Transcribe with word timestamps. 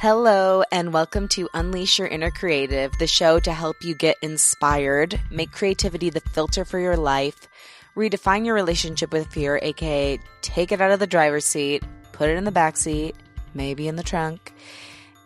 Hello, 0.00 0.62
and 0.70 0.92
welcome 0.92 1.26
to 1.26 1.48
Unleash 1.54 1.98
Your 1.98 2.06
Inner 2.06 2.30
Creative, 2.30 2.96
the 2.98 3.08
show 3.08 3.40
to 3.40 3.52
help 3.52 3.82
you 3.82 3.96
get 3.96 4.16
inspired, 4.22 5.20
make 5.28 5.50
creativity 5.50 6.08
the 6.08 6.20
filter 6.20 6.64
for 6.64 6.78
your 6.78 6.96
life, 6.96 7.48
redefine 7.96 8.46
your 8.46 8.54
relationship 8.54 9.10
with 9.10 9.26
fear, 9.32 9.58
aka 9.60 10.20
take 10.40 10.70
it 10.70 10.80
out 10.80 10.92
of 10.92 11.00
the 11.00 11.06
driver's 11.08 11.46
seat, 11.46 11.82
put 12.12 12.28
it 12.28 12.36
in 12.36 12.44
the 12.44 12.52
back 12.52 12.76
seat, 12.76 13.16
maybe 13.54 13.88
in 13.88 13.96
the 13.96 14.04
trunk, 14.04 14.54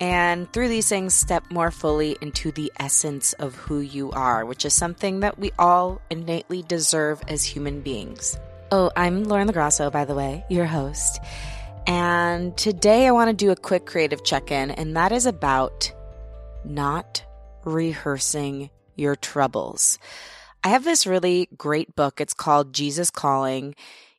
and 0.01 0.51
through 0.55 0.69
these 0.69 0.89
things, 0.89 1.13
step 1.13 1.45
more 1.51 1.71
fully 1.71 2.17
into 2.23 2.51
the 2.51 2.73
essence 2.81 3.35
of 3.35 3.55
who 3.55 3.81
you 3.81 4.11
are, 4.13 4.47
which 4.47 4.65
is 4.65 4.73
something 4.73 5.21
that 5.21 5.39
we 5.39 5.53
all 5.59 6.01
innately 6.09 6.63
deserve 6.63 7.23
as 7.29 7.45
human 7.45 7.83
beings. 7.83 8.39
Oh, 8.71 8.91
I'm 8.97 9.25
Lauren 9.25 9.49
LaGrasso, 9.49 9.93
by 9.93 10.07
the 10.07 10.15
way, 10.15 10.47
your 10.49 10.65
host. 10.65 11.21
And 11.87 12.57
today 12.57 13.07
I 13.07 13.11
want 13.11 13.31
to 13.31 13.45
do 13.45 13.51
a 13.51 13.57
quick 13.57 13.87
creative 13.87 14.23
check 14.25 14.51
in, 14.51 14.71
and 14.71 14.97
that 14.97 15.13
is 15.13 15.27
about 15.27 15.93
not 16.65 17.25
rehearsing 17.65 18.71
your 18.97 19.17
troubles. 19.17 19.99
I 20.65 20.69
have 20.69 20.85
this 20.85 21.07
really 21.07 21.49
great 21.57 21.97
book. 21.97 22.21
It's 22.21 22.35
called 22.35 22.73
Jesus 22.73 23.11
Calling. 23.11 23.75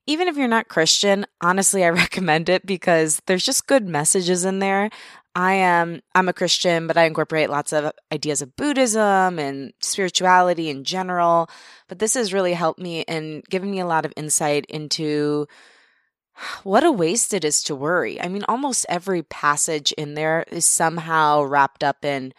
Even 0.05 0.27
if 0.27 0.36
you're 0.36 0.49
not 0.49 0.67
Christian, 0.67 1.26
honestly, 1.39 1.86
I 1.86 1.89
recommend 1.91 2.49
it 2.49 2.66
because 2.66 3.22
there's 3.27 3.45
just 3.45 3.67
good 3.67 3.88
messages 3.88 4.44
in 4.44 4.59
there. 4.59 4.89
I 5.36 5.53
am 5.53 6.02
I'm 6.14 6.30
a 6.30 6.34
Christian, 6.34 6.86
but 6.86 6.98
I 6.98 7.05
incorporate 7.05 7.50
lots 7.50 7.73
of 7.73 7.91
ideas 8.11 8.41
of 8.41 8.55
Buddhism 8.55 9.39
and 9.39 9.73
spirituality 9.80 10.70
in 10.70 10.84
general. 10.84 11.50
But 11.88 12.00
this 12.00 12.14
has 12.14 12.34
really 12.34 12.53
helped 12.53 12.80
me 12.80 13.03
and 13.08 13.44
given 13.45 13.72
me 13.72 13.80
a 13.80 13.88
lot 13.88 14.05
of 14.05 14.14
insight 14.16 14.66
into 14.67 15.48
what 16.64 16.84
a 16.84 16.92
waste 16.92 17.34
it 17.34 17.46
is 17.46 17.64
to 17.64 17.76
worry. 17.76 18.20
I 18.22 18.28
mean, 18.28 18.44
almost 18.48 18.86
every 18.89 19.23
passage 19.23 19.92
in 19.94 20.14
there 20.14 20.45
is 20.52 20.66
somehow 20.66 21.44
wrapped 21.44 21.84
up 21.84 22.03
in 22.03 22.34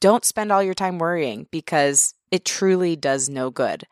don't 0.00 0.24
spend 0.24 0.52
all 0.52 0.62
your 0.62 0.74
time 0.74 0.98
worrying 0.98 1.48
because 1.50 2.14
it 2.30 2.44
truly 2.44 2.94
does 2.96 3.28
no 3.28 3.50
good. 3.50 3.84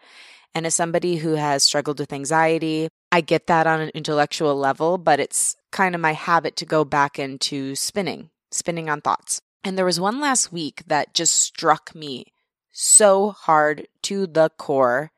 And 0.55 0.67
as 0.67 0.75
somebody 0.75 1.17
who 1.17 1.35
has 1.35 1.65
struggled 1.65 1.99
with 1.99 2.13
anxiety, 2.13 2.89
I 3.13 3.21
get 3.21 3.47
that 3.49 3.67
on 3.67 3.81
an 3.81 3.91
intellectual 3.95 4.57
level, 4.57 4.99
but 4.99 5.21
it's 5.21 5.57
kind 5.71 5.95
of 5.95 6.01
my 6.01 6.13
habit 6.13 6.57
to 6.57 6.65
go 6.65 6.85
back 6.85 7.19
into 7.19 7.75
spinning, 7.75 8.31
spinning 8.51 8.89
on 8.89 9.01
thoughts. 9.01 9.41
And 9.65 9.77
there 9.77 9.85
was 9.85 10.01
one 10.01 10.21
last 10.21 10.53
week 10.53 10.83
that 10.87 11.13
just 11.13 11.35
struck 11.35 11.95
me 11.95 12.27
so 12.73 13.31
hard 13.31 13.89
to 14.03 14.27
the 14.27 14.51
core. 14.57 15.11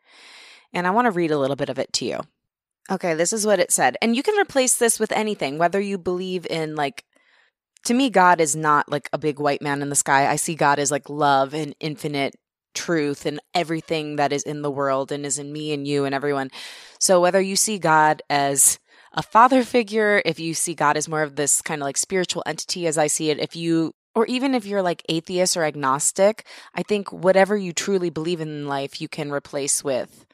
And 0.72 0.86
I 0.86 0.90
want 0.90 1.06
to 1.06 1.12
read 1.12 1.30
a 1.30 1.38
little 1.38 1.56
bit 1.56 1.68
of 1.68 1.78
it 1.78 1.92
to 1.94 2.04
you. 2.04 2.20
Okay, 2.90 3.14
this 3.14 3.32
is 3.32 3.46
what 3.46 3.60
it 3.60 3.70
said. 3.70 3.96
And 4.00 4.16
you 4.16 4.22
can 4.22 4.38
replace 4.38 4.76
this 4.76 4.98
with 4.98 5.12
anything, 5.12 5.58
whether 5.58 5.80
you 5.80 5.98
believe 5.98 6.46
in 6.48 6.74
like 6.74 7.04
to 7.84 7.94
me 7.94 8.10
God 8.10 8.40
is 8.40 8.56
not 8.56 8.90
like 8.90 9.08
a 9.12 9.18
big 9.18 9.38
white 9.38 9.62
man 9.62 9.82
in 9.82 9.88
the 9.88 9.94
sky. 9.94 10.26
I 10.26 10.36
see 10.36 10.54
God 10.54 10.78
as 10.78 10.90
like 10.90 11.08
love 11.08 11.54
and 11.54 11.74
infinite 11.80 12.34
truth 12.74 13.26
and 13.26 13.40
everything 13.54 14.16
that 14.16 14.32
is 14.32 14.42
in 14.42 14.62
the 14.62 14.70
world 14.70 15.12
and 15.12 15.24
is 15.26 15.38
in 15.38 15.52
me 15.52 15.72
and 15.72 15.86
you 15.86 16.04
and 16.04 16.14
everyone. 16.14 16.50
So 16.98 17.20
whether 17.20 17.40
you 17.40 17.56
see 17.56 17.78
God 17.78 18.22
as 18.30 18.78
a 19.12 19.22
father 19.22 19.64
figure, 19.64 20.22
if 20.24 20.38
you 20.38 20.54
see 20.54 20.74
God 20.74 20.96
as 20.96 21.08
more 21.08 21.22
of 21.22 21.36
this 21.36 21.62
kind 21.62 21.80
of 21.80 21.86
like 21.86 21.96
spiritual 21.96 22.42
entity 22.46 22.86
as 22.86 22.98
I 22.98 23.06
see 23.06 23.30
it, 23.30 23.38
if 23.38 23.56
you 23.56 23.92
or 24.14 24.26
even 24.26 24.54
if 24.54 24.66
you're 24.66 24.82
like 24.82 25.04
atheist 25.08 25.56
or 25.56 25.64
agnostic, 25.64 26.44
I 26.74 26.82
think 26.82 27.12
whatever 27.12 27.56
you 27.56 27.72
truly 27.72 28.10
believe 28.10 28.40
in 28.40 28.66
life 28.66 29.00
you 29.00 29.08
can 29.08 29.30
replace 29.30 29.84
with 29.84 30.26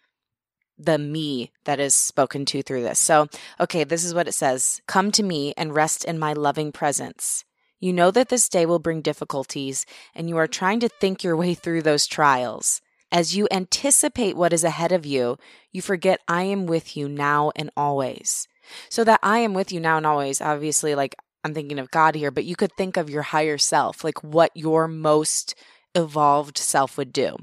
the 0.78 0.98
me 0.98 1.52
that 1.64 1.80
is 1.80 1.94
spoken 1.94 2.44
to 2.46 2.62
through 2.62 2.82
this. 2.82 2.98
So, 2.98 3.28
okay, 3.60 3.84
this 3.84 4.04
is 4.04 4.14
what 4.14 4.28
it 4.28 4.32
says 4.32 4.80
Come 4.86 5.10
to 5.12 5.22
me 5.22 5.54
and 5.56 5.74
rest 5.74 6.04
in 6.04 6.18
my 6.18 6.32
loving 6.32 6.72
presence. 6.72 7.44
You 7.80 7.92
know 7.92 8.10
that 8.10 8.28
this 8.28 8.48
day 8.48 8.66
will 8.66 8.78
bring 8.78 9.02
difficulties, 9.02 9.84
and 10.14 10.28
you 10.28 10.36
are 10.36 10.46
trying 10.46 10.80
to 10.80 10.88
think 10.88 11.22
your 11.22 11.36
way 11.36 11.54
through 11.54 11.82
those 11.82 12.06
trials. 12.06 12.80
As 13.12 13.36
you 13.36 13.46
anticipate 13.50 14.36
what 14.36 14.52
is 14.52 14.64
ahead 14.64 14.90
of 14.90 15.06
you, 15.06 15.36
you 15.70 15.82
forget 15.82 16.20
I 16.26 16.44
am 16.44 16.66
with 16.66 16.96
you 16.96 17.08
now 17.08 17.52
and 17.54 17.70
always. 17.76 18.48
So, 18.88 19.04
that 19.04 19.20
I 19.22 19.38
am 19.40 19.54
with 19.54 19.70
you 19.70 19.80
now 19.80 19.98
and 19.98 20.06
always, 20.06 20.40
obviously, 20.40 20.94
like 20.94 21.14
I'm 21.44 21.52
thinking 21.52 21.78
of 21.78 21.90
God 21.90 22.14
here, 22.14 22.30
but 22.30 22.44
you 22.44 22.56
could 22.56 22.72
think 22.72 22.96
of 22.96 23.10
your 23.10 23.22
higher 23.22 23.58
self, 23.58 24.02
like 24.02 24.24
what 24.24 24.50
your 24.54 24.88
most 24.88 25.54
evolved 25.94 26.58
self 26.58 26.96
would 26.96 27.12
do. 27.12 27.36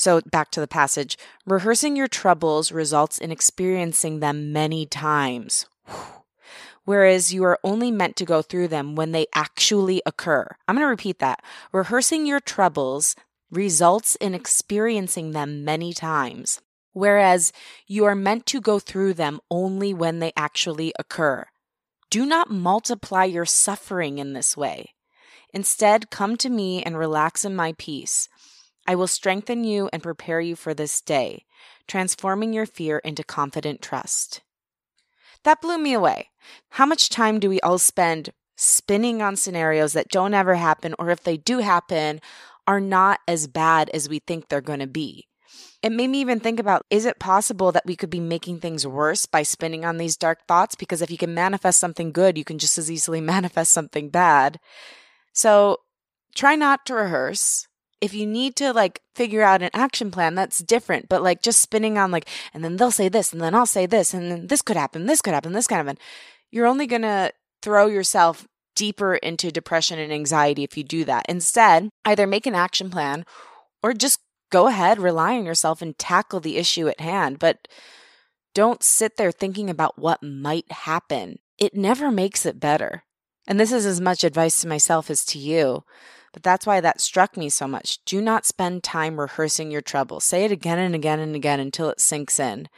So, 0.00 0.22
back 0.24 0.50
to 0.52 0.60
the 0.60 0.66
passage 0.66 1.18
rehearsing 1.44 1.94
your 1.94 2.08
troubles 2.08 2.72
results 2.72 3.18
in 3.18 3.30
experiencing 3.30 4.20
them 4.20 4.50
many 4.50 4.86
times. 4.86 5.66
Whereas 6.86 7.34
you 7.34 7.44
are 7.44 7.58
only 7.62 7.90
meant 7.90 8.16
to 8.16 8.24
go 8.24 8.40
through 8.40 8.68
them 8.68 8.96
when 8.96 9.12
they 9.12 9.26
actually 9.34 10.00
occur. 10.06 10.46
I'm 10.66 10.74
going 10.74 10.86
to 10.86 10.88
repeat 10.88 11.18
that. 11.18 11.44
Rehearsing 11.70 12.24
your 12.24 12.40
troubles 12.40 13.14
results 13.50 14.16
in 14.16 14.34
experiencing 14.34 15.32
them 15.32 15.66
many 15.66 15.92
times, 15.92 16.62
whereas 16.94 17.52
you 17.86 18.06
are 18.06 18.14
meant 18.14 18.46
to 18.46 18.60
go 18.62 18.78
through 18.78 19.12
them 19.12 19.38
only 19.50 19.92
when 19.92 20.18
they 20.18 20.32
actually 20.34 20.94
occur. 20.98 21.44
Do 22.08 22.24
not 22.24 22.50
multiply 22.50 23.24
your 23.24 23.44
suffering 23.44 24.16
in 24.16 24.32
this 24.32 24.56
way. 24.56 24.94
Instead, 25.52 26.08
come 26.08 26.38
to 26.38 26.48
me 26.48 26.82
and 26.82 26.96
relax 26.96 27.44
in 27.44 27.54
my 27.54 27.74
peace. 27.76 28.30
I 28.90 28.96
will 28.96 29.06
strengthen 29.06 29.62
you 29.62 29.88
and 29.92 30.02
prepare 30.02 30.40
you 30.40 30.56
for 30.56 30.74
this 30.74 31.00
day, 31.00 31.44
transforming 31.86 32.52
your 32.52 32.66
fear 32.66 32.98
into 32.98 33.22
confident 33.22 33.82
trust. 33.82 34.40
That 35.44 35.60
blew 35.62 35.78
me 35.78 35.92
away. 35.92 36.30
How 36.70 36.86
much 36.86 37.08
time 37.08 37.38
do 37.38 37.48
we 37.48 37.60
all 37.60 37.78
spend 37.78 38.30
spinning 38.56 39.22
on 39.22 39.36
scenarios 39.36 39.92
that 39.92 40.08
don't 40.08 40.34
ever 40.34 40.56
happen, 40.56 40.96
or 40.98 41.10
if 41.10 41.22
they 41.22 41.36
do 41.36 41.58
happen, 41.58 42.20
are 42.66 42.80
not 42.80 43.20
as 43.28 43.46
bad 43.46 43.90
as 43.90 44.08
we 44.08 44.18
think 44.18 44.48
they're 44.48 44.60
going 44.60 44.80
to 44.80 44.88
be? 44.88 45.28
It 45.84 45.92
made 45.92 46.08
me 46.08 46.20
even 46.20 46.40
think 46.40 46.58
about 46.58 46.84
is 46.90 47.04
it 47.04 47.20
possible 47.20 47.70
that 47.70 47.86
we 47.86 47.94
could 47.94 48.10
be 48.10 48.18
making 48.18 48.58
things 48.58 48.84
worse 48.84 49.24
by 49.24 49.44
spinning 49.44 49.84
on 49.84 49.98
these 49.98 50.16
dark 50.16 50.48
thoughts? 50.48 50.74
Because 50.74 51.00
if 51.00 51.12
you 51.12 51.16
can 51.16 51.32
manifest 51.32 51.78
something 51.78 52.10
good, 52.10 52.36
you 52.36 52.42
can 52.42 52.58
just 52.58 52.76
as 52.76 52.90
easily 52.90 53.20
manifest 53.36 53.70
something 53.70 54.08
bad. 54.08 54.58
So 55.32 55.76
try 56.34 56.56
not 56.56 56.84
to 56.86 56.94
rehearse 56.94 57.68
if 58.00 58.14
you 58.14 58.26
need 58.26 58.56
to 58.56 58.72
like 58.72 59.02
figure 59.14 59.42
out 59.42 59.62
an 59.62 59.70
action 59.74 60.10
plan, 60.10 60.34
that's 60.34 60.58
different. 60.58 61.08
But 61.08 61.22
like 61.22 61.42
just 61.42 61.60
spinning 61.60 61.98
on 61.98 62.10
like, 62.10 62.28
and 62.54 62.64
then 62.64 62.76
they'll 62.76 62.90
say 62.90 63.08
this, 63.08 63.32
and 63.32 63.40
then 63.40 63.54
I'll 63.54 63.66
say 63.66 63.86
this, 63.86 64.14
and 64.14 64.30
then 64.30 64.46
this 64.46 64.62
could 64.62 64.76
happen, 64.76 65.06
this 65.06 65.22
could 65.22 65.34
happen, 65.34 65.52
this 65.52 65.66
could 65.66 65.76
happen. 65.76 65.98
You're 66.50 66.66
only 66.66 66.86
going 66.86 67.02
to 67.02 67.32
throw 67.62 67.86
yourself 67.86 68.46
deeper 68.74 69.14
into 69.16 69.50
depression 69.50 69.98
and 69.98 70.12
anxiety 70.12 70.64
if 70.64 70.76
you 70.76 70.84
do 70.84 71.04
that. 71.04 71.26
Instead, 71.28 71.90
either 72.04 72.26
make 72.26 72.46
an 72.46 72.54
action 72.54 72.90
plan 72.90 73.24
or 73.82 73.92
just 73.92 74.20
go 74.50 74.66
ahead, 74.66 74.98
rely 74.98 75.36
on 75.36 75.44
yourself 75.44 75.82
and 75.82 75.98
tackle 75.98 76.40
the 76.40 76.56
issue 76.56 76.88
at 76.88 77.00
hand. 77.00 77.38
But 77.38 77.68
don't 78.54 78.82
sit 78.82 79.16
there 79.16 79.30
thinking 79.30 79.70
about 79.70 79.98
what 79.98 80.22
might 80.22 80.70
happen. 80.72 81.38
It 81.58 81.74
never 81.74 82.10
makes 82.10 82.46
it 82.46 82.58
better. 82.58 83.04
And 83.46 83.60
this 83.60 83.72
is 83.72 83.86
as 83.86 84.00
much 84.00 84.24
advice 84.24 84.60
to 84.60 84.68
myself 84.68 85.10
as 85.10 85.24
to 85.26 85.38
you. 85.38 85.84
But 86.32 86.42
that's 86.42 86.66
why 86.66 86.80
that 86.80 87.00
struck 87.00 87.36
me 87.36 87.48
so 87.48 87.66
much. 87.66 88.04
Do 88.04 88.20
not 88.20 88.46
spend 88.46 88.82
time 88.82 89.18
rehearsing 89.18 89.70
your 89.70 89.80
trouble. 89.80 90.20
Say 90.20 90.44
it 90.44 90.52
again 90.52 90.78
and 90.78 90.94
again 90.94 91.18
and 91.18 91.34
again 91.34 91.60
until 91.60 91.90
it 91.90 92.00
sinks 92.00 92.38
in. 92.38 92.68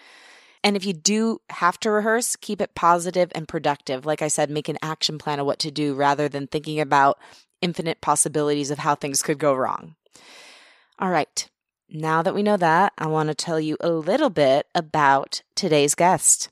And 0.64 0.76
if 0.76 0.86
you 0.86 0.92
do 0.92 1.40
have 1.50 1.78
to 1.80 1.90
rehearse, 1.90 2.36
keep 2.36 2.60
it 2.60 2.74
positive 2.74 3.32
and 3.34 3.48
productive. 3.48 4.06
Like 4.06 4.22
I 4.22 4.28
said, 4.28 4.48
make 4.48 4.68
an 4.68 4.78
action 4.80 5.18
plan 5.18 5.40
of 5.40 5.46
what 5.46 5.58
to 5.60 5.70
do 5.70 5.94
rather 5.94 6.28
than 6.28 6.46
thinking 6.46 6.80
about 6.80 7.18
infinite 7.60 8.00
possibilities 8.00 8.70
of 8.70 8.78
how 8.78 8.94
things 8.94 9.22
could 9.22 9.38
go 9.38 9.54
wrong. 9.54 9.96
All 10.98 11.10
right. 11.10 11.48
Now 11.90 12.22
that 12.22 12.34
we 12.34 12.42
know 12.42 12.56
that, 12.56 12.92
I 12.96 13.06
want 13.06 13.28
to 13.28 13.34
tell 13.34 13.60
you 13.60 13.76
a 13.80 13.90
little 13.90 14.30
bit 14.30 14.66
about 14.74 15.42
today's 15.54 15.94
guest. 15.94 16.48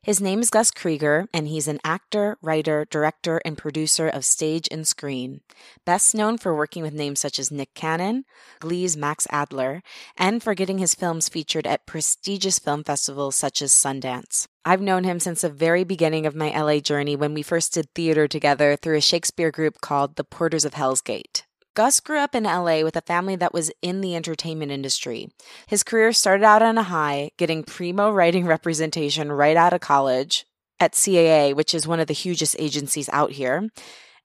His 0.00 0.20
name 0.20 0.38
is 0.40 0.48
Gus 0.48 0.70
Krieger, 0.70 1.28
and 1.34 1.48
he's 1.48 1.66
an 1.66 1.80
actor, 1.82 2.38
writer, 2.40 2.86
director, 2.88 3.42
and 3.44 3.58
producer 3.58 4.08
of 4.08 4.24
stage 4.24 4.68
and 4.70 4.86
screen. 4.86 5.40
Best 5.84 6.14
known 6.14 6.38
for 6.38 6.54
working 6.54 6.82
with 6.82 6.94
names 6.94 7.18
such 7.18 7.38
as 7.38 7.50
Nick 7.50 7.74
Cannon, 7.74 8.24
Glee's 8.60 8.96
Max 8.96 9.26
Adler, 9.30 9.82
and 10.16 10.40
for 10.40 10.54
getting 10.54 10.78
his 10.78 10.94
films 10.94 11.28
featured 11.28 11.66
at 11.66 11.84
prestigious 11.84 12.60
film 12.60 12.84
festivals 12.84 13.34
such 13.34 13.60
as 13.60 13.72
Sundance. 13.72 14.46
I've 14.64 14.80
known 14.80 15.02
him 15.02 15.18
since 15.18 15.40
the 15.40 15.50
very 15.50 15.82
beginning 15.82 16.26
of 16.26 16.34
my 16.34 16.56
LA 16.56 16.78
journey 16.78 17.16
when 17.16 17.34
we 17.34 17.42
first 17.42 17.74
did 17.74 17.92
theater 17.94 18.28
together 18.28 18.76
through 18.76 18.98
a 18.98 19.00
Shakespeare 19.00 19.50
group 19.50 19.80
called 19.80 20.14
the 20.14 20.24
Porters 20.24 20.64
of 20.64 20.74
Hell's 20.74 21.00
Gate. 21.00 21.44
Gus 21.78 22.00
grew 22.00 22.18
up 22.18 22.34
in 22.34 22.42
LA 22.42 22.82
with 22.82 22.96
a 22.96 23.02
family 23.02 23.36
that 23.36 23.54
was 23.54 23.70
in 23.82 24.00
the 24.00 24.16
entertainment 24.16 24.72
industry. 24.72 25.28
His 25.68 25.84
career 25.84 26.12
started 26.12 26.42
out 26.42 26.60
on 26.60 26.76
a 26.76 26.82
high, 26.82 27.30
getting 27.36 27.62
primo 27.62 28.10
writing 28.10 28.46
representation 28.48 29.30
right 29.30 29.56
out 29.56 29.72
of 29.72 29.80
college 29.80 30.44
at 30.80 30.94
CAA, 30.94 31.54
which 31.54 31.74
is 31.74 31.86
one 31.86 32.00
of 32.00 32.08
the 32.08 32.14
hugest 32.14 32.56
agencies 32.58 33.08
out 33.12 33.30
here, 33.30 33.68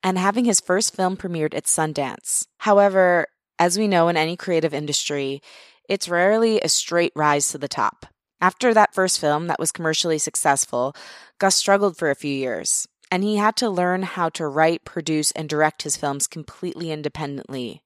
and 0.01 0.17
having 0.17 0.45
his 0.45 0.59
first 0.61 0.95
film 0.95 1.15
premiered 1.15 1.53
at 1.53 1.65
Sundance. 1.65 2.47
However, 2.57 3.27
as 3.59 3.77
we 3.77 3.87
know 3.87 4.07
in 4.07 4.17
any 4.17 4.35
creative 4.35 4.73
industry, 4.73 5.39
it's 5.87 6.09
rarely 6.09 6.59
a 6.59 6.67
straight 6.67 7.11
rise 7.15 7.49
to 7.49 7.59
the 7.59 7.67
top. 7.67 8.07
After 8.41 8.73
that 8.73 8.95
first 8.95 9.21
film 9.21 9.45
that 9.45 9.59
was 9.59 9.71
commercially 9.71 10.17
successful, 10.17 10.95
Gus 11.37 11.55
struggled 11.55 11.97
for 11.97 12.09
a 12.09 12.15
few 12.15 12.33
years. 12.33 12.87
And 13.13 13.23
he 13.23 13.35
had 13.35 13.55
to 13.55 13.69
learn 13.69 14.01
how 14.01 14.27
to 14.27 14.47
write, 14.47 14.85
produce, 14.85 15.29
and 15.33 15.47
direct 15.47 15.83
his 15.83 15.95
films 15.95 16.25
completely 16.25 16.89
independently. 16.89 17.83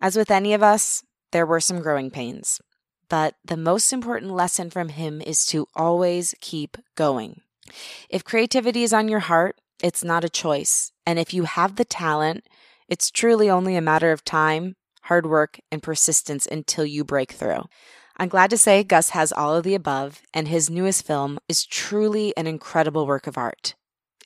As 0.00 0.14
with 0.14 0.30
any 0.30 0.54
of 0.54 0.62
us, 0.62 1.02
there 1.32 1.44
were 1.44 1.58
some 1.58 1.80
growing 1.80 2.08
pains. 2.08 2.60
But 3.08 3.34
the 3.44 3.56
most 3.56 3.92
important 3.92 4.30
lesson 4.30 4.70
from 4.70 4.90
him 4.90 5.20
is 5.20 5.44
to 5.46 5.66
always 5.74 6.36
keep 6.40 6.76
going. 6.94 7.40
If 8.08 8.22
creativity 8.22 8.84
is 8.84 8.92
on 8.92 9.08
your 9.08 9.18
heart, 9.18 9.56
it's 9.82 10.04
not 10.04 10.22
a 10.22 10.28
choice. 10.28 10.92
And 11.04 11.18
if 11.18 11.34
you 11.34 11.42
have 11.42 11.74
the 11.74 11.84
talent, 11.84 12.46
it's 12.86 13.10
truly 13.10 13.50
only 13.50 13.74
a 13.74 13.80
matter 13.80 14.12
of 14.12 14.24
time, 14.24 14.76
hard 15.02 15.26
work, 15.26 15.58
and 15.72 15.82
persistence 15.82 16.46
until 16.46 16.86
you 16.86 17.02
break 17.02 17.32
through. 17.32 17.64
I'm 18.16 18.28
glad 18.28 18.50
to 18.50 18.56
say 18.56 18.84
Gus 18.84 19.10
has 19.10 19.32
all 19.32 19.56
of 19.56 19.64
the 19.64 19.74
above, 19.74 20.22
and 20.32 20.46
his 20.46 20.70
newest 20.70 21.04
film 21.04 21.40
is 21.48 21.66
truly 21.66 22.32
an 22.36 22.46
incredible 22.46 23.04
work 23.04 23.26
of 23.26 23.36
art. 23.36 23.74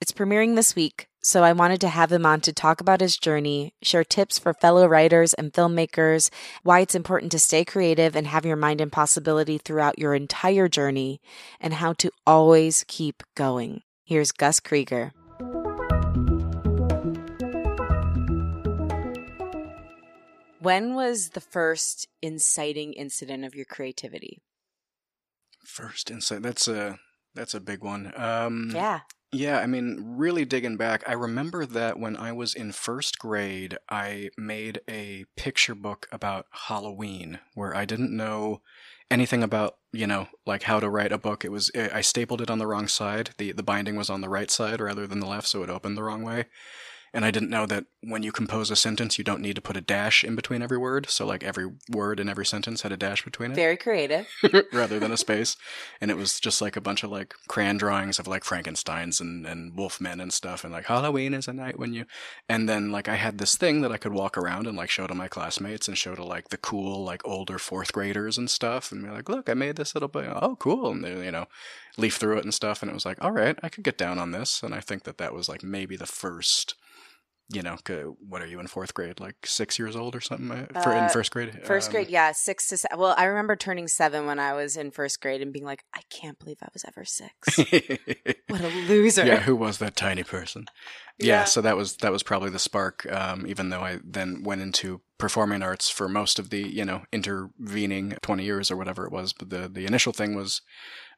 It's 0.03 0.11
premiering 0.11 0.57
this 0.57 0.75
week, 0.75 1.07
so 1.23 1.45
I 1.45 1.53
wanted 1.53 1.81
to 1.83 1.89
have 1.89 2.11
him 2.11 2.27
on 2.27 2.41
to 2.41 2.53
talk 2.53 2.81
about 2.81 3.01
his 3.01 3.17
journey, 3.17 3.73
share 3.83 4.03
tips 4.03 4.37
for 4.37 4.53
fellow 4.53 4.89
writers 4.89 5.33
and 5.33 5.53
filmmakers, 5.53 6.29
why 6.65 6.81
it's 6.81 6.97
important 6.97 7.31
to 7.31 7.39
stay 7.39 7.65
creative 7.65 8.17
and 8.17 8.27
have 8.27 8.45
your 8.45 8.57
mind 8.57 8.81
in 8.81 8.91
possibility 8.91 9.59
throughout 9.59 10.01
your 10.01 10.17
entire 10.17 10.67
journey, 10.67 11.21
and 11.61 11.75
how 11.75 11.93
to 11.93 12.11
always 12.27 12.85
keep 12.89 13.23
going. 13.37 13.83
Here's 14.03 14.33
Gus 14.33 14.59
Krieger. 14.59 15.13
When 20.59 20.97
was 20.97 21.29
the 21.29 21.41
first 21.41 22.09
inciting 22.21 22.93
incident 22.95 23.45
of 23.45 23.55
your 23.55 23.67
creativity? 23.67 24.43
First 25.65 26.11
insight. 26.11 26.43
That's 26.43 26.67
a 26.67 26.99
that's 27.35 27.55
a 27.55 27.61
big 27.61 27.83
one. 27.83 28.13
Um, 28.17 28.71
Yeah. 28.75 29.01
Yeah, 29.35 29.61
I 29.61 29.67
mean, 29.67 29.97
really 30.19 30.45
digging 30.45 30.77
back, 30.77 31.03
I 31.09 31.15
remember 31.15 31.65
that 31.65 31.99
when 31.99 32.19
I 32.19 32.33
was 32.33 32.55
in 32.55 32.71
first 32.71 33.19
grade, 33.19 33.79
I 33.89 34.29
made 34.37 34.83
a 34.87 35.25
picture 35.37 35.75
book 35.75 36.07
about 36.13 36.47
Halloween 36.51 37.39
where 37.55 37.75
I 37.75 37.87
didn't 37.87 38.15
know 38.15 38.61
anything 39.11 39.43
about, 39.43 39.79
you 39.91 40.07
know, 40.07 40.29
like 40.45 40.65
how 40.65 40.81
to 40.81 40.91
write 40.91 41.13
a 41.13 41.19
book. 41.19 41.47
It 41.47 41.51
was 41.51 41.71
I 41.75 42.03
stapled 42.03 42.43
it 42.43 42.51
on 42.51 42.59
the 42.59 42.67
wrong 42.67 42.89
side. 42.89 43.31
The 43.39 43.53
the 43.53 43.63
binding 43.63 43.97
was 43.97 44.11
on 44.11 44.21
the 44.21 44.29
right 44.29 44.51
side 44.51 44.83
rather 44.83 45.07
than 45.07 45.21
the 45.21 45.27
left, 45.27 45.49
so 45.49 45.63
it 45.63 45.71
opened 45.71 45.97
the 45.97 46.03
wrong 46.03 46.23
way. 46.23 46.45
And 47.15 47.25
I 47.25 47.31
didn't 47.31 47.51
know 47.51 47.67
that 47.67 47.85
when 48.01 48.23
you 48.23 48.33
compose 48.33 48.71
a 48.71 48.77
sentence, 48.77 49.19
you 49.19 49.25
don't 49.25 49.43
need 49.43 49.57
to 49.57 49.61
put 49.61 49.77
a 49.77 49.83
dash 49.83 50.25
in 50.25 50.35
between 50.35 50.63
every 50.63 50.79
word. 50.79 51.11
So 51.11 51.27
like 51.27 51.45
every 51.45 51.71
word 51.91 52.19
in 52.19 52.29
every 52.29 52.47
sentence 52.47 52.83
had 52.83 52.93
a 52.93 52.97
dash 52.97 53.23
between 53.23 53.53
it 53.53 53.55
Very 53.55 53.77
creative. 53.77 54.27
rather 54.73 54.99
than 54.99 55.13
a 55.13 55.17
space. 55.17 55.57
And 56.01 56.11
it 56.11 56.17
was 56.17 56.41
just 56.41 56.63
like 56.63 56.77
a 56.77 56.81
bunch 56.81 57.03
of 57.03 57.11
like 57.11 57.35
crayon 57.49 57.77
drawings 57.77 58.19
of 58.19 58.27
like 58.27 58.45
Frankensteins 58.45 59.21
and, 59.21 59.47
and 59.47 59.75
Wolfmen 59.75 60.23
and 60.23 60.33
stuff. 60.33 60.65
And 60.65 60.73
like 60.73 60.87
Halloween 60.87 61.35
is 61.35 61.49
a 61.49 61.53
night 61.53 61.79
when 61.79 61.93
you, 61.93 62.07
and 62.49 62.69
then 62.69 62.91
like 62.91 63.09
I 63.09 63.17
had 63.17 63.39
this 63.39 63.57
thing 63.57 63.83
that 63.83 63.93
I 63.93 63.99
could 63.99 64.13
walk 64.13 64.39
around 64.39 64.67
and 64.67 64.77
like 64.77 64.91
show 64.91 65.07
to 65.07 65.15
my 65.15 65.29
classmates 65.29 65.89
and 65.89 65.99
show 65.99 66.15
to 66.15 66.25
like 66.25 66.49
the 66.49 66.57
cool, 66.57 67.05
like 67.05 67.27
older 67.27 67.59
fourth 67.59 67.93
graders 67.93 68.39
and 68.39 68.49
stuff. 68.49 68.91
And 68.91 69.05
be 69.05 69.11
like, 69.11 69.29
look, 69.29 69.51
I 69.51 69.55
made 69.55 69.77
this 69.77 69.95
little 69.95 70.09
bit. 70.09 70.31
Oh, 70.35 70.57
cool. 70.57 70.91
And 70.91 71.05
they, 71.05 71.25
you 71.25 71.31
know, 71.31 71.47
leaf 71.97 72.17
through 72.17 72.39
it 72.39 72.45
and 72.45 72.55
stuff. 72.55 72.83
And 72.83 72.91
it 72.91 72.95
was 72.95 73.07
like, 73.07 73.23
all 73.23 73.33
right, 73.33 73.59
I 73.63 73.69
could 73.69 73.85
get 73.85 73.99
down 73.99 74.19
on 74.19 74.31
this. 74.31 74.63
And 74.63 74.75
I 74.75 74.81
think 74.81 75.05
that 75.05 75.19
that 75.19 75.35
was 75.35 75.49
like 75.49 75.63
maybe 75.63 75.97
the 75.97 76.07
first, 76.07 76.75
you 77.53 77.63
know, 77.63 77.77
what 78.29 78.43
are 78.43 78.47
you 78.47 78.59
in 78.61 78.67
fourth 78.67 78.95
grade? 78.95 79.21
Like 79.21 79.37
six 79.45 79.79
years 79.79 79.95
old 79.97 80.15
or 80.17 80.21
something 80.21 80.51
uh, 80.51 80.67
for, 80.83 80.93
in 80.93 81.05
Uh, 81.05 81.09
first 81.09 81.31
grade? 81.31 81.65
First 81.65 81.89
Um, 81.89 81.93
grade, 81.93 82.09
yeah, 82.09 82.33
six 82.33 82.69
to 82.69 82.77
seven. 82.77 82.99
Well, 82.99 83.15
I 83.17 83.25
remember 83.25 83.57
turning 83.57 83.89
seven 83.89 84.27
when 84.27 84.39
I 84.39 84.53
was 84.55 84.77
in 84.77 84.91
first 84.91 85.21
grade 85.21 85.41
and 85.43 85.53
being 85.53 85.65
like, 85.65 85.85
I 85.95 86.01
can't 86.11 86.39
believe 86.39 86.59
I 86.63 86.69
was 86.73 86.85
ever 86.89 87.05
six. 87.05 87.59
what 88.49 88.61
a 88.61 88.69
loser. 88.69 89.25
yeah, 89.27 89.41
who 89.41 89.55
was 89.57 89.79
that 89.79 89.97
tiny 89.97 90.23
person? 90.25 90.67
Yeah, 91.19 91.27
Yeah. 91.41 91.45
so 91.45 91.61
that 91.61 91.77
was 91.77 91.97
that 91.99 92.11
was 92.13 92.23
probably 92.23 92.51
the 92.51 92.59
spark. 92.59 93.07
Um, 93.13 93.47
even 93.47 93.69
though 93.71 93.83
I 93.83 93.99
then 94.03 94.43
went 94.43 94.63
into 94.63 95.03
performing 95.19 95.63
arts 95.63 95.89
for 95.91 96.09
most 96.09 96.39
of 96.39 96.51
the 96.51 96.63
you 96.63 96.85
know 96.85 97.03
intervening 97.13 98.17
twenty 98.23 98.45
years 98.45 98.71
or 98.71 98.77
whatever 98.77 99.05
it 99.07 99.13
was, 99.13 99.33
but 99.33 99.51
the 99.51 99.69
the 99.69 99.87
initial 99.87 100.13
thing 100.13 100.35
was 100.35 100.63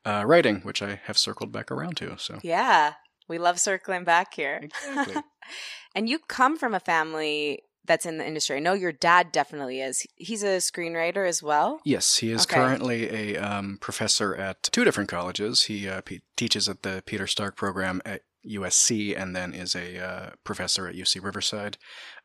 uh, 0.04 0.24
writing, 0.26 0.60
which 0.60 0.82
I 0.82 1.00
have 1.04 1.16
circled 1.16 1.52
back 1.52 1.70
around 1.70 1.96
to. 1.98 2.16
So 2.18 2.38
Yeah. 2.42 2.94
We 3.28 3.38
love 3.38 3.58
circling 3.58 4.04
back 4.04 4.34
here. 4.34 4.60
Exactly. 4.62 5.16
and 5.94 6.08
you 6.08 6.18
come 6.18 6.56
from 6.58 6.74
a 6.74 6.80
family 6.80 7.62
that's 7.86 8.06
in 8.06 8.16
the 8.18 8.26
industry. 8.26 8.56
I 8.56 8.60
know 8.60 8.72
your 8.72 8.92
dad 8.92 9.30
definitely 9.30 9.80
is. 9.80 10.06
He's 10.16 10.42
a 10.42 10.56
screenwriter 10.58 11.28
as 11.28 11.42
well. 11.42 11.80
yes, 11.84 12.16
he 12.16 12.30
is 12.30 12.42
Okay. 12.44 12.56
currently 12.56 13.10
a 13.34 13.36
um, 13.36 13.76
professor 13.80 14.34
at 14.34 14.62
two 14.62 14.84
different 14.84 15.10
colleges. 15.10 15.64
He 15.64 15.86
uh, 15.88 16.00
p- 16.00 16.22
teaches 16.36 16.66
at 16.68 16.82
the 16.82 17.02
Peter 17.04 17.26
Stark 17.26 17.56
program 17.56 18.00
at 18.06 18.22
USC, 18.46 19.18
and 19.18 19.34
then 19.34 19.52
is 19.54 19.74
a 19.74 19.98
uh, 19.98 20.30
professor 20.44 20.86
at 20.86 20.94
UC 20.94 21.22
Riverside. 21.22 21.76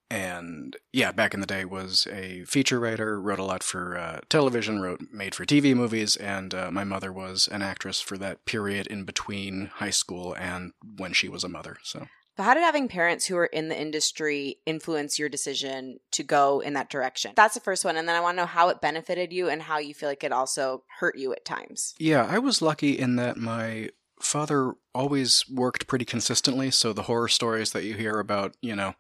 And 0.09 0.75
yeah, 0.91 1.11
back 1.11 1.33
in 1.33 1.39
the 1.39 1.45
day 1.45 1.65
was 1.65 2.07
a 2.11 2.44
feature 2.45 2.79
writer, 2.79 3.21
wrote 3.21 3.39
a 3.39 3.44
lot 3.44 3.63
for 3.63 3.97
uh, 3.97 4.19
television, 4.27 4.81
wrote 4.81 5.01
made 5.11 5.35
for 5.35 5.45
TV 5.45 5.75
movies, 5.75 6.15
and 6.15 6.53
uh, 6.53 6.71
my 6.71 6.83
mother 6.83 7.13
was 7.13 7.47
an 7.51 7.61
actress 7.61 8.01
for 8.01 8.17
that 8.17 8.45
period 8.45 8.88
in 8.88 9.03
between 9.03 9.67
high 9.75 9.91
school 9.91 10.33
and 10.33 10.73
when 10.97 11.13
she 11.13 11.29
was 11.29 11.44
a 11.44 11.50
mother. 11.50 11.77
So 11.83 12.07
But 12.35 12.44
how 12.44 12.56
did 12.56 12.63
having 12.63 12.88
parents 12.88 13.27
who 13.27 13.38
are 13.38 13.45
in 13.45 13.69
the 13.69 13.79
industry 13.79 14.57
influence 14.65 15.19
your 15.19 15.29
decision 15.29 16.00
to 16.11 16.23
go 16.23 16.59
in 16.59 16.73
that 16.73 16.89
direction? 16.89 17.33
That's 17.35 17.53
the 17.53 17.59
first 17.59 17.85
one. 17.85 17.95
And 17.95 18.09
then 18.09 18.15
I 18.15 18.21
want 18.21 18.38
to 18.38 18.41
know 18.41 18.47
how 18.47 18.69
it 18.69 18.81
benefited 18.81 19.31
you 19.31 19.47
and 19.50 19.61
how 19.61 19.77
you 19.77 19.94
feel 19.94 20.09
like 20.09 20.23
it 20.23 20.31
also 20.31 20.83
hurt 21.00 21.17
you 21.17 21.33
at 21.33 21.45
times. 21.45 21.94
yeah, 22.00 22.25
I 22.25 22.39
was 22.39 22.63
lucky 22.63 22.97
in 22.97 23.15
that 23.17 23.38
my 23.38 23.89
father 24.19 24.73
always 24.95 25.45
worked 25.50 25.88
pretty 25.88 26.06
consistently. 26.06 26.71
So 26.71 26.94
the 26.94 27.03
horror 27.03 27.27
stories 27.27 27.71
that 27.73 27.83
you 27.83 27.94
hear 27.94 28.19
about, 28.19 28.56
you 28.61 28.75
know. 28.75 28.95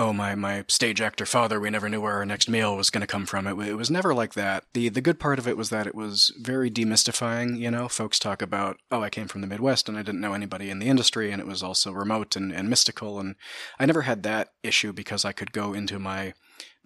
Oh 0.00 0.14
my! 0.14 0.34
My 0.34 0.64
stage 0.66 1.02
actor 1.02 1.26
father. 1.26 1.60
We 1.60 1.68
never 1.68 1.86
knew 1.86 2.00
where 2.00 2.14
our 2.14 2.24
next 2.24 2.48
meal 2.48 2.74
was 2.74 2.88
going 2.88 3.02
to 3.02 3.06
come 3.06 3.26
from. 3.26 3.46
It, 3.46 3.68
it 3.68 3.74
was 3.74 3.90
never 3.90 4.14
like 4.14 4.32
that. 4.32 4.64
the 4.72 4.88
The 4.88 5.02
good 5.02 5.20
part 5.20 5.38
of 5.38 5.46
it 5.46 5.58
was 5.58 5.68
that 5.68 5.86
it 5.86 5.94
was 5.94 6.32
very 6.40 6.70
demystifying. 6.70 7.58
You 7.58 7.70
know, 7.70 7.86
folks 7.86 8.18
talk 8.18 8.40
about, 8.40 8.78
oh, 8.90 9.02
I 9.02 9.10
came 9.10 9.28
from 9.28 9.42
the 9.42 9.46
Midwest 9.46 9.90
and 9.90 9.98
I 9.98 10.02
didn't 10.02 10.22
know 10.22 10.32
anybody 10.32 10.70
in 10.70 10.78
the 10.78 10.88
industry, 10.88 11.30
and 11.30 11.38
it 11.38 11.46
was 11.46 11.62
also 11.62 11.92
remote 11.92 12.34
and, 12.34 12.50
and 12.50 12.70
mystical. 12.70 13.20
And 13.20 13.34
I 13.78 13.84
never 13.84 14.00
had 14.00 14.22
that 14.22 14.54
issue 14.62 14.94
because 14.94 15.26
I 15.26 15.32
could 15.32 15.52
go 15.52 15.74
into 15.74 15.98
my 15.98 16.32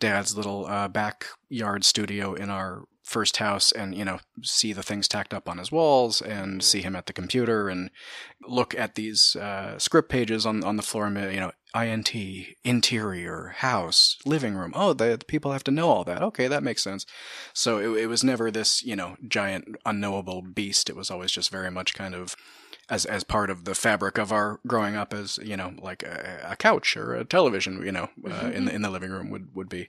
dad's 0.00 0.37
little 0.37 0.67
uh, 0.67 0.88
backyard 0.88 1.84
studio 1.84 2.34
in 2.34 2.50
our 2.50 2.82
first 3.04 3.36
house 3.36 3.70
and 3.70 3.94
you 3.94 4.04
know 4.04 4.18
see 4.42 4.72
the 4.72 4.82
things 4.82 5.06
tacked 5.06 5.34
up 5.34 5.46
on 5.46 5.58
his 5.58 5.70
walls 5.70 6.22
and 6.22 6.64
see 6.64 6.80
him 6.80 6.96
at 6.96 7.04
the 7.04 7.12
computer 7.12 7.68
and 7.68 7.90
look 8.48 8.74
at 8.74 8.94
these 8.94 9.36
uh, 9.36 9.79
script 9.79 10.08
pages 10.08 10.46
on 10.46 10.64
on 10.64 10.76
the 10.76 10.82
floor 10.82 11.06
and 11.06 11.32
you 11.32 11.38
know 11.38 11.52
int 11.74 12.14
interior 12.64 13.55
house 13.58 14.17
living 14.24 14.55
room. 14.55 14.72
Oh 14.74 14.94
the, 14.94 15.19
the 15.19 15.24
people 15.26 15.52
have 15.52 15.64
to 15.64 15.70
know 15.70 15.90
all 15.90 16.05
that. 16.05 16.22
Okay 16.22 16.48
that 16.48 16.62
makes 16.62 16.82
sense. 16.82 17.05
So 17.52 17.79
it, 17.79 18.05
it 18.05 18.06
was 18.06 18.24
never 18.24 18.50
this 18.50 18.82
you 18.82 18.96
know 18.96 19.17
giant 19.29 19.76
unknowable 19.84 20.40
beast. 20.40 20.88
It 20.88 20.96
was 20.96 21.10
always 21.10 21.31
just 21.31 21.50
very 21.50 21.70
much 21.70 21.93
kind 21.93 22.14
of 22.14 22.36
as 22.91 23.05
as 23.06 23.24
part 23.24 23.50
of 23.50 23.64
the 23.64 23.74
fabric 23.74 24.19
of 24.19 24.32
our 24.32 24.60
growing 24.67 24.94
up 24.96 25.14
as 25.14 25.38
you 25.43 25.56
know 25.56 25.72
like 25.81 26.03
a, 26.03 26.48
a 26.50 26.56
couch 26.56 26.96
or 26.96 27.14
a 27.14 27.24
television 27.24 27.84
you 27.84 27.93
know 27.93 28.08
uh, 28.29 28.50
in 28.53 28.67
the 28.67 28.74
in 28.74 28.82
the 28.82 28.91
living 28.91 29.10
room 29.10 29.31
would 29.31 29.55
would 29.55 29.69
be. 29.69 29.88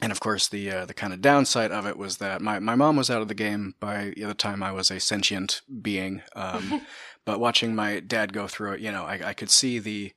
And 0.00 0.12
of 0.12 0.20
course 0.20 0.48
the 0.48 0.70
uh, 0.70 0.86
the 0.86 0.94
kind 0.94 1.12
of 1.12 1.20
downside 1.20 1.72
of 1.72 1.86
it 1.86 1.96
was 1.96 2.18
that 2.18 2.40
my 2.40 2.58
my 2.58 2.74
mom 2.74 2.96
was 2.96 3.10
out 3.10 3.22
of 3.22 3.28
the 3.28 3.34
game 3.34 3.74
by 3.80 4.12
the 4.16 4.34
time 4.34 4.62
I 4.62 4.72
was 4.72 4.90
a 4.90 5.00
sentient 5.00 5.62
being 5.82 6.22
um, 6.36 6.82
but 7.24 7.40
watching 7.40 7.74
my 7.74 8.00
dad 8.00 8.32
go 8.32 8.46
through 8.46 8.72
it 8.74 8.80
you 8.80 8.92
know 8.92 9.04
I, 9.04 9.20
I 9.28 9.32
could 9.34 9.50
see 9.50 9.78
the 9.78 10.12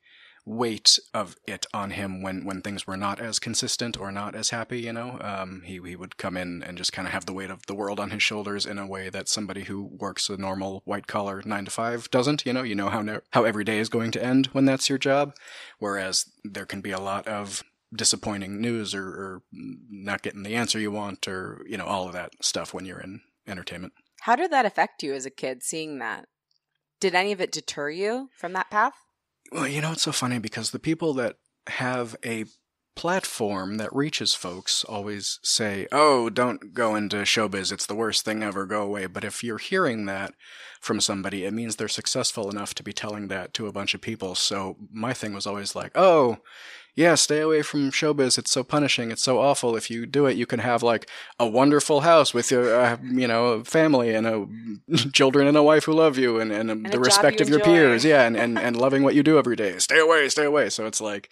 weight 0.48 0.98
of 1.12 1.36
it 1.46 1.66
on 1.74 1.90
him 1.90 2.22
when 2.22 2.44
when 2.44 2.62
things 2.62 2.86
were 2.86 2.96
not 2.96 3.20
as 3.20 3.38
consistent 3.38 4.00
or 4.00 4.10
not 4.10 4.34
as 4.34 4.50
happy 4.50 4.80
you 4.80 4.92
know 4.92 5.18
um, 5.20 5.62
he 5.64 5.78
he 5.84 5.94
would 5.94 6.16
come 6.16 6.36
in 6.36 6.62
and 6.62 6.78
just 6.78 6.92
kind 6.92 7.06
of 7.06 7.12
have 7.12 7.26
the 7.26 7.32
weight 7.32 7.50
of 7.50 7.66
the 7.66 7.74
world 7.74 8.00
on 8.00 8.10
his 8.10 8.22
shoulders 8.22 8.64
in 8.64 8.78
a 8.78 8.86
way 8.86 9.10
that 9.10 9.28
somebody 9.28 9.64
who 9.64 9.84
works 9.84 10.30
a 10.30 10.36
normal 10.36 10.80
white 10.86 11.06
collar 11.06 11.42
9 11.44 11.64
to 11.66 11.70
5 11.70 12.10
doesn't 12.10 12.46
you 12.46 12.52
know 12.52 12.62
you 12.62 12.74
know 12.74 12.88
how 12.88 13.02
ne- 13.02 13.20
how 13.32 13.44
every 13.44 13.64
day 13.64 13.78
is 13.78 13.90
going 13.90 14.10
to 14.10 14.24
end 14.24 14.46
when 14.46 14.64
that's 14.64 14.88
your 14.88 14.98
job 14.98 15.34
whereas 15.78 16.24
there 16.42 16.66
can 16.66 16.80
be 16.80 16.92
a 16.92 17.00
lot 17.00 17.28
of 17.28 17.62
disappointing 17.94 18.60
news 18.60 18.94
or, 18.94 19.06
or 19.06 19.42
not 19.52 20.22
getting 20.22 20.42
the 20.42 20.54
answer 20.54 20.78
you 20.78 20.90
want 20.90 21.28
or 21.28 21.62
you 21.68 21.76
know 21.76 21.86
all 21.86 22.06
of 22.06 22.12
that 22.12 22.32
stuff 22.40 22.72
when 22.72 22.86
you're 22.86 23.00
in 23.00 23.20
entertainment 23.46 23.92
How 24.22 24.36
did 24.36 24.50
that 24.50 24.66
affect 24.66 25.02
you 25.02 25.14
as 25.14 25.26
a 25.26 25.30
kid 25.30 25.62
seeing 25.62 25.98
that? 25.98 26.26
Did 27.00 27.14
any 27.14 27.32
of 27.32 27.40
it 27.40 27.52
deter 27.52 27.90
you 27.90 28.30
from 28.36 28.52
that 28.54 28.70
path? 28.70 28.94
Well, 29.52 29.66
you 29.66 29.80
know, 29.80 29.92
it's 29.92 30.02
so 30.02 30.12
funny 30.12 30.38
because 30.38 30.70
the 30.70 30.78
people 30.78 31.14
that 31.14 31.36
have 31.68 32.16
a 32.24 32.44
platform 32.98 33.76
that 33.76 33.94
reaches 33.94 34.34
folks 34.34 34.82
always 34.82 35.38
say, 35.44 35.86
oh, 35.92 36.28
don't 36.28 36.74
go 36.74 36.96
into 36.96 37.18
showbiz. 37.18 37.70
It's 37.70 37.86
the 37.86 37.94
worst 37.94 38.24
thing 38.24 38.42
ever. 38.42 38.66
Go 38.66 38.82
away. 38.82 39.06
But 39.06 39.22
if 39.22 39.44
you're 39.44 39.58
hearing 39.58 40.06
that 40.06 40.34
from 40.80 41.00
somebody, 41.00 41.44
it 41.44 41.54
means 41.54 41.76
they're 41.76 41.86
successful 41.86 42.50
enough 42.50 42.74
to 42.74 42.82
be 42.82 42.92
telling 42.92 43.28
that 43.28 43.54
to 43.54 43.68
a 43.68 43.72
bunch 43.72 43.94
of 43.94 44.00
people. 44.00 44.34
So 44.34 44.76
my 44.92 45.14
thing 45.14 45.32
was 45.32 45.46
always 45.46 45.76
like, 45.76 45.92
oh, 45.94 46.38
yeah, 46.98 47.14
stay 47.14 47.38
away 47.38 47.62
from 47.62 47.92
showbiz. 47.92 48.38
It's 48.38 48.50
so 48.50 48.64
punishing. 48.64 49.12
It's 49.12 49.22
so 49.22 49.38
awful. 49.38 49.76
If 49.76 49.88
you 49.88 50.04
do 50.04 50.26
it, 50.26 50.36
you 50.36 50.46
can 50.46 50.58
have 50.58 50.82
like 50.82 51.08
a 51.38 51.46
wonderful 51.46 52.00
house 52.00 52.34
with 52.34 52.50
your, 52.50 52.74
uh, 52.74 52.96
you 53.00 53.28
know, 53.28 53.62
family 53.62 54.12
and 54.12 54.26
a 54.26 54.48
children 55.12 55.46
and 55.46 55.56
a 55.56 55.62
wife 55.62 55.84
who 55.84 55.92
love 55.92 56.18
you 56.18 56.40
and, 56.40 56.50
and, 56.50 56.68
And 56.72 56.86
the 56.90 56.98
respect 56.98 57.38
you 57.38 57.44
of 57.44 57.50
your 57.50 57.60
enjoy. 57.60 57.70
peers. 57.70 58.04
Yeah. 58.04 58.26
And, 58.26 58.36
and, 58.36 58.58
and 58.66 58.76
loving 58.76 59.04
what 59.04 59.14
you 59.14 59.22
do 59.22 59.38
every 59.38 59.54
day. 59.54 59.78
Stay 59.78 60.00
away, 60.00 60.28
stay 60.28 60.44
away. 60.44 60.70
So 60.70 60.86
it's 60.86 61.00
like, 61.00 61.30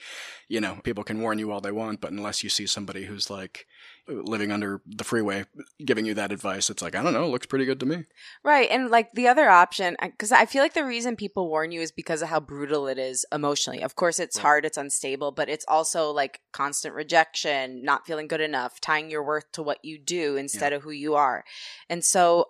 you 0.49 0.61
know, 0.61 0.79
people 0.85 1.03
can 1.03 1.21
warn 1.21 1.41
you 1.41 1.51
all 1.51 1.61
they 1.61 1.73
want, 1.73 2.01
but 2.01 2.13
unless 2.13 2.45
you 2.45 2.49
see 2.49 2.69
somebody 2.69 3.07
who's 3.07 3.29
like 3.29 3.67
living 4.09 4.53
under 4.53 4.81
the 4.87 5.05
freeway 5.05 5.45
giving 5.85 6.07
you 6.07 6.15
that 6.15 6.33
advice, 6.33 6.71
it's 6.71 6.83
like, 6.83 6.95
I 6.95 7.03
don't 7.03 7.13
know, 7.13 7.25
it 7.25 7.31
looks 7.31 7.47
pretty 7.47 7.65
good 7.65 7.81
to 7.81 7.87
me. 7.87 8.05
Right. 8.45 8.69
And 8.71 8.91
like 8.91 9.13
the 9.13 9.29
other 9.29 9.49
option, 9.49 9.97
because 10.01 10.33
I 10.33 10.47
feel 10.47 10.63
like 10.63 10.75
the 10.75 10.85
reason 10.85 11.17
people 11.17 11.49
warn 11.49 11.73
you 11.73 11.81
is 11.81 11.91
because 11.91 12.23
of 12.23 12.29
how 12.29 12.41
brutal 12.41 12.87
it 12.87 12.99
is 12.99 13.27
emotionally. 13.33 13.83
Of 13.83 13.97
course, 13.97 14.19
it's 14.19 14.37
Right. 14.37 14.43
hard, 14.43 14.65
it's 14.65 14.79
unstable, 14.79 15.33
but 15.33 15.49
it's 15.49 15.65
also 15.67 16.11
like 16.13 16.41
constant 16.53 16.95
rejection, 16.95 17.83
not 17.85 18.07
feeling 18.07 18.29
good 18.29 18.41
enough, 18.41 18.81
tying 18.81 19.11
your 19.11 19.25
worth 19.25 19.51
to 19.53 19.63
what 19.63 19.85
you 19.85 19.99
do 19.99 20.37
instead 20.37 20.73
of 20.73 20.83
who 20.83 20.91
you 20.91 21.15
are. 21.15 21.45
And 21.89 22.05
so, 22.05 22.47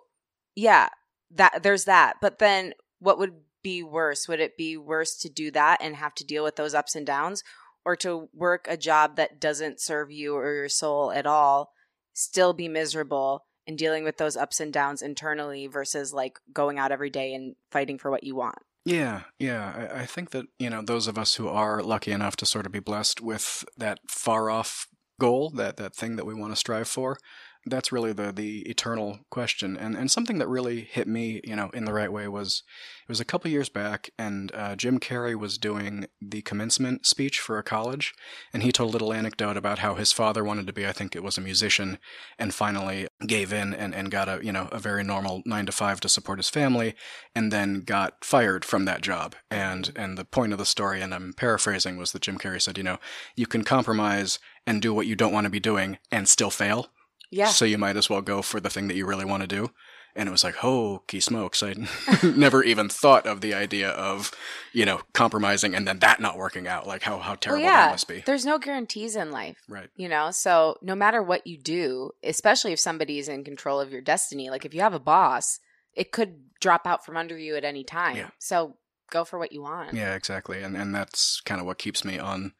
yeah, 0.55 0.89
that 1.31 1.63
there's 1.63 1.85
that. 1.85 2.17
But 2.21 2.39
then 2.39 2.73
what 2.99 3.17
would 3.19 3.33
be 3.63 3.83
worse? 3.83 4.27
Would 4.27 4.39
it 4.39 4.57
be 4.57 4.77
worse 4.77 5.17
to 5.17 5.29
do 5.29 5.51
that 5.51 5.79
and 5.81 5.95
have 5.95 6.15
to 6.15 6.25
deal 6.25 6.43
with 6.43 6.55
those 6.55 6.73
ups 6.73 6.95
and 6.95 7.05
downs? 7.05 7.43
Or 7.87 7.95
to 7.95 8.27
work 8.33 8.67
a 8.67 8.75
job 8.75 9.15
that 9.15 9.39
doesn't 9.39 9.79
serve 9.79 10.11
you 10.11 10.35
or 10.35 10.53
your 10.53 10.67
soul 10.67 11.09
at 11.09 11.25
all, 11.25 11.71
still 12.11 12.51
be 12.51 12.67
miserable 12.67 13.45
and 13.65 13.77
dealing 13.77 14.03
with 14.03 14.17
those 14.17 14.35
ups 14.35 14.59
and 14.59 14.73
downs 14.73 15.01
internally 15.01 15.67
versus 15.67 16.11
like 16.11 16.37
going 16.51 16.77
out 16.77 16.91
every 16.91 17.09
day 17.09 17.33
and 17.33 17.55
fighting 17.71 17.97
for 17.97 18.11
what 18.11 18.25
you 18.25 18.35
want. 18.35 18.57
Yeah, 18.83 19.21
yeah. 19.39 19.89
I, 19.93 20.01
I 20.01 20.05
think 20.05 20.31
that, 20.31 20.47
you 20.59 20.69
know, 20.69 20.81
those 20.81 21.07
of 21.07 21.17
us 21.17 21.35
who 21.35 21.47
are 21.47 21.81
lucky 21.81 22.11
enough 22.11 22.35
to 22.37 22.45
sort 22.45 22.65
of 22.65 22.73
be 22.73 22.79
blessed 22.79 23.21
with 23.21 23.63
that 23.77 23.99
far 24.09 24.49
off 24.49 24.87
goal, 25.17 25.49
that, 25.51 25.77
that 25.77 25.95
thing 25.95 26.17
that 26.17 26.25
we 26.25 26.33
want 26.33 26.51
to 26.51 26.59
strive 26.59 26.89
for, 26.89 27.17
that's 27.65 27.91
really 27.91 28.13
the, 28.13 28.31
the 28.31 28.59
eternal 28.69 29.19
question. 29.29 29.77
And, 29.77 29.95
and 29.95 30.09
something 30.11 30.37
that 30.37 30.47
really 30.47 30.81
hit 30.81 31.07
me, 31.07 31.41
you 31.43 31.55
know, 31.55 31.69
in 31.73 31.85
the 31.85 31.93
right 31.93 32.11
way 32.11 32.27
was 32.27 32.63
it 33.07 33.09
was 33.09 33.19
a 33.19 33.25
couple 33.25 33.49
years 33.49 33.69
back, 33.69 34.09
and 34.19 34.51
uh, 34.53 34.75
Jim 34.75 34.99
Carrey 34.99 35.33
was 35.33 35.57
doing 35.57 36.07
the 36.21 36.41
commencement 36.41 37.05
speech 37.05 37.39
for 37.39 37.57
a 37.57 37.63
college, 37.63 38.13
and 38.51 38.63
he 38.63 38.71
told 38.71 38.89
a 38.89 38.91
little 38.91 39.13
anecdote 39.13 39.55
about 39.55 39.79
how 39.79 39.95
his 39.95 40.11
father 40.11 40.43
wanted 40.43 40.67
to 40.67 40.73
be, 40.73 40.85
I 40.85 40.91
think 40.91 41.15
it 41.15 41.23
was 41.23 41.37
a 41.37 41.41
musician, 41.41 41.99
and 42.37 42.53
finally 42.53 43.07
gave 43.25 43.53
in 43.53 43.73
and, 43.73 43.95
and 43.95 44.11
got 44.11 44.27
a, 44.27 44.41
you 44.43 44.51
know, 44.51 44.67
a 44.73 44.79
very 44.79 45.03
normal 45.05 45.41
nine 45.45 45.65
to 45.67 45.71
five 45.71 46.01
to 46.01 46.09
support 46.09 46.39
his 46.39 46.49
family, 46.49 46.95
and 47.33 47.51
then 47.51 47.81
got 47.81 48.25
fired 48.25 48.65
from 48.65 48.83
that 48.85 49.01
job. 49.01 49.35
And 49.49 49.91
and 49.95 50.17
the 50.17 50.25
point 50.25 50.51
of 50.51 50.59
the 50.59 50.65
story, 50.65 51.01
and 51.01 51.13
I'm 51.13 51.31
paraphrasing, 51.31 51.95
was 51.95 52.11
that 52.11 52.23
Jim 52.23 52.37
Carrey 52.37 52.61
said, 52.61 52.77
you 52.77 52.83
know, 52.83 52.97
you 53.37 53.47
can 53.47 53.63
compromise 53.63 54.37
and 54.65 54.81
do 54.81 54.93
what 54.93 55.07
you 55.07 55.15
don't 55.15 55.31
want 55.31 55.45
to 55.45 55.49
be 55.49 55.61
doing 55.61 55.97
and 56.11 56.27
still 56.27 56.49
fail. 56.49 56.87
Yeah. 57.29 57.47
So 57.47 57.65
you 57.65 57.77
might 57.77 57.97
as 57.97 58.09
well 58.09 58.21
go 58.21 58.41
for 58.41 58.59
the 58.59 58.69
thing 58.69 58.87
that 58.87 58.95
you 58.95 59.05
really 59.05 59.25
want 59.25 59.41
to 59.41 59.47
do. 59.47 59.71
And 60.15 60.27
it 60.27 60.31
was 60.31 60.43
like, 60.43 60.55
hokey 60.55 61.19
smokes. 61.19 61.61
I 61.61 61.75
never 62.23 62.63
even 62.63 62.89
thought 62.89 63.27
of 63.27 63.41
the 63.41 63.53
idea 63.53 63.89
of, 63.89 64.31
you 64.73 64.83
know, 64.83 65.01
compromising 65.13 65.75
and 65.75 65.87
then 65.87 65.99
that 65.99 66.19
not 66.19 66.37
working 66.37 66.67
out. 66.67 66.87
Like 66.87 67.03
how, 67.03 67.19
how 67.19 67.31
well, 67.31 67.37
terrible 67.37 67.63
yeah. 67.63 67.85
that 67.85 67.91
must 67.91 68.07
be. 68.07 68.23
There's 68.25 68.45
no 68.45 68.57
guarantees 68.57 69.15
in 69.15 69.31
life. 69.31 69.57
Right. 69.69 69.89
You 69.95 70.09
know, 70.09 70.31
so 70.31 70.77
no 70.81 70.95
matter 70.95 71.21
what 71.21 71.45
you 71.45 71.57
do, 71.59 72.11
especially 72.23 72.73
if 72.73 72.79
somebody 72.79 73.19
is 73.19 73.29
in 73.29 73.43
control 73.43 73.79
of 73.79 73.91
your 73.91 74.01
destiny, 74.01 74.49
like 74.49 74.65
if 74.65 74.73
you 74.73 74.81
have 74.81 74.95
a 74.95 74.99
boss, 74.99 75.59
it 75.93 76.11
could 76.11 76.39
drop 76.61 76.87
out 76.87 77.05
from 77.05 77.15
under 77.15 77.37
you 77.37 77.55
at 77.55 77.63
any 77.63 77.83
time. 77.83 78.17
Yeah. 78.17 78.29
So 78.39 78.77
go 79.11 79.23
for 79.23 79.37
what 79.37 79.51
you 79.51 79.61
want. 79.61 79.93
Yeah, 79.93 80.15
exactly. 80.15 80.61
And 80.61 80.75
and 80.75 80.93
that's 80.93 81.41
kind 81.41 81.59
of 81.59 81.67
what 81.67 81.77
keeps 81.77 82.03
me 82.03 82.17
on 82.17 82.53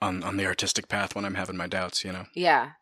on 0.00 0.22
on 0.22 0.36
the 0.36 0.46
artistic 0.46 0.88
path 0.88 1.14
when 1.14 1.24
I'm 1.24 1.34
having 1.34 1.56
my 1.56 1.66
doubts, 1.66 2.04
you 2.04 2.12
know. 2.12 2.26
Yeah. 2.34 2.72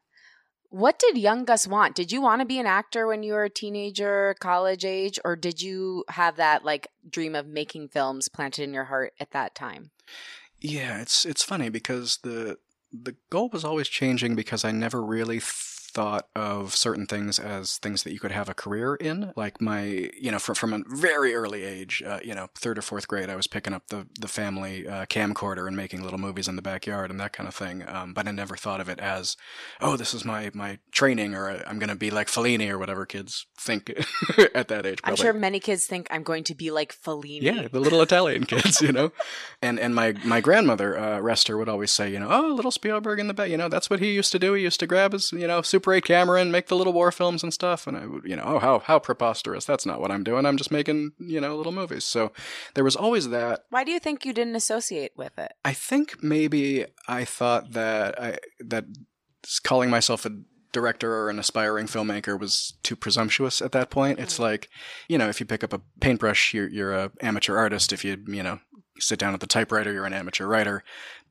What 0.70 0.98
did 0.98 1.16
young 1.16 1.44
Gus 1.44 1.66
want? 1.66 1.94
Did 1.94 2.12
you 2.12 2.20
want 2.20 2.40
to 2.40 2.46
be 2.46 2.58
an 2.58 2.66
actor 2.66 3.06
when 3.06 3.22
you 3.22 3.32
were 3.32 3.44
a 3.44 3.50
teenager, 3.50 4.36
college 4.38 4.84
age, 4.84 5.18
or 5.24 5.34
did 5.34 5.62
you 5.62 6.04
have 6.08 6.36
that 6.36 6.64
like 6.64 6.88
dream 7.08 7.34
of 7.34 7.46
making 7.46 7.88
films 7.88 8.28
planted 8.28 8.64
in 8.64 8.74
your 8.74 8.84
heart 8.84 9.14
at 9.18 9.30
that 9.30 9.54
time? 9.54 9.90
Yeah, 10.60 11.00
it's 11.00 11.24
it's 11.24 11.42
funny 11.42 11.70
because 11.70 12.18
the 12.22 12.58
the 12.92 13.16
goal 13.30 13.48
was 13.50 13.64
always 13.64 13.88
changing 13.88 14.34
because 14.34 14.64
I 14.64 14.70
never 14.70 15.02
really 15.02 15.38
thought 15.98 16.28
of 16.36 16.76
certain 16.76 17.06
things 17.06 17.40
as 17.40 17.76
things 17.78 18.04
that 18.04 18.12
you 18.12 18.20
could 18.20 18.30
have 18.30 18.48
a 18.48 18.54
career 18.54 18.94
in. 18.94 19.32
Like 19.34 19.60
my, 19.60 20.08
you 20.16 20.30
know, 20.30 20.38
from 20.38 20.54
from 20.54 20.72
a 20.72 20.82
very 20.86 21.34
early 21.34 21.64
age, 21.64 22.04
uh, 22.06 22.20
you 22.22 22.36
know, 22.36 22.46
third 22.54 22.78
or 22.78 22.82
fourth 22.82 23.08
grade, 23.08 23.28
I 23.28 23.34
was 23.34 23.48
picking 23.48 23.72
up 23.72 23.88
the 23.88 24.06
the 24.20 24.28
family 24.28 24.86
uh, 24.86 25.06
camcorder 25.06 25.66
and 25.66 25.76
making 25.76 26.04
little 26.04 26.20
movies 26.20 26.46
in 26.46 26.54
the 26.54 26.62
backyard 26.62 27.10
and 27.10 27.18
that 27.18 27.32
kind 27.32 27.48
of 27.48 27.54
thing. 27.56 27.82
Um, 27.88 28.14
but 28.14 28.28
I 28.28 28.30
never 28.30 28.56
thought 28.56 28.80
of 28.80 28.88
it 28.88 29.00
as, 29.00 29.36
oh, 29.80 29.96
this 29.96 30.14
is 30.14 30.24
my 30.24 30.52
my 30.54 30.78
training, 30.92 31.34
or 31.34 31.50
uh, 31.50 31.64
I'm 31.66 31.80
going 31.80 31.88
to 31.88 31.96
be 31.96 32.12
like 32.12 32.28
Fellini 32.28 32.70
or 32.70 32.78
whatever 32.78 33.04
kids 33.04 33.48
think 33.58 33.92
at 34.54 34.68
that 34.68 34.86
age. 34.86 35.00
I'm 35.02 35.16
sure 35.16 35.32
many 35.32 35.58
kids 35.58 35.84
think 35.86 36.06
I'm 36.12 36.22
going 36.22 36.44
to 36.44 36.54
be 36.54 36.70
like 36.70 36.92
Fellini. 36.94 37.42
Yeah, 37.42 37.66
the 37.66 37.80
little 37.80 38.02
Italian 38.02 38.44
kids, 38.44 38.80
you 38.80 38.92
know, 38.92 39.10
and 39.62 39.80
and 39.80 39.96
my 39.96 40.12
my 40.24 40.40
grandmother, 40.40 40.96
uh, 40.96 41.18
Rester, 41.18 41.58
would 41.58 41.68
always 41.68 41.90
say, 41.90 42.08
you 42.08 42.20
know, 42.20 42.28
oh, 42.30 42.54
little 42.54 42.70
Spielberg 42.70 43.18
in 43.18 43.26
the 43.26 43.34
back, 43.34 43.50
you 43.50 43.56
know, 43.56 43.68
that's 43.68 43.90
what 43.90 43.98
he 43.98 44.12
used 44.12 44.30
to 44.30 44.38
do. 44.38 44.54
He 44.54 44.62
used 44.62 44.78
to 44.78 44.86
grab 44.86 45.12
his, 45.12 45.32
you 45.32 45.48
know, 45.48 45.60
Super 45.60 45.87
8 45.94 46.04
camera 46.04 46.40
and 46.40 46.52
make 46.52 46.66
the 46.66 46.76
little 46.76 46.92
war 46.92 47.10
films 47.12 47.42
and 47.42 47.52
stuff. 47.52 47.86
And 47.86 47.96
I 47.96 48.06
would, 48.06 48.24
you 48.24 48.36
know, 48.36 48.44
oh, 48.44 48.58
how 48.58 48.78
how 48.80 48.98
preposterous! 48.98 49.64
That's 49.64 49.86
not 49.86 50.00
what 50.00 50.10
I'm 50.10 50.24
doing. 50.24 50.46
I'm 50.46 50.56
just 50.56 50.70
making, 50.70 51.12
you 51.18 51.40
know, 51.40 51.56
little 51.56 51.72
movies. 51.72 52.04
So 52.04 52.32
there 52.74 52.84
was 52.84 52.96
always 52.96 53.28
that. 53.30 53.64
Why 53.70 53.84
do 53.84 53.92
you 53.92 54.00
think 54.00 54.24
you 54.24 54.32
didn't 54.32 54.56
associate 54.56 55.12
with 55.16 55.38
it? 55.38 55.52
I 55.64 55.72
think 55.72 56.22
maybe 56.22 56.86
I 57.06 57.24
thought 57.24 57.72
that 57.72 58.20
I 58.20 58.38
that 58.60 58.84
calling 59.62 59.90
myself 59.90 60.26
a 60.26 60.30
director 60.72 61.14
or 61.14 61.30
an 61.30 61.38
aspiring 61.38 61.86
filmmaker 61.86 62.38
was 62.38 62.74
too 62.82 62.96
presumptuous 62.96 63.62
at 63.62 63.72
that 63.72 63.90
point. 63.90 64.18
It's 64.18 64.34
mm-hmm. 64.34 64.42
like, 64.42 64.68
you 65.08 65.18
know, 65.18 65.28
if 65.28 65.40
you 65.40 65.46
pick 65.46 65.64
up 65.64 65.72
a 65.72 65.80
paintbrush, 66.00 66.52
you're 66.54 66.68
you're 66.68 66.92
a 66.92 67.10
amateur 67.20 67.56
artist. 67.56 67.92
If 67.92 68.04
you 68.04 68.22
you 68.26 68.42
know 68.42 68.60
sit 69.00 69.18
down 69.18 69.34
at 69.34 69.40
the 69.40 69.46
typewriter, 69.46 69.92
you're 69.92 70.06
an 70.06 70.12
amateur 70.12 70.46
writer. 70.46 70.82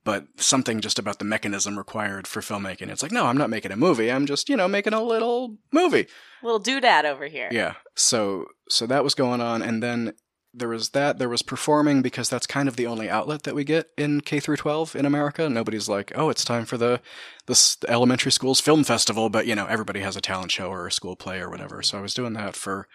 But 0.07 0.27
something 0.37 0.79
just 0.79 0.99
about 0.99 1.19
the 1.19 1.25
mechanism 1.25 1.77
required 1.77 2.27
for 2.27 2.39
filmmaking. 2.39 2.89
It's 2.89 3.03
like, 3.03 3.11
no, 3.11 3.25
I'm 3.25 3.37
not 3.37 3.49
making 3.49 3.73
a 3.73 3.75
movie. 3.75 4.09
I'm 4.09 4.25
just, 4.25 4.47
you 4.47 4.55
know, 4.55 4.65
making 4.65 4.93
a 4.93 5.03
little 5.03 5.57
movie. 5.73 6.07
Little 6.41 6.61
doodad 6.61 7.03
over 7.03 7.27
here. 7.27 7.49
Yeah. 7.51 7.73
So 7.93 8.45
so 8.69 8.87
that 8.87 9.03
was 9.03 9.15
going 9.15 9.41
on, 9.41 9.61
and 9.61 9.83
then 9.83 10.13
there 10.53 10.69
was 10.69 10.91
that. 10.91 11.19
There 11.19 11.27
was 11.27 11.41
performing 11.41 12.01
because 12.01 12.29
that's 12.29 12.47
kind 12.47 12.69
of 12.69 12.77
the 12.77 12.87
only 12.87 13.09
outlet 13.09 13.43
that 13.43 13.53
we 13.53 13.65
get 13.65 13.89
in 13.97 14.21
K 14.21 14.39
through 14.39 14.55
12 14.55 14.95
in 14.95 15.05
America. 15.05 15.49
Nobody's 15.49 15.89
like, 15.89 16.13
oh, 16.15 16.29
it's 16.29 16.45
time 16.45 16.63
for 16.63 16.77
the 16.77 17.01
this 17.47 17.75
elementary 17.89 18.31
school's 18.31 18.61
film 18.61 18.85
festival, 18.85 19.27
but 19.27 19.45
you 19.45 19.55
know, 19.55 19.65
everybody 19.65 19.99
has 19.99 20.15
a 20.15 20.21
talent 20.21 20.51
show 20.51 20.69
or 20.69 20.87
a 20.87 20.91
school 20.93 21.17
play 21.17 21.41
or 21.41 21.49
whatever. 21.49 21.81
So 21.81 21.97
I 21.97 22.01
was 22.01 22.13
doing 22.13 22.31
that 22.31 22.55
for 22.55 22.87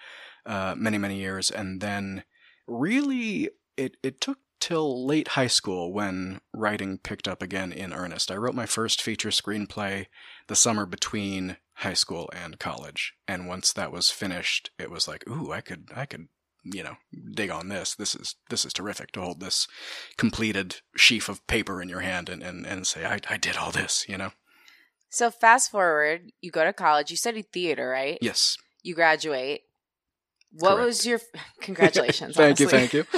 uh, 0.46 0.76
many 0.78 0.96
many 0.96 1.18
years, 1.18 1.50
and 1.50 1.82
then 1.82 2.24
really 2.66 3.50
it 3.76 3.98
it 4.02 4.22
took 4.22 4.38
till 4.62 5.04
late 5.04 5.28
high 5.28 5.48
school 5.48 5.92
when 5.92 6.40
writing 6.54 6.96
picked 6.96 7.26
up 7.26 7.42
again 7.42 7.72
in 7.72 7.92
earnest. 7.92 8.30
I 8.30 8.36
wrote 8.36 8.54
my 8.54 8.64
first 8.64 9.02
feature 9.02 9.30
screenplay 9.30 10.06
the 10.46 10.54
summer 10.54 10.86
between 10.86 11.56
high 11.74 11.94
school 11.94 12.30
and 12.32 12.60
college, 12.60 13.12
and 13.26 13.48
once 13.48 13.72
that 13.72 13.90
was 13.90 14.12
finished, 14.12 14.70
it 14.78 14.88
was 14.88 15.08
like, 15.08 15.28
ooh, 15.28 15.50
I 15.50 15.62
could 15.62 15.88
I 15.96 16.06
could 16.06 16.28
you 16.62 16.84
know 16.84 16.94
dig 17.34 17.50
on 17.50 17.70
this. 17.70 17.96
This 17.96 18.14
is 18.14 18.36
this 18.50 18.64
is 18.64 18.72
terrific 18.72 19.10
to 19.12 19.20
hold 19.20 19.40
this 19.40 19.66
completed 20.16 20.76
sheaf 20.96 21.28
of 21.28 21.44
paper 21.48 21.82
in 21.82 21.88
your 21.88 22.00
hand 22.00 22.28
and 22.28 22.40
and, 22.40 22.64
and 22.64 22.86
say 22.86 23.04
I 23.04 23.18
I 23.28 23.38
did 23.38 23.56
all 23.56 23.72
this, 23.72 24.06
you 24.08 24.16
know. 24.16 24.30
So 25.10 25.32
fast 25.32 25.72
forward, 25.72 26.30
you 26.40 26.52
go 26.52 26.64
to 26.64 26.72
college. 26.72 27.10
You 27.10 27.16
studied 27.16 27.50
theater, 27.52 27.88
right? 27.88 28.16
Yes. 28.22 28.56
You 28.84 28.94
graduate. 28.94 29.62
What 30.52 30.76
Correct. 30.76 30.86
was 30.86 31.04
your 31.04 31.20
congratulations? 31.60 32.36
Thank 32.36 32.60
you, 32.60 32.68
thank 32.68 32.92
you. 32.92 33.04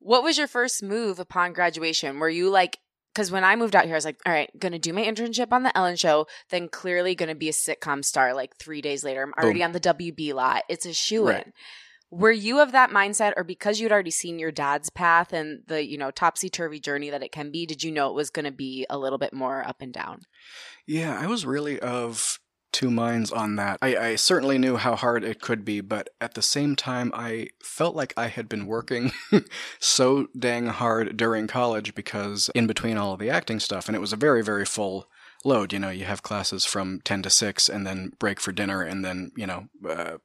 what 0.00 0.22
was 0.22 0.38
your 0.38 0.46
first 0.46 0.82
move 0.82 1.18
upon 1.18 1.52
graduation? 1.52 2.18
Were 2.18 2.28
you 2.28 2.50
like, 2.50 2.78
because 3.14 3.30
when 3.30 3.44
I 3.44 3.56
moved 3.56 3.74
out 3.74 3.84
here, 3.84 3.94
I 3.94 3.96
was 3.96 4.04
like, 4.04 4.20
all 4.24 4.32
right, 4.32 4.50
gonna 4.58 4.78
do 4.78 4.92
my 4.92 5.02
internship 5.02 5.52
on 5.52 5.62
the 5.62 5.76
Ellen 5.76 5.96
Show, 5.96 6.26
then 6.50 6.68
clearly 6.68 7.14
gonna 7.14 7.34
be 7.34 7.48
a 7.48 7.52
sitcom 7.52 8.04
star. 8.04 8.34
Like 8.34 8.56
three 8.56 8.80
days 8.80 9.04
later, 9.04 9.22
I'm 9.22 9.32
already 9.42 9.60
Boom. 9.60 9.66
on 9.66 9.72
the 9.72 9.80
WB 9.80 10.34
lot. 10.34 10.62
It's 10.68 10.86
a 10.86 10.92
shoe 10.92 11.28
in. 11.28 11.34
Right. 11.34 11.52
Were 12.10 12.32
you 12.32 12.60
of 12.60 12.72
that 12.72 12.90
mindset, 12.90 13.34
or 13.36 13.44
because 13.44 13.80
you'd 13.80 13.92
already 13.92 14.10
seen 14.10 14.38
your 14.38 14.50
dad's 14.50 14.88
path 14.88 15.34
and 15.34 15.60
the 15.66 15.84
you 15.84 15.98
know 15.98 16.10
topsy 16.10 16.48
turvy 16.48 16.80
journey 16.80 17.10
that 17.10 17.22
it 17.22 17.32
can 17.32 17.50
be, 17.50 17.66
did 17.66 17.82
you 17.82 17.92
know 17.92 18.08
it 18.08 18.14
was 18.14 18.30
going 18.30 18.46
to 18.46 18.50
be 18.50 18.86
a 18.88 18.96
little 18.96 19.18
bit 19.18 19.34
more 19.34 19.66
up 19.66 19.82
and 19.82 19.92
down? 19.92 20.22
Yeah, 20.86 21.18
I 21.18 21.26
was 21.26 21.44
really 21.44 21.78
of 21.80 22.38
two 22.72 22.90
minds 22.90 23.32
on 23.32 23.56
that. 23.56 23.78
I, 23.80 23.96
I 23.96 24.16
certainly 24.16 24.58
knew 24.58 24.76
how 24.76 24.96
hard 24.96 25.24
it 25.24 25.40
could 25.40 25.64
be, 25.64 25.80
but 25.80 26.10
at 26.20 26.34
the 26.34 26.42
same 26.42 26.76
time, 26.76 27.10
I 27.14 27.48
felt 27.62 27.96
like 27.96 28.14
I 28.16 28.28
had 28.28 28.48
been 28.48 28.66
working 28.66 29.12
so 29.78 30.28
dang 30.38 30.66
hard 30.66 31.16
during 31.16 31.46
college 31.46 31.94
because 31.94 32.50
in 32.54 32.66
between 32.66 32.96
all 32.96 33.14
of 33.14 33.20
the 33.20 33.30
acting 33.30 33.60
stuff, 33.60 33.88
and 33.88 33.96
it 33.96 34.00
was 34.00 34.12
a 34.12 34.16
very, 34.16 34.42
very 34.42 34.64
full 34.64 35.08
load. 35.44 35.72
You 35.72 35.78
know, 35.78 35.90
you 35.90 36.04
have 36.04 36.22
classes 36.22 36.64
from 36.64 37.00
10 37.04 37.22
to 37.22 37.30
6 37.30 37.68
and 37.68 37.86
then 37.86 38.12
break 38.18 38.40
for 38.40 38.52
dinner. 38.52 38.82
And 38.82 39.04
then, 39.04 39.32
you 39.36 39.46
know, 39.46 39.68
uh, 39.88 40.18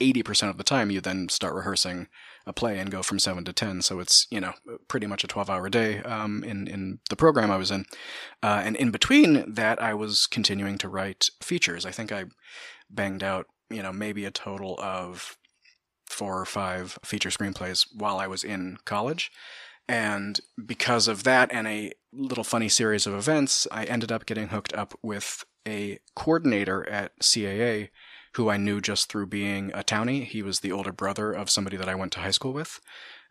80% 0.00 0.50
of 0.50 0.56
the 0.56 0.64
time 0.64 0.90
you 0.90 1.00
then 1.00 1.28
start 1.28 1.54
rehearsing 1.54 2.08
a 2.50 2.52
play 2.52 2.78
and 2.78 2.90
go 2.90 3.02
from 3.02 3.18
7 3.18 3.44
to 3.44 3.52
10. 3.52 3.80
So 3.82 4.00
it's, 4.00 4.26
you 4.30 4.40
know, 4.40 4.52
pretty 4.88 5.06
much 5.06 5.24
a 5.24 5.28
12 5.28 5.48
hour 5.48 5.70
day 5.70 6.00
um, 6.02 6.44
in, 6.44 6.66
in 6.66 6.98
the 7.08 7.16
program 7.16 7.50
I 7.50 7.56
was 7.56 7.70
in. 7.70 7.86
Uh, 8.42 8.60
and 8.64 8.76
in 8.76 8.90
between 8.90 9.54
that, 9.54 9.80
I 9.80 9.94
was 9.94 10.26
continuing 10.26 10.76
to 10.78 10.88
write 10.88 11.30
features. 11.42 11.86
I 11.86 11.90
think 11.90 12.12
I 12.12 12.24
banged 12.90 13.22
out, 13.22 13.46
you 13.70 13.82
know, 13.82 13.92
maybe 13.92 14.24
a 14.24 14.30
total 14.30 14.78
of 14.78 15.38
four 16.06 16.38
or 16.40 16.44
five 16.44 16.98
feature 17.04 17.30
screenplays 17.30 17.86
while 17.94 18.18
I 18.18 18.26
was 18.26 18.44
in 18.44 18.76
college. 18.84 19.30
And 19.88 20.38
because 20.64 21.08
of 21.08 21.24
that 21.24 21.50
and 21.52 21.66
a 21.66 21.92
little 22.12 22.44
funny 22.44 22.68
series 22.68 23.06
of 23.06 23.14
events, 23.14 23.66
I 23.72 23.84
ended 23.84 24.12
up 24.12 24.26
getting 24.26 24.48
hooked 24.48 24.72
up 24.74 24.94
with 25.02 25.44
a 25.66 25.98
coordinator 26.14 26.88
at 26.88 27.18
CAA 27.20 27.90
who 28.34 28.48
I 28.48 28.56
knew 28.56 28.80
just 28.80 29.08
through 29.08 29.26
being 29.26 29.72
a 29.74 29.82
townie. 29.82 30.24
He 30.24 30.42
was 30.42 30.60
the 30.60 30.72
older 30.72 30.92
brother 30.92 31.32
of 31.32 31.50
somebody 31.50 31.76
that 31.76 31.88
I 31.88 31.94
went 31.94 32.12
to 32.12 32.20
high 32.20 32.30
school 32.30 32.52
with. 32.52 32.80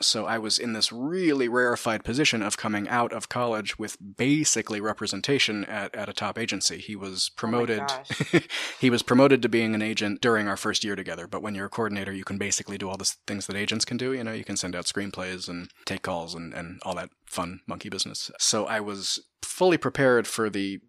So 0.01 0.25
I 0.25 0.38
was 0.38 0.58
in 0.58 0.74
this 0.74 0.91
really 0.91 1.50
rarefied 1.50 2.06
position 2.06 2.41
of 2.41 2.58
coming 2.58 2.88
out 2.88 3.12
of 3.12 3.27
college 3.27 3.77
with 3.77 3.98
basically 4.18 4.79
representation 4.79 5.65
at, 5.65 5.94
at 5.94 6.08
a 6.08 6.13
top 6.13 6.38
agency. 6.38 6.77
He 6.77 6.96
was 6.96 7.32
oh 7.32 7.34
promoted. 7.36 7.82
Oh 7.82 8.39
he 8.79 8.89
was 8.89 9.03
promoted 9.03 9.41
to 9.41 9.50
being 9.50 9.75
an 9.75 9.82
agent 9.82 10.22
during 10.22 10.48
our 10.48 10.58
first 10.58 10.84
year 10.84 10.96
together. 10.96 11.27
But 11.27 11.41
when 11.41 11.53
you're 11.53 11.65
a 11.65 11.70
coordinator, 11.70 12.13
you 12.13 12.24
can 12.24 12.38
basically 12.38 12.77
do 12.77 12.89
all 12.89 12.98
the 12.98 13.13
things 13.27 13.48
that 13.48 13.58
agents 13.58 13.84
can 13.84 13.98
do. 13.98 14.13
You 14.13 14.24
know, 14.24 14.34
you 14.34 14.46
can 14.46 14.58
send 14.58 14.75
out 14.75 14.86
screenplays 14.86 15.50
and 15.50 15.70
take 15.86 16.01
calls 16.01 16.34
and, 16.34 16.53
and 16.53 16.82
all 16.84 16.96
that 16.96 17.10
fun 17.25 17.60
monkey 17.68 17.89
business. 17.89 18.32
So 18.39 18.65
I 18.65 18.79
was 18.79 19.20
fully 19.41 19.77
prepared 19.77 20.27
for 20.27 20.50
the 20.50 20.79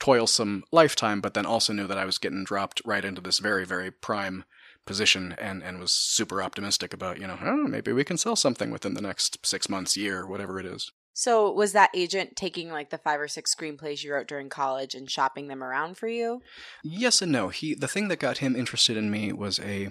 toilsome 0.00 0.64
lifetime, 0.72 1.20
but 1.20 1.34
then 1.34 1.46
also 1.46 1.72
knew 1.72 1.86
that 1.86 1.98
I 1.98 2.04
was 2.04 2.18
getting 2.18 2.42
dropped 2.42 2.82
right 2.84 3.04
into 3.04 3.20
this 3.20 3.38
very, 3.38 3.64
very 3.64 3.90
prime 3.90 4.44
position 4.86 5.34
and, 5.38 5.62
and 5.62 5.78
was 5.78 5.92
super 5.92 6.42
optimistic 6.42 6.92
about, 6.92 7.20
you 7.20 7.26
know, 7.26 7.38
oh, 7.42 7.68
maybe 7.68 7.92
we 7.92 8.02
can 8.02 8.16
sell 8.16 8.34
something 8.34 8.70
within 8.70 8.94
the 8.94 9.02
next 9.02 9.38
six 9.46 9.68
months, 9.68 9.96
year, 9.96 10.26
whatever 10.26 10.58
it 10.58 10.66
is. 10.66 10.90
So 11.12 11.52
was 11.52 11.72
that 11.72 11.90
agent 11.94 12.34
taking 12.34 12.70
like 12.70 12.90
the 12.90 12.98
five 12.98 13.20
or 13.20 13.28
six 13.28 13.54
screenplays 13.54 14.02
you 14.02 14.12
wrote 14.12 14.26
during 14.26 14.48
college 14.48 14.94
and 14.94 15.10
shopping 15.10 15.48
them 15.48 15.62
around 15.62 15.96
for 15.98 16.08
you? 16.08 16.40
Yes 16.82 17.20
and 17.20 17.30
no. 17.30 17.48
He 17.48 17.74
the 17.74 17.88
thing 17.88 18.08
that 18.08 18.20
got 18.20 18.38
him 18.38 18.56
interested 18.56 18.96
in 18.96 19.10
me 19.10 19.32
was 19.32 19.60
a 19.60 19.90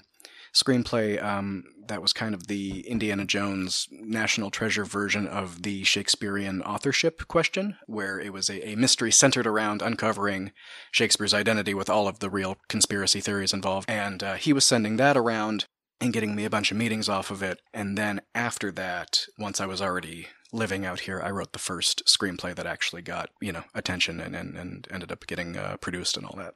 screenplay 0.54 1.22
um, 1.24 1.64
that 1.90 2.02
was 2.02 2.14
kind 2.14 2.34
of 2.34 2.48
the 2.48 2.82
Indiana 2.88 3.26
Jones 3.26 3.88
National 3.92 4.50
Treasure 4.50 4.86
version 4.86 5.28
of 5.28 5.64
the 5.64 5.84
Shakespearean 5.84 6.62
authorship 6.62 7.28
question, 7.28 7.78
where 7.88 8.20
it 8.20 8.32
was 8.32 8.50
a, 8.50 8.70
a 8.70 8.76
mystery 8.76 9.12
centered 9.12 9.46
around 9.46 9.82
uncovering 9.82 10.52
Shakespeare's 10.92 11.34
identity 11.34 11.74
with 11.74 11.90
all 11.90 12.08
of 12.08 12.20
the 12.20 12.30
real 12.30 12.58
conspiracy 12.70 13.20
theories 13.20 13.54
involved. 13.54 13.90
And 13.90 14.24
uh, 14.24 14.36
he 14.36 14.54
was 14.54 14.66
sending 14.66 14.98
that 14.98 15.18
around 15.18 15.66
and 16.00 16.14
getting 16.14 16.36
me 16.36 16.46
a 16.46 16.50
bunch 16.50 16.72
of 16.72 16.78
meetings 16.78 17.10
off 17.10 17.30
of 17.30 17.44
it. 17.44 17.60
And 17.74 17.98
then 17.98 18.22
after 18.34 18.72
that, 18.72 19.26
once 19.38 19.60
I 19.60 19.66
was 19.66 19.82
already 19.82 20.28
living 20.54 20.86
out 20.86 21.02
here, 21.02 21.22
I 21.22 21.32
wrote 21.32 21.54
the 21.54 21.60
first 21.60 22.04
screenplay 22.06 22.56
that 22.56 22.66
actually 22.66 23.02
got, 23.02 23.30
you 23.42 23.52
know, 23.52 23.64
attention 23.76 24.20
and, 24.20 24.36
and, 24.36 24.56
and 24.56 24.88
ended 24.92 25.12
up 25.12 25.28
getting 25.28 25.58
uh, 25.58 25.78
produced 25.82 26.16
and 26.18 26.26
all 26.26 26.38
that. 26.38 26.54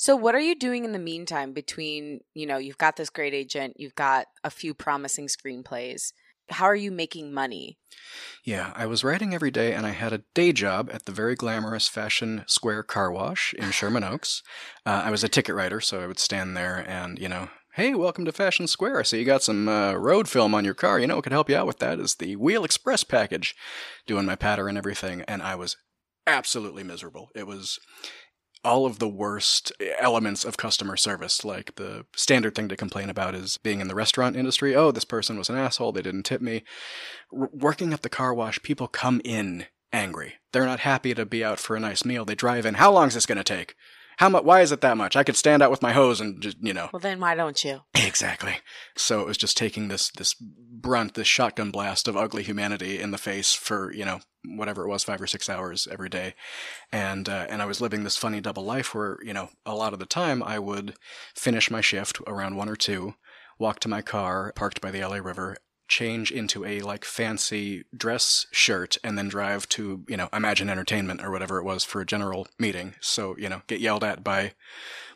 So 0.00 0.16
what 0.16 0.34
are 0.34 0.40
you 0.40 0.54
doing 0.54 0.86
in 0.86 0.92
the 0.92 0.98
meantime 0.98 1.52
between, 1.52 2.20
you 2.32 2.46
know, 2.46 2.56
you've 2.56 2.78
got 2.78 2.96
this 2.96 3.10
great 3.10 3.34
agent, 3.34 3.74
you've 3.76 3.94
got 3.94 4.28
a 4.42 4.48
few 4.48 4.72
promising 4.72 5.26
screenplays. 5.28 6.14
How 6.48 6.64
are 6.64 6.74
you 6.74 6.90
making 6.90 7.34
money? 7.34 7.76
Yeah, 8.42 8.72
I 8.74 8.86
was 8.86 9.04
writing 9.04 9.34
every 9.34 9.50
day 9.50 9.74
and 9.74 9.84
I 9.84 9.90
had 9.90 10.14
a 10.14 10.22
day 10.32 10.52
job 10.52 10.88
at 10.90 11.04
the 11.04 11.12
very 11.12 11.34
glamorous 11.34 11.86
Fashion 11.86 12.44
Square 12.46 12.84
car 12.84 13.12
wash 13.12 13.52
in 13.58 13.72
Sherman 13.72 14.02
Oaks. 14.10 14.42
Uh, 14.86 15.02
I 15.04 15.10
was 15.10 15.22
a 15.22 15.28
ticket 15.28 15.54
writer, 15.54 15.82
so 15.82 16.00
I 16.00 16.06
would 16.06 16.18
stand 16.18 16.56
there 16.56 16.82
and, 16.88 17.18
you 17.18 17.28
know, 17.28 17.50
hey, 17.74 17.94
welcome 17.94 18.24
to 18.24 18.32
Fashion 18.32 18.66
Square. 18.66 19.04
So 19.04 19.16
you 19.16 19.26
got 19.26 19.42
some 19.42 19.68
uh, 19.68 19.92
road 19.92 20.30
film 20.30 20.54
on 20.54 20.64
your 20.64 20.72
car. 20.72 20.98
You 20.98 21.08
know 21.08 21.16
what 21.16 21.24
could 21.24 21.32
help 21.32 21.50
you 21.50 21.56
out 21.56 21.66
with 21.66 21.78
that 21.80 22.00
is 22.00 22.14
the 22.14 22.36
Wheel 22.36 22.64
Express 22.64 23.04
package. 23.04 23.54
Doing 24.06 24.24
my 24.24 24.34
patter 24.34 24.66
and 24.66 24.78
everything, 24.78 25.20
and 25.28 25.42
I 25.42 25.56
was 25.56 25.76
absolutely 26.26 26.84
miserable. 26.84 27.28
It 27.34 27.46
was 27.46 27.78
all 28.64 28.86
of 28.86 28.98
the 28.98 29.08
worst 29.08 29.72
eh, 29.80 29.92
elements 29.98 30.44
of 30.44 30.56
customer 30.56 30.96
service. 30.96 31.44
Like 31.44 31.74
the 31.76 32.06
standard 32.14 32.54
thing 32.54 32.68
to 32.68 32.76
complain 32.76 33.10
about 33.10 33.34
is 33.34 33.56
being 33.58 33.80
in 33.80 33.88
the 33.88 33.94
restaurant 33.94 34.36
industry. 34.36 34.74
Oh, 34.74 34.90
this 34.90 35.04
person 35.04 35.38
was 35.38 35.48
an 35.48 35.56
asshole. 35.56 35.92
They 35.92 36.02
didn't 36.02 36.24
tip 36.24 36.40
me. 36.40 36.62
R- 37.32 37.50
working 37.52 37.92
at 37.92 38.02
the 38.02 38.08
car 38.08 38.34
wash, 38.34 38.62
people 38.62 38.88
come 38.88 39.20
in 39.24 39.66
angry. 39.92 40.34
They're 40.52 40.66
not 40.66 40.80
happy 40.80 41.14
to 41.14 41.26
be 41.26 41.44
out 41.44 41.58
for 41.58 41.76
a 41.76 41.80
nice 41.80 42.04
meal. 42.04 42.24
They 42.24 42.34
drive 42.34 42.66
in. 42.66 42.74
How 42.74 42.92
long 42.92 43.08
is 43.08 43.14
this 43.14 43.26
going 43.26 43.38
to 43.38 43.44
take? 43.44 43.74
How 44.20 44.28
much? 44.28 44.44
Why 44.44 44.60
is 44.60 44.70
it 44.70 44.82
that 44.82 44.98
much? 44.98 45.16
I 45.16 45.24
could 45.24 45.34
stand 45.34 45.62
out 45.62 45.70
with 45.70 45.80
my 45.80 45.92
hose 45.92 46.20
and 46.20 46.42
just, 46.42 46.58
you 46.60 46.74
know. 46.74 46.90
Well, 46.92 47.00
then 47.00 47.20
why 47.20 47.34
don't 47.34 47.64
you? 47.64 47.80
Exactly. 47.94 48.56
So 48.94 49.22
it 49.22 49.26
was 49.26 49.38
just 49.38 49.56
taking 49.56 49.88
this 49.88 50.10
this 50.10 50.34
brunt, 50.34 51.14
this 51.14 51.26
shotgun 51.26 51.70
blast 51.70 52.06
of 52.06 52.18
ugly 52.18 52.42
humanity 52.42 53.00
in 53.00 53.12
the 53.12 53.16
face 53.16 53.54
for 53.54 53.90
you 53.94 54.04
know 54.04 54.20
whatever 54.44 54.84
it 54.84 54.90
was, 54.90 55.04
five 55.04 55.22
or 55.22 55.26
six 55.26 55.48
hours 55.48 55.88
every 55.90 56.10
day, 56.10 56.34
and 56.92 57.30
uh, 57.30 57.46
and 57.48 57.62
I 57.62 57.64
was 57.64 57.80
living 57.80 58.04
this 58.04 58.18
funny 58.18 58.42
double 58.42 58.62
life 58.62 58.94
where 58.94 59.16
you 59.22 59.32
know 59.32 59.48
a 59.64 59.74
lot 59.74 59.94
of 59.94 59.98
the 59.98 60.04
time 60.04 60.42
I 60.42 60.58
would 60.58 60.96
finish 61.34 61.70
my 61.70 61.80
shift 61.80 62.20
around 62.26 62.56
one 62.56 62.68
or 62.68 62.76
two, 62.76 63.14
walk 63.58 63.80
to 63.80 63.88
my 63.88 64.02
car 64.02 64.52
parked 64.54 64.82
by 64.82 64.90
the 64.90 65.00
LA 65.00 65.16
River, 65.16 65.56
change 65.90 66.30
into 66.30 66.64
a 66.64 66.80
like 66.80 67.04
fancy 67.04 67.84
dress 67.94 68.46
shirt 68.50 68.96
and 69.04 69.18
then 69.18 69.28
drive 69.28 69.68
to 69.68 70.04
you 70.08 70.16
know 70.16 70.28
imagine 70.32 70.70
entertainment 70.70 71.22
or 71.22 71.30
whatever 71.30 71.58
it 71.58 71.64
was 71.64 71.84
for 71.84 72.00
a 72.00 72.06
general 72.06 72.46
meeting 72.58 72.94
so 73.00 73.36
you 73.36 73.48
know 73.48 73.60
get 73.66 73.80
yelled 73.80 74.04
at 74.04 74.24
by 74.24 74.52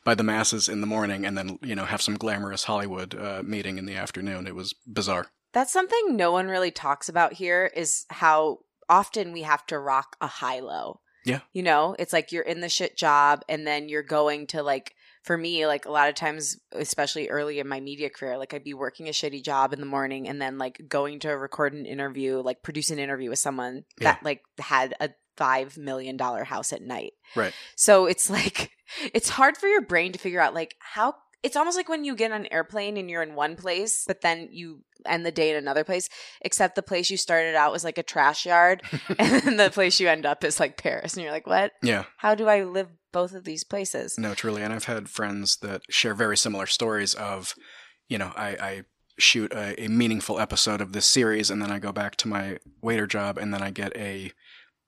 by 0.04 0.14
the 0.14 0.22
masses 0.22 0.68
in 0.68 0.80
the 0.80 0.86
morning 0.86 1.24
and 1.24 1.38
then 1.38 1.58
you 1.62 1.74
know 1.74 1.84
have 1.84 2.02
some 2.02 2.16
glamorous 2.16 2.64
hollywood 2.64 3.14
uh, 3.14 3.40
meeting 3.44 3.78
in 3.78 3.86
the 3.86 3.94
afternoon 3.94 4.46
it 4.46 4.54
was 4.54 4.74
bizarre 4.86 5.28
That's 5.52 5.72
something 5.72 6.16
no 6.16 6.32
one 6.32 6.48
really 6.48 6.72
talks 6.72 7.08
about 7.08 7.34
here 7.34 7.70
is 7.74 8.04
how 8.10 8.58
often 8.88 9.32
we 9.32 9.42
have 9.42 9.64
to 9.66 9.78
rock 9.78 10.16
a 10.20 10.26
high 10.26 10.60
low. 10.60 11.00
Yeah. 11.24 11.40
You 11.52 11.62
know, 11.62 11.96
it's 11.98 12.12
like 12.12 12.32
you're 12.32 12.42
in 12.42 12.60
the 12.60 12.68
shit 12.68 12.96
job 12.96 13.44
and 13.48 13.66
then 13.66 13.88
you're 13.88 14.02
going 14.02 14.46
to 14.48 14.62
like 14.62 14.94
for 15.24 15.36
me, 15.36 15.66
like 15.66 15.86
a 15.86 15.90
lot 15.90 16.08
of 16.08 16.14
times, 16.14 16.58
especially 16.72 17.28
early 17.30 17.58
in 17.58 17.66
my 17.66 17.80
media 17.80 18.10
career, 18.10 18.38
like 18.38 18.54
I'd 18.54 18.62
be 18.62 18.74
working 18.74 19.08
a 19.08 19.12
shitty 19.12 19.42
job 19.42 19.72
in 19.72 19.80
the 19.80 19.86
morning 19.86 20.28
and 20.28 20.40
then 20.40 20.58
like 20.58 20.80
going 20.86 21.18
to 21.20 21.30
record 21.30 21.72
an 21.72 21.86
interview, 21.86 22.40
like 22.40 22.62
produce 22.62 22.90
an 22.90 22.98
interview 22.98 23.30
with 23.30 23.38
someone 23.38 23.84
Yeah. 24.00 24.12
that 24.12 24.22
like 24.22 24.42
had 24.58 24.94
a 25.00 25.10
five 25.36 25.76
million 25.76 26.16
dollar 26.16 26.44
house 26.44 26.72
at 26.72 26.82
night. 26.82 27.14
right 27.34 27.52
So 27.74 28.06
it's 28.06 28.28
like 28.30 28.70
it's 29.14 29.30
hard 29.30 29.56
for 29.56 29.66
your 29.66 29.80
brain 29.82 30.12
to 30.12 30.18
figure 30.18 30.40
out 30.40 30.54
like 30.54 30.76
how 30.78 31.14
it's 31.44 31.56
almost 31.56 31.76
like 31.76 31.90
when 31.90 32.04
you 32.04 32.16
get 32.16 32.32
on 32.32 32.40
an 32.40 32.52
airplane 32.52 32.96
and 32.96 33.10
you're 33.10 33.22
in 33.22 33.34
one 33.34 33.54
place, 33.54 34.04
but 34.06 34.22
then 34.22 34.48
you 34.50 34.80
end 35.04 35.26
the 35.26 35.30
day 35.30 35.50
in 35.50 35.56
another 35.56 35.84
place, 35.84 36.08
except 36.40 36.74
the 36.74 36.82
place 36.82 37.10
you 37.10 37.18
started 37.18 37.54
out 37.54 37.70
was 37.70 37.84
like 37.84 37.98
a 37.98 38.02
trash 38.02 38.46
yard 38.46 38.82
and 39.18 39.42
then 39.42 39.56
the 39.58 39.70
place 39.70 40.00
you 40.00 40.08
end 40.08 40.24
up 40.24 40.42
is 40.42 40.58
like 40.58 40.82
Paris. 40.82 41.14
And 41.14 41.22
you're 41.22 41.32
like, 41.32 41.46
what? 41.46 41.72
yeah 41.82 42.04
How 42.16 42.34
do 42.34 42.48
I 42.48 42.64
live 42.64 42.88
both 43.12 43.34
of 43.34 43.44
these 43.44 43.62
places? 43.62 44.16
No, 44.18 44.32
truly. 44.32 44.62
And 44.62 44.72
I've 44.72 44.84
had 44.84 45.10
friends 45.10 45.58
that 45.58 45.82
share 45.90 46.14
very 46.14 46.38
similar 46.38 46.66
stories 46.66 47.12
of, 47.12 47.54
you 48.08 48.16
know, 48.16 48.32
I, 48.34 48.48
I 48.48 48.82
shoot 49.18 49.52
a, 49.52 49.84
a 49.84 49.88
meaningful 49.88 50.40
episode 50.40 50.80
of 50.80 50.92
this 50.92 51.06
series 51.06 51.50
and 51.50 51.60
then 51.60 51.70
I 51.70 51.78
go 51.78 51.92
back 51.92 52.16
to 52.16 52.28
my 52.28 52.58
waiter 52.80 53.06
job 53.06 53.36
and 53.36 53.52
then 53.52 53.62
I 53.62 53.70
get 53.70 53.94
a 53.96 54.32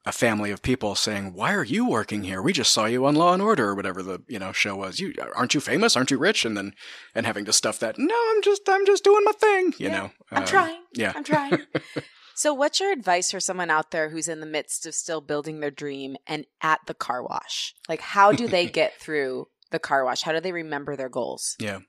a 0.06 0.12
family 0.12 0.50
of 0.52 0.62
people 0.62 0.94
saying, 0.94 1.34
"Why 1.34 1.52
are 1.52 1.64
you 1.64 1.86
working 1.88 2.22
here? 2.22 2.40
We 2.40 2.52
just 2.52 2.72
saw 2.72 2.86
you 2.86 3.04
on 3.04 3.16
Law 3.16 3.34
and 3.34 3.42
Order 3.42 3.70
or 3.70 3.74
whatever 3.74 4.02
the 4.02 4.20
you 4.28 4.38
know 4.38 4.52
show 4.52 4.76
was. 4.76 5.00
You 5.00 5.12
aren't 5.34 5.52
you 5.52 5.60
famous? 5.60 5.96
Aren't 5.96 6.10
you 6.12 6.18
rich?" 6.18 6.44
And 6.44 6.56
then 6.56 6.74
and 7.14 7.26
having 7.26 7.44
to 7.46 7.52
stuff 7.52 7.78
that. 7.80 7.98
No, 7.98 8.14
I'm 8.30 8.40
just 8.42 8.62
I'm 8.68 8.86
just 8.86 9.04
doing 9.04 9.24
my 9.24 9.32
thing. 9.32 9.74
You 9.78 9.88
Yeah, 9.88 9.98
know, 9.98 10.10
I'm 10.30 10.42
Um, 10.42 10.48
trying. 10.48 10.80
Yeah, 10.94 11.12
I'm 11.14 11.24
trying. 11.24 11.58
so, 12.34 12.54
what's 12.54 12.78
your 12.80 12.92
advice 12.92 13.30
for 13.32 13.40
someone 13.40 13.68
out 13.70 13.90
there 13.90 14.10
who's 14.10 14.28
in 14.28 14.40
the 14.40 14.46
midst 14.46 14.86
of 14.86 14.94
still 14.94 15.20
building 15.20 15.60
their 15.60 15.70
dream 15.72 16.16
and 16.26 16.46
at 16.62 16.80
the 16.86 16.94
car 16.94 17.22
wash? 17.22 17.74
Like, 17.88 18.00
how 18.00 18.30
do 18.32 18.46
they 18.46 18.66
get 18.80 19.00
through 19.00 19.48
the 19.72 19.80
car 19.80 20.04
wash? 20.04 20.22
How 20.22 20.30
do 20.32 20.40
they 20.40 20.52
remember 20.52 20.94
their 20.94 21.08
goals? 21.08 21.56
Yeah. 21.58 21.80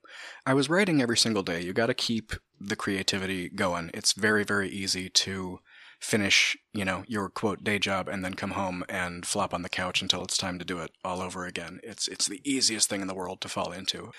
I 0.44 0.54
was 0.54 0.68
writing 0.68 1.00
every 1.00 1.16
single 1.16 1.44
day. 1.44 1.60
You 1.62 1.72
got 1.72 1.86
to 1.86 1.94
keep 1.94 2.32
the 2.60 2.74
creativity 2.74 3.48
going. 3.48 3.92
It's 3.94 4.12
very, 4.14 4.42
very 4.42 4.68
easy 4.68 5.08
to 5.10 5.60
finish, 6.00 6.56
you 6.78 6.84
know, 6.84 7.02
your 7.08 7.28
quote 7.28 7.64
day 7.64 7.76
job 7.76 8.06
and 8.06 8.24
then 8.24 8.34
come 8.34 8.52
home 8.52 8.84
and 8.88 9.26
flop 9.26 9.52
on 9.52 9.62
the 9.62 9.68
couch 9.68 10.00
until 10.00 10.22
it's 10.22 10.38
time 10.38 10.60
to 10.60 10.64
do 10.64 10.78
it 10.78 10.92
all 11.04 11.20
over 11.20 11.44
again. 11.44 11.80
It's 11.82 12.06
it's 12.06 12.26
the 12.26 12.40
easiest 12.44 12.88
thing 12.88 13.00
in 13.00 13.08
the 13.08 13.16
world 13.16 13.40
to 13.40 13.48
fall 13.48 13.72
into. 13.72 14.12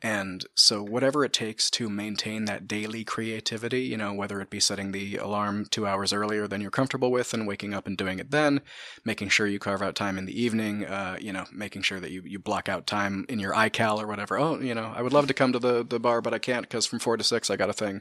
And 0.00 0.46
so 0.54 0.82
whatever 0.82 1.26
it 1.26 1.34
takes 1.34 1.70
to 1.72 1.90
maintain 1.90 2.46
that 2.46 2.66
daily 2.66 3.04
creativity, 3.04 3.82
you 3.82 3.98
know, 3.98 4.14
whether 4.14 4.40
it 4.40 4.48
be 4.48 4.60
setting 4.60 4.92
the 4.92 5.18
alarm 5.18 5.66
2 5.70 5.86
hours 5.86 6.10
earlier 6.14 6.48
than 6.48 6.62
you're 6.62 6.70
comfortable 6.70 7.10
with 7.10 7.34
and 7.34 7.46
waking 7.46 7.74
up 7.74 7.86
and 7.86 7.98
doing 7.98 8.18
it 8.18 8.30
then, 8.30 8.62
making 9.04 9.28
sure 9.28 9.46
you 9.46 9.58
carve 9.58 9.82
out 9.82 9.94
time 9.94 10.16
in 10.16 10.24
the 10.24 10.40
evening, 10.40 10.86
uh, 10.86 11.18
you 11.20 11.34
know, 11.34 11.44
making 11.52 11.82
sure 11.82 12.00
that 12.00 12.12
you, 12.12 12.22
you 12.24 12.38
block 12.38 12.66
out 12.66 12.86
time 12.86 13.26
in 13.28 13.38
your 13.38 13.52
iCal 13.52 14.02
or 14.02 14.06
whatever. 14.06 14.38
Oh, 14.38 14.58
you 14.58 14.74
know, 14.74 14.90
I 14.96 15.02
would 15.02 15.12
love 15.12 15.26
to 15.26 15.34
come 15.34 15.52
to 15.52 15.58
the, 15.58 15.84
the 15.84 16.00
bar, 16.00 16.22
but 16.22 16.32
I 16.32 16.38
can't 16.38 16.62
because 16.62 16.86
from 16.86 16.98
four 16.98 17.18
to 17.18 17.24
six 17.24 17.50
I 17.50 17.56
got 17.56 17.68
a 17.68 17.74
thing. 17.74 18.00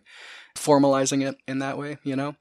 Formalizing 0.56 1.28
it 1.28 1.36
in 1.50 1.60
that 1.60 1.78
way, 1.78 1.98
you 2.04 2.16
know, 2.16 2.38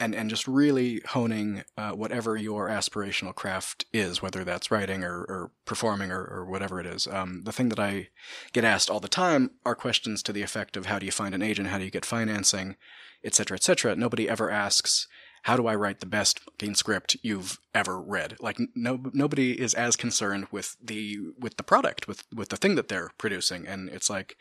and, 0.00 0.14
and 0.14 0.30
just 0.30 0.48
really 0.48 1.00
honing 1.18 1.64
uh, 1.76 1.90
whatever 1.90 2.36
your 2.36 2.68
aspirational 2.68 3.34
craft 3.34 3.84
is, 3.92 4.22
whether 4.22 4.44
that's 4.44 4.70
writing 4.70 5.02
or, 5.02 5.22
or 5.22 5.50
performing 5.64 6.12
or, 6.12 6.24
or, 6.24 6.44
whatever 6.44 6.78
it 6.78 6.86
is. 6.86 7.08
Um, 7.08 7.42
the 7.42 7.50
thing 7.50 7.70
that 7.70 7.80
I 7.80 8.10
get 8.52 8.64
asked 8.64 8.88
all 8.88 9.00
the 9.00 9.08
time 9.08 9.50
are 9.66 9.74
questions 9.74 10.22
to 10.22 10.32
the 10.32 10.42
effect 10.42 10.76
of 10.76 10.86
how 10.86 11.00
do 11.00 11.06
you 11.06 11.10
find 11.10 11.34
an 11.34 11.42
agent, 11.42 11.70
how 11.70 11.78
do 11.78 11.84
you 11.84 11.90
get 11.90 12.04
financing, 12.04 12.76
etc., 13.24 13.56
etc. 13.56 13.96
Nobody 13.96 14.28
ever 14.28 14.48
asks 14.48 15.08
how 15.42 15.56
do 15.56 15.66
I 15.66 15.74
write 15.74 16.00
the 16.00 16.06
best 16.06 16.40
fucking 16.40 16.74
script 16.74 17.16
you've 17.22 17.58
ever 17.74 18.00
read? 18.00 18.36
Like 18.40 18.58
no 18.74 19.00
nobody 19.12 19.60
is 19.60 19.74
as 19.74 19.96
concerned 19.96 20.46
with 20.50 20.76
the 20.82 21.18
with 21.38 21.56
the 21.56 21.62
product, 21.62 22.08
with 22.08 22.24
with 22.34 22.48
the 22.48 22.56
thing 22.56 22.74
that 22.74 22.88
they're 22.88 23.10
producing. 23.18 23.66
And 23.66 23.88
it's 23.88 24.10
like 24.10 24.36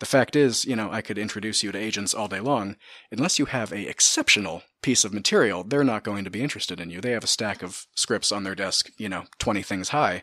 the 0.00 0.06
fact 0.06 0.36
is, 0.36 0.64
you 0.64 0.76
know, 0.76 0.90
I 0.90 1.02
could 1.02 1.18
introduce 1.18 1.62
you 1.62 1.72
to 1.72 1.78
agents 1.78 2.14
all 2.14 2.28
day 2.28 2.40
long. 2.40 2.76
Unless 3.10 3.38
you 3.38 3.46
have 3.46 3.72
a 3.72 3.88
exceptional 3.88 4.62
piece 4.82 5.04
of 5.04 5.12
material, 5.12 5.64
they're 5.64 5.84
not 5.84 6.04
going 6.04 6.24
to 6.24 6.30
be 6.30 6.42
interested 6.42 6.80
in 6.80 6.90
you. 6.90 7.00
They 7.00 7.12
have 7.12 7.24
a 7.24 7.28
stack 7.28 7.62
of 7.62 7.86
scripts 7.94 8.32
on 8.32 8.44
their 8.44 8.54
desk, 8.54 8.90
you 8.96 9.08
know, 9.08 9.24
20 9.38 9.62
things 9.62 9.90
high. 9.90 10.22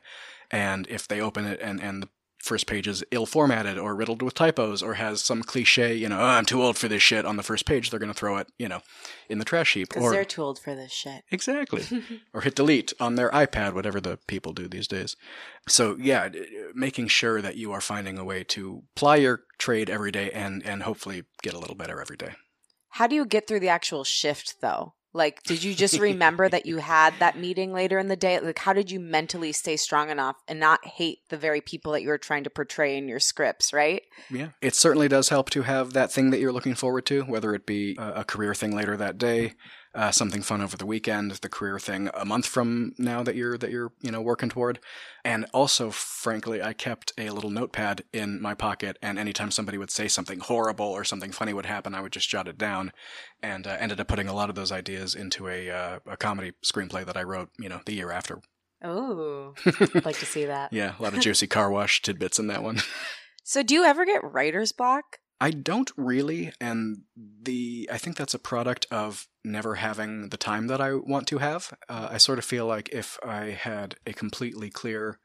And 0.52 0.88
if 0.88 1.08
they 1.08 1.20
open 1.20 1.46
it 1.46 1.60
and, 1.62 1.82
and 1.82 2.04
the 2.04 2.10
first 2.46 2.68
page 2.68 2.88
is 2.88 3.04
ill 3.10 3.26
formatted 3.26 3.78
or 3.78 3.96
riddled 3.96 4.22
with 4.22 4.36
typos 4.36 4.84
or 4.84 4.94
has 4.94 5.22
some 5.22 5.42
cliche, 5.42 5.96
you 5.96 6.08
know, 6.08 6.20
oh, 6.20 6.24
I'm 6.24 6.46
too 6.46 6.62
old 6.62 6.78
for 6.78 6.88
this 6.88 7.02
shit 7.02 7.26
on 7.26 7.38
the 7.38 7.44
first 7.44 7.66
page, 7.66 7.90
they're 7.90 8.00
going 8.00 8.12
to 8.12 8.18
throw 8.18 8.38
it, 8.38 8.48
you 8.60 8.70
know, 8.70 8.82
in 9.28 9.40
the 9.40 9.46
trash 9.46 9.74
heap. 9.74 9.90
Because 9.90 10.12
they're 10.12 10.24
too 10.24 10.44
old 10.44 10.60
for 10.60 10.76
this 10.76 10.92
shit. 10.92 11.24
Exactly. 11.32 11.84
or 12.34 12.42
hit 12.42 12.56
delete 12.56 12.94
on 13.00 13.16
their 13.16 13.32
iPad, 13.32 13.74
whatever 13.74 14.00
the 14.00 14.20
people 14.28 14.54
do 14.54 14.68
these 14.68 14.88
days. 14.88 15.16
So, 15.68 15.98
yeah, 16.00 16.30
making 16.76 17.08
sure 17.08 17.42
that 17.42 17.58
you 17.58 17.72
are 17.72 17.82
finding 17.82 18.18
a 18.20 18.24
way 18.24 18.44
to 18.46 18.84
ply 18.96 19.16
your 19.18 19.42
trade 19.58 19.90
every 19.90 20.12
day 20.12 20.30
and, 20.32 20.64
and 20.64 20.84
hopefully 20.84 21.24
get 21.42 21.56
a 21.56 21.60
little 21.60 21.76
better 21.76 22.00
every 22.00 22.18
day. 22.18 22.34
How 22.90 23.08
do 23.08 23.16
you 23.16 23.26
get 23.26 23.48
through 23.48 23.60
the 23.60 23.70
actual 23.70 24.04
shift, 24.04 24.62
though? 24.62 24.94
Like, 25.16 25.42
did 25.44 25.64
you 25.64 25.74
just 25.74 25.98
remember 25.98 26.50
that 26.50 26.66
you 26.66 26.78
had 26.78 27.14
that 27.20 27.40
meeting 27.40 27.72
later 27.72 27.98
in 27.98 28.10
the 28.10 28.18
day? 28.18 28.38
Like, 28.42 28.60
how 28.60 28.74
did 28.74 28.92
you 28.92 29.00
mentally 29.00 29.54
stay 29.54 29.78
strong 29.78 30.10
enough 30.10 30.36
and 30.46 30.60
not 30.60 30.86
hate 30.86 31.20
the 31.30 31.38
very 31.38 31.62
people 31.62 31.94
that 31.94 32.02
you 32.02 32.10
were 32.10 32.18
trying 32.18 32.44
to 32.44 32.50
portray 32.50 32.98
in 32.98 33.08
your 33.08 33.22
scripts, 33.22 33.72
right? 33.72 34.04
Yeah. 34.30 34.50
It 34.62 34.76
certainly 34.76 35.08
does 35.08 35.30
help 35.30 35.50
to 35.52 35.62
have 35.62 35.94
that 35.94 36.12
thing 36.12 36.32
that 36.32 36.42
you're 36.42 36.52
looking 36.52 36.76
forward 36.76 37.06
to, 37.06 37.22
whether 37.24 37.56
it 37.56 37.66
be 37.66 37.96
a 37.98 38.26
career 38.26 38.54
thing 38.54 38.76
later 38.76 38.98
that 38.98 39.18
day, 39.18 39.54
uh, 39.96 40.12
something 40.12 40.42
fun 40.42 40.62
over 40.62 40.76
the 40.76 40.86
weekend, 40.86 41.32
the 41.32 41.50
career 41.50 41.80
thing 41.80 42.10
a 42.14 42.26
month 42.26 42.46
from 42.46 42.94
now 42.98 43.24
that 43.24 43.36
you're 43.36 43.58
that 43.58 43.72
you're 43.72 43.92
you 44.02 44.12
know 44.12 44.22
working 44.22 44.50
toward, 44.50 44.80
and 45.24 45.46
also 45.54 45.90
frankly, 45.90 46.62
I 46.62 46.74
kept 46.74 47.14
a 47.18 47.30
little 47.30 47.50
notepad 47.50 48.04
in 48.12 48.42
my 48.42 48.54
pocket, 48.54 48.98
and 49.02 49.18
anytime 49.18 49.52
somebody 49.52 49.78
would 49.78 49.92
say 49.92 50.08
something 50.08 50.40
horrible 50.40 50.88
or 50.88 51.04
something 51.04 51.32
funny 51.32 51.54
would 51.54 51.66
happen, 51.66 51.96
I 51.96 52.02
would 52.02 52.12
just 52.12 52.30
jot 52.30 52.48
it 52.48 52.58
down, 52.58 52.92
and 53.42 53.66
uh, 53.66 53.78
ended 53.80 54.00
up 54.00 54.08
putting 54.08 54.28
a 54.28 54.34
lot 54.34 54.50
of 54.50 54.56
those 54.56 54.72
ideas 54.72 55.16
into 55.16 55.48
a 55.48 55.70
uh, 55.70 56.00
a 56.06 56.18
comedy 56.18 56.52
screenplay 56.64 57.06
that 57.06 57.18
I 57.18 57.24
wrote 57.24 57.50
you 57.58 57.70
know 57.70 57.82
the 57.86 57.94
year 57.94 58.12
after. 58.12 58.42
Oh, 58.84 59.54
I'd 59.66 60.06
like 60.06 60.20
to 60.20 60.26
see 60.26 60.46
that. 60.46 60.74
yeah, 60.74 60.94
a 61.00 61.02
lot 61.02 61.14
of 61.14 61.22
juicy 61.22 61.48
car 61.48 61.72
wash 61.72 62.02
tidbits 62.04 62.38
in 62.38 62.48
that 62.48 62.62
one. 62.62 62.82
So, 63.44 63.64
do 63.64 63.74
you 63.74 63.86
ever 63.86 64.06
get 64.06 64.24
writer's 64.24 64.72
block? 64.72 65.20
I 65.40 65.52
don't 65.52 65.92
really, 65.98 66.54
and 66.62 67.04
the 67.16 67.90
I 67.92 67.98
think 67.98 68.16
that's 68.16 68.34
a 68.34 68.40
product 68.40 68.88
of 68.90 69.28
never 69.44 69.76
having 69.76 70.30
the 70.30 70.38
time 70.38 70.68
that 70.68 70.80
I 70.80 70.94
want 70.94 71.28
to 71.28 71.40
have. 71.40 71.74
Uh, 71.90 72.08
I 72.12 72.18
sort 72.18 72.40
of 72.40 72.46
feel 72.46 72.66
like 72.66 72.90
if 72.90 73.20
I 73.24 73.48
had 73.48 73.96
a 74.08 74.14
completely 74.14 74.70
clear 74.70 75.20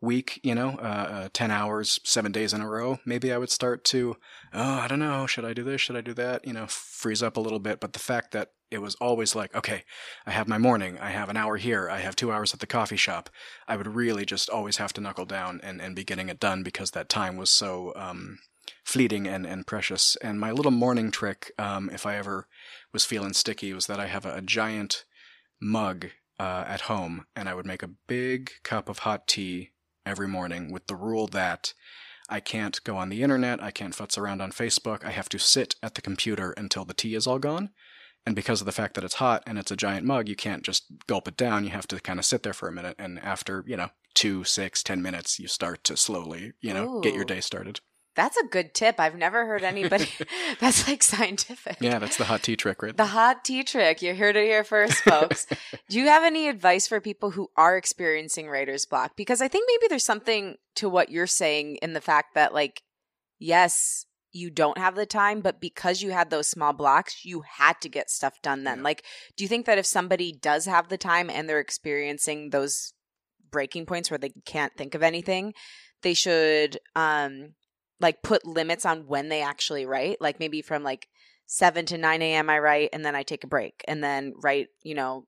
week, 0.00 0.40
you 0.42 0.54
know, 0.54 0.70
uh, 0.78 1.26
uh, 1.26 1.28
10 1.32 1.50
hours, 1.50 2.00
seven 2.04 2.32
days 2.32 2.54
in 2.54 2.62
a 2.62 2.68
row, 2.68 2.98
maybe 3.04 3.32
I 3.32 3.38
would 3.38 3.50
start 3.50 3.84
to, 3.86 4.16
oh, 4.52 4.72
I 4.80 4.88
don't 4.88 4.98
know, 4.98 5.26
should 5.26 5.44
I 5.44 5.52
do 5.52 5.62
this? 5.62 5.80
Should 5.80 5.96
I 5.96 6.00
do 6.00 6.14
that? 6.14 6.46
You 6.46 6.54
know, 6.54 6.66
freeze 6.66 7.22
up 7.22 7.36
a 7.36 7.40
little 7.40 7.58
bit. 7.58 7.80
But 7.80 7.92
the 7.92 7.98
fact 7.98 8.32
that 8.32 8.52
it 8.70 8.80
was 8.80 8.94
always 8.94 9.34
like, 9.34 9.54
okay, 9.54 9.84
I 10.26 10.30
have 10.30 10.48
my 10.48 10.56
morning, 10.56 10.98
I 10.98 11.10
have 11.10 11.28
an 11.28 11.36
hour 11.36 11.56
here, 11.56 11.90
I 11.90 11.98
have 11.98 12.16
two 12.16 12.32
hours 12.32 12.54
at 12.54 12.60
the 12.60 12.66
coffee 12.66 12.96
shop, 12.96 13.28
I 13.68 13.76
would 13.76 13.88
really 13.88 14.24
just 14.24 14.48
always 14.48 14.78
have 14.78 14.92
to 14.94 15.00
knuckle 15.00 15.26
down 15.26 15.60
and, 15.62 15.80
and 15.82 15.96
be 15.96 16.04
getting 16.04 16.28
it 16.28 16.40
done 16.40 16.62
because 16.62 16.92
that 16.92 17.08
time 17.08 17.36
was 17.36 17.50
so, 17.50 17.92
um, 17.96 18.38
fleeting 18.84 19.26
and, 19.26 19.46
and 19.46 19.66
precious. 19.66 20.16
And 20.16 20.40
my 20.40 20.50
little 20.50 20.72
morning 20.72 21.10
trick, 21.10 21.52
um, 21.58 21.90
if 21.90 22.06
I 22.06 22.16
ever 22.16 22.46
was 22.92 23.04
feeling 23.04 23.32
sticky, 23.32 23.72
was 23.72 23.86
that 23.86 24.00
I 24.00 24.06
have 24.06 24.26
a, 24.26 24.36
a 24.36 24.42
giant 24.42 25.04
mug 25.60 26.06
uh, 26.38 26.64
at 26.66 26.82
home, 26.82 27.26
and 27.36 27.48
I 27.48 27.54
would 27.54 27.66
make 27.66 27.82
a 27.82 27.90
big 28.08 28.50
cup 28.62 28.88
of 28.88 29.00
hot 29.00 29.26
tea 29.26 29.72
every 30.06 30.28
morning 30.28 30.72
with 30.72 30.86
the 30.86 30.96
rule 30.96 31.26
that 31.28 31.74
I 32.30 32.40
can't 32.40 32.82
go 32.84 32.96
on 32.96 33.08
the 33.08 33.22
internet, 33.22 33.62
I 33.62 33.70
can't 33.70 33.94
futz 33.94 34.16
around 34.16 34.40
on 34.40 34.52
Facebook, 34.52 35.04
I 35.04 35.10
have 35.10 35.28
to 35.30 35.38
sit 35.38 35.74
at 35.82 35.96
the 35.96 36.02
computer 36.02 36.52
until 36.52 36.84
the 36.84 36.94
tea 36.94 37.14
is 37.14 37.26
all 37.26 37.40
gone. 37.40 37.70
And 38.24 38.36
because 38.36 38.60
of 38.60 38.66
the 38.66 38.72
fact 38.72 38.94
that 38.94 39.04
it's 39.04 39.14
hot 39.14 39.42
and 39.46 39.58
it's 39.58 39.70
a 39.70 39.76
giant 39.76 40.06
mug, 40.06 40.28
you 40.28 40.36
can't 40.36 40.62
just 40.62 40.84
gulp 41.06 41.26
it 41.26 41.36
down. 41.36 41.64
You 41.64 41.70
have 41.70 41.88
to 41.88 41.98
kind 42.00 42.18
of 42.18 42.24
sit 42.24 42.42
there 42.42 42.52
for 42.52 42.68
a 42.68 42.72
minute. 42.72 42.96
And 42.98 43.18
after, 43.18 43.64
you 43.66 43.76
know, 43.76 43.88
two, 44.14 44.44
six, 44.44 44.82
ten 44.82 45.00
minutes, 45.00 45.38
you 45.38 45.48
start 45.48 45.84
to 45.84 45.96
slowly, 45.96 46.52
you 46.60 46.74
know, 46.74 46.98
Ooh. 46.98 47.00
get 47.00 47.14
your 47.14 47.24
day 47.24 47.40
started. 47.40 47.80
That's 48.20 48.36
a 48.36 48.44
good 48.44 48.74
tip. 48.74 49.00
I've 49.00 49.16
never 49.16 49.46
heard 49.46 49.62
anybody. 49.62 50.06
that's 50.60 50.86
like 50.86 51.02
scientific. 51.02 51.78
Yeah, 51.80 51.98
that's 51.98 52.18
the 52.18 52.24
hot 52.24 52.42
tea 52.42 52.54
trick, 52.54 52.82
right? 52.82 52.94
The 52.94 53.06
hot 53.06 53.46
tea 53.46 53.64
trick. 53.64 54.02
You're 54.02 54.12
here 54.12 54.34
to 54.34 54.40
hear 54.40 54.62
first, 54.62 54.98
folks. 54.98 55.46
Do 55.88 55.98
you 55.98 56.06
have 56.06 56.22
any 56.22 56.46
advice 56.46 56.86
for 56.86 57.00
people 57.00 57.30
who 57.30 57.50
are 57.56 57.78
experiencing 57.78 58.50
writer's 58.50 58.84
block? 58.84 59.12
Because 59.16 59.40
I 59.40 59.48
think 59.48 59.66
maybe 59.66 59.88
there's 59.88 60.04
something 60.04 60.56
to 60.74 60.86
what 60.90 61.08
you're 61.08 61.26
saying 61.26 61.76
in 61.76 61.94
the 61.94 62.00
fact 62.02 62.34
that, 62.34 62.52
like, 62.52 62.82
yes, 63.38 64.04
you 64.32 64.50
don't 64.50 64.76
have 64.76 64.96
the 64.96 65.06
time, 65.06 65.40
but 65.40 65.58
because 65.58 66.02
you 66.02 66.10
had 66.10 66.28
those 66.28 66.46
small 66.46 66.74
blocks, 66.74 67.24
you 67.24 67.42
had 67.56 67.80
to 67.80 67.88
get 67.88 68.10
stuff 68.10 68.42
done 68.42 68.64
then. 68.64 68.78
Yeah. 68.78 68.84
Like, 68.84 69.02
do 69.34 69.44
you 69.44 69.48
think 69.48 69.64
that 69.64 69.78
if 69.78 69.86
somebody 69.86 70.30
does 70.30 70.66
have 70.66 70.90
the 70.90 70.98
time 70.98 71.30
and 71.30 71.48
they're 71.48 71.58
experiencing 71.58 72.50
those 72.50 72.92
breaking 73.50 73.86
points 73.86 74.10
where 74.10 74.18
they 74.18 74.34
can't 74.44 74.76
think 74.76 74.94
of 74.94 75.02
anything, 75.02 75.54
they 76.02 76.12
should 76.12 76.78
um 76.94 77.54
like 78.00 78.22
put 78.22 78.44
limits 78.46 78.84
on 78.86 79.06
when 79.06 79.28
they 79.28 79.42
actually 79.42 79.86
write 79.86 80.20
like 80.20 80.40
maybe 80.40 80.62
from 80.62 80.82
like 80.82 81.08
7 81.46 81.86
to 81.86 81.98
9 81.98 82.22
a.m 82.22 82.50
i 82.50 82.58
write 82.58 82.90
and 82.92 83.04
then 83.04 83.14
i 83.14 83.22
take 83.22 83.44
a 83.44 83.48
break 83.48 83.84
and 83.86 84.02
then 84.02 84.32
write 84.42 84.68
you 84.82 84.94
know 84.94 85.26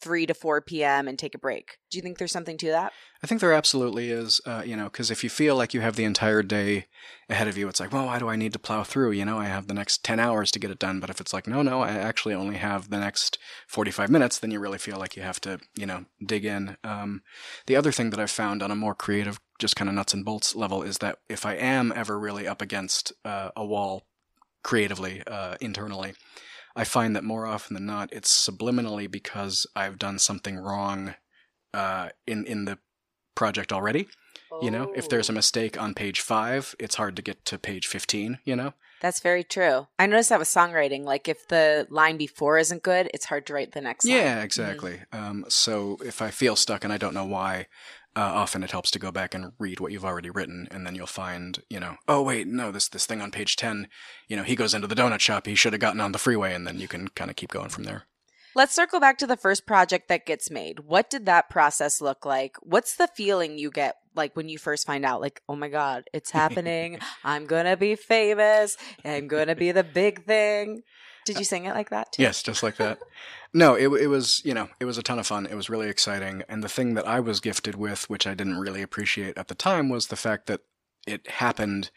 3 0.00 0.26
to 0.26 0.34
4 0.34 0.60
p.m. 0.62 1.08
and 1.08 1.18
take 1.18 1.34
a 1.34 1.38
break. 1.38 1.78
Do 1.90 1.98
you 1.98 2.02
think 2.02 2.18
there's 2.18 2.32
something 2.32 2.56
to 2.58 2.68
that? 2.68 2.92
I 3.22 3.26
think 3.26 3.40
there 3.40 3.52
absolutely 3.52 4.10
is, 4.10 4.40
uh, 4.46 4.62
you 4.64 4.76
know, 4.76 4.84
because 4.84 5.10
if 5.10 5.24
you 5.24 5.30
feel 5.30 5.56
like 5.56 5.74
you 5.74 5.80
have 5.80 5.96
the 5.96 6.04
entire 6.04 6.42
day 6.42 6.86
ahead 7.28 7.48
of 7.48 7.58
you, 7.58 7.68
it's 7.68 7.80
like, 7.80 7.92
well, 7.92 8.06
why 8.06 8.18
do 8.18 8.28
I 8.28 8.36
need 8.36 8.52
to 8.52 8.58
plow 8.58 8.84
through? 8.84 9.10
You 9.12 9.24
know, 9.24 9.38
I 9.38 9.46
have 9.46 9.66
the 9.66 9.74
next 9.74 10.04
10 10.04 10.20
hours 10.20 10.50
to 10.52 10.58
get 10.58 10.70
it 10.70 10.78
done. 10.78 11.00
But 11.00 11.10
if 11.10 11.20
it's 11.20 11.32
like, 11.32 11.48
no, 11.48 11.62
no, 11.62 11.82
I 11.82 11.90
actually 11.90 12.34
only 12.34 12.56
have 12.56 12.90
the 12.90 13.00
next 13.00 13.38
45 13.66 14.08
minutes, 14.08 14.38
then 14.38 14.50
you 14.50 14.60
really 14.60 14.78
feel 14.78 14.98
like 14.98 15.16
you 15.16 15.22
have 15.22 15.40
to, 15.42 15.58
you 15.74 15.86
know, 15.86 16.04
dig 16.24 16.44
in. 16.44 16.76
Um, 16.84 17.22
the 17.66 17.76
other 17.76 17.90
thing 17.90 18.10
that 18.10 18.20
I've 18.20 18.30
found 18.30 18.62
on 18.62 18.70
a 18.70 18.76
more 18.76 18.94
creative, 18.94 19.40
just 19.58 19.76
kind 19.76 19.88
of 19.88 19.94
nuts 19.94 20.14
and 20.14 20.24
bolts 20.24 20.54
level 20.54 20.82
is 20.82 20.98
that 20.98 21.18
if 21.28 21.44
I 21.44 21.54
am 21.54 21.92
ever 21.94 22.18
really 22.18 22.46
up 22.46 22.62
against 22.62 23.12
uh, 23.24 23.50
a 23.56 23.64
wall 23.64 24.06
creatively, 24.62 25.22
uh, 25.26 25.56
internally, 25.60 26.14
I 26.76 26.84
find 26.84 27.16
that 27.16 27.24
more 27.24 27.46
often 27.46 27.74
than 27.74 27.86
not, 27.86 28.12
it's 28.12 28.48
subliminally 28.48 29.10
because 29.10 29.66
I've 29.74 29.98
done 29.98 30.18
something 30.18 30.56
wrong 30.56 31.14
uh, 31.74 32.10
in 32.26 32.44
in 32.46 32.64
the 32.64 32.78
project 33.34 33.72
already. 33.72 34.08
Oh. 34.50 34.62
You 34.62 34.70
know, 34.70 34.92
if 34.94 35.08
there's 35.08 35.28
a 35.28 35.32
oh. 35.32 35.34
mistake 35.34 35.80
on 35.80 35.94
page 35.94 36.20
five, 36.20 36.74
it's 36.78 36.94
hard 36.94 37.16
to 37.16 37.22
get 37.22 37.44
to 37.46 37.58
page 37.58 37.86
fifteen. 37.86 38.38
You 38.44 38.56
know. 38.56 38.74
That's 39.00 39.20
very 39.20 39.44
true. 39.44 39.86
I 39.98 40.06
noticed 40.06 40.30
that 40.30 40.40
with 40.40 40.48
songwriting. 40.48 41.04
Like 41.04 41.28
if 41.28 41.46
the 41.46 41.86
line 41.88 42.16
before 42.16 42.58
isn't 42.58 42.82
good, 42.82 43.08
it's 43.14 43.26
hard 43.26 43.46
to 43.46 43.54
write 43.54 43.70
the 43.70 43.80
next 43.80 44.04
yeah, 44.04 44.14
line. 44.16 44.24
Yeah, 44.24 44.42
exactly. 44.42 45.00
Mm-hmm. 45.12 45.24
Um, 45.24 45.44
so 45.48 45.98
if 46.04 46.20
I 46.20 46.30
feel 46.30 46.56
stuck 46.56 46.82
and 46.82 46.92
I 46.92 46.96
don't 46.98 47.14
know 47.14 47.24
why, 47.24 47.66
uh, 48.18 48.32
often 48.34 48.64
it 48.64 48.72
helps 48.72 48.90
to 48.90 48.98
go 48.98 49.12
back 49.12 49.32
and 49.32 49.52
read 49.60 49.78
what 49.78 49.92
you've 49.92 50.04
already 50.04 50.28
written, 50.28 50.66
and 50.72 50.84
then 50.84 50.96
you'll 50.96 51.06
find, 51.06 51.62
you 51.70 51.78
know, 51.78 51.94
oh 52.08 52.20
wait, 52.20 52.48
no, 52.48 52.72
this 52.72 52.88
this 52.88 53.06
thing 53.06 53.20
on 53.22 53.30
page 53.30 53.54
ten, 53.54 53.86
you 54.26 54.36
know, 54.36 54.42
he 54.42 54.56
goes 54.56 54.74
into 54.74 54.88
the 54.88 54.96
donut 54.96 55.20
shop. 55.20 55.46
He 55.46 55.54
should 55.54 55.72
have 55.72 55.80
gotten 55.80 56.00
on 56.00 56.10
the 56.10 56.18
freeway, 56.18 56.52
and 56.52 56.66
then 56.66 56.80
you 56.80 56.88
can 56.88 57.06
kind 57.08 57.30
of 57.30 57.36
keep 57.36 57.52
going 57.52 57.68
from 57.68 57.84
there. 57.84 58.06
Let's 58.56 58.74
circle 58.74 58.98
back 58.98 59.18
to 59.18 59.26
the 59.28 59.36
first 59.36 59.66
project 59.66 60.08
that 60.08 60.26
gets 60.26 60.50
made. 60.50 60.80
What 60.80 61.08
did 61.08 61.26
that 61.26 61.48
process 61.48 62.00
look 62.00 62.26
like? 62.26 62.56
What's 62.60 62.96
the 62.96 63.06
feeling 63.06 63.56
you 63.56 63.70
get 63.70 63.94
like 64.16 64.34
when 64.34 64.48
you 64.48 64.58
first 64.58 64.84
find 64.84 65.04
out 65.04 65.20
like, 65.20 65.40
"Oh 65.48 65.54
my 65.54 65.68
god, 65.68 66.10
it's 66.12 66.32
happening. 66.32 66.98
I'm 67.24 67.46
going 67.46 67.66
to 67.66 67.76
be 67.76 67.94
famous. 67.94 68.76
I'm 69.04 69.28
going 69.28 69.46
to 69.46 69.54
be 69.54 69.70
the 69.70 69.84
big 69.84 70.24
thing." 70.24 70.82
Did 71.24 71.38
you 71.38 71.44
sing 71.44 71.66
it 71.66 71.74
like 71.74 71.90
that 71.90 72.12
too? 72.12 72.22
Yes, 72.22 72.42
just 72.42 72.64
like 72.64 72.78
that. 72.78 72.98
no, 73.52 73.74
it 73.74 73.88
it 73.88 74.08
was, 74.08 74.42
you 74.44 74.54
know, 74.54 74.68
it 74.80 74.84
was 74.84 74.98
a 74.98 75.02
ton 75.02 75.18
of 75.18 75.26
fun. 75.26 75.46
It 75.46 75.54
was 75.54 75.70
really 75.70 75.88
exciting, 75.88 76.42
and 76.48 76.62
the 76.62 76.68
thing 76.68 76.94
that 76.94 77.06
I 77.06 77.20
was 77.20 77.40
gifted 77.40 77.74
with, 77.74 78.08
which 78.10 78.26
I 78.26 78.34
didn't 78.34 78.58
really 78.58 78.82
appreciate 78.82 79.36
at 79.38 79.48
the 79.48 79.54
time, 79.54 79.88
was 79.88 80.08
the 80.08 80.16
fact 80.16 80.46
that 80.46 80.60
it 81.08 81.28
happened 81.28 81.90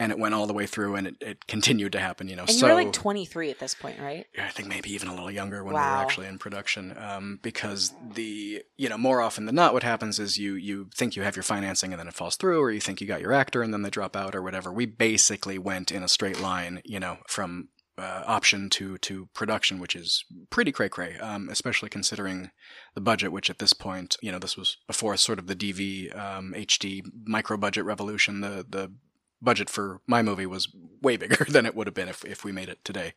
and 0.00 0.12
it 0.12 0.18
went 0.18 0.34
all 0.34 0.46
the 0.46 0.52
way 0.52 0.66
through 0.66 0.94
and 0.94 1.08
it, 1.08 1.16
it 1.20 1.46
continued 1.46 1.92
to 1.92 1.98
happen, 1.98 2.28
you 2.28 2.36
know. 2.36 2.42
And 2.42 2.52
so, 2.52 2.66
you 2.66 2.72
were 2.72 2.84
like 2.84 2.92
23 2.92 3.50
at 3.50 3.58
this 3.58 3.74
point, 3.74 3.98
right? 3.98 4.26
Yeah, 4.34 4.46
I 4.46 4.50
think 4.50 4.68
maybe 4.68 4.92
even 4.92 5.08
a 5.08 5.14
little 5.14 5.30
younger 5.30 5.64
when 5.64 5.74
wow. 5.74 5.80
we 5.80 5.96
were 5.96 6.02
actually 6.02 6.26
in 6.28 6.38
production. 6.38 6.96
Um, 6.96 7.40
because 7.42 7.92
the, 8.14 8.62
you 8.76 8.88
know, 8.88 8.98
more 8.98 9.20
often 9.20 9.46
than 9.46 9.56
not, 9.56 9.72
what 9.72 9.82
happens 9.82 10.20
is 10.20 10.38
you, 10.38 10.54
you 10.54 10.88
think 10.94 11.16
you 11.16 11.22
have 11.22 11.34
your 11.34 11.42
financing 11.42 11.92
and 11.92 11.98
then 11.98 12.06
it 12.06 12.14
falls 12.14 12.36
through, 12.36 12.60
or 12.60 12.70
you 12.70 12.80
think 12.80 13.00
you 13.00 13.08
got 13.08 13.20
your 13.20 13.32
actor 13.32 13.62
and 13.62 13.72
then 13.72 13.82
they 13.82 13.90
drop 13.90 14.14
out 14.14 14.36
or 14.36 14.42
whatever. 14.42 14.72
We 14.72 14.86
basically 14.86 15.58
went 15.58 15.90
in 15.90 16.04
a 16.04 16.08
straight 16.08 16.40
line, 16.40 16.80
you 16.84 17.00
know, 17.00 17.18
from 17.26 17.70
uh, 17.98 18.24
option 18.26 18.70
to 18.70 18.98
to 18.98 19.28
production, 19.34 19.78
which 19.78 19.96
is 19.96 20.24
pretty 20.50 20.72
cray 20.72 20.88
cray, 20.88 21.16
um, 21.18 21.48
especially 21.48 21.88
considering 21.88 22.50
the 22.94 23.00
budget, 23.00 23.32
which 23.32 23.50
at 23.50 23.58
this 23.58 23.72
point, 23.72 24.16
you 24.22 24.32
know, 24.32 24.38
this 24.38 24.56
was 24.56 24.76
before 24.86 25.16
sort 25.16 25.38
of 25.38 25.46
the 25.46 25.56
DV 25.56 26.16
um, 26.18 26.54
HD 26.56 27.02
micro 27.24 27.56
budget 27.56 27.84
revolution. 27.84 28.40
The 28.40 28.64
the 28.68 28.92
budget 29.40 29.70
for 29.70 30.00
my 30.06 30.22
movie 30.22 30.46
was 30.46 30.68
way 31.00 31.16
bigger 31.16 31.44
than 31.48 31.66
it 31.66 31.74
would 31.74 31.86
have 31.86 31.94
been 31.94 32.08
if, 32.08 32.24
if 32.24 32.44
we 32.44 32.52
made 32.52 32.68
it 32.68 32.84
today. 32.84 33.14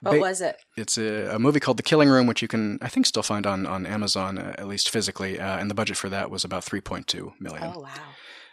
What 0.00 0.14
ba- 0.14 0.20
was 0.20 0.40
it? 0.40 0.56
It's 0.76 0.98
a, 0.98 1.34
a, 1.34 1.38
movie 1.38 1.60
called 1.60 1.76
The 1.76 1.82
Killing 1.82 2.08
Room, 2.08 2.26
which 2.26 2.42
you 2.42 2.48
can, 2.48 2.78
I 2.82 2.88
think, 2.88 3.06
still 3.06 3.22
find 3.22 3.46
on, 3.46 3.66
on 3.66 3.86
Amazon, 3.86 4.38
uh, 4.38 4.54
at 4.58 4.66
least 4.66 4.90
physically. 4.90 5.38
Uh, 5.38 5.58
and 5.58 5.70
the 5.70 5.74
budget 5.74 5.96
for 5.96 6.08
that 6.08 6.30
was 6.30 6.44
about 6.44 6.64
3.2 6.64 7.32
million. 7.40 7.72
Oh, 7.74 7.80
wow. 7.80 7.90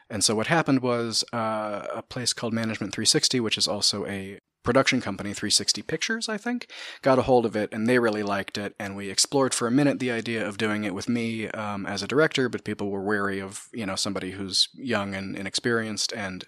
And 0.09 0.23
so 0.23 0.35
what 0.35 0.47
happened 0.47 0.81
was 0.81 1.25
uh, 1.33 1.87
a 1.93 2.01
place 2.01 2.33
called 2.33 2.53
Management 2.53 2.93
360, 2.93 3.39
which 3.39 3.57
is 3.57 3.67
also 3.67 4.05
a 4.05 4.39
production 4.67 4.99
company, 4.99 5.33
360 5.33 5.81
Pictures, 5.83 6.27
I 6.27 6.35
think, 6.35 6.69
got 7.01 7.17
a 7.17 7.21
hold 7.21 7.45
of 7.45 7.55
it 7.55 7.69
and 7.71 7.87
they 7.87 7.99
really 7.99 8.21
liked 8.21 8.57
it. 8.57 8.75
And 8.77 8.97
we 8.97 9.09
explored 9.09 9.53
for 9.53 9.65
a 9.65 9.71
minute 9.71 9.99
the 9.99 10.11
idea 10.11 10.45
of 10.45 10.57
doing 10.57 10.83
it 10.83 10.93
with 10.93 11.07
me 11.07 11.47
um, 11.51 11.85
as 11.85 12.03
a 12.03 12.07
director, 12.07 12.49
but 12.49 12.65
people 12.65 12.89
were 12.89 13.01
wary 13.01 13.39
of, 13.39 13.69
you 13.71 13.85
know, 13.85 13.95
somebody 13.95 14.31
who's 14.31 14.67
young 14.73 15.15
and 15.15 15.37
inexperienced 15.37 16.11
and 16.11 16.43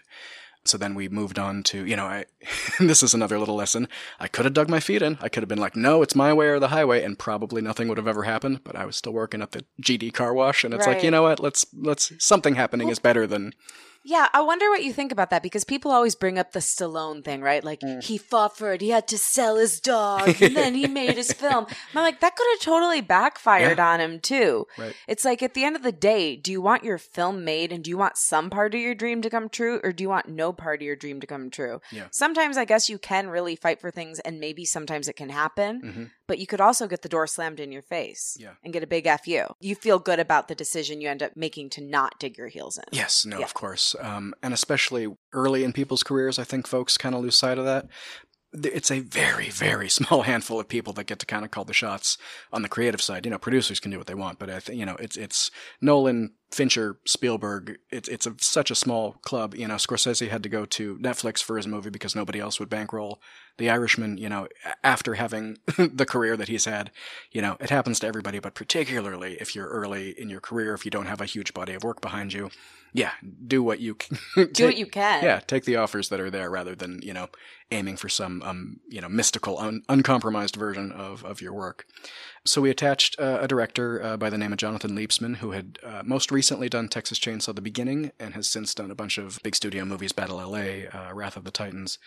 so 0.65 0.77
then 0.77 0.95
we 0.95 1.07
moved 1.07 1.39
on 1.39 1.63
to, 1.63 1.85
you 1.85 1.95
know, 1.95 2.05
I, 2.05 2.25
this 2.81 3.01
is 3.01 3.13
another 3.13 3.39
little 3.39 3.55
lesson. 3.55 3.87
I 4.19 4.27
could 4.27 4.43
have 4.43 4.53
dug 4.53 4.69
my 4.69 4.81
feet 4.81 5.01
in. 5.01 5.17
I 5.21 5.29
could 5.29 5.41
have 5.41 5.47
been 5.47 5.57
like, 5.57 5.77
no, 5.77 6.01
it's 6.01 6.13
my 6.13 6.33
way 6.33 6.47
or 6.47 6.59
the 6.59 6.67
highway, 6.67 7.01
and 7.01 7.17
probably 7.17 7.61
nothing 7.61 7.87
would 7.87 7.97
have 7.97 8.09
ever 8.09 8.23
happened. 8.23 8.65
But 8.65 8.75
I 8.75 8.85
was 8.85 8.97
still 8.97 9.13
working 9.13 9.41
at 9.41 9.53
the 9.53 9.63
GD 9.81 10.13
car 10.13 10.33
wash, 10.33 10.65
and 10.65 10.73
it's 10.73 10.85
right. 10.85 10.95
like, 10.95 11.03
you 11.03 11.11
know 11.11 11.23
what? 11.23 11.39
Let's 11.39 11.65
let's 11.73 12.11
something 12.19 12.55
happening 12.55 12.87
well, 12.87 12.91
is 12.91 12.99
better 12.99 13.25
than 13.25 13.53
yeah, 14.03 14.27
I 14.33 14.41
wonder 14.41 14.69
what 14.69 14.83
you 14.83 14.93
think 14.93 15.11
about 15.11 15.29
that 15.31 15.43
because 15.43 15.63
people 15.63 15.91
always 15.91 16.15
bring 16.15 16.39
up 16.39 16.51
the 16.51 16.59
Stallone 16.59 17.23
thing, 17.23 17.41
right? 17.41 17.63
Like 17.63 17.81
mm. 17.81 18.01
he 18.01 18.17
fought 18.17 18.57
for 18.57 18.73
it, 18.73 18.81
he 18.81 18.89
had 18.89 19.07
to 19.09 19.17
sell 19.17 19.57
his 19.57 19.79
dog, 19.79 20.27
and 20.41 20.55
then 20.55 20.73
he 20.73 20.87
made 20.87 21.15
his 21.15 21.33
film. 21.33 21.67
I'm 21.93 22.03
like, 22.03 22.21
that 22.21 22.35
could 22.35 22.47
have 22.53 22.61
totally 22.61 23.01
backfired 23.01 23.77
yeah. 23.77 23.89
on 23.89 23.99
him 23.99 24.19
too. 24.19 24.67
Right. 24.77 24.95
It's 25.07 25.25
like 25.25 25.43
at 25.43 25.53
the 25.53 25.63
end 25.63 25.75
of 25.75 25.83
the 25.83 25.91
day, 25.91 26.35
do 26.35 26.51
you 26.51 26.61
want 26.61 26.83
your 26.83 26.97
film 26.97 27.43
made 27.43 27.71
and 27.71 27.83
do 27.83 27.89
you 27.89 27.97
want 27.97 28.17
some 28.17 28.49
part 28.49 28.73
of 28.73 28.79
your 28.79 28.95
dream 28.95 29.21
to 29.21 29.29
come 29.29 29.49
true, 29.49 29.81
or 29.83 29.91
do 29.91 30.03
you 30.03 30.09
want 30.09 30.29
no 30.29 30.53
part 30.53 30.81
of 30.81 30.85
your 30.85 30.95
dream 30.95 31.19
to 31.19 31.27
come 31.27 31.49
true? 31.49 31.81
Yeah. 31.91 32.07
Sometimes 32.11 32.57
I 32.57 32.65
guess 32.65 32.89
you 32.89 32.97
can 32.97 33.29
really 33.29 33.55
fight 33.55 33.81
for 33.81 33.91
things, 33.91 34.19
and 34.19 34.39
maybe 34.39 34.63
sometimes 34.63 35.07
it 35.07 35.15
can 35.15 35.29
happen. 35.29 35.81
Mm-hmm 35.81 36.03
but 36.29 36.37
you 36.37 36.45
could 36.45 36.61
also 36.61 36.87
get 36.87 37.01
the 37.01 37.09
door 37.09 37.25
slammed 37.25 37.59
in 37.59 37.71
your 37.71 37.81
face 37.81 38.37
yeah. 38.39 38.51
and 38.63 38.71
get 38.71 38.83
a 38.83 38.87
big 38.87 39.09
fu. 39.25 39.31
You 39.31 39.45
You 39.59 39.73
feel 39.73 39.97
good 39.97 40.19
about 40.19 40.47
the 40.47 40.53
decision 40.53 41.01
you 41.01 41.09
end 41.09 41.23
up 41.23 41.35
making 41.35 41.71
to 41.71 41.81
not 41.81 42.19
dig 42.19 42.37
your 42.37 42.49
heels 42.49 42.77
in. 42.77 42.83
Yes, 42.91 43.25
no, 43.25 43.39
yeah. 43.39 43.45
of 43.45 43.55
course, 43.55 43.95
um, 43.99 44.35
and 44.43 44.53
especially 44.53 45.07
early 45.33 45.63
in 45.63 45.73
people's 45.73 46.03
careers, 46.03 46.37
I 46.37 46.43
think 46.43 46.67
folks 46.67 46.97
kind 46.97 47.15
of 47.15 47.21
lose 47.21 47.35
sight 47.35 47.57
of 47.57 47.65
that 47.65 47.87
it's 48.51 48.89
a 48.89 48.99
very, 48.99 49.49
very 49.49 49.89
small 49.89 50.23
handful 50.23 50.59
of 50.59 50.67
people 50.67 50.93
that 50.93 51.05
get 51.05 51.19
to 51.19 51.25
kind 51.25 51.45
of 51.45 51.51
call 51.51 51.65
the 51.65 51.73
shots 51.73 52.17
on 52.51 52.61
the 52.63 52.69
creative 52.69 53.01
side. 53.01 53.25
You 53.25 53.31
know, 53.31 53.37
producers 53.37 53.79
can 53.79 53.91
do 53.91 53.97
what 53.97 54.07
they 54.07 54.15
want, 54.15 54.39
but 54.39 54.49
I 54.49 54.59
think, 54.59 54.79
you 54.79 54.85
know, 54.85 54.95
it's, 54.99 55.17
it's 55.17 55.51
Nolan, 55.81 56.33
Fincher, 56.51 56.99
Spielberg. 57.05 57.77
It's, 57.91 58.09
it's 58.09 58.25
a, 58.25 58.33
such 58.39 58.71
a 58.71 58.75
small 58.75 59.13
club. 59.21 59.53
You 59.55 59.67
know, 59.67 59.75
Scorsese 59.75 60.29
had 60.29 60.43
to 60.43 60.49
go 60.49 60.65
to 60.65 60.97
Netflix 60.97 61.43
for 61.43 61.57
his 61.57 61.67
movie 61.67 61.89
because 61.91 62.15
nobody 62.15 62.39
else 62.39 62.59
would 62.59 62.69
bankroll 62.69 63.21
The 63.57 63.69
Irishman, 63.69 64.17
you 64.17 64.29
know, 64.29 64.47
after 64.83 65.13
having 65.13 65.57
the 65.77 66.05
career 66.07 66.35
that 66.37 66.47
he's 66.47 66.65
had. 66.65 66.91
You 67.31 67.41
know, 67.41 67.57
it 67.59 67.69
happens 67.69 67.99
to 67.99 68.07
everybody, 68.07 68.39
but 68.39 68.55
particularly 68.55 69.33
if 69.39 69.55
you're 69.55 69.67
early 69.67 70.19
in 70.19 70.29
your 70.29 70.41
career, 70.41 70.73
if 70.73 70.85
you 70.85 70.91
don't 70.91 71.05
have 71.05 71.21
a 71.21 71.25
huge 71.25 71.53
body 71.53 71.73
of 71.73 71.83
work 71.83 72.01
behind 72.01 72.33
you, 72.33 72.49
yeah, 72.93 73.11
do 73.45 73.61
what 73.61 73.79
you 73.79 73.93
can. 73.95 74.17
do 74.51 74.65
what 74.65 74.77
you 74.77 74.87
can. 74.87 75.23
Yeah, 75.23 75.39
take 75.39 75.65
the 75.65 75.75
offers 75.75 76.09
that 76.09 76.19
are 76.19 76.31
there 76.31 76.49
rather 76.49 76.73
than, 76.73 76.99
you 77.03 77.13
know, 77.13 77.27
aiming 77.71 77.97
for 77.97 78.09
some 78.09 78.41
um, 78.41 78.79
you 78.87 78.99
know 79.01 79.09
mystical, 79.09 79.59
un- 79.59 79.83
uncompromised 79.89 80.55
version 80.55 80.91
of 80.91 81.23
of 81.23 81.41
your 81.41 81.53
work. 81.53 81.85
So 82.45 82.61
we 82.61 82.69
attached 82.69 83.19
uh, 83.19 83.39
a 83.41 83.47
director 83.47 84.01
uh, 84.01 84.17
by 84.17 84.29
the 84.29 84.37
name 84.37 84.51
of 84.53 84.57
Jonathan 84.57 84.91
Liebesman, 84.91 85.37
who 85.37 85.51
had 85.51 85.77
uh, 85.83 86.01
most 86.05 86.31
recently 86.31 86.69
done 86.69 86.87
Texas 86.87 87.19
Chainsaw: 87.19 87.53
The 87.53 87.61
Beginning, 87.61 88.11
and 88.19 88.33
has 88.33 88.47
since 88.47 88.73
done 88.73 88.91
a 88.91 88.95
bunch 88.95 89.17
of 89.17 89.39
big 89.43 89.55
studio 89.55 89.85
movies, 89.85 90.13
Battle 90.13 90.39
L.A., 90.39 90.87
uh, 90.87 91.13
Wrath 91.13 91.35
of 91.35 91.43
the 91.43 91.51
Titans, 91.51 91.99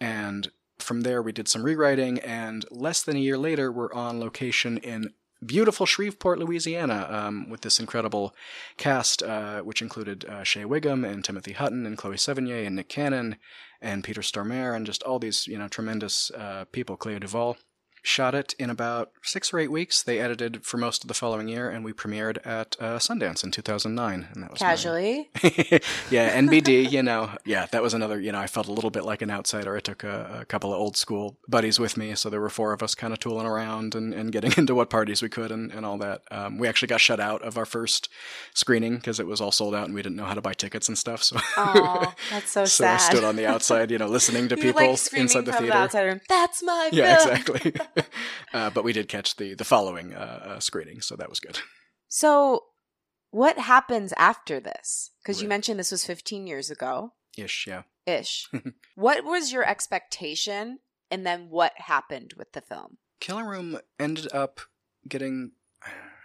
and 0.00 0.50
from 0.78 1.00
there 1.02 1.22
we 1.22 1.32
did 1.32 1.48
some 1.48 1.62
rewriting. 1.62 2.18
And 2.20 2.64
less 2.70 3.02
than 3.02 3.16
a 3.16 3.20
year 3.20 3.38
later, 3.38 3.72
we're 3.72 3.92
on 3.92 4.20
location 4.20 4.78
in 4.78 5.14
beautiful 5.44 5.86
Shreveport, 5.86 6.38
Louisiana, 6.38 7.06
um, 7.10 7.48
with 7.48 7.62
this 7.62 7.80
incredible 7.80 8.34
cast, 8.76 9.22
uh, 9.22 9.60
which 9.60 9.82
included 9.82 10.24
uh, 10.24 10.42
Shea 10.42 10.64
Whigham 10.64 11.04
and 11.04 11.24
Timothy 11.24 11.52
Hutton 11.52 11.86
and 11.86 11.96
Chloe 11.96 12.16
Sevigny 12.16 12.66
and 12.66 12.76
Nick 12.76 12.88
Cannon 12.88 13.36
and 13.80 14.04
Peter 14.04 14.20
Stormare 14.20 14.74
and 14.74 14.84
just 14.84 15.02
all 15.04 15.18
these 15.18 15.46
you 15.46 15.56
know 15.58 15.68
tremendous 15.68 16.30
uh, 16.32 16.64
people, 16.72 16.96
Clea 16.96 17.18
Duvall 17.18 17.56
shot 18.08 18.34
it 18.34 18.54
in 18.58 18.70
about 18.70 19.12
six 19.22 19.52
or 19.52 19.58
eight 19.58 19.70
weeks. 19.70 20.02
They 20.02 20.18
edited 20.18 20.64
for 20.64 20.78
most 20.78 21.04
of 21.04 21.08
the 21.08 21.14
following 21.14 21.46
year, 21.46 21.68
and 21.68 21.84
we 21.84 21.92
premiered 21.92 22.44
at 22.46 22.74
uh, 22.80 22.98
Sundance 22.98 23.44
in 23.44 23.50
2009. 23.50 24.28
And 24.32 24.42
that 24.42 24.50
was 24.50 24.58
casually. 24.58 25.28
My... 25.42 25.50
yeah, 26.10 26.40
NBD. 26.40 26.90
you 26.90 27.02
know, 27.02 27.30
yeah, 27.44 27.66
that 27.66 27.82
was 27.82 27.94
another. 27.94 28.18
You 28.18 28.32
know, 28.32 28.38
I 28.38 28.46
felt 28.46 28.66
a 28.66 28.72
little 28.72 28.90
bit 28.90 29.04
like 29.04 29.20
an 29.20 29.30
outsider. 29.30 29.76
I 29.76 29.80
took 29.80 30.04
a, 30.04 30.38
a 30.40 30.44
couple 30.46 30.72
of 30.72 30.80
old 30.80 30.96
school 30.96 31.36
buddies 31.46 31.78
with 31.78 31.96
me, 31.96 32.14
so 32.14 32.30
there 32.30 32.40
were 32.40 32.48
four 32.48 32.72
of 32.72 32.82
us 32.82 32.94
kind 32.94 33.12
of 33.12 33.20
tooling 33.20 33.46
around 33.46 33.94
and, 33.94 34.14
and 34.14 34.32
getting 34.32 34.52
into 34.56 34.74
what 34.74 34.88
parties 34.88 35.20
we 35.22 35.28
could 35.28 35.52
and, 35.52 35.70
and 35.70 35.84
all 35.84 35.98
that. 35.98 36.22
Um, 36.30 36.58
we 36.58 36.66
actually 36.66 36.88
got 36.88 37.00
shut 37.00 37.20
out 37.20 37.42
of 37.42 37.58
our 37.58 37.66
first 37.66 38.08
screening 38.54 38.96
because 38.96 39.20
it 39.20 39.26
was 39.26 39.40
all 39.40 39.52
sold 39.52 39.74
out 39.74 39.84
and 39.84 39.94
we 39.94 40.02
didn't 40.02 40.16
know 40.16 40.24
how 40.24 40.34
to 40.34 40.40
buy 40.40 40.54
tickets 40.54 40.88
and 40.88 40.96
stuff. 40.96 41.22
So, 41.22 41.36
Aww, 41.36 42.14
that's 42.30 42.50
so, 42.50 42.64
so 42.64 42.84
sad. 42.84 43.00
So 43.00 43.06
I 43.06 43.10
stood 43.10 43.24
on 43.24 43.36
the 43.36 43.46
outside, 43.46 43.90
you 43.90 43.98
know, 43.98 44.06
listening 44.08 44.48
to 44.48 44.56
people 44.56 44.80
like 44.80 45.12
inside 45.12 45.44
the 45.44 45.52
theater. 45.52 45.88
The 45.92 46.04
room, 46.04 46.20
that's 46.28 46.62
my 46.62 46.88
yeah, 46.92 47.14
exactly. 47.14 47.74
uh, 48.52 48.70
but 48.70 48.84
we 48.84 48.92
did 48.92 49.08
catch 49.08 49.36
the 49.36 49.54
the 49.54 49.64
following 49.64 50.14
uh, 50.14 50.42
uh, 50.44 50.60
screening, 50.60 51.00
so 51.00 51.16
that 51.16 51.28
was 51.28 51.40
good. 51.40 51.58
So, 52.08 52.64
what 53.30 53.58
happens 53.58 54.14
after 54.16 54.60
this? 54.60 55.10
Because 55.22 55.36
right. 55.36 55.42
you 55.42 55.48
mentioned 55.48 55.78
this 55.78 55.92
was 55.92 56.04
15 56.04 56.46
years 56.46 56.70
ago. 56.70 57.12
Ish, 57.36 57.66
yeah. 57.66 57.82
Ish. 58.06 58.48
what 58.94 59.24
was 59.24 59.52
your 59.52 59.68
expectation, 59.68 60.78
and 61.10 61.26
then 61.26 61.48
what 61.50 61.72
happened 61.76 62.34
with 62.36 62.52
the 62.52 62.62
film? 62.62 62.98
Killing 63.20 63.46
Room 63.46 63.78
ended 63.98 64.32
up 64.32 64.60
getting 65.06 65.52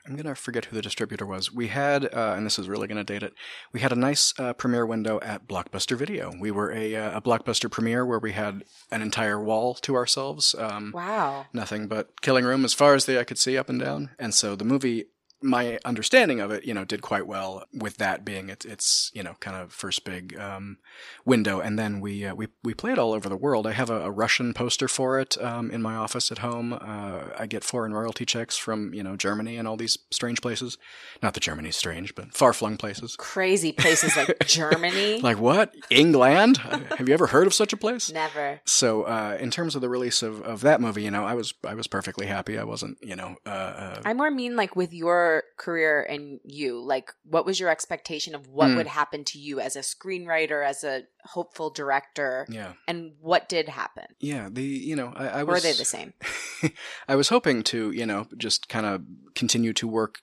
I'm 0.06 0.16
gonna 0.18 0.36
forget 0.36 0.66
who 0.66 0.76
the 0.76 0.82
distributor 0.82 1.26
was. 1.26 1.52
We 1.54 1.68
had, 1.68 2.06
uh, 2.06 2.34
and 2.36 2.46
this 2.46 2.60
is 2.60 2.68
really 2.68 2.88
gonna 2.88 3.04
date 3.04 3.24
it. 3.24 3.34
We 3.72 3.80
had 3.80 3.92
a 3.92 3.96
nice 3.96 4.34
uh, 4.38 4.54
premiere 4.54 4.86
window 4.86 5.20
at 5.22 5.48
Blockbuster 5.48 5.98
Video. 5.98 6.34
We 6.38 6.52
were 6.52 6.72
a, 6.74 6.96
uh, 6.96 7.18
a 7.18 7.22
Blockbuster 7.22 7.72
premiere 7.72 8.06
where 8.06 8.20
we 8.20 8.34
had 8.34 8.64
an 8.92 9.02
entire 9.02 9.42
wall 9.42 9.76
to 9.76 9.96
ourselves. 9.96 10.56
Um, 10.58 10.92
wow. 10.94 11.46
Nothing 11.54 11.88
but 11.88 12.22
Killing 12.22 12.44
Room 12.44 12.66
as 12.66 12.74
far 12.74 12.96
as 12.96 13.06
the 13.06 13.20
eye 13.20 13.24
could 13.24 13.38
see 13.38 13.58
up 13.58 13.70
and 13.70 13.80
down. 13.80 14.10
And 14.20 14.34
so 14.34 14.56
the 14.56 14.66
movie 14.66 15.06
my 15.44 15.80
understanding 15.86 16.40
of 16.40 16.52
it, 16.52 16.66
you 16.66 16.74
know, 16.74 16.86
did 16.86 17.02
quite 17.02 17.28
well 17.28 17.64
with 17.74 17.98
that 17.98 18.24
being 18.26 18.50
its, 18.50 18.66
its 18.66 19.12
you 19.14 19.22
know, 19.22 19.36
kind 19.40 19.58
of 19.58 19.72
first 19.72 20.06
big 20.06 20.38
um, 20.40 20.78
window. 21.26 21.60
And 21.60 21.78
then 21.78 22.00
we 22.00 22.26
uh, 22.26 22.36
we 22.36 22.48
we 22.64 22.74
play 22.74 22.92
it 22.92 23.00
all 23.00 23.14
over 23.14 23.30
the 23.30 23.38
world. 23.38 23.68
I 23.68 23.74
have 23.74 23.90
a, 23.90 24.02
a 24.02 24.12
Russian 24.12 24.54
poster 24.54 24.88
for 24.88 25.20
it 25.20 25.42
um, 25.44 25.70
in 25.72 25.82
my 25.82 25.96
office 25.96 26.32
at 26.32 26.40
home. 26.40 26.74
Uh, 26.74 27.26
I 27.38 27.46
get 27.46 27.64
foreign 27.64 27.94
royalty 27.94 28.26
checks 28.26 28.58
from 28.58 28.94
you 28.94 29.04
know 29.04 29.16
Germany 29.16 29.58
and 29.58 29.68
all 29.68 29.78
these 29.78 29.98
strange 30.12 30.42
places. 30.42 30.78
Not 31.22 31.34
that 31.34 31.42
Germany's 31.42 31.76
strange, 31.76 32.16
but 32.16 32.34
far 32.34 32.54
flung 32.54 32.78
places. 32.78 33.16
Crazy 33.18 33.72
places 33.72 34.16
like 34.16 34.38
Germany. 34.46 35.20
like 35.22 35.40
what? 35.40 35.74
England? 35.90 36.58
have 36.58 37.08
you 37.08 37.14
ever 37.14 37.28
heard 37.28 37.48
of 37.48 37.54
such 37.54 37.74
a 37.74 37.78
place? 37.78 38.12
Never. 38.12 38.62
So 38.66 39.04
uh, 39.04 39.38
in 39.40 39.52
terms 39.52 39.76
of 39.76 39.82
the 39.82 39.90
release 39.90 40.22
of, 40.22 40.42
of 40.42 40.62
that 40.62 40.82
movie, 40.82 41.04
you 41.04 41.12
know, 41.12 41.26
I 41.26 41.34
was 41.34 41.54
I 41.64 41.74
was 41.74 41.88
perfectly 41.88 42.28
happy. 42.28 42.58
I 42.58 42.64
wasn't, 42.64 42.98
you 43.02 43.16
know. 43.16 43.38
Uh, 43.46 43.50
uh, 43.50 44.02
I 44.06 44.14
more 44.14 44.32
mean 44.32 44.56
like 44.56 44.76
with 44.76 44.94
your 44.94 45.33
career 45.58 46.04
and 46.04 46.40
you? 46.44 46.80
Like, 46.80 47.12
what 47.24 47.46
was 47.46 47.60
your 47.60 47.70
expectation 47.70 48.36
of 48.36 48.48
what 48.48 48.70
mm. 48.70 48.78
would 48.78 48.88
happen 48.88 49.24
to 49.26 49.40
you 49.40 49.60
as 49.60 49.76
a 49.76 49.80
screenwriter, 49.80 50.66
as 50.66 50.84
a 50.84 51.04
hopeful 51.26 51.70
director? 51.70 52.46
Yeah. 52.50 52.74
And 52.88 53.14
what 53.20 53.50
did 53.50 53.70
happen? 53.70 54.06
Yeah. 54.20 54.50
The, 54.52 54.64
you 54.64 54.96
know, 54.96 55.14
I, 55.16 55.28
I 55.28 55.44
was. 55.44 55.56
Were 55.56 55.68
they 55.68 55.78
the 55.78 55.86
same? 55.86 56.14
I 57.08 57.16
was 57.16 57.30
hoping 57.30 57.64
to, 57.64 57.92
you 57.92 58.06
know, 58.06 58.28
just 58.38 58.70
kind 58.70 58.86
of 58.86 59.02
continue 59.36 59.74
to 59.74 59.88
work 59.88 60.20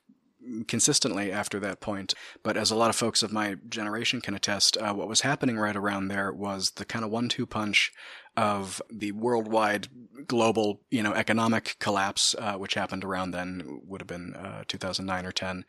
consistently 0.67 1.31
after 1.31 1.61
that 1.61 1.81
point. 1.81 2.15
But 2.43 2.57
as 2.57 2.71
a 2.71 2.77
lot 2.77 2.91
of 2.91 2.97
folks 2.97 3.23
of 3.23 3.33
my 3.33 3.57
generation 3.69 4.21
can 4.21 4.35
attest, 4.35 4.77
uh, 4.77 4.93
what 4.95 5.09
was 5.09 5.21
happening 5.21 5.59
right 5.59 5.77
around 5.77 6.09
there 6.09 6.33
was 6.33 6.73
the 6.73 6.85
kind 6.85 7.05
of 7.05 7.11
one-two 7.11 7.47
punch 7.47 7.93
of 8.41 8.81
the 8.91 9.13
worldwide 9.13 9.89
global, 10.27 10.81
you 10.91 11.03
know, 11.03 11.13
economic 11.13 11.77
collapse, 11.79 12.35
uh, 12.39 12.55
which 12.55 12.73
happened 12.73 13.05
around 13.05 13.33
then, 13.33 13.83
would 13.87 14.01
have 14.01 14.09
been 14.09 14.35
uh, 14.35 14.65
2009 14.67 15.27
or 15.27 15.33
10, 15.33 15.65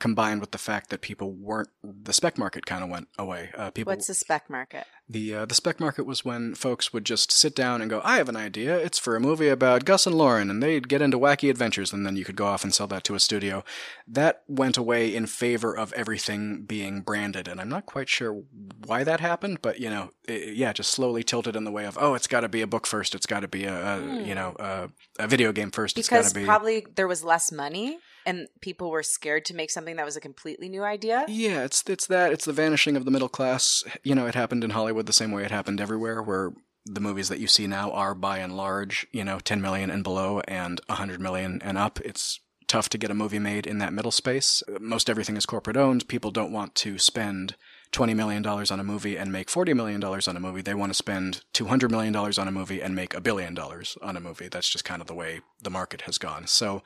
combined 0.00 0.40
with 0.40 0.50
the 0.50 0.58
fact 0.58 0.90
that 0.90 1.00
people 1.00 1.32
weren't 1.32 1.68
the 1.84 2.12
spec 2.12 2.36
market 2.36 2.66
kind 2.66 2.82
of 2.82 2.90
went 2.90 3.08
away. 3.18 3.50
Uh, 3.56 3.70
people 3.70 3.92
What's 3.92 4.08
the 4.08 4.14
spec 4.14 4.50
market? 4.50 4.86
the 5.10 5.34
uh, 5.34 5.44
the 5.44 5.54
spec 5.54 5.80
market 5.80 6.06
was 6.06 6.24
when 6.24 6.54
folks 6.54 6.92
would 6.92 7.04
just 7.04 7.32
sit 7.32 7.54
down 7.54 7.80
and 7.80 7.90
go, 7.90 8.00
"I 8.04 8.16
have 8.16 8.28
an 8.28 8.36
idea. 8.36 8.78
It's 8.78 8.98
for 8.98 9.16
a 9.16 9.20
movie 9.20 9.48
about 9.48 9.84
Gus 9.84 10.06
and 10.06 10.16
Lauren," 10.16 10.50
and 10.50 10.62
they'd 10.62 10.88
get 10.88 11.02
into 11.02 11.18
wacky 11.18 11.50
adventures, 11.50 11.92
and 11.92 12.06
then 12.06 12.16
you 12.16 12.24
could 12.24 12.36
go 12.36 12.46
off 12.46 12.62
and 12.62 12.72
sell 12.72 12.86
that 12.88 13.04
to 13.04 13.14
a 13.14 13.20
studio. 13.20 13.64
That 14.06 14.42
went 14.46 14.76
away 14.76 15.14
in 15.14 15.26
favor 15.26 15.76
of 15.76 15.92
everything 15.94 16.62
being 16.62 17.00
branded, 17.00 17.48
and 17.48 17.60
I'm 17.60 17.68
not 17.68 17.86
quite 17.86 18.08
sure 18.08 18.42
why 18.86 19.02
that 19.02 19.20
happened, 19.20 19.60
but 19.62 19.80
you 19.80 19.90
know, 19.90 20.10
it, 20.28 20.56
yeah, 20.56 20.72
just 20.72 20.92
slowly 20.92 21.24
tilted 21.24 21.56
in 21.56 21.64
the 21.64 21.72
way 21.72 21.86
of, 21.86 21.98
oh, 22.00 22.14
it's 22.14 22.28
got 22.28 22.40
to 22.40 22.48
be 22.48 22.62
a 22.62 22.66
book 22.66 22.86
first, 22.86 23.14
it's 23.14 23.26
got 23.26 23.40
to 23.40 23.48
be 23.48 23.64
a, 23.64 23.98
a 23.98 24.22
you 24.22 24.34
know 24.34 24.54
a, 24.58 24.88
a 25.18 25.26
video 25.26 25.52
game 25.52 25.70
first, 25.70 25.98
it's 25.98 26.08
got 26.08 26.18
Because 26.18 26.32
to 26.32 26.40
be 26.40 26.44
probably 26.46 26.86
there 26.94 27.08
was 27.08 27.24
less 27.24 27.50
money 27.50 27.98
and 28.30 28.46
people 28.60 28.90
were 28.90 29.02
scared 29.02 29.44
to 29.46 29.54
make 29.54 29.70
something 29.72 29.96
that 29.96 30.04
was 30.04 30.16
a 30.16 30.20
completely 30.20 30.68
new 30.68 30.84
idea. 30.84 31.24
Yeah, 31.26 31.64
it's 31.64 31.82
it's 31.88 32.06
that 32.06 32.32
it's 32.32 32.44
the 32.44 32.52
vanishing 32.52 32.96
of 32.96 33.04
the 33.04 33.10
middle 33.10 33.28
class. 33.28 33.82
You 34.04 34.14
know, 34.14 34.26
it 34.26 34.36
happened 34.36 34.62
in 34.62 34.70
Hollywood 34.70 35.06
the 35.06 35.12
same 35.12 35.32
way 35.32 35.44
it 35.44 35.50
happened 35.50 35.80
everywhere, 35.80 36.22
where 36.22 36.52
the 36.86 37.00
movies 37.00 37.28
that 37.28 37.40
you 37.40 37.48
see 37.48 37.66
now 37.66 37.90
are 37.90 38.14
by 38.14 38.38
and 38.38 38.56
large, 38.56 39.06
you 39.10 39.24
know, 39.24 39.40
10 39.40 39.60
million 39.60 39.90
and 39.90 40.04
below 40.04 40.40
and 40.46 40.80
100 40.86 41.20
million 41.20 41.60
and 41.62 41.76
up. 41.76 42.00
It's 42.02 42.38
tough 42.68 42.88
to 42.90 42.98
get 42.98 43.10
a 43.10 43.14
movie 43.14 43.40
made 43.40 43.66
in 43.66 43.78
that 43.78 43.92
middle 43.92 44.12
space. 44.12 44.62
Most 44.80 45.10
everything 45.10 45.36
is 45.36 45.44
corporate 45.44 45.76
owned. 45.76 46.06
People 46.06 46.30
don't 46.30 46.52
want 46.52 46.76
to 46.76 46.98
spend 46.98 47.56
$20 47.92 48.14
million 48.14 48.46
on 48.46 48.80
a 48.80 48.84
movie 48.84 49.18
and 49.18 49.32
make 49.32 49.48
$40 49.48 49.74
million 49.74 50.02
on 50.04 50.36
a 50.36 50.40
movie. 50.40 50.62
They 50.62 50.74
want 50.74 50.90
to 50.90 50.94
spend 50.94 51.42
$200 51.52 51.90
million 51.90 52.14
on 52.14 52.48
a 52.48 52.52
movie 52.52 52.80
and 52.80 52.94
make 52.94 53.12
a 53.12 53.20
billion 53.20 53.54
dollars 53.54 53.98
on 54.00 54.16
a 54.16 54.20
movie. 54.20 54.48
That's 54.48 54.70
just 54.70 54.84
kind 54.84 55.00
of 55.00 55.08
the 55.08 55.14
way 55.14 55.40
the 55.60 55.70
market 55.70 56.02
has 56.02 56.16
gone. 56.16 56.46
So 56.46 56.82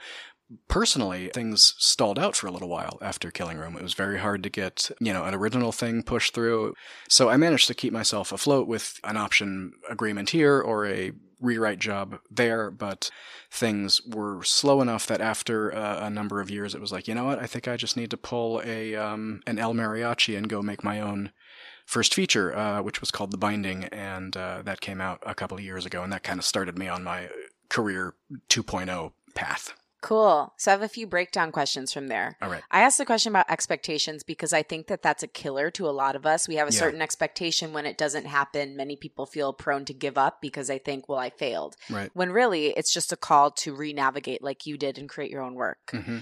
personally, 0.69 1.31
things 1.33 1.75
stalled 1.79 2.19
out 2.19 2.37
for 2.37 2.47
a 2.47 2.51
little 2.51 2.69
while 2.69 2.99
after 3.01 3.31
Killing 3.31 3.59
Room. 3.59 3.77
It 3.77 3.83
was 3.83 3.95
very 3.95 4.19
hard 4.19 4.43
to 4.43 4.51
get, 4.51 4.91
you 5.01 5.13
know, 5.13 5.25
an 5.25 5.35
original 5.35 5.73
thing 5.73 6.03
pushed 6.03 6.35
through. 6.35 6.75
So 7.09 7.29
I 7.29 7.37
managed 7.37 7.67
to 7.69 7.75
keep 7.75 7.93
myself 7.93 8.33
afloat 8.33 8.69
with 8.69 9.01
an 9.05 9.17
option 9.17 9.73
agreement 9.89 10.31
here 10.31 10.61
or 10.61 10.87
a 10.87 11.13
rewrite 11.41 11.79
job 11.79 12.19
there, 12.31 12.71
but 12.71 13.11
things 13.51 14.01
were 14.07 14.43
slow 14.43 14.81
enough 14.81 15.07
that 15.07 15.21
after 15.21 15.75
uh, 15.75 16.07
a 16.07 16.11
number 16.11 16.41
of 16.41 16.51
years, 16.51 16.75
it 16.75 16.81
was 16.81 16.93
like, 16.93 17.07
you 17.07 17.15
know 17.15 17.25
what? 17.25 17.39
I 17.39 17.47
think 17.47 17.69
I 17.69 17.77
just 17.77 17.97
need 17.97 18.11
to 18.11 18.17
pull 18.17 18.63
a 18.65 18.95
um, 18.97 19.43
an 19.47 19.59
El 19.59 19.75
Mariachi 19.75 20.37
and 20.37 20.49
go 20.49 20.63
make 20.63 20.83
my 20.83 21.01
own 21.01 21.33
first 21.87 22.15
feature, 22.15 22.57
uh, 22.57 22.83
which 22.83 23.01
was 23.01 23.11
called 23.11 23.31
The 23.31 23.37
Binding, 23.37 23.85
and 23.85 24.37
uh, 24.37 24.63
that 24.63 24.81
came 24.81 25.01
out 25.01 25.23
a 25.27 25.35
couple 25.35 25.59
of 25.59 25.65
years 25.65 25.85
ago, 25.85 26.03
and 26.03 26.13
that 26.13 26.23
kind 26.23 26.39
of 26.39 26.45
started 26.45 26.79
me 26.79 26.89
on 26.89 27.05
my 27.05 27.29
career 27.69 28.15
2.0 28.49 29.13
path. 29.35 29.75
Cool. 30.05 30.53
So 30.59 30.71
I 30.71 30.73
have 30.73 30.83
a 30.83 30.89
few 30.89 31.07
breakdown 31.07 31.51
questions 31.51 31.91
from 31.91 32.09
there. 32.09 32.37
All 32.43 32.51
right. 32.51 32.63
I 32.71 32.83
asked 32.83 32.99
the 32.99 33.07
question 33.07 33.33
about 33.33 33.51
expectations 33.51 34.23
because 34.23 34.53
I 34.53 34.63
think 34.63 34.89
that 34.89 35.01
that's 35.01 35.23
a 35.23 35.27
killer 35.27 35.71
to 35.71 35.89
a 35.89 35.97
lot 35.97 36.15
of 36.15 36.27
us. 36.27 36.47
We 36.47 36.57
have 36.57 36.69
a 36.69 36.73
Yeah. 36.73 36.79
certain 36.81 37.01
expectation 37.01 37.73
when 37.73 37.87
it 37.87 37.97
doesn't 37.97 38.27
happen. 38.27 38.77
Many 38.77 38.97
people 38.97 39.25
feel 39.25 39.55
prone 39.55 39.87
to 39.87 39.95
give 39.95 40.19
up 40.19 40.43
because 40.43 40.67
they 40.69 40.77
think, 40.77 41.09
well, 41.09 41.19
I 41.19 41.31
failed. 41.31 41.77
Right. 41.89 42.11
When 42.13 42.33
really 42.33 42.67
it's 42.77 42.93
just 42.93 43.13
a 43.13 43.17
call 43.17 43.51
to 43.53 43.75
re 43.75 43.95
navigate 43.95 44.43
like 44.43 44.67
you 44.67 44.77
did 44.77 44.99
and 44.99 45.09
create 45.09 45.31
your 45.31 45.41
own 45.41 45.55
work. 45.55 45.79
hmm 45.91 46.19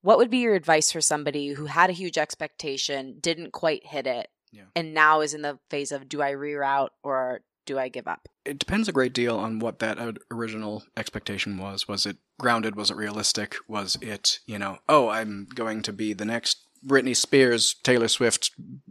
What 0.00 0.18
would 0.18 0.30
be 0.30 0.38
your 0.38 0.54
advice 0.54 0.92
for 0.92 1.00
somebody 1.00 1.48
who 1.54 1.64
had 1.66 1.90
a 1.90 1.94
huge 1.94 2.18
expectation, 2.18 3.18
didn't 3.20 3.50
quite 3.52 3.86
hit 3.86 4.06
it, 4.06 4.28
Yeah. 4.52 4.66
and 4.76 4.94
now 4.94 5.22
is 5.22 5.34
in 5.34 5.42
the 5.42 5.58
phase 5.70 5.90
of 5.90 6.08
do 6.08 6.22
I 6.22 6.30
reroute 6.32 6.90
or 7.02 7.40
do 7.66 7.80
I 7.80 7.88
give 7.88 8.06
up? 8.06 8.28
It 8.44 8.58
depends 8.58 8.88
a 8.88 8.92
great 8.92 9.12
deal 9.12 9.36
on 9.38 9.58
what 9.58 9.78
that 9.78 9.98
original 10.30 10.84
expectation 10.96 11.56
was. 11.58 11.88
Was 11.88 12.04
it 12.06 12.18
grounded? 12.38 12.76
Was 12.76 12.90
it 12.90 12.96
realistic? 12.96 13.56
Was 13.68 13.96
it, 14.00 14.40
you 14.46 14.58
know, 14.58 14.78
oh, 14.88 15.08
I'm 15.08 15.46
going 15.54 15.82
to 15.82 15.92
be 15.92 16.12
the 16.12 16.24
next 16.26 16.58
Britney 16.86 17.16
Spears, 17.16 17.74
Taylor 17.82 18.08
Swift, 18.08 18.50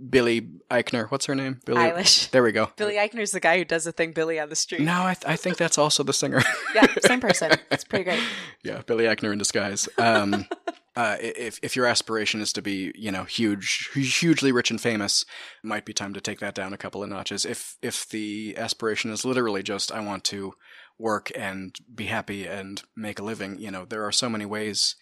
Billy 0.10 0.50
Eichner. 0.72 1.10
What's 1.12 1.28
her 1.28 1.36
name? 1.36 1.60
Billie. 1.66 1.82
Eilish. 1.82 2.30
There 2.32 2.42
we 2.42 2.52
go. 2.52 2.72
Billy 2.76 2.96
Eichner's 2.96 3.32
the 3.32 3.40
guy 3.40 3.58
who 3.60 3.66
does 3.66 3.84
the 3.84 3.92
thing 3.92 4.12
Billy 4.14 4.40
on 4.40 4.50
the 4.50 4.56
street. 4.56 4.82
No, 4.82 5.04
I, 5.06 5.14
th- 5.14 5.32
I 5.32 5.36
think 5.36 5.58
that's 5.58 5.78
also 5.78 6.02
the 6.04 6.14
singer. 6.14 6.42
Yeah, 6.74 6.88
same 7.06 7.20
person. 7.20 7.52
It's 7.70 7.84
pretty 7.84 8.06
great. 8.06 8.20
yeah, 8.64 8.82
Billy 8.88 9.06
Eichner 9.06 9.32
in 9.32 9.38
disguise. 9.38 9.88
Um, 10.00 10.48
uh, 10.96 11.18
if 11.20 11.60
if 11.64 11.76
your 11.76 11.86
aspiration 11.86 12.42
is 12.42 12.54
to 12.54 12.62
be, 12.62 12.92
you 12.96 13.12
know, 13.12 13.24
huge, 13.24 13.90
hugely 13.94 14.52
rich 14.52 14.70
and 14.70 14.80
famous, 14.80 15.24
it 15.64 15.68
might 15.68 15.86
be 15.86 15.94
time 15.94 16.14
to 16.14 16.22
take 16.22 16.40
that 16.40 16.56
down 16.56 16.74
a 16.74 16.78
couple 16.78 17.04
of 17.04 17.10
notches. 17.10 17.46
If 17.46 17.78
if 17.82 18.08
the 18.10 18.56
aspiration 18.58 19.12
is 19.12 19.26
literally 19.26 19.64
just 19.64 19.92
I 19.92 20.02
want 20.02 20.24
to 20.26 20.54
work 21.00 21.32
and 21.36 21.76
be 21.94 22.06
happy 22.06 22.46
and 22.46 22.82
make 22.96 23.20
a 23.20 23.24
living, 23.24 23.58
you 23.58 23.72
know, 23.72 23.86
there 23.86 24.06
are 24.06 24.12
so 24.12 24.30
many 24.30 24.46
ways 24.46 24.96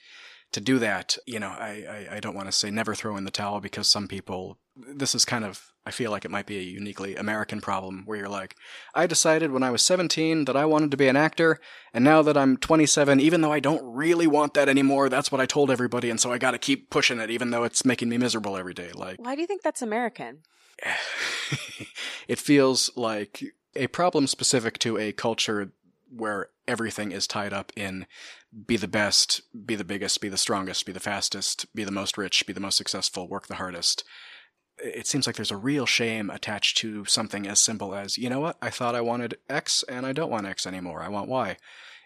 to 0.54 0.62
do 0.62 0.80
that. 0.80 1.18
You 1.28 1.40
know, 1.40 1.50
I 1.50 2.08
I, 2.12 2.16
I 2.16 2.20
don't 2.22 2.36
want 2.36 2.48
to 2.48 2.54
say 2.54 2.72
never 2.72 2.96
throw 2.96 3.18
in 3.18 3.26
the 3.26 3.32
towel 3.32 3.60
because 3.60 3.90
some 3.90 4.08
people. 4.08 4.60
This 4.76 5.14
is 5.14 5.26
kind 5.26 5.44
of. 5.44 5.71
I 5.86 5.92
feel 5.92 6.12
like 6.12 6.26
it 6.26 6.32
might 6.32 6.46
be 6.46 6.58
a 6.58 6.62
uniquely 6.62 7.16
American 7.16 7.60
problem 7.60 8.04
where 8.06 8.20
you're 8.20 8.30
like, 8.30 8.56
I 8.94 9.08
decided 9.08 9.52
when 9.52 9.64
I 9.64 9.72
was 9.72 9.82
17 9.82 10.46
that 10.46 10.56
I 10.56 10.66
wanted 10.66 10.92
to 10.92 10.98
be 10.98 11.08
an 11.08 11.16
actor, 11.16 11.60
and 11.94 12.04
now 12.04 12.22
that 12.22 12.38
I'm 12.38 12.58
27, 12.58 13.20
even 13.20 13.42
though 13.42 13.52
I 13.52 13.60
don't 13.60 13.84
really 13.84 14.28
want 14.28 14.54
that 14.54 14.70
anymore, 14.70 15.10
that's 15.10 15.32
what 15.32 15.42
I 15.42 15.48
told 15.48 15.72
everybody, 15.72 16.10
and 16.12 16.20
so 16.20 16.32
I 16.32 16.38
gotta 16.38 16.60
keep 16.60 16.92
pushing 16.92 17.20
it, 17.20 17.32
even 17.32 17.50
though 17.50 17.64
it's 17.64 17.84
making 17.84 18.10
me 18.10 18.20
miserable 18.20 18.58
every 18.58 18.76
day. 18.76 18.92
Like, 18.94 19.20
Why 19.20 19.34
do 19.34 19.42
you 19.42 19.48
think 19.48 19.64
that's 19.64 19.82
American? 19.82 20.40
it 22.28 22.40
feels 22.40 22.92
like 22.96 23.44
a 23.76 23.88
problem 23.88 24.28
specific 24.28 24.78
to 24.80 24.98
a 24.98 25.12
culture 25.12 25.72
where 26.10 26.50
everything 26.68 27.12
is 27.12 27.26
tied 27.26 27.54
up 27.54 27.72
in 27.76 28.06
be 28.66 28.78
the 28.78 28.88
best, 28.88 29.42
be 29.66 29.76
the 29.76 29.84
biggest, 29.84 30.20
be 30.22 30.30
the 30.30 30.38
strongest, 30.38 30.86
be 30.86 30.92
the 30.92 31.00
fastest, 31.00 31.74
be 31.74 31.84
the 31.84 31.92
most 31.92 32.18
rich, 32.18 32.46
be 32.46 32.54
the 32.54 32.60
most 32.60 32.78
successful, 32.78 33.28
work 33.28 33.48
the 33.48 33.56
hardest. 33.56 34.04
It 34.84 35.08
seems 35.08 35.28
like 35.28 35.36
there's 35.36 35.52
a 35.52 35.58
real 35.58 35.86
shame 35.86 36.30
attached 36.30 36.78
to 36.78 37.06
something 37.06 37.48
as 37.48 37.60
simple 37.60 37.94
as, 37.94 38.18
you 38.18 38.30
know 38.30 38.40
what, 38.40 38.58
I 38.62 38.70
thought 38.70 38.96
I 38.96 39.02
wanted 39.02 39.38
X 39.50 39.84
and 39.88 40.06
I 40.06 40.14
don't 40.14 40.32
want 40.32 40.48
X 40.48 40.66
anymore. 40.66 41.02
I 41.02 41.10
want 41.10 41.30
Y. 41.30 41.58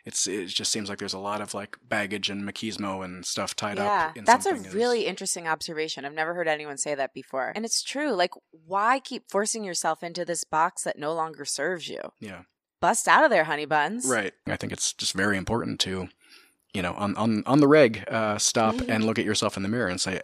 It's 0.05 0.27
it 0.27 0.47
just 0.47 0.71
seems 0.71 0.87
like 0.87 0.99
there's 0.99 1.15
a 1.15 1.19
lot 1.19 1.41
of 1.41 1.55
like 1.55 1.77
baggage 1.87 2.29
and 2.29 2.43
machismo 2.43 3.03
and 3.03 3.25
stuff 3.25 3.55
tied 3.55 3.77
yeah, 3.77 4.09
up 4.09 4.17
in 4.17 4.23
that's 4.23 4.45
a 4.45 4.53
really 4.53 5.07
interesting 5.07 5.47
observation. 5.47 6.05
I've 6.05 6.13
never 6.13 6.35
heard 6.35 6.47
anyone 6.47 6.77
say 6.77 6.93
that 6.93 7.11
before. 7.13 7.51
And 7.55 7.65
it's 7.65 7.81
true. 7.81 8.11
Like, 8.11 8.31
why 8.51 8.99
keep 8.99 9.31
forcing 9.31 9.63
yourself 9.63 10.03
into 10.03 10.23
this 10.23 10.43
box 10.43 10.83
that 10.83 10.99
no 10.99 11.13
longer 11.13 11.43
serves 11.43 11.89
you? 11.89 12.01
yeah. 12.19 12.41
Bust 12.81 13.07
out 13.07 13.23
of 13.23 13.31
there, 13.31 13.45
honey 13.45 13.65
buns. 13.65 14.05
Right. 14.05 14.33
I 14.45 14.57
think 14.57 14.71
it's 14.71 14.93
just 14.93 15.13
very 15.13 15.37
important 15.37 15.79
to, 15.79 16.09
you 16.73 16.83
know, 16.83 16.93
on 16.93 17.15
on 17.15 17.41
on 17.47 17.59
the 17.59 17.67
reg, 17.67 18.03
uh, 18.07 18.37
stop 18.37 18.75
and 18.87 19.05
look 19.05 19.17
at 19.17 19.25
yourself 19.25 19.57
in 19.57 19.63
the 19.63 19.69
mirror 19.69 19.87
and 19.87 19.99
say, 19.99 20.21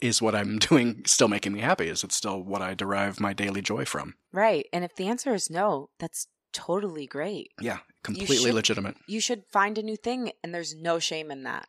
is 0.00 0.20
what 0.22 0.34
I'm 0.34 0.58
doing 0.70 1.02
still 1.06 1.28
making 1.28 1.52
me 1.52 1.60
happy? 1.60 1.88
Is 1.88 2.04
it 2.04 2.12
still 2.12 2.42
what 2.42 2.62
I 2.62 2.74
derive 2.74 3.20
my 3.20 3.32
daily 3.32 3.62
joy 3.62 3.84
from? 3.84 4.14
Right. 4.32 4.66
And 4.72 4.84
if 4.84 4.94
the 4.96 5.08
answer 5.08 5.34
is 5.34 5.50
no, 5.50 5.90
that's 5.98 6.26
totally 6.52 7.06
great. 7.06 7.50
Yeah, 7.60 7.78
completely 8.02 8.36
should- 8.36 8.54
legitimate. 8.54 8.96
You 9.06 9.20
should 9.20 9.44
find 9.52 9.78
a 9.78 9.82
new 9.82 9.96
thing, 9.96 10.32
and 10.42 10.54
there's 10.54 10.74
no 10.74 10.98
shame 10.98 11.30
in 11.30 11.44
that. 11.44 11.68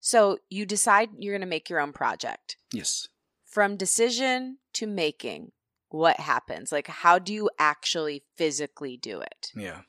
So 0.00 0.38
you 0.48 0.66
decide 0.66 1.10
you're 1.18 1.34
going 1.34 1.40
to 1.40 1.46
make 1.46 1.68
your 1.68 1.80
own 1.80 1.92
project. 1.92 2.56
Yes. 2.72 3.08
From 3.44 3.76
decision 3.76 4.58
to 4.74 4.86
making, 4.86 5.52
what 5.88 6.20
happens? 6.20 6.72
Like, 6.72 6.88
how 6.88 7.18
do 7.18 7.32
you 7.32 7.50
actually 7.58 8.24
physically 8.36 8.96
do 8.96 9.20
it? 9.20 9.50
Yeah. 9.54 9.82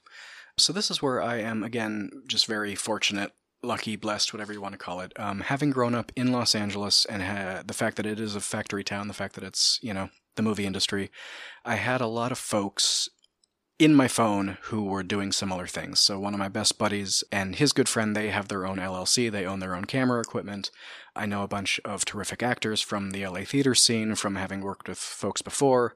So 0.57 0.73
this 0.73 0.89
is 0.89 1.01
where 1.01 1.21
I 1.21 1.37
am 1.37 1.63
again 1.63 2.09
just 2.27 2.47
very 2.47 2.73
fortunate, 2.75 3.31
lucky, 3.61 3.95
blessed, 3.95 4.33
whatever 4.33 4.53
you 4.53 4.61
want 4.61 4.73
to 4.73 4.79
call 4.79 5.01
it. 5.01 5.13
Um, 5.19 5.41
having 5.41 5.69
grown 5.69 5.93
up 5.93 6.11
in 6.15 6.31
Los 6.31 6.55
Angeles 6.55 7.05
and 7.05 7.21
ha- 7.21 7.63
the 7.65 7.73
fact 7.73 7.97
that 7.97 8.05
it 8.05 8.19
is 8.19 8.35
a 8.35 8.41
factory 8.41 8.83
town, 8.83 9.07
the 9.07 9.13
fact 9.13 9.35
that 9.35 9.43
it's 9.43 9.79
you 9.83 9.93
know 9.93 10.09
the 10.35 10.41
movie 10.41 10.65
industry, 10.65 11.11
I 11.65 11.75
had 11.75 12.01
a 12.01 12.07
lot 12.07 12.31
of 12.31 12.37
folks 12.37 13.09
in 13.79 13.93
my 13.93 14.07
phone 14.07 14.57
who 14.63 14.83
were 14.83 15.03
doing 15.03 15.31
similar 15.31 15.67
things. 15.67 15.99
So 15.99 16.19
one 16.19 16.33
of 16.33 16.39
my 16.39 16.47
best 16.47 16.79
buddies 16.79 17.23
and 17.31 17.55
his 17.55 17.73
good 17.73 17.87
friend, 17.87 18.15
they 18.15 18.29
have 18.29 18.47
their 18.47 18.65
own 18.65 18.77
LLC. 18.77 19.31
They 19.31 19.45
own 19.45 19.59
their 19.59 19.75
own 19.75 19.85
camera 19.85 20.19
equipment. 20.19 20.71
I 21.15 21.27
know 21.27 21.43
a 21.43 21.47
bunch 21.47 21.79
of 21.85 22.03
terrific 22.03 22.41
actors 22.41 22.81
from 22.81 23.11
the 23.11 23.25
LA 23.27 23.41
theater 23.41 23.75
scene 23.75 24.15
from 24.15 24.35
having 24.35 24.61
worked 24.61 24.89
with 24.89 24.97
folks 24.97 25.43
before. 25.43 25.95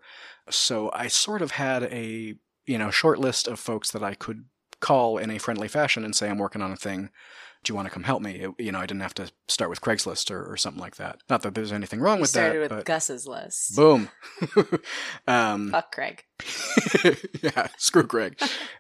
So 0.49 0.91
I 0.93 1.07
sort 1.07 1.41
of 1.41 1.51
had 1.51 1.83
a, 1.83 2.35
you 2.67 2.77
know, 2.77 2.91
short 2.91 3.17
list 3.17 3.47
of 3.47 3.59
folks 3.59 3.89
that 3.91 4.03
I 4.03 4.13
could 4.13 4.45
call 4.79 5.17
in 5.17 5.31
a 5.31 5.39
friendly 5.39 5.67
fashion 5.67 6.03
and 6.05 6.15
say, 6.15 6.29
I'm 6.29 6.37
working 6.37 6.61
on 6.61 6.71
a 6.71 6.77
thing. 6.77 7.09
Do 7.63 7.71
you 7.71 7.75
want 7.75 7.87
to 7.87 7.93
come 7.93 8.03
help 8.03 8.21
me? 8.21 8.31
It- 8.43 8.51
you 8.65 8.71
know, 8.71 8.79
I 8.79 8.85
didn't 8.85 9.01
have 9.01 9.13
to 9.15 9.31
start 9.47 9.69
with 9.69 9.81
Craigslist 9.81 10.31
or, 10.31 10.43
or 10.51 10.57
something 10.57 10.81
like 10.81 10.95
that. 10.95 11.17
Not 11.29 11.41
that 11.43 11.53
there's 11.55 11.71
anything 11.71 11.99
wrong 12.01 12.17
You 12.17 12.21
with 12.21 12.29
started 12.31 12.61
that. 12.61 12.65
Started 12.67 12.75
with 12.77 12.85
Gus's 12.85 13.27
list. 13.27 13.75
boom. 13.75 14.09
um, 15.27 15.71
Fuck 15.71 15.91
Craig. 15.93 16.23
yeah, 17.41 17.67
screw 17.77 18.03
Greg. 18.03 18.39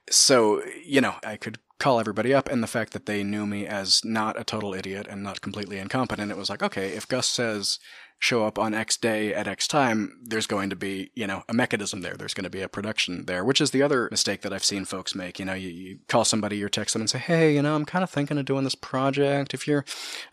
so, 0.09 0.63
you 0.85 1.01
know, 1.01 1.15
I 1.23 1.37
could 1.37 1.59
call 1.79 1.99
everybody 1.99 2.33
up, 2.33 2.49
and 2.49 2.61
the 2.61 2.67
fact 2.67 2.93
that 2.93 3.05
they 3.05 3.23
knew 3.23 3.45
me 3.45 3.65
as 3.65 4.03
not 4.05 4.39
a 4.39 4.43
total 4.43 4.73
idiot 4.73 5.07
and 5.09 5.23
not 5.23 5.41
completely 5.41 5.77
incompetent, 5.79 6.31
it 6.31 6.37
was 6.37 6.49
like, 6.49 6.61
okay, 6.63 6.89
if 6.89 7.07
Gus 7.07 7.27
says 7.27 7.79
show 8.21 8.45
up 8.45 8.59
on 8.59 8.75
X 8.75 8.97
day 8.97 9.33
at 9.33 9.47
X 9.47 9.67
time, 9.67 10.19
there's 10.23 10.45
going 10.45 10.69
to 10.69 10.75
be, 10.75 11.11
you 11.15 11.25
know, 11.25 11.43
a 11.49 11.53
mechanism 11.53 12.01
there. 12.01 12.15
There's 12.15 12.35
going 12.35 12.43
to 12.43 12.51
be 12.51 12.61
a 12.61 12.69
production 12.69 13.25
there, 13.25 13.43
which 13.43 13.59
is 13.59 13.71
the 13.71 13.81
other 13.81 14.07
mistake 14.11 14.41
that 14.41 14.53
I've 14.53 14.63
seen 14.63 14.85
folks 14.85 15.15
make. 15.15 15.39
You 15.39 15.45
know, 15.45 15.55
you, 15.55 15.69
you 15.69 15.99
call 16.07 16.23
somebody 16.23 16.63
or 16.63 16.69
text 16.69 16.93
them 16.93 17.01
and 17.01 17.09
say, 17.09 17.17
hey, 17.17 17.55
you 17.55 17.63
know, 17.63 17.75
I'm 17.75 17.83
kind 17.83 18.03
of 18.03 18.11
thinking 18.11 18.37
of 18.37 18.45
doing 18.45 18.63
this 18.63 18.75
project. 18.75 19.55
If 19.55 19.67
you're, 19.67 19.83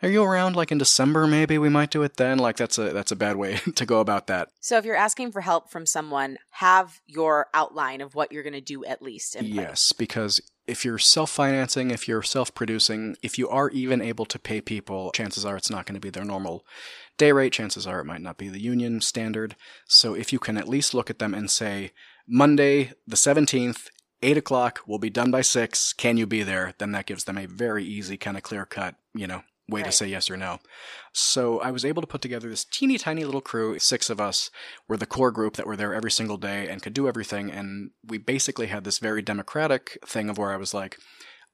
are 0.03 0.09
you 0.11 0.23
around 0.23 0.55
like 0.55 0.71
in 0.71 0.77
December? 0.77 1.27
Maybe 1.27 1.57
we 1.57 1.71
might 1.71 1.91
do 1.91 2.03
it 2.03 2.19
then. 2.19 2.39
Like 2.39 2.59
that's 2.59 2.77
a 2.77 2.93
that's 2.93 3.11
a 3.11 3.17
bad 3.17 3.37
way 3.37 3.57
to 3.75 3.87
go 3.87 4.01
about 4.01 4.27
that. 4.27 4.51
So 4.61 4.77
if 4.77 4.85
you're 4.85 4.95
asking 4.95 5.33
for 5.33 5.41
help 5.41 5.71
from 5.71 5.87
someone, 5.87 6.37
have 6.51 7.01
your 7.07 7.47
outline 7.55 8.03
of 8.03 8.15
what 8.15 8.33
you're 8.33 8.43
going 8.43 8.53
to 8.53 8.61
do 8.61 8.85
at 8.85 9.01
least. 9.01 9.41
Yes, 9.41 9.93
because 9.93 10.43
if 10.67 10.85
you're 10.85 10.99
self 10.99 11.31
financing, 11.31 11.91
if 11.91 12.07
you're 12.07 12.23
self 12.23 12.55
producing, 12.55 13.17
if 13.23 13.39
you 13.39 13.49
are 13.49 13.71
even 13.71 14.03
able 14.03 14.27
to 14.27 14.39
pay 14.39 14.61
people, 14.61 15.11
chances 15.13 15.45
are 15.45 15.57
it's 15.57 15.71
not 15.71 15.87
going 15.87 15.95
to 15.95 16.01
be 16.01 16.11
their 16.11 16.25
normal 16.25 16.65
day 17.19 17.33
rate. 17.33 17.53
Chances 17.53 17.87
are 17.87 18.01
it 18.01 18.07
might 18.07 18.23
not 18.23 18.39
be 18.39 18.49
the 18.49 18.61
union 18.61 19.01
standard. 19.01 19.57
So 19.87 20.15
if 20.15 20.33
you 20.33 20.39
can 20.39 20.57
at 20.57 20.69
least 20.69 20.95
look 20.95 21.11
at 21.11 21.19
them 21.19 21.35
and 21.35 21.51
say, 21.51 21.93
Monday, 22.27 22.93
the 23.07 23.17
17th, 23.17 23.89
8 24.23 24.37
o'clock, 24.37 24.81
we'll 24.87 24.99
be 24.99 25.11
done 25.11 25.31
by 25.31 25.43
6, 25.43 25.93
can 25.95 26.17
you 26.17 26.27
be 26.27 26.43
there? 26.43 26.75
Then 26.79 26.93
that 26.93 27.07
gives 27.07 27.25
them 27.25 27.39
a 27.39 27.47
very 27.47 27.85
easy, 27.85 28.17
kind 28.17 28.37
of 28.37 28.43
clear 28.43 28.65
cut, 28.65 28.97
you 29.15 29.27
know, 29.27 29.43
way 29.69 29.83
to 29.83 29.93
say 29.93 30.07
yes 30.07 30.31
or 30.31 30.37
no. 30.37 30.59
So 31.13 31.61
I 31.61 31.71
was 31.71 31.85
able 31.85 32.03
to 32.03 32.09
put 32.09 32.23
together 32.23 32.49
this 32.49 32.65
teeny 32.65 32.99
tiny 32.99 33.25
little 33.25 33.41
crew. 33.41 33.79
Six 33.79 34.11
of 34.11 34.21
us 34.21 34.51
were 34.89 34.97
the 34.97 35.07
core 35.07 35.31
group 35.31 35.57
that 35.57 35.67
were 35.67 35.77
there 35.77 35.95
every 35.95 36.11
single 36.11 36.37
day 36.39 36.69
and 36.69 36.83
could 36.83 36.95
do 36.95 37.09
everything. 37.09 37.51
And 37.51 37.91
we 38.07 38.19
basically 38.19 38.67
had 38.67 38.85
this 38.85 38.99
very 38.99 39.23
democratic 39.23 39.99
thing 40.07 40.31
of 40.31 40.39
where 40.39 40.53
I 40.53 40.57
was 40.57 40.75
like, 40.75 40.99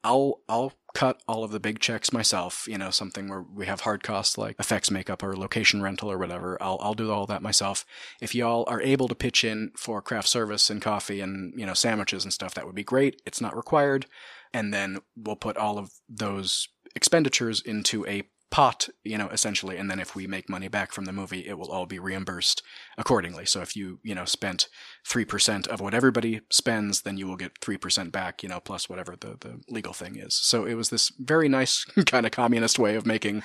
I'll 0.02 0.40
I'll 0.48 0.72
cut 0.94 1.20
all 1.28 1.44
of 1.44 1.50
the 1.50 1.60
big 1.60 1.80
checks 1.80 2.12
myself. 2.12 2.66
You 2.68 2.78
know, 2.78 2.90
something 2.90 3.28
where 3.28 3.42
we 3.42 3.66
have 3.66 3.80
hard 3.80 4.02
costs 4.02 4.38
like 4.38 4.56
effects 4.58 4.90
makeup 4.90 5.22
or 5.22 5.36
location 5.36 5.82
rental 5.82 6.10
or 6.10 6.18
whatever. 6.18 6.56
I'll 6.62 6.78
I'll 6.80 6.94
do 6.94 7.10
all 7.10 7.26
that 7.26 7.42
myself. 7.42 7.84
If 8.20 8.34
y'all 8.34 8.64
are 8.68 8.80
able 8.80 9.08
to 9.08 9.14
pitch 9.14 9.44
in 9.44 9.72
for 9.76 10.00
craft 10.00 10.28
service 10.28 10.70
and 10.70 10.80
coffee 10.80 11.20
and 11.20 11.52
you 11.58 11.66
know 11.66 11.74
sandwiches 11.74 12.24
and 12.24 12.32
stuff, 12.32 12.54
that 12.54 12.66
would 12.66 12.74
be 12.74 12.84
great. 12.84 13.20
It's 13.26 13.40
not 13.40 13.56
required, 13.56 14.06
and 14.52 14.72
then 14.72 14.98
we'll 15.16 15.36
put 15.36 15.56
all 15.56 15.78
of 15.78 15.90
those 16.08 16.68
expenditures 16.94 17.60
into 17.60 18.06
a 18.06 18.22
pot, 18.54 18.88
you 19.02 19.18
know, 19.18 19.26
essentially, 19.30 19.76
and 19.78 19.90
then 19.90 19.98
if 19.98 20.14
we 20.14 20.28
make 20.28 20.48
money 20.48 20.68
back 20.68 20.92
from 20.92 21.06
the 21.06 21.12
movie, 21.12 21.44
it 21.44 21.58
will 21.58 21.72
all 21.72 21.86
be 21.86 21.98
reimbursed 21.98 22.62
accordingly. 22.96 23.44
So 23.44 23.62
if 23.62 23.74
you, 23.74 23.98
you 24.04 24.14
know, 24.14 24.24
spent 24.24 24.68
3% 25.08 25.66
of 25.66 25.80
what 25.80 25.92
everybody 25.92 26.40
spends, 26.52 27.02
then 27.02 27.16
you 27.16 27.26
will 27.26 27.34
get 27.34 27.58
3% 27.60 28.12
back, 28.12 28.44
you 28.44 28.48
know, 28.48 28.60
plus 28.60 28.88
whatever 28.88 29.16
the, 29.18 29.36
the 29.40 29.60
legal 29.68 29.92
thing 29.92 30.14
is. 30.14 30.36
So 30.36 30.66
it 30.66 30.74
was 30.74 30.90
this 30.90 31.10
very 31.18 31.48
nice 31.48 31.84
kind 32.06 32.26
of 32.26 32.30
communist 32.30 32.78
way 32.78 32.94
of 32.94 33.06
making 33.06 33.42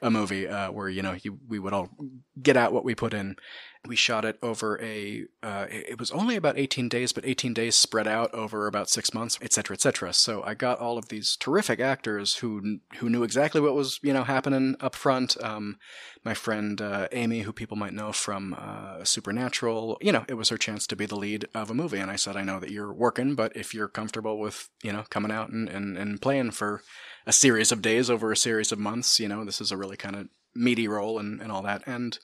a 0.00 0.12
movie 0.12 0.46
uh, 0.46 0.70
where, 0.70 0.88
you 0.88 1.02
know, 1.02 1.16
you, 1.20 1.40
we 1.48 1.58
would 1.58 1.72
all 1.72 1.88
get 2.40 2.56
out 2.56 2.72
what 2.72 2.84
we 2.84 2.94
put 2.94 3.14
in. 3.14 3.34
We 3.86 3.96
shot 3.96 4.24
it 4.24 4.38
over 4.42 4.80
a, 4.80 5.24
uh, 5.42 5.66
it 5.68 5.98
was 5.98 6.12
only 6.12 6.36
about 6.36 6.56
18 6.56 6.88
days, 6.88 7.12
but 7.12 7.26
18 7.26 7.52
days 7.52 7.74
spread 7.74 8.06
out 8.06 8.32
over 8.32 8.66
about 8.66 8.88
six 8.88 9.12
months, 9.12 9.38
et 9.42 9.52
cetera, 9.52 9.74
et 9.74 9.80
cetera. 9.80 10.12
So 10.12 10.42
I 10.44 10.54
got 10.54 10.78
all 10.78 10.98
of 10.98 11.08
these 11.08 11.36
terrific 11.36 11.80
actors 11.80 12.36
who, 12.36 12.78
who 12.98 13.10
knew 13.10 13.24
exactly 13.24 13.60
what 13.60 13.74
was, 13.74 13.98
you 14.02 14.12
know, 14.12 14.22
happening 14.22 14.76
up 14.80 14.94
front. 14.94 15.36
Um, 15.42 15.78
my 16.24 16.34
friend 16.34 16.80
uh, 16.80 17.08
Amy, 17.10 17.40
who 17.40 17.52
people 17.52 17.76
might 17.76 17.92
know 17.92 18.12
from 18.12 18.54
uh, 18.56 19.02
Supernatural, 19.04 19.98
you 20.00 20.12
know, 20.12 20.24
it 20.28 20.34
was 20.34 20.50
her 20.50 20.58
chance 20.58 20.86
to 20.86 20.96
be 20.96 21.06
the 21.06 21.16
lead 21.16 21.48
of 21.52 21.70
a 21.70 21.74
movie. 21.74 21.98
And 21.98 22.10
I 22.10 22.16
said, 22.16 22.36
I 22.36 22.44
know 22.44 22.60
that 22.60 22.70
you're 22.70 22.92
working, 22.92 23.34
but 23.34 23.56
if 23.56 23.74
you're 23.74 23.88
comfortable 23.88 24.38
with, 24.38 24.68
you 24.84 24.92
know, 24.92 25.04
coming 25.10 25.32
out 25.32 25.50
and, 25.50 25.68
and, 25.68 25.98
and 25.98 26.22
playing 26.22 26.52
for 26.52 26.82
a 27.26 27.32
series 27.32 27.72
of 27.72 27.82
days 27.82 28.10
over 28.10 28.30
a 28.30 28.36
series 28.36 28.70
of 28.70 28.78
months, 28.78 29.18
you 29.18 29.28
know, 29.28 29.44
this 29.44 29.60
is 29.60 29.72
a 29.72 29.76
really 29.76 29.96
kind 29.96 30.16
of 30.16 30.28
meaty 30.54 30.88
role 30.88 31.18
and, 31.18 31.40
and 31.40 31.50
all 31.50 31.62
that. 31.62 31.82
And 31.86 32.18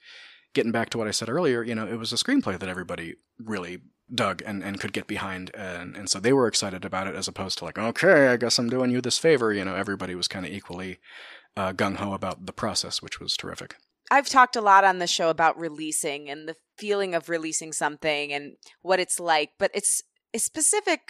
getting 0.54 0.72
back 0.72 0.90
to 0.90 0.98
what 0.98 1.08
I 1.08 1.12
said 1.12 1.28
earlier, 1.28 1.62
you 1.62 1.74
know, 1.74 1.86
it 1.86 1.96
was 1.96 2.12
a 2.12 2.16
screenplay 2.16 2.58
that 2.58 2.68
everybody 2.68 3.16
really 3.38 3.80
dug 4.12 4.42
and, 4.46 4.62
and 4.62 4.80
could 4.80 4.92
get 4.92 5.06
behind. 5.06 5.50
And, 5.54 5.96
and 5.96 6.08
so 6.08 6.18
they 6.18 6.32
were 6.32 6.46
excited 6.46 6.84
about 6.84 7.06
it 7.06 7.14
as 7.14 7.28
opposed 7.28 7.58
to 7.58 7.64
like, 7.64 7.78
okay, 7.78 8.28
I 8.28 8.36
guess 8.36 8.58
I'm 8.58 8.70
doing 8.70 8.90
you 8.90 9.00
this 9.00 9.18
favor. 9.18 9.52
You 9.52 9.64
know, 9.64 9.74
everybody 9.74 10.14
was 10.14 10.28
kind 10.28 10.46
of 10.46 10.52
equally 10.52 10.98
uh, 11.56 11.72
gung 11.72 11.96
ho 11.96 12.12
about 12.12 12.46
the 12.46 12.52
process, 12.52 13.02
which 13.02 13.20
was 13.20 13.36
terrific. 13.36 13.76
I've 14.10 14.28
talked 14.28 14.56
a 14.56 14.62
lot 14.62 14.84
on 14.84 14.98
the 14.98 15.06
show 15.06 15.28
about 15.28 15.58
releasing 15.58 16.30
and 16.30 16.48
the 16.48 16.56
feeling 16.78 17.14
of 17.14 17.28
releasing 17.28 17.72
something 17.72 18.32
and 18.32 18.56
what 18.80 19.00
it's 19.00 19.20
like, 19.20 19.50
but 19.58 19.70
it's 19.74 20.02
a 20.32 20.38
specific 20.38 21.00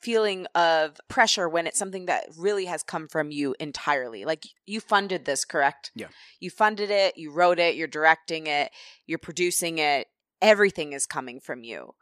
feeling 0.00 0.46
of 0.54 1.00
pressure 1.08 1.48
when 1.48 1.66
it's 1.66 1.78
something 1.78 2.06
that 2.06 2.26
really 2.36 2.66
has 2.66 2.82
come 2.82 3.08
from 3.08 3.30
you 3.30 3.54
entirely. 3.58 4.24
Like 4.24 4.46
you 4.66 4.80
funded 4.80 5.24
this, 5.24 5.44
correct? 5.44 5.90
Yeah. 5.94 6.08
You 6.40 6.50
funded 6.50 6.90
it, 6.90 7.16
you 7.16 7.32
wrote 7.32 7.58
it, 7.58 7.74
you're 7.76 7.88
directing 7.88 8.46
it, 8.46 8.70
you're 9.06 9.18
producing 9.18 9.78
it. 9.78 10.08
Everything 10.40 10.92
is 10.92 11.06
coming 11.06 11.40
from 11.40 11.64
you. 11.64 11.94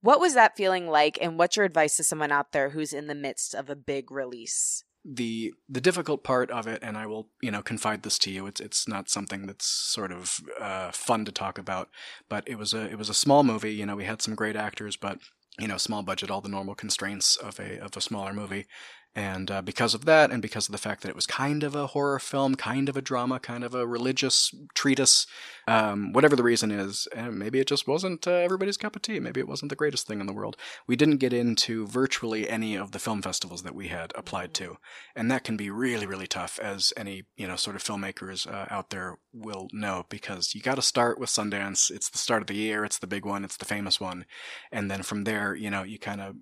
What 0.00 0.20
was 0.20 0.34
that 0.34 0.56
feeling 0.56 0.88
like 0.88 1.18
and 1.20 1.38
what's 1.38 1.56
your 1.56 1.66
advice 1.66 1.96
to 1.96 2.04
someone 2.04 2.32
out 2.32 2.52
there 2.52 2.70
who's 2.70 2.92
in 2.92 3.06
the 3.06 3.14
midst 3.14 3.54
of 3.54 3.70
a 3.70 3.76
big 3.76 4.10
release? 4.10 4.84
the 5.10 5.54
the 5.68 5.80
difficult 5.80 6.22
part 6.22 6.50
of 6.50 6.66
it, 6.66 6.80
and 6.82 6.96
I 6.96 7.06
will 7.06 7.28
you 7.40 7.50
know 7.50 7.62
confide 7.62 8.02
this 8.02 8.18
to 8.20 8.30
you. 8.30 8.46
It's 8.46 8.60
it's 8.60 8.86
not 8.86 9.08
something 9.08 9.46
that's 9.46 9.64
sort 9.64 10.12
of 10.12 10.40
uh, 10.60 10.90
fun 10.90 11.24
to 11.24 11.32
talk 11.32 11.58
about, 11.58 11.88
but 12.28 12.46
it 12.46 12.58
was 12.58 12.74
a 12.74 12.84
it 12.90 12.98
was 12.98 13.08
a 13.08 13.14
small 13.14 13.42
movie. 13.42 13.72
You 13.72 13.86
know, 13.86 13.96
we 13.96 14.04
had 14.04 14.20
some 14.20 14.34
great 14.34 14.56
actors, 14.56 14.96
but 14.96 15.18
you 15.58 15.68
know, 15.68 15.76
small 15.76 16.02
budget, 16.02 16.30
all 16.30 16.40
the 16.40 16.48
normal 16.48 16.74
constraints 16.74 17.36
of 17.36 17.58
a 17.60 17.78
of 17.80 17.96
a 17.96 18.00
smaller 18.00 18.32
movie. 18.32 18.66
And 19.14 19.50
uh, 19.50 19.62
because 19.62 19.94
of 19.94 20.04
that, 20.04 20.30
and 20.30 20.40
because 20.40 20.68
of 20.68 20.72
the 20.72 20.78
fact 20.78 21.02
that 21.02 21.08
it 21.08 21.16
was 21.16 21.26
kind 21.26 21.64
of 21.64 21.74
a 21.74 21.88
horror 21.88 22.20
film, 22.20 22.54
kind 22.54 22.88
of 22.88 22.96
a 22.96 23.02
drama, 23.02 23.40
kind 23.40 23.64
of 23.64 23.74
a 23.74 23.86
religious 23.86 24.54
treatise, 24.74 25.26
um, 25.66 26.12
whatever 26.12 26.36
the 26.36 26.42
reason 26.42 26.70
is, 26.70 27.08
and 27.16 27.36
maybe 27.36 27.58
it 27.58 27.66
just 27.66 27.88
wasn't 27.88 28.28
uh, 28.28 28.30
everybody's 28.30 28.76
cup 28.76 28.94
of 28.94 29.02
tea. 29.02 29.18
Maybe 29.18 29.40
it 29.40 29.48
wasn't 29.48 29.70
the 29.70 29.76
greatest 29.76 30.06
thing 30.06 30.20
in 30.20 30.26
the 30.26 30.32
world. 30.32 30.56
We 30.86 30.94
didn't 30.94 31.16
get 31.16 31.32
into 31.32 31.86
virtually 31.86 32.48
any 32.48 32.76
of 32.76 32.92
the 32.92 33.00
film 33.00 33.20
festivals 33.22 33.62
that 33.64 33.74
we 33.74 33.88
had 33.88 34.12
applied 34.14 34.54
to, 34.54 34.76
and 35.16 35.30
that 35.30 35.42
can 35.42 35.56
be 35.56 35.68
really, 35.68 36.06
really 36.06 36.28
tough, 36.28 36.60
as 36.62 36.92
any 36.96 37.24
you 37.36 37.48
know 37.48 37.56
sort 37.56 37.76
of 37.76 37.82
filmmakers 37.82 38.46
uh, 38.46 38.66
out 38.70 38.90
there 38.90 39.18
will 39.32 39.68
know, 39.72 40.06
because 40.08 40.54
you 40.54 40.60
got 40.60 40.76
to 40.76 40.82
start 40.82 41.18
with 41.18 41.30
Sundance. 41.30 41.90
It's 41.90 42.08
the 42.08 42.18
start 42.18 42.42
of 42.42 42.46
the 42.46 42.54
year. 42.54 42.84
It's 42.84 42.98
the 42.98 43.06
big 43.06 43.24
one. 43.24 43.44
It's 43.44 43.56
the 43.56 43.64
famous 43.64 44.00
one, 44.00 44.26
and 44.70 44.90
then 44.90 45.02
from 45.02 45.24
there, 45.24 45.56
you 45.56 45.70
know, 45.70 45.82
you 45.82 45.98
kind 45.98 46.20
of 46.20 46.36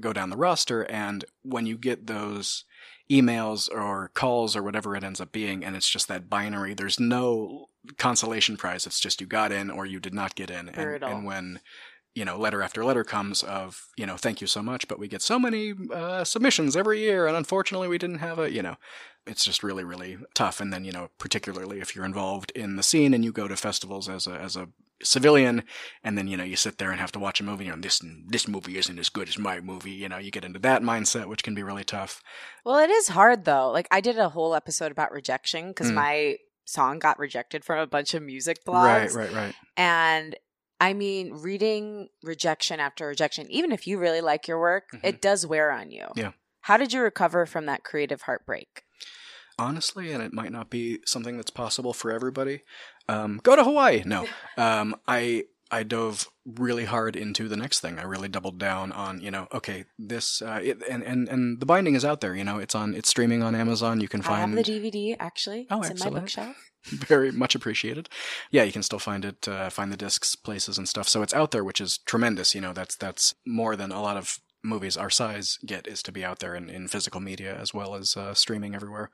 go 0.00 0.12
down 0.12 0.30
the 0.30 0.36
roster, 0.36 0.82
and 0.90 1.24
when 1.42 1.66
you 1.66 1.76
get 1.76 2.06
those 2.06 2.64
emails 3.10 3.68
or 3.70 4.10
calls 4.14 4.56
or 4.56 4.62
whatever 4.62 4.96
it 4.96 5.04
ends 5.04 5.20
up 5.20 5.32
being, 5.32 5.64
and 5.64 5.76
it's 5.76 5.88
just 5.88 6.08
that 6.08 6.30
binary. 6.30 6.74
There's 6.74 6.98
no 6.98 7.68
consolation 7.98 8.56
prize. 8.56 8.86
It's 8.86 9.00
just 9.00 9.20
you 9.20 9.26
got 9.26 9.52
in 9.52 9.70
or 9.70 9.84
you 9.84 10.00
did 10.00 10.14
not 10.14 10.34
get 10.34 10.50
in. 10.50 10.68
And, 10.68 10.76
and 11.10 11.24
when 11.24 11.60
you 12.14 12.24
know 12.24 12.38
letter 12.38 12.62
after 12.62 12.84
letter 12.84 13.04
comes 13.04 13.42
of 13.42 13.88
you 13.96 14.04
know 14.06 14.16
thank 14.16 14.40
you 14.40 14.46
so 14.46 14.62
much, 14.62 14.88
but 14.88 14.98
we 14.98 15.08
get 15.08 15.22
so 15.22 15.38
many 15.38 15.74
uh, 15.92 16.24
submissions 16.24 16.76
every 16.76 17.00
year, 17.00 17.26
and 17.26 17.36
unfortunately 17.36 17.88
we 17.88 17.98
didn't 17.98 18.18
have 18.18 18.38
a 18.38 18.50
you 18.50 18.62
know. 18.62 18.76
It's 19.24 19.44
just 19.44 19.62
really, 19.62 19.84
really 19.84 20.18
tough. 20.34 20.60
And 20.60 20.72
then, 20.72 20.84
you 20.84 20.90
know, 20.90 21.10
particularly 21.16 21.78
if 21.78 21.94
you're 21.94 22.04
involved 22.04 22.50
in 22.56 22.74
the 22.74 22.82
scene 22.82 23.14
and 23.14 23.24
you 23.24 23.30
go 23.30 23.46
to 23.46 23.54
festivals 23.56 24.08
as 24.08 24.26
a, 24.26 24.32
as 24.32 24.56
a 24.56 24.68
civilian, 25.02 25.64
and 26.04 26.16
then, 26.16 26.26
you 26.28 26.36
know, 26.36 26.44
you 26.44 26.56
sit 26.56 26.78
there 26.78 26.90
and 26.90 27.00
have 27.00 27.12
to 27.12 27.18
watch 27.18 27.40
a 27.40 27.44
movie, 27.44 27.64
and 27.68 27.74
you're, 27.74 27.80
this, 27.82 28.00
this 28.28 28.48
movie 28.48 28.78
isn't 28.78 28.98
as 28.98 29.08
good 29.08 29.28
as 29.28 29.38
my 29.38 29.60
movie. 29.60 29.90
You 29.92 30.08
know, 30.08 30.18
you 30.18 30.30
get 30.30 30.44
into 30.44 30.58
that 30.60 30.82
mindset, 30.82 31.26
which 31.26 31.42
can 31.42 31.54
be 31.54 31.62
really 31.62 31.84
tough. 31.84 32.22
Well, 32.64 32.78
it 32.78 32.90
is 32.90 33.08
hard 33.08 33.44
though. 33.44 33.70
Like 33.70 33.88
I 33.90 34.00
did 34.00 34.18
a 34.18 34.28
whole 34.30 34.54
episode 34.54 34.92
about 34.92 35.12
rejection 35.12 35.68
because 35.68 35.90
Mm. 35.90 35.94
my 35.94 36.36
song 36.64 36.98
got 36.98 37.18
rejected 37.18 37.64
from 37.64 37.78
a 37.80 37.86
bunch 37.86 38.14
of 38.14 38.22
music 38.22 38.64
blogs. 38.64 38.84
right, 38.84 39.12
right. 39.14 39.32
Right. 39.32 39.54
And 39.76 40.36
I 40.80 40.94
mean, 40.94 41.32
reading 41.34 42.08
rejection 42.22 42.80
after 42.80 43.06
rejection, 43.06 43.50
even 43.50 43.70
if 43.72 43.86
you 43.86 43.98
really 43.98 44.20
like 44.20 44.48
your 44.48 44.58
work, 44.60 44.84
Mhm. 44.92 45.00
it 45.04 45.20
does 45.22 45.46
wear 45.46 45.70
on 45.70 45.90
you. 45.90 46.06
Yeah. 46.16 46.32
How 46.62 46.76
did 46.76 46.92
you 46.92 47.00
recover 47.02 47.46
from 47.46 47.66
that 47.66 47.82
creative 47.84 48.22
heartbreak? 48.22 48.82
honestly, 49.58 50.10
and 50.12 50.22
it 50.22 50.32
might 50.32 50.50
not 50.50 50.70
be 50.70 50.98
something 51.06 51.36
that's 51.36 51.50
possible 51.50 51.92
for 51.92 52.10
everybody. 52.10 52.62
Um, 53.08 53.40
go 53.42 53.56
to 53.56 53.64
Hawaii. 53.64 54.02
No, 54.04 54.26
um, 54.56 54.96
I 55.06 55.44
I 55.70 55.82
dove 55.82 56.28
really 56.44 56.84
hard 56.84 57.16
into 57.16 57.48
the 57.48 57.56
next 57.56 57.80
thing. 57.80 57.98
I 57.98 58.02
really 58.02 58.28
doubled 58.28 58.58
down 58.58 58.92
on 58.92 59.20
you 59.20 59.30
know 59.30 59.48
okay 59.52 59.84
this 59.98 60.42
uh, 60.42 60.60
it, 60.62 60.82
and 60.88 61.02
and 61.02 61.28
and 61.28 61.60
the 61.60 61.66
binding 61.66 61.94
is 61.94 62.04
out 62.04 62.20
there. 62.20 62.34
You 62.34 62.44
know 62.44 62.58
it's 62.58 62.74
on 62.74 62.94
it's 62.94 63.08
streaming 63.08 63.42
on 63.42 63.54
Amazon. 63.54 64.00
You 64.00 64.08
can 64.08 64.20
I 64.20 64.24
have 64.24 64.50
find 64.50 64.58
the 64.58 64.62
DVD 64.62 65.16
actually. 65.18 65.66
Oh, 65.70 65.80
it's 65.80 65.90
in 65.90 65.94
my 65.94 66.06
excellent. 66.06 66.16
bookshelf. 66.16 66.56
very 66.84 67.30
much 67.30 67.54
appreciated. 67.54 68.08
Yeah, 68.50 68.64
you 68.64 68.72
can 68.72 68.82
still 68.82 68.98
find 68.98 69.24
it, 69.24 69.46
uh, 69.46 69.70
find 69.70 69.92
the 69.92 69.96
discs, 69.96 70.34
places 70.34 70.78
and 70.78 70.88
stuff. 70.88 71.08
So 71.08 71.22
it's 71.22 71.34
out 71.34 71.52
there, 71.52 71.62
which 71.62 71.80
is 71.80 71.98
tremendous. 71.98 72.54
You 72.54 72.60
know, 72.60 72.72
that's 72.72 72.96
that's 72.96 73.34
more 73.46 73.76
than 73.76 73.92
a 73.92 74.02
lot 74.02 74.16
of 74.16 74.40
movies 74.62 74.96
our 74.96 75.10
size 75.10 75.58
get 75.66 75.86
is 75.86 76.02
to 76.02 76.12
be 76.12 76.24
out 76.24 76.38
there 76.38 76.54
in, 76.54 76.70
in 76.70 76.88
physical 76.88 77.20
media 77.20 77.56
as 77.56 77.74
well 77.74 77.94
as 77.94 78.16
uh, 78.16 78.32
streaming 78.34 78.74
everywhere. 78.74 79.10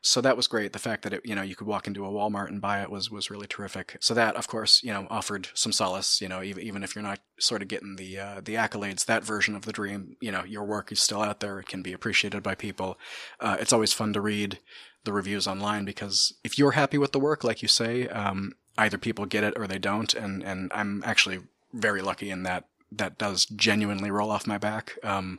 So 0.00 0.20
that 0.20 0.36
was 0.36 0.46
great. 0.46 0.72
The 0.72 0.78
fact 0.78 1.02
that 1.02 1.12
it, 1.12 1.20
you 1.24 1.34
know, 1.34 1.42
you 1.42 1.54
could 1.54 1.66
walk 1.66 1.86
into 1.86 2.04
a 2.04 2.10
Walmart 2.10 2.48
and 2.48 2.60
buy 2.60 2.82
it 2.82 2.90
was 2.90 3.10
was 3.10 3.30
really 3.30 3.46
terrific. 3.46 3.96
So 4.00 4.14
that, 4.14 4.36
of 4.36 4.48
course, 4.48 4.82
you 4.82 4.92
know, 4.92 5.06
offered 5.10 5.48
some 5.54 5.72
solace. 5.72 6.20
You 6.20 6.28
know, 6.28 6.42
even 6.42 6.62
even 6.62 6.82
if 6.82 6.94
you're 6.94 7.04
not 7.04 7.20
sort 7.38 7.62
of 7.62 7.68
getting 7.68 7.96
the 7.96 8.18
uh, 8.18 8.40
the 8.44 8.54
accolades, 8.54 9.06
that 9.06 9.24
version 9.24 9.54
of 9.54 9.64
the 9.64 9.72
dream, 9.72 10.16
you 10.20 10.32
know, 10.32 10.44
your 10.44 10.64
work 10.64 10.90
is 10.92 11.00
still 11.00 11.22
out 11.22 11.40
there. 11.40 11.60
It 11.60 11.66
can 11.66 11.82
be 11.82 11.92
appreciated 11.92 12.42
by 12.42 12.54
people. 12.54 12.98
Uh, 13.40 13.56
it's 13.60 13.72
always 13.72 13.92
fun 13.92 14.12
to 14.14 14.20
read 14.20 14.58
the 15.04 15.12
reviews 15.12 15.46
online 15.46 15.84
because 15.84 16.34
if 16.44 16.58
you're 16.58 16.72
happy 16.72 16.98
with 16.98 17.12
the 17.12 17.20
work, 17.20 17.44
like 17.44 17.62
you 17.62 17.68
say, 17.68 18.08
um, 18.08 18.52
either 18.76 18.98
people 18.98 19.26
get 19.26 19.44
it 19.44 19.54
or 19.56 19.66
they 19.66 19.78
don't, 19.78 20.12
and 20.14 20.42
and 20.42 20.70
I'm 20.74 21.02
actually 21.04 21.40
very 21.72 22.02
lucky 22.02 22.30
in 22.30 22.42
that 22.44 22.64
that 22.92 23.18
does 23.18 23.44
genuinely 23.46 24.10
roll 24.10 24.30
off 24.30 24.46
my 24.46 24.58
back. 24.58 24.98
Um, 25.02 25.38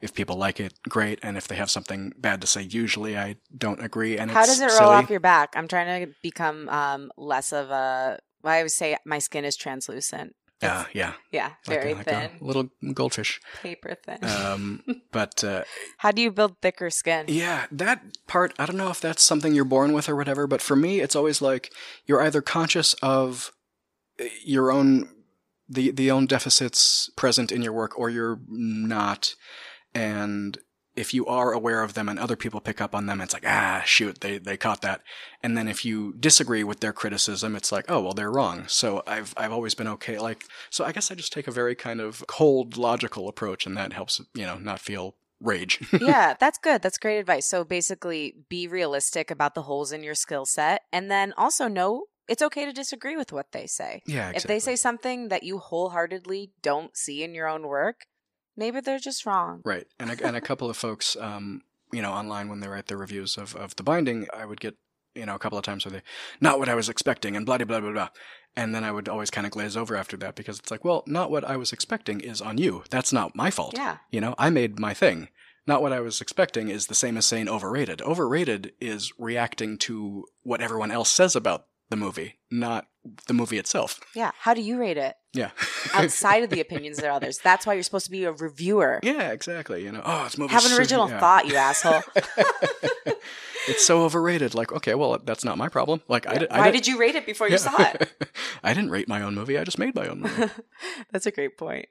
if 0.00 0.14
people 0.14 0.36
like 0.36 0.60
it, 0.60 0.74
great, 0.88 1.18
and 1.22 1.36
if 1.36 1.46
they 1.48 1.56
have 1.56 1.70
something 1.70 2.12
bad 2.18 2.40
to 2.40 2.46
say, 2.46 2.62
usually 2.62 3.16
I 3.18 3.36
don't 3.56 3.82
agree. 3.82 4.18
And 4.18 4.30
it's 4.30 4.38
How 4.38 4.46
does 4.46 4.60
it 4.60 4.66
roll 4.66 4.76
silly. 4.78 4.94
off 4.94 5.10
your 5.10 5.20
back? 5.20 5.54
I'm 5.56 5.68
trying 5.68 6.06
to 6.06 6.12
become 6.22 6.68
um, 6.68 7.10
less 7.16 7.52
of 7.52 7.70
a. 7.70 8.18
Well, 8.42 8.54
I 8.54 8.58
always 8.58 8.74
say 8.74 8.96
my 9.04 9.18
skin 9.18 9.44
is 9.44 9.56
translucent. 9.56 10.34
Yeah, 10.62 10.86
yeah, 10.94 11.12
Yeah, 11.32 11.50
like 11.66 11.80
very 11.80 11.92
a, 11.92 11.94
like 11.96 12.06
thin, 12.06 12.30
a 12.40 12.44
little 12.44 12.70
goldfish. 12.94 13.40
paper 13.60 13.94
thin. 14.06 14.24
Um, 14.24 14.82
but 15.12 15.44
uh, 15.44 15.64
How 15.98 16.12
do 16.12 16.22
you 16.22 16.30
build 16.30 16.56
thicker 16.62 16.88
skin? 16.88 17.26
Yeah, 17.28 17.66
that 17.70 18.02
part, 18.26 18.54
I 18.58 18.64
don't 18.64 18.78
know 18.78 18.88
if 18.88 18.98
that's 18.98 19.22
something 19.22 19.52
you're 19.54 19.66
born 19.66 19.92
with 19.92 20.08
or 20.08 20.16
whatever, 20.16 20.46
but 20.46 20.62
for 20.62 20.74
me, 20.74 21.00
it's 21.00 21.14
always 21.14 21.42
like 21.42 21.72
you're 22.06 22.22
either 22.22 22.40
conscious 22.40 22.94
of 23.02 23.52
uh, 24.18 24.24
your 24.46 24.72
own 24.72 25.10
the 25.68 25.90
the 25.90 26.10
own 26.10 26.26
deficits 26.26 27.10
present 27.16 27.52
in 27.52 27.62
your 27.62 27.72
work 27.72 27.98
or 27.98 28.10
you're 28.10 28.40
not. 28.48 29.34
And 29.94 30.58
if 30.94 31.12
you 31.12 31.26
are 31.26 31.52
aware 31.52 31.82
of 31.82 31.92
them 31.92 32.08
and 32.08 32.18
other 32.18 32.36
people 32.36 32.58
pick 32.60 32.80
up 32.80 32.94
on 32.94 33.04
them 33.04 33.20
it's 33.20 33.34
like 33.34 33.44
ah 33.46 33.82
shoot 33.84 34.20
they 34.20 34.38
they 34.38 34.56
caught 34.56 34.82
that. 34.82 35.02
And 35.42 35.56
then 35.56 35.68
if 35.68 35.84
you 35.84 36.14
disagree 36.18 36.64
with 36.64 36.80
their 36.80 36.92
criticism 36.92 37.56
it's 37.56 37.72
like 37.72 37.86
oh 37.88 38.00
well 38.00 38.14
they're 38.14 38.30
wrong. 38.30 38.64
So 38.68 39.02
i've 39.06 39.34
i've 39.36 39.52
always 39.52 39.74
been 39.74 39.88
okay. 39.88 40.18
Like 40.18 40.44
so 40.70 40.84
i 40.84 40.92
guess 40.92 41.10
i 41.10 41.14
just 41.14 41.32
take 41.32 41.48
a 41.48 41.52
very 41.52 41.74
kind 41.74 42.00
of 42.00 42.24
cold 42.26 42.76
logical 42.76 43.28
approach 43.28 43.66
and 43.66 43.76
that 43.76 43.92
helps 43.92 44.20
you 44.34 44.46
know 44.46 44.58
not 44.58 44.80
feel 44.80 45.16
rage. 45.40 45.80
Yeah, 46.00 46.34
that's 46.38 46.58
good. 46.58 46.82
That's 46.82 46.98
great 46.98 47.18
advice. 47.18 47.46
So 47.46 47.64
basically, 47.64 48.34
be 48.48 48.68
realistic 48.68 49.30
about 49.30 49.54
the 49.54 49.62
holes 49.62 49.92
in 49.92 50.02
your 50.02 50.14
skill 50.14 50.46
set, 50.46 50.82
and 50.92 51.10
then 51.10 51.34
also 51.36 51.68
know 51.68 52.04
it's 52.28 52.42
okay 52.42 52.64
to 52.64 52.72
disagree 52.72 53.16
with 53.16 53.32
what 53.32 53.52
they 53.52 53.66
say. 53.66 54.02
yeah 54.06 54.32
If 54.34 54.44
they 54.44 54.58
say 54.58 54.76
something 54.76 55.28
that 55.28 55.42
you 55.42 55.58
wholeheartedly 55.58 56.52
don't 56.62 56.96
see 56.96 57.22
in 57.22 57.34
your 57.34 57.48
own 57.48 57.66
work, 57.66 58.06
maybe 58.56 58.80
they're 58.80 58.98
just 58.98 59.26
wrong. 59.26 59.62
Right, 59.64 59.86
and 59.98 60.10
a, 60.10 60.26
and 60.26 60.36
a 60.36 60.40
couple 60.40 60.68
of 60.70 60.76
folks, 60.76 61.16
um, 61.20 61.62
you 61.92 62.02
know, 62.02 62.12
online 62.12 62.48
when 62.48 62.60
they 62.60 62.68
write 62.68 62.86
their 62.86 62.98
reviews 62.98 63.36
of, 63.36 63.54
of 63.54 63.76
the 63.76 63.82
binding, 63.82 64.26
I 64.34 64.44
would 64.44 64.60
get, 64.60 64.76
you 65.14 65.24
know, 65.26 65.34
a 65.34 65.38
couple 65.38 65.58
of 65.58 65.64
times 65.64 65.84
where 65.84 65.92
they, 65.92 66.02
not 66.40 66.58
what 66.58 66.68
I 66.68 66.74
was 66.74 66.88
expecting, 66.88 67.36
and 67.36 67.46
blah 67.46 67.58
blah 67.58 67.66
blah 67.66 67.80
blah 67.80 67.92
blah, 67.92 68.08
and 68.56 68.74
then 68.74 68.84
I 68.84 68.90
would 68.90 69.08
always 69.08 69.30
kind 69.30 69.46
of 69.46 69.52
glaze 69.52 69.76
over 69.76 69.96
after 69.96 70.16
that 70.18 70.34
because 70.34 70.58
it's 70.58 70.70
like, 70.70 70.84
well, 70.84 71.04
not 71.06 71.30
what 71.30 71.44
I 71.44 71.56
was 71.56 71.72
expecting 71.72 72.20
is 72.20 72.40
on 72.40 72.58
you. 72.58 72.82
That's 72.90 73.12
not 73.12 73.36
my 73.36 73.50
fault. 73.50 73.74
Yeah. 73.76 73.98
You 74.10 74.20
know, 74.20 74.34
I 74.38 74.50
made 74.50 74.78
my 74.78 74.94
thing. 74.94 75.28
Not 75.66 75.82
what 75.82 75.92
I 75.92 76.00
was 76.00 76.20
expecting 76.20 76.68
is 76.68 76.86
the 76.86 76.94
same 76.94 77.16
as 77.16 77.26
saying 77.26 77.48
overrated. 77.48 78.00
Overrated 78.00 78.72
is 78.80 79.12
reacting 79.18 79.78
to 79.78 80.24
what 80.42 80.60
everyone 80.60 80.92
else 80.92 81.10
says 81.10 81.34
about 81.34 81.66
the 81.90 81.96
movie, 81.96 82.38
not 82.50 82.86
the 83.28 83.34
movie 83.34 83.58
itself. 83.58 84.00
Yeah. 84.14 84.32
How 84.40 84.54
do 84.54 84.60
you 84.60 84.78
rate 84.78 84.96
it? 84.96 85.14
Yeah. 85.32 85.50
Outside 85.94 86.42
of 86.42 86.50
the 86.50 86.60
opinions 86.66 86.98
of 86.98 87.04
others. 87.04 87.38
That's 87.38 87.64
why 87.66 87.74
you're 87.74 87.82
supposed 87.82 88.06
to 88.06 88.10
be 88.10 88.24
a 88.24 88.32
reviewer. 88.32 89.00
yeah, 89.02 89.30
exactly. 89.32 89.84
You 89.84 89.92
know, 89.92 90.02
oh, 90.04 90.24
it's 90.26 90.36
movie. 90.38 90.52
Have 90.52 90.66
an 90.66 90.72
original 90.78 91.06
thought, 91.08 91.46
you 91.46 91.54
asshole. 91.56 92.02
it's 93.68 93.86
so 93.86 94.02
overrated. 94.04 94.54
Like, 94.54 94.72
okay, 94.72 94.94
well, 94.94 95.18
that's 95.24 95.44
not 95.44 95.58
my 95.58 95.68
problem. 95.68 96.00
Like, 96.08 96.26
I, 96.28 96.38
did, 96.38 96.50
I 96.50 96.58
Why 96.60 96.70
did, 96.70 96.78
did 96.78 96.86
you 96.88 96.98
rate 96.98 97.14
it 97.14 97.26
before 97.26 97.48
you 97.48 97.58
saw 97.58 97.74
it? 97.78 98.10
I 98.64 98.74
didn't 98.74 98.90
rate 98.90 99.08
my 99.08 99.22
own 99.22 99.34
movie. 99.34 99.58
I 99.58 99.64
just 99.64 99.78
made 99.78 99.94
my 99.94 100.08
own 100.08 100.20
movie. 100.20 100.50
That's 101.12 101.26
a 101.26 101.30
great 101.30 101.56
point. 101.58 101.86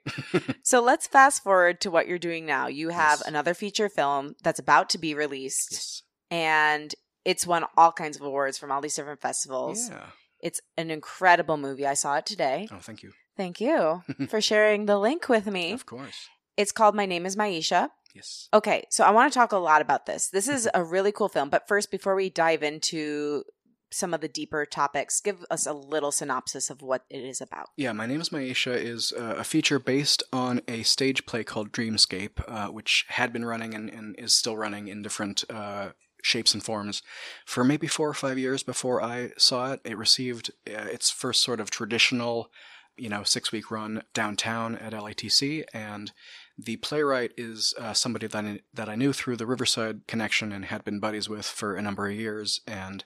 so 0.62 0.82
let's 0.82 1.06
fast 1.06 1.42
forward 1.42 1.80
to 1.82 1.90
what 1.90 2.06
you're 2.08 2.18
doing 2.18 2.46
now. 2.46 2.66
You 2.66 2.90
have 2.90 3.20
Yes. 3.20 3.28
another 3.28 3.54
feature 3.54 3.88
film 3.88 4.34
that's 4.42 4.58
about 4.58 4.90
to 4.90 4.98
be 4.98 5.14
released, 5.14 5.72
yes. 5.72 6.02
and 6.30 6.94
it's 7.26 7.44
won 7.44 7.64
all 7.76 7.90
kinds 7.90 8.16
of 8.16 8.22
awards 8.22 8.56
from 8.56 8.70
all 8.70 8.80
these 8.80 8.94
different 8.94 9.20
festivals. 9.20 9.90
Yeah. 9.90 10.06
It's 10.40 10.60
an 10.76 10.92
incredible 10.92 11.56
movie. 11.56 11.84
I 11.84 11.94
saw 11.94 12.16
it 12.18 12.24
today. 12.24 12.68
Oh, 12.70 12.78
thank 12.78 13.02
you. 13.02 13.12
Thank 13.36 13.60
you 13.60 14.02
for 14.28 14.40
sharing 14.40 14.86
the 14.86 14.96
link 14.96 15.28
with 15.28 15.46
me. 15.46 15.72
Of 15.72 15.86
course. 15.86 16.28
It's 16.56 16.70
called 16.70 16.94
My 16.94 17.04
Name 17.04 17.26
is 17.26 17.34
Myeisha. 17.34 17.88
Yes. 18.14 18.48
Okay, 18.54 18.84
so 18.90 19.04
I 19.04 19.10
want 19.10 19.30
to 19.30 19.38
talk 19.38 19.52
a 19.52 19.58
lot 19.58 19.82
about 19.82 20.06
this. 20.06 20.28
This 20.28 20.48
is 20.48 20.68
a 20.72 20.84
really 20.84 21.12
cool 21.12 21.28
film, 21.28 21.50
but 21.50 21.68
first, 21.68 21.90
before 21.90 22.14
we 22.14 22.30
dive 22.30 22.62
into 22.62 23.42
some 23.90 24.14
of 24.14 24.20
the 24.20 24.28
deeper 24.28 24.64
topics, 24.64 25.20
give 25.20 25.44
us 25.50 25.66
a 25.66 25.72
little 25.72 26.12
synopsis 26.12 26.70
of 26.70 26.80
what 26.80 27.02
it 27.10 27.18
is 27.18 27.40
about. 27.40 27.66
Yeah, 27.76 27.92
My 27.92 28.06
Name 28.06 28.20
is 28.20 28.30
Myeisha 28.30 28.74
is 28.74 29.12
uh, 29.12 29.34
a 29.36 29.44
feature 29.44 29.78
based 29.78 30.22
on 30.32 30.62
a 30.68 30.84
stage 30.84 31.26
play 31.26 31.42
called 31.44 31.72
Dreamscape, 31.72 32.42
uh, 32.46 32.68
which 32.68 33.04
had 33.08 33.32
been 33.32 33.44
running 33.44 33.74
and, 33.74 33.90
and 33.90 34.14
is 34.16 34.32
still 34.32 34.56
running 34.56 34.88
in 34.88 35.02
different 35.02 35.44
uh, 35.50 35.90
shapes 36.26 36.54
and 36.54 36.62
forms 36.62 37.02
for 37.44 37.62
maybe 37.62 37.86
four 37.86 38.08
or 38.08 38.14
five 38.14 38.38
years 38.38 38.62
before 38.62 39.00
I 39.02 39.30
saw 39.38 39.72
it. 39.72 39.80
It 39.84 39.96
received 39.96 40.50
uh, 40.68 40.86
its 40.90 41.10
first 41.10 41.42
sort 41.42 41.60
of 41.60 41.70
traditional, 41.70 42.50
you 42.96 43.08
know, 43.08 43.22
six 43.22 43.52
week 43.52 43.70
run 43.70 44.02
downtown 44.12 44.76
at 44.76 44.92
LATC, 44.92 45.64
and 45.72 46.12
the 46.58 46.76
playwright 46.76 47.32
is 47.36 47.74
uh, 47.78 47.92
somebody 47.92 48.26
that 48.26 48.44
I, 48.44 48.60
that 48.74 48.88
I 48.88 48.96
knew 48.96 49.12
through 49.12 49.36
the 49.36 49.46
Riverside 49.46 50.06
connection 50.08 50.52
and 50.52 50.64
had 50.64 50.84
been 50.84 51.00
buddies 51.00 51.28
with 51.28 51.46
for 51.46 51.76
a 51.76 51.82
number 51.82 52.08
of 52.08 52.16
years, 52.16 52.60
and 52.66 53.04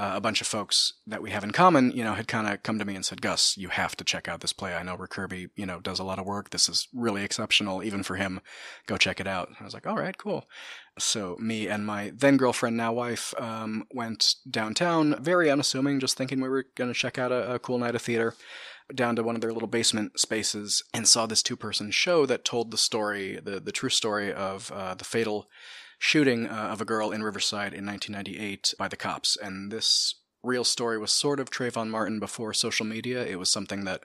uh, 0.00 0.12
a 0.14 0.20
bunch 0.20 0.40
of 0.40 0.46
folks 0.46 0.94
that 1.06 1.20
we 1.20 1.30
have 1.30 1.44
in 1.44 1.50
common, 1.50 1.90
you 1.90 2.02
know, 2.02 2.14
had 2.14 2.26
kind 2.26 2.48
of 2.48 2.62
come 2.62 2.78
to 2.78 2.86
me 2.86 2.94
and 2.94 3.04
said, 3.04 3.20
Gus, 3.20 3.58
you 3.58 3.68
have 3.68 3.94
to 3.96 4.04
check 4.04 4.28
out 4.28 4.40
this 4.40 4.52
play. 4.52 4.74
I 4.74 4.82
know 4.82 4.96
Rickerby, 4.96 5.50
you 5.56 5.66
know, 5.66 5.78
does 5.78 5.98
a 5.98 6.04
lot 6.04 6.18
of 6.18 6.24
work. 6.24 6.48
This 6.50 6.70
is 6.70 6.88
really 6.94 7.22
exceptional, 7.22 7.82
even 7.82 8.02
for 8.02 8.16
him. 8.16 8.40
Go 8.86 8.96
check 8.96 9.20
it 9.20 9.26
out. 9.26 9.50
I 9.60 9.64
was 9.64 9.74
like, 9.74 9.86
all 9.86 9.96
right, 9.96 10.16
cool. 10.16 10.46
So 11.02 11.36
me 11.40 11.66
and 11.68 11.86
my 11.86 12.12
then 12.14 12.36
girlfriend, 12.36 12.76
now 12.76 12.92
wife, 12.92 13.34
um, 13.38 13.84
went 13.92 14.34
downtown, 14.48 15.22
very 15.22 15.50
unassuming, 15.50 16.00
just 16.00 16.16
thinking 16.16 16.40
we 16.40 16.48
were 16.48 16.66
going 16.74 16.92
to 16.92 16.98
check 16.98 17.18
out 17.18 17.32
a, 17.32 17.54
a 17.54 17.58
cool 17.58 17.78
night 17.78 17.94
of 17.94 18.02
theater 18.02 18.34
down 18.94 19.16
to 19.16 19.22
one 19.22 19.34
of 19.34 19.40
their 19.40 19.52
little 19.52 19.68
basement 19.68 20.18
spaces 20.18 20.82
and 20.92 21.06
saw 21.06 21.26
this 21.26 21.42
two 21.42 21.56
person 21.56 21.90
show 21.90 22.26
that 22.26 22.44
told 22.44 22.70
the 22.70 22.78
story, 22.78 23.38
the, 23.42 23.60
the 23.60 23.72
true 23.72 23.88
story 23.88 24.32
of 24.32 24.70
uh, 24.72 24.94
the 24.94 25.04
fatal 25.04 25.48
shooting 25.98 26.46
uh, 26.46 26.68
of 26.72 26.80
a 26.80 26.84
girl 26.84 27.12
in 27.12 27.22
Riverside 27.22 27.74
in 27.74 27.86
1998 27.86 28.74
by 28.78 28.88
the 28.88 28.96
cops. 28.96 29.36
And 29.36 29.70
this 29.70 30.16
real 30.42 30.64
story 30.64 30.98
was 30.98 31.12
sort 31.12 31.38
of 31.38 31.50
Trayvon 31.50 31.90
Martin 31.90 32.18
before 32.18 32.54
social 32.54 32.86
media. 32.86 33.24
It 33.24 33.38
was 33.38 33.50
something 33.50 33.84
that 33.84 34.02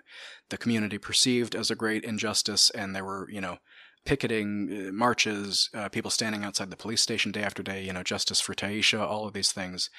the 0.49 0.57
community 0.57 0.97
perceived 0.97 1.55
as 1.55 1.71
a 1.71 1.75
great 1.75 2.03
injustice, 2.03 2.69
and 2.71 2.95
there 2.95 3.05
were, 3.05 3.29
you 3.31 3.39
know, 3.39 3.57
picketing, 4.05 4.87
uh, 4.87 4.91
marches, 4.91 5.69
uh, 5.73 5.89
people 5.89 6.11
standing 6.11 6.43
outside 6.43 6.69
the 6.69 6.77
police 6.77 7.01
station 7.01 7.31
day 7.31 7.43
after 7.43 7.63
day, 7.63 7.83
you 7.83 7.91
know, 7.91 8.03
justice 8.03 8.39
for 8.39 8.53
Tyisha, 8.53 8.99
all 8.99 9.27
of 9.27 9.33
these 9.33 9.51
things. 9.51 9.89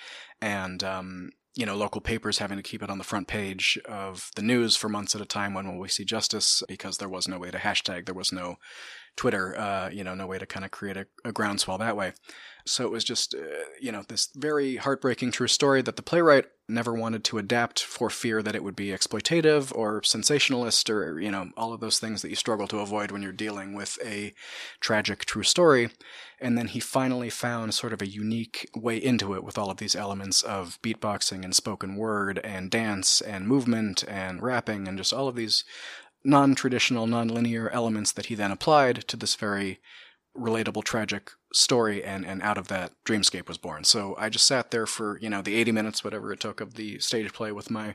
And, 0.41 0.83
um, 0.85 1.31
you 1.57 1.65
know, 1.65 1.75
local 1.75 2.01
papers 2.01 2.39
having 2.39 2.59
to 2.59 2.63
keep 2.63 2.83
it 2.83 2.91
on 2.91 2.99
the 2.99 3.05
front 3.05 3.29
page 3.29 3.79
of 3.87 4.31
the 4.37 4.43
news 4.43 4.77
for 4.77 4.89
months 4.89 5.15
at 5.15 5.23
a 5.23 5.27
time. 5.27 5.55
When 5.55 5.67
will 5.67 5.81
we 5.81 5.89
see 5.89 6.05
justice? 6.05 6.63
Because 6.69 6.99
there 6.99 7.09
was 7.09 7.27
no 7.27 7.39
way 7.39 7.51
to 7.51 7.59
hashtag, 7.59 8.05
there 8.05 8.15
was 8.15 8.31
no 8.31 8.57
Twitter, 9.17 9.59
uh, 9.59 9.89
you 9.91 10.05
know, 10.05 10.15
no 10.15 10.27
way 10.27 10.39
to 10.39 10.47
kind 10.47 10.65
of 10.65 10.71
create 10.71 10.97
a, 10.97 11.07
a 11.25 11.33
groundswell 11.33 11.79
that 11.79 11.97
way. 11.97 12.13
So 12.69 12.85
it 12.85 12.91
was 12.91 13.05
just, 13.05 13.35
uh, 13.35 13.39
you 13.81 13.93
know, 13.93 14.03
this 14.09 14.29
very 14.35 14.77
heartbreaking 14.77 15.31
true 15.31 15.47
story 15.47 15.83
that 15.83 15.95
the 15.95 16.03
playwright 16.03 16.47
never 16.69 16.93
wanted 16.93 17.23
to 17.23 17.39
adapt 17.39 17.81
for 17.81 18.11
fear 18.11 18.43
that 18.43 18.57
it 18.57 18.65
would 18.65 18.75
be 18.75 18.89
exploitative 18.89 19.73
or 19.77 20.03
sensationalist 20.03 20.91
or, 20.91 21.21
you 21.21 21.31
know, 21.31 21.51
all 21.57 21.73
of 21.73 21.79
those 21.79 22.01
things 22.01 22.23
that 22.23 22.29
you 22.29 22.35
struggle 22.35 22.67
to 22.67 22.81
avoid 22.81 23.13
when 23.13 23.23
you're 23.23 23.31
dealing 23.31 23.73
with 23.73 23.99
a 24.05 24.35
tragic 24.81 25.25
true 25.25 25.45
story. 25.45 25.91
And 26.41 26.59
then 26.59 26.67
he 26.67 26.81
finally 26.81 27.31
found 27.31 27.73
sort 27.73 27.93
of 27.93 28.03
a 28.03 28.09
unique 28.09 28.69
way 28.75 28.97
into 28.97 29.35
it 29.35 29.45
with 29.45 29.57
all 29.57 29.71
of 29.71 29.77
these 29.77 29.95
elements 29.95 30.43
of 30.43 30.83
beatboxing 30.83 31.45
and 31.45 31.55
spoken 31.55 31.95
word 31.95 32.41
and 32.43 32.69
dance 32.69 33.21
and 33.21 33.47
movement 33.47 34.03
and 34.09 34.43
rapping 34.43 34.89
and 34.89 34.99
just 34.99 35.13
all 35.13 35.29
of 35.29 35.37
these 35.37 35.65
non 36.27 36.55
traditional, 36.55 37.07
non 37.07 37.29
linear 37.29 37.71
elements 37.71 38.13
that 38.13 38.27
he 38.27 38.35
then 38.35 38.51
applied 38.51 39.07
to 39.09 39.17
this 39.17 39.35
very 39.37 39.79
relatable, 40.37 40.85
tragic 40.85 41.31
story 41.53 42.05
and 42.05 42.27
and 42.27 42.43
out 42.43 42.59
of 42.59 42.69
that 42.69 42.93
dreamscape 43.05 43.49
was 43.49 43.59
born. 43.59 43.85
So 43.85 44.15
i 44.19 44.29
just 44.29 44.47
sat 44.47 44.71
there 44.71 44.87
for 44.87 45.19
you 45.21 45.31
know 45.31 45.43
the 45.43 45.55
80 45.55 45.73
minutes 45.73 46.05
whatever 46.05 46.33
it 46.33 46.41
took 46.41 46.61
of 46.61 46.75
the 46.75 46.99
stage 46.99 47.33
play 47.33 47.53
with 47.53 47.71
my 47.71 47.95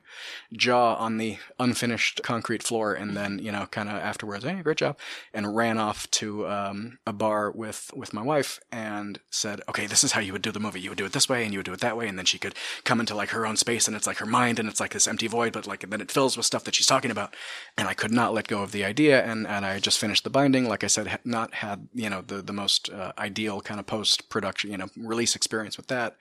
jaw 0.53 0.95
on 0.95 1.17
the 1.17 1.37
unfinished 1.59 2.21
concrete 2.23 2.63
floor 2.63 2.93
and 2.93 3.15
then 3.15 3.39
you 3.39 3.51
know 3.51 3.65
kind 3.67 3.89
of 3.89 3.95
afterwards 3.95 4.43
hey 4.43 4.61
great 4.61 4.77
job 4.77 4.97
and 5.33 5.55
ran 5.55 5.77
off 5.77 6.09
to 6.11 6.47
um, 6.47 6.97
a 7.05 7.13
bar 7.13 7.51
with 7.51 7.91
with 7.95 8.13
my 8.13 8.21
wife 8.21 8.59
and 8.71 9.19
said 9.29 9.61
okay 9.69 9.85
this 9.85 10.03
is 10.03 10.13
how 10.13 10.21
you 10.21 10.31
would 10.33 10.41
do 10.41 10.51
the 10.51 10.59
movie. 10.59 10.79
You 10.79 10.89
would 10.89 10.97
do 10.97 11.05
it 11.05 11.11
this 11.11 11.29
way 11.29 11.43
and 11.43 11.53
you 11.53 11.59
would 11.59 11.65
do 11.65 11.73
it 11.73 11.81
that 11.81 11.97
way 11.97 12.07
and 12.07 12.17
then 12.17 12.25
she 12.25 12.39
could 12.39 12.55
come 12.83 12.99
into 12.99 13.13
like 13.15 13.29
her 13.29 13.45
own 13.45 13.57
space 13.57 13.87
and 13.87 13.95
it's 13.95 14.07
like 14.07 14.17
her 14.17 14.25
mind 14.25 14.57
and 14.59 14.69
it's 14.69 14.79
like 14.79 14.93
this 14.93 15.07
empty 15.07 15.27
void 15.27 15.53
but 15.53 15.67
like 15.67 15.87
then 15.89 16.01
it 16.01 16.11
fills 16.11 16.37
with 16.37 16.45
stuff 16.45 16.63
that 16.63 16.75
she's 16.75 16.87
talking 16.87 17.11
about. 17.11 17.35
And 17.77 17.87
i 17.87 17.93
could 17.93 18.11
not 18.11 18.33
let 18.33 18.47
go 18.47 18.61
of 18.61 18.71
the 18.71 18.85
idea 18.85 19.23
and 19.23 19.45
and 19.47 19.65
i 19.65 19.79
just 19.79 19.99
finished 19.99 20.23
the 20.23 20.29
binding. 20.29 20.67
Like 20.67 20.83
i 20.83 20.87
said 20.87 21.19
not 21.25 21.55
had 21.55 21.87
you 21.93 22.09
know 22.09 22.21
the 22.21 22.41
the 22.41 22.53
most 22.53 22.89
uh, 22.89 23.11
ideal 23.17 23.40
kind 23.61 23.79
of 23.79 23.87
post 23.87 24.29
production 24.29 24.71
you 24.71 24.77
know 24.77 24.87
release 24.95 25.35
experience 25.35 25.77
with 25.77 25.87
that 25.87 26.17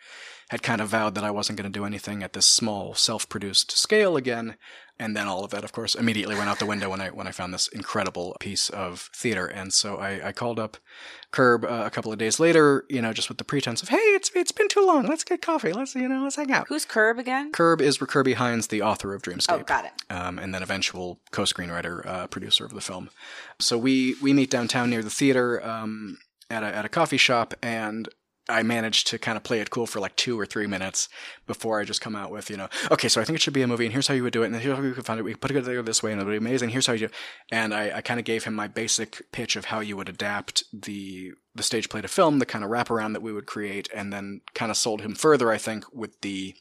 had 0.50 0.64
kind 0.64 0.80
of 0.80 0.88
vowed 0.88 1.14
that 1.14 1.22
I 1.22 1.30
wasn't 1.30 1.56
going 1.56 1.72
to 1.72 1.78
do 1.78 1.84
anything 1.84 2.24
at 2.24 2.32
this 2.32 2.44
small 2.44 2.92
self-produced 2.92 3.70
scale 3.70 4.16
again. 4.16 4.56
And 4.98 5.16
then 5.16 5.28
all 5.28 5.44
of 5.44 5.52
that, 5.52 5.62
of 5.62 5.70
course, 5.70 5.94
immediately 5.94 6.34
went 6.34 6.48
out 6.50 6.58
the 6.58 6.66
window 6.66 6.90
when 6.90 7.00
I 7.00 7.08
when 7.08 7.26
I 7.26 7.30
found 7.30 7.54
this 7.54 7.68
incredible 7.68 8.36
piece 8.40 8.68
of 8.68 9.08
theater. 9.14 9.46
And 9.46 9.72
so 9.72 9.96
I, 9.96 10.28
I 10.28 10.32
called 10.32 10.58
up 10.58 10.76
Curb 11.30 11.64
uh, 11.64 11.84
a 11.86 11.90
couple 11.90 12.12
of 12.12 12.18
days 12.18 12.38
later, 12.40 12.84
you 12.90 13.00
know, 13.00 13.12
just 13.12 13.28
with 13.28 13.38
the 13.38 13.44
pretense 13.44 13.80
of, 13.80 13.88
hey, 13.88 13.96
it's 13.96 14.30
it's 14.34 14.52
been 14.52 14.68
too 14.68 14.84
long. 14.84 15.06
Let's 15.06 15.24
get 15.24 15.40
coffee. 15.40 15.72
Let's 15.72 15.94
you 15.94 16.08
know, 16.08 16.24
let's 16.24 16.36
hang 16.36 16.50
out. 16.50 16.66
Who's 16.68 16.84
Curb 16.84 17.18
again? 17.18 17.52
Curb 17.52 17.80
is 17.80 17.96
Kirby 17.96 18.34
Hinds, 18.34 18.66
the 18.66 18.82
author 18.82 19.14
of 19.14 19.22
Dreamscape. 19.22 19.60
Oh, 19.60 19.62
got 19.62 19.86
it. 19.86 19.92
Um, 20.10 20.38
and 20.38 20.52
then 20.52 20.62
eventual 20.62 21.18
co-screenwriter, 21.30 22.04
uh, 22.04 22.26
producer 22.26 22.66
of 22.66 22.74
the 22.74 22.82
film. 22.82 23.08
So 23.58 23.78
we 23.78 24.16
we 24.20 24.32
meet 24.32 24.50
downtown 24.50 24.90
near 24.90 25.02
the 25.02 25.10
theater. 25.10 25.64
Um, 25.64 26.18
at 26.50 26.62
a, 26.62 26.66
at 26.66 26.84
a 26.84 26.88
coffee 26.88 27.16
shop 27.16 27.54
and 27.62 28.08
I 28.50 28.62
managed 28.62 29.06
to 29.08 29.18
kind 29.18 29.36
of 29.36 29.44
play 29.44 29.60
it 29.60 29.70
cool 29.70 29.86
for 29.86 30.00
like 30.00 30.16
two 30.16 30.38
or 30.38 30.44
three 30.44 30.66
minutes 30.66 31.08
before 31.46 31.80
I 31.80 31.84
just 31.84 32.00
come 32.00 32.16
out 32.16 32.30
with, 32.30 32.50
you 32.50 32.56
know, 32.56 32.68
okay, 32.90 33.08
so 33.08 33.20
I 33.20 33.24
think 33.24 33.36
it 33.36 33.42
should 33.42 33.54
be 33.54 33.62
a 33.62 33.66
movie, 33.66 33.84
and 33.84 33.92
here's 33.92 34.08
how 34.08 34.14
you 34.14 34.22
would 34.24 34.32
do 34.32 34.42
it, 34.42 34.46
and 34.46 34.56
here's 34.56 34.76
how 34.76 34.82
you 34.82 34.92
could 34.92 35.06
find 35.06 35.20
it. 35.20 35.22
We 35.22 35.34
put 35.34 35.50
it 35.50 35.54
together 35.54 35.82
this 35.82 36.02
way, 36.02 36.12
and 36.12 36.20
it'll 36.20 36.32
be 36.32 36.36
amazing. 36.36 36.70
Here's 36.70 36.86
how 36.86 36.94
you 36.94 37.08
do. 37.08 37.14
And 37.52 37.72
I, 37.72 37.98
I 37.98 38.00
kind 38.00 38.18
of 38.18 38.26
gave 38.26 38.44
him 38.44 38.54
my 38.54 38.66
basic 38.66 39.22
pitch 39.32 39.56
of 39.56 39.66
how 39.66 39.80
you 39.80 39.96
would 39.96 40.08
adapt 40.08 40.64
the 40.72 41.32
the 41.54 41.62
stage 41.62 41.88
play 41.88 42.00
to 42.00 42.08
film, 42.08 42.38
the 42.38 42.46
kind 42.46 42.64
of 42.64 42.70
wraparound 42.70 43.12
that 43.12 43.22
we 43.22 43.32
would 43.32 43.46
create, 43.46 43.88
and 43.94 44.12
then 44.12 44.40
kind 44.54 44.70
of 44.70 44.76
sold 44.76 45.02
him 45.02 45.14
further. 45.14 45.50
I 45.50 45.58
think 45.58 45.84
with 45.92 46.20
the 46.20 46.54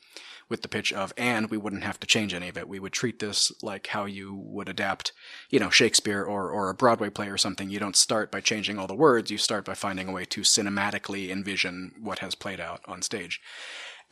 with 0.50 0.64
the 0.64 0.68
pitch 0.68 0.92
of, 0.92 1.14
and 1.16 1.50
we 1.50 1.58
wouldn't 1.58 1.84
have 1.84 2.00
to 2.00 2.08
change 2.08 2.34
any 2.34 2.50
of 2.50 2.58
it. 2.58 2.68
We 2.68 2.80
would 2.80 2.94
treat 2.94 3.20
this 3.20 3.52
like 3.62 3.88
how 3.88 4.06
you 4.06 4.34
would 4.34 4.68
adapt, 4.68 5.12
you 5.50 5.60
know, 5.60 5.70
Shakespeare 5.70 6.24
or, 6.24 6.50
or 6.50 6.70
a 6.70 6.74
Broadway 6.74 7.10
play 7.10 7.30
or 7.30 7.38
something. 7.38 7.70
You 7.70 7.80
don't 7.80 7.96
start 7.96 8.32
by 8.32 8.42
changing 8.42 8.80
all 8.80 8.88
the 8.88 8.96
words, 8.96 9.32
you 9.32 9.38
start 9.38 9.66
by 9.66 9.76
finding 9.76 10.10
a 10.10 10.12
way 10.12 10.26
to 10.26 10.42
cinematically 10.42 11.30
envision 11.30 11.94
what 12.02 12.20
has 12.20 12.36
played 12.36 12.60
out 12.60 12.82
on 12.86 13.02
stage. 13.02 13.40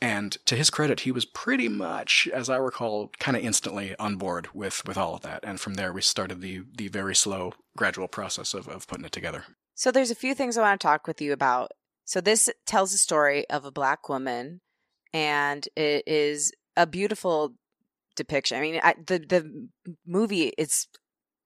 And 0.00 0.36
to 0.46 0.54
his 0.54 0.70
credit, 0.70 1.00
he 1.00 1.10
was 1.10 1.24
pretty 1.24 1.68
much, 1.68 2.28
as 2.32 2.48
I 2.48 2.56
recall, 2.56 3.10
kind 3.18 3.36
of 3.36 3.42
instantly 3.42 3.96
on 3.98 4.14
board 4.14 4.48
with, 4.54 4.86
with 4.86 4.96
all 4.96 5.16
of 5.16 5.22
that. 5.22 5.40
And 5.42 5.60
from 5.60 5.74
there, 5.74 5.92
we 5.92 6.02
started 6.02 6.40
the, 6.40 6.62
the 6.76 6.86
very 6.86 7.16
slow, 7.16 7.54
gradual 7.76 8.06
process 8.06 8.54
of, 8.54 8.68
of 8.68 8.86
putting 8.86 9.04
it 9.04 9.10
together. 9.10 9.44
So 9.74 9.90
there's 9.90 10.12
a 10.12 10.16
few 10.16 10.34
things 10.34 10.56
I 10.56 10.62
want 10.62 10.80
to 10.80 10.86
talk 10.86 11.08
with 11.08 11.20
you 11.20 11.32
about. 11.32 11.72
So 12.04 12.20
this 12.20 12.48
tells 12.64 12.92
the 12.92 12.98
story 12.98 13.48
of 13.50 13.64
a 13.64 13.72
black 13.72 14.08
woman 14.08 14.60
and 15.12 15.66
it 15.76 16.04
is 16.06 16.52
a 16.76 16.86
beautiful 16.86 17.54
depiction. 18.16 18.58
I 18.58 18.60
mean, 18.60 18.80
I, 18.82 18.94
the 19.06 19.18
the 19.18 19.68
movie 20.06 20.52
is 20.58 20.86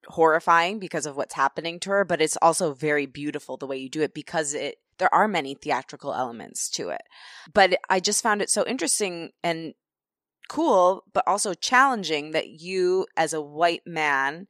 horrifying 0.09 0.79
because 0.79 1.07
of 1.07 1.17
what's 1.17 1.35
happening 1.35 1.79
to 1.81 1.91
her, 1.91 2.05
but 2.05 2.21
it's 2.21 2.37
also 2.43 2.75
very 2.75 3.07
beautiful 3.07 3.57
the 3.57 3.67
way 3.67 3.77
you 3.77 3.89
do 3.89 4.03
it 4.03 4.15
because 4.15 4.55
it 4.55 4.77
there 4.99 5.13
are 5.15 5.29
many 5.29 5.55
theatrical 5.55 6.15
elements 6.15 6.69
to 6.71 6.91
it. 6.91 7.03
But 7.53 7.79
I 7.89 8.01
just 8.01 8.23
found 8.23 8.43
it 8.43 8.51
so 8.51 8.65
interesting 8.67 9.31
and 9.43 9.75
cool, 10.49 11.05
but 11.13 11.25
also 11.27 11.55
challenging 11.55 12.33
that 12.33 12.49
you 12.49 13.07
as 13.17 13.33
a 13.33 13.41
white 13.41 13.83
man 13.87 14.47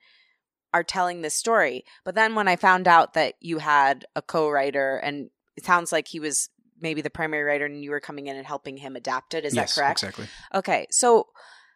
are 0.74 0.82
telling 0.82 1.20
this 1.20 1.34
story. 1.34 1.84
But 2.04 2.14
then 2.14 2.34
when 2.34 2.48
I 2.48 2.56
found 2.56 2.88
out 2.88 3.14
that 3.14 3.34
you 3.40 3.58
had 3.58 4.04
a 4.16 4.22
co-writer 4.22 4.96
and 4.96 5.30
it 5.56 5.64
sounds 5.64 5.92
like 5.92 6.08
he 6.08 6.18
was 6.18 6.48
maybe 6.82 7.00
the 7.00 7.10
primary 7.10 7.44
writer 7.44 7.64
and 7.64 7.82
you 7.82 7.90
were 7.90 8.00
coming 8.00 8.26
in 8.26 8.36
and 8.36 8.46
helping 8.46 8.76
him 8.76 8.96
adapt 8.96 9.34
it. 9.34 9.44
Is 9.44 9.54
yes, 9.54 9.74
that 9.74 9.80
correct? 9.80 10.02
Exactly. 10.02 10.26
Okay. 10.54 10.86
So, 10.90 11.28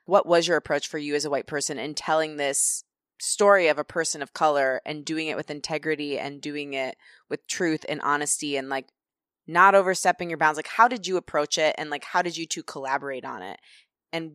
what 0.05 0.27
was 0.27 0.47
your 0.47 0.57
approach 0.57 0.89
for 0.89 0.99
you 0.99 1.15
as 1.15 1.25
a 1.25 1.31
white 1.31 1.47
person 1.47 1.79
in 1.79 1.95
telling 1.95 2.37
this 2.37 2.85
story 3.19 3.69
of 3.69 3.79
a 3.79 3.85
person 3.85 4.23
of 4.23 4.33
color 4.33 4.81
and 4.85 5.05
doing 5.05 5.29
it 5.29 5.37
with 5.37 5.51
integrity 5.51 6.19
and 6.19 6.41
doing 6.41 6.75
it 6.75 6.97
with 7.29 7.47
truth 7.47 7.85
and 7.89 8.01
honesty 8.03 8.57
and 8.57 8.69
like 8.69 8.87
not 9.47 9.75
overstepping 9.75 10.29
your 10.29 10.39
bounds? 10.39 10.57
Like, 10.59 10.67
how 10.67 10.89
did 10.89 11.07
you 11.07 11.17
approach 11.17 11.59
it 11.59 11.75
and 11.79 11.91
like 11.91 12.05
how 12.05 12.23
did 12.23 12.37
you 12.37 12.47
two 12.47 12.63
collaborate 12.63 13.25
on 13.25 13.43
it? 13.43 13.59
And 14.13 14.33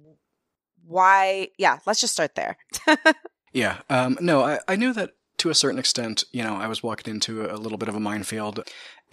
why? 0.86 1.50
Yeah, 1.58 1.80
let's 1.86 2.02
just 2.02 2.14
start 2.14 2.36
there. 2.36 2.58
yeah. 3.54 3.82
Um, 3.90 4.18
no, 4.22 4.42
I, 4.42 4.60
I 4.68 4.76
knew 4.76 4.94
that 4.94 5.12
to 5.38 5.50
a 5.50 5.56
certain 5.56 5.80
extent, 5.80 6.24
you 6.32 6.44
know, 6.44 6.56
I 6.56 6.68
was 6.68 6.84
walking 6.84 7.12
into 7.12 7.52
a 7.52 7.58
little 7.58 7.80
bit 7.80 7.90
of 7.90 7.96
a 7.96 8.00
minefield. 8.00 8.64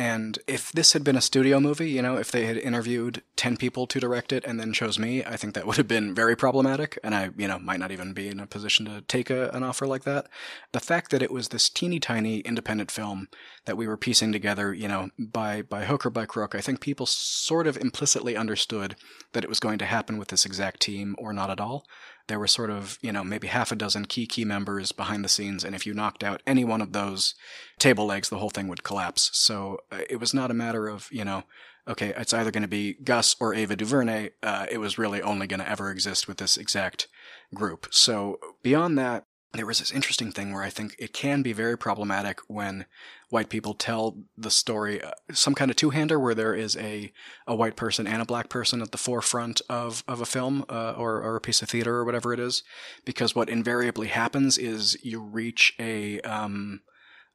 And 0.00 0.38
if 0.46 0.70
this 0.70 0.92
had 0.92 1.02
been 1.02 1.16
a 1.16 1.20
studio 1.20 1.58
movie, 1.58 1.90
you 1.90 2.02
know, 2.02 2.16
if 2.16 2.30
they 2.30 2.46
had 2.46 2.56
interviewed 2.56 3.22
10 3.34 3.56
people 3.56 3.84
to 3.88 3.98
direct 3.98 4.32
it 4.32 4.44
and 4.44 4.60
then 4.60 4.72
chose 4.72 4.96
me, 4.96 5.24
I 5.24 5.36
think 5.36 5.54
that 5.54 5.66
would 5.66 5.76
have 5.76 5.88
been 5.88 6.14
very 6.14 6.36
problematic. 6.36 7.00
And 7.02 7.16
I, 7.16 7.30
you 7.36 7.48
know, 7.48 7.58
might 7.58 7.80
not 7.80 7.90
even 7.90 8.12
be 8.12 8.28
in 8.28 8.38
a 8.38 8.46
position 8.46 8.86
to 8.86 9.00
take 9.02 9.28
a, 9.28 9.50
an 9.50 9.64
offer 9.64 9.88
like 9.88 10.04
that. 10.04 10.28
The 10.70 10.78
fact 10.78 11.10
that 11.10 11.22
it 11.22 11.32
was 11.32 11.48
this 11.48 11.68
teeny 11.68 11.98
tiny 11.98 12.38
independent 12.40 12.92
film 12.92 13.26
that 13.64 13.76
we 13.76 13.88
were 13.88 13.96
piecing 13.96 14.30
together, 14.30 14.72
you 14.72 14.86
know, 14.86 15.10
by, 15.18 15.62
by 15.62 15.84
hook 15.84 16.06
or 16.06 16.10
by 16.10 16.26
crook, 16.26 16.54
I 16.54 16.60
think 16.60 16.80
people 16.80 17.06
sort 17.06 17.66
of 17.66 17.76
implicitly 17.76 18.36
understood 18.36 18.94
that 19.32 19.42
it 19.42 19.50
was 19.50 19.58
going 19.58 19.78
to 19.78 19.84
happen 19.84 20.16
with 20.16 20.28
this 20.28 20.46
exact 20.46 20.78
team 20.78 21.16
or 21.18 21.32
not 21.32 21.50
at 21.50 21.60
all 21.60 21.84
there 22.28 22.38
were 22.38 22.46
sort 22.46 22.70
of, 22.70 22.98
you 23.02 23.12
know, 23.12 23.24
maybe 23.24 23.48
half 23.48 23.72
a 23.72 23.76
dozen 23.76 24.04
key 24.04 24.26
key 24.26 24.44
members 24.44 24.92
behind 24.92 25.24
the 25.24 25.28
scenes, 25.28 25.64
and 25.64 25.74
if 25.74 25.86
you 25.86 25.92
knocked 25.92 26.22
out 26.22 26.42
any 26.46 26.64
one 26.64 26.80
of 26.80 26.92
those 26.92 27.34
table 27.78 28.06
legs, 28.06 28.28
the 28.28 28.38
whole 28.38 28.50
thing 28.50 28.68
would 28.68 28.84
collapse. 28.84 29.30
So 29.32 29.80
uh, 29.90 30.00
it 30.08 30.20
was 30.20 30.32
not 30.32 30.50
a 30.50 30.54
matter 30.54 30.88
of, 30.88 31.08
you 31.10 31.24
know, 31.24 31.42
okay, 31.88 32.12
it's 32.16 32.34
either 32.34 32.50
going 32.50 32.62
to 32.62 32.68
be 32.68 32.94
Gus 33.02 33.34
or 33.40 33.54
Ava 33.54 33.74
DuVernay. 33.74 34.30
Uh, 34.42 34.66
it 34.70 34.78
was 34.78 34.98
really 34.98 35.22
only 35.22 35.46
going 35.46 35.60
to 35.60 35.68
ever 35.68 35.90
exist 35.90 36.28
with 36.28 36.36
this 36.36 36.56
exact 36.56 37.08
group. 37.54 37.88
So 37.90 38.38
beyond 38.62 38.98
that, 38.98 39.24
there 39.54 39.66
was 39.66 39.78
this 39.78 39.90
interesting 39.90 40.30
thing 40.30 40.52
where 40.52 40.62
I 40.62 40.68
think 40.68 40.94
it 40.98 41.14
can 41.14 41.40
be 41.40 41.54
very 41.54 41.78
problematic 41.78 42.40
when 42.46 42.84
white 43.30 43.50
people 43.50 43.74
tell 43.74 44.16
the 44.36 44.50
story, 44.50 45.02
uh, 45.02 45.10
some 45.32 45.54
kind 45.54 45.70
of 45.70 45.76
two-hander 45.76 46.18
where 46.18 46.34
there 46.34 46.54
is 46.54 46.76
a, 46.76 47.12
a 47.46 47.54
white 47.54 47.76
person 47.76 48.06
and 48.06 48.22
a 48.22 48.26
black 48.26 48.48
person 48.48 48.80
at 48.80 48.90
the 48.90 48.98
forefront 48.98 49.60
of, 49.68 50.02
of 50.08 50.20
a 50.20 50.26
film 50.26 50.64
uh, 50.68 50.92
or, 50.92 51.22
or 51.22 51.36
a 51.36 51.40
piece 51.40 51.60
of 51.60 51.68
theater 51.68 51.96
or 51.96 52.04
whatever 52.04 52.32
it 52.32 52.40
is. 52.40 52.62
Because 53.04 53.34
what 53.34 53.50
invariably 53.50 54.08
happens 54.08 54.56
is 54.56 54.96
you 55.02 55.20
reach 55.20 55.74
a, 55.78 56.20
um, 56.20 56.80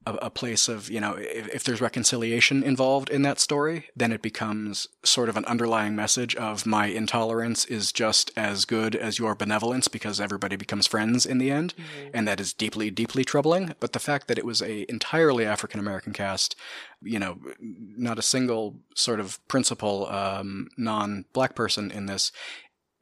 a, 0.05 0.13
a 0.13 0.29
place 0.29 0.67
of, 0.67 0.89
you 0.89 0.99
know, 0.99 1.13
if, 1.13 1.47
if, 1.49 1.63
there's 1.63 1.81
reconciliation 1.81 2.63
involved 2.63 3.09
in 3.09 3.21
that 3.23 3.39
story, 3.39 3.89
then 3.95 4.11
it 4.11 4.21
becomes 4.21 4.87
sort 5.03 5.29
of 5.29 5.37
an 5.37 5.45
underlying 5.45 5.95
message 5.95 6.35
of 6.35 6.65
my 6.65 6.87
intolerance 6.87 7.65
is 7.65 7.91
just 7.91 8.31
as 8.35 8.65
good 8.65 8.95
as 8.95 9.19
your 9.19 9.35
benevolence 9.35 9.87
because 9.87 10.19
everybody 10.19 10.55
becomes 10.55 10.87
friends 10.87 11.25
in 11.25 11.37
the 11.37 11.51
end. 11.51 11.73
Mm-hmm. 11.75 12.09
And 12.13 12.27
that 12.27 12.39
is 12.39 12.53
deeply, 12.53 12.91
deeply 12.91 13.23
troubling. 13.23 13.75
But 13.79 13.93
the 13.93 13.99
fact 13.99 14.27
that 14.27 14.37
it 14.37 14.45
was 14.45 14.61
a 14.61 14.89
entirely 14.89 15.45
African 15.45 15.79
American 15.79 16.13
cast, 16.13 16.55
you 17.01 17.19
know, 17.19 17.37
not 17.59 18.19
a 18.19 18.23
single 18.23 18.79
sort 18.95 19.19
of 19.19 19.45
principal 19.47 20.07
um, 20.07 20.69
non 20.77 21.25
black 21.33 21.55
person 21.55 21.91
in 21.91 22.05
this 22.05 22.31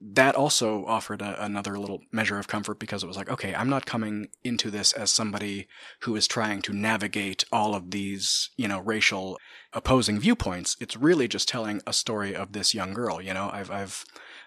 that 0.01 0.35
also 0.35 0.83
offered 0.85 1.21
a, 1.21 1.43
another 1.43 1.77
little 1.77 2.01
measure 2.11 2.39
of 2.39 2.47
comfort 2.47 2.79
because 2.79 3.03
it 3.03 3.07
was 3.07 3.17
like, 3.17 3.29
okay, 3.29 3.53
I'm 3.53 3.69
not 3.69 3.85
coming 3.85 4.29
into 4.43 4.71
this 4.71 4.93
as 4.93 5.11
somebody 5.11 5.67
who 6.01 6.15
is 6.15 6.27
trying 6.27 6.63
to 6.63 6.73
navigate 6.73 7.45
all 7.51 7.75
of 7.75 7.91
these, 7.91 8.49
you 8.57 8.67
know, 8.67 8.79
racial 8.79 9.37
opposing 9.73 10.19
viewpoints. 10.19 10.75
It's 10.79 10.97
really 10.97 11.27
just 11.27 11.47
telling 11.47 11.81
a 11.85 11.93
story 11.93 12.35
of 12.35 12.53
this 12.53 12.73
young 12.73 12.93
girl. 12.93 13.21
You 13.21 13.35
know, 13.35 13.51
I've, 13.53 13.69
I've 13.69 14.03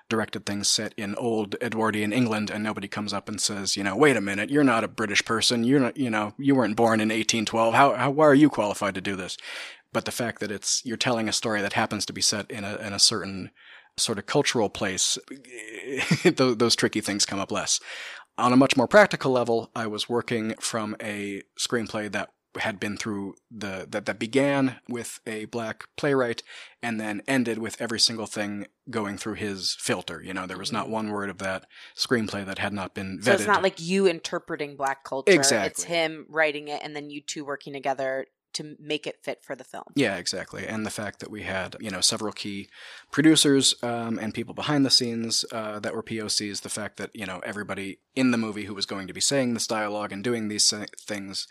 directed 0.08 0.44
things 0.44 0.68
set 0.68 0.92
in 0.96 1.14
old 1.14 1.54
Edwardian 1.62 2.12
England 2.12 2.50
and 2.50 2.64
nobody 2.64 2.88
comes 2.88 3.12
up 3.12 3.28
and 3.28 3.40
says, 3.40 3.76
you 3.76 3.84
know, 3.84 3.96
wait 3.96 4.16
a 4.16 4.20
minute, 4.20 4.50
you're 4.50 4.64
not 4.64 4.84
a 4.84 4.88
British 4.88 5.24
person. 5.24 5.62
You're 5.62 5.80
not, 5.80 5.96
you 5.96 6.10
know, 6.10 6.34
you 6.36 6.56
weren't 6.56 6.76
born 6.76 7.00
in 7.00 7.08
1812. 7.08 7.74
How, 7.74 7.94
how, 7.94 8.10
why 8.10 8.26
are 8.26 8.34
you 8.34 8.50
qualified 8.50 8.96
to 8.96 9.00
do 9.00 9.14
this? 9.14 9.36
But 9.92 10.04
the 10.04 10.10
fact 10.10 10.40
that 10.40 10.50
it's, 10.50 10.84
you're 10.84 10.96
telling 10.96 11.28
a 11.28 11.32
story 11.32 11.62
that 11.62 11.74
happens 11.74 12.04
to 12.06 12.12
be 12.12 12.20
set 12.20 12.50
in 12.50 12.64
a, 12.64 12.74
in 12.76 12.92
a 12.92 12.98
certain 12.98 13.52
sort 13.96 14.18
of 14.18 14.26
cultural 14.26 14.68
place, 14.68 15.18
those 16.24 16.76
tricky 16.76 17.00
things 17.00 17.26
come 17.26 17.38
up 17.38 17.52
less. 17.52 17.80
On 18.36 18.52
a 18.52 18.56
much 18.56 18.76
more 18.76 18.88
practical 18.88 19.30
level, 19.30 19.70
I 19.76 19.86
was 19.86 20.08
working 20.08 20.54
from 20.58 20.96
a 21.00 21.42
screenplay 21.58 22.10
that 22.10 22.30
had 22.58 22.78
been 22.78 22.96
through 22.96 23.34
the 23.50 23.86
that 23.90 24.06
that 24.06 24.18
began 24.18 24.76
with 24.88 25.20
a 25.26 25.44
black 25.46 25.84
playwright 25.96 26.42
and 26.82 27.00
then 27.00 27.22
ended 27.26 27.58
with 27.58 27.80
every 27.80 27.98
single 27.98 28.26
thing 28.26 28.66
going 28.90 29.16
through 29.16 29.34
his 29.34 29.76
filter. 29.80 30.22
You 30.22 30.34
know, 30.34 30.46
there 30.46 30.58
was 30.58 30.70
not 30.70 30.84
mm-hmm. 30.84 30.92
one 30.92 31.10
word 31.10 31.30
of 31.30 31.38
that 31.38 31.66
screenplay 31.96 32.44
that 32.46 32.58
had 32.58 32.72
not 32.72 32.94
been 32.94 33.18
vetted. 33.18 33.24
So 33.24 33.32
it's 33.32 33.46
not 33.46 33.62
like 33.62 33.80
you 33.80 34.06
interpreting 34.06 34.76
black 34.76 35.04
culture. 35.04 35.32
Exactly. 35.32 35.70
It's 35.70 35.84
him 35.84 36.26
writing 36.28 36.68
it 36.68 36.80
and 36.84 36.94
then 36.94 37.10
you 37.10 37.20
two 37.20 37.44
working 37.44 37.72
together 37.72 38.26
to 38.54 38.76
make 38.80 39.06
it 39.06 39.22
fit 39.22 39.42
for 39.42 39.54
the 39.54 39.64
film. 39.64 39.84
Yeah, 39.94 40.16
exactly. 40.16 40.66
And 40.66 40.84
the 40.84 40.90
fact 40.90 41.20
that 41.20 41.30
we 41.30 41.42
had, 41.42 41.76
you 41.80 41.90
know, 41.90 42.00
several 42.00 42.32
key 42.32 42.68
producers 43.12 43.74
um, 43.82 44.18
and 44.18 44.34
people 44.34 44.54
behind 44.54 44.84
the 44.84 44.90
scenes 44.90 45.44
uh, 45.52 45.80
that 45.80 45.94
were 45.94 46.02
POCs, 46.02 46.62
the 46.62 46.68
fact 46.68 46.96
that, 46.96 47.10
you 47.14 47.26
know, 47.26 47.40
everybody 47.44 47.98
in 48.14 48.30
the 48.30 48.38
movie 48.38 48.64
who 48.64 48.74
was 48.74 48.86
going 48.86 49.06
to 49.06 49.14
be 49.14 49.20
saying 49.20 49.54
this 49.54 49.66
dialogue 49.66 50.12
and 50.12 50.24
doing 50.24 50.48
these 50.48 50.72
things, 51.00 51.46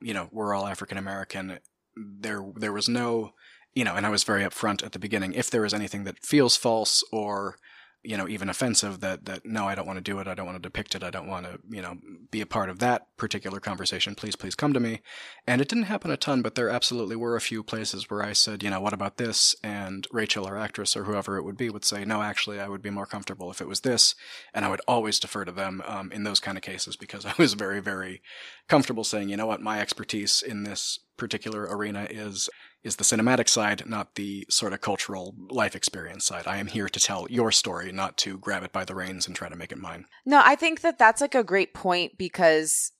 you 0.00 0.14
know, 0.14 0.28
were 0.32 0.54
all 0.54 0.66
African 0.66 0.98
American. 0.98 1.58
There, 1.96 2.44
there 2.56 2.72
was 2.72 2.88
no, 2.88 3.32
you 3.74 3.84
know, 3.84 3.94
and 3.94 4.06
I 4.06 4.10
was 4.10 4.24
very 4.24 4.42
upfront 4.42 4.84
at 4.84 4.92
the 4.92 4.98
beginning. 4.98 5.32
If 5.32 5.50
there 5.50 5.62
was 5.62 5.74
anything 5.74 6.04
that 6.04 6.24
feels 6.24 6.56
false 6.56 7.02
or 7.12 7.56
you 8.02 8.16
know 8.16 8.28
even 8.28 8.48
offensive 8.48 9.00
that 9.00 9.24
that 9.24 9.44
no 9.44 9.66
i 9.66 9.74
don't 9.74 9.86
want 9.86 9.96
to 9.96 10.02
do 10.02 10.18
it 10.18 10.28
i 10.28 10.34
don't 10.34 10.46
want 10.46 10.56
to 10.56 10.62
depict 10.62 10.94
it 10.94 11.02
i 11.02 11.10
don't 11.10 11.26
want 11.26 11.44
to 11.44 11.58
you 11.68 11.82
know 11.82 11.96
be 12.30 12.40
a 12.40 12.46
part 12.46 12.70
of 12.70 12.78
that 12.78 13.16
particular 13.16 13.58
conversation 13.60 14.14
please 14.14 14.36
please 14.36 14.54
come 14.54 14.72
to 14.72 14.80
me. 14.80 15.00
And 15.46 15.60
it 15.60 15.68
didn't 15.68 15.84
happen 15.84 16.10
a 16.10 16.16
ton 16.16 16.42
but 16.42 16.54
there 16.54 16.70
absolutely 16.70 17.16
were 17.16 17.36
a 17.36 17.40
few 17.40 17.62
places 17.62 18.08
where 18.08 18.22
i 18.22 18.32
said 18.32 18.62
you 18.62 18.70
know 18.70 18.80
what 18.80 18.92
about 18.92 19.16
this? 19.16 19.54
And 19.62 20.06
rachel 20.12 20.46
or 20.46 20.56
actress 20.56 20.96
or 20.96 21.04
whoever 21.04 21.36
it 21.36 21.42
would 21.42 21.56
be 21.56 21.70
would 21.70 21.84
say 21.84 22.04
no 22.04 22.22
actually 22.22 22.60
i 22.60 22.68
would 22.68 22.82
be 22.82 22.90
more 22.90 23.06
comfortable 23.06 23.50
if 23.50 23.60
it 23.60 23.68
was 23.68 23.80
this. 23.80 24.14
And 24.54 24.64
i 24.64 24.68
would 24.68 24.82
always 24.86 25.18
defer 25.18 25.44
to 25.44 25.52
them 25.52 25.82
um, 25.86 26.12
in 26.12 26.24
those 26.24 26.40
kind 26.40 26.56
of 26.56 26.62
cases 26.62 26.96
because 26.96 27.26
i 27.26 27.34
was 27.38 27.54
very 27.54 27.80
very 27.80 28.22
comfortable 28.68 29.04
saying 29.04 29.28
you 29.28 29.36
know 29.36 29.46
what? 29.46 29.60
My 29.60 29.80
expertise 29.80 30.42
in 30.42 30.64
this 30.64 31.00
particular 31.16 31.62
arena 31.62 32.06
is 32.08 32.48
is 32.84 32.96
the 32.96 33.04
cinematic 33.04 33.48
side, 33.48 33.82
not 33.86 34.14
the 34.14 34.46
sort 34.48 34.72
of 34.72 34.80
cultural 34.80 35.34
life 35.50 35.74
experience 35.74 36.24
side. 36.24 36.46
I 36.46 36.58
am 36.58 36.68
here 36.68 36.88
to 36.88 37.00
tell 37.00 37.26
your 37.28 37.50
story, 37.50 37.90
not 37.92 38.16
to 38.18 38.38
grab 38.38 38.62
it 38.62 38.72
by 38.72 38.84
the 38.84 38.94
reins 38.94 39.26
and 39.26 39.34
try 39.34 39.48
to 39.48 39.56
make 39.56 39.72
it 39.72 39.78
mine. 39.78 40.06
No, 40.24 40.40
I 40.44 40.54
think 40.54 40.80
that 40.82 40.98
that's 40.98 41.20
like 41.20 41.34
a 41.34 41.44
great 41.44 41.74
point 41.74 42.16
because 42.16 42.92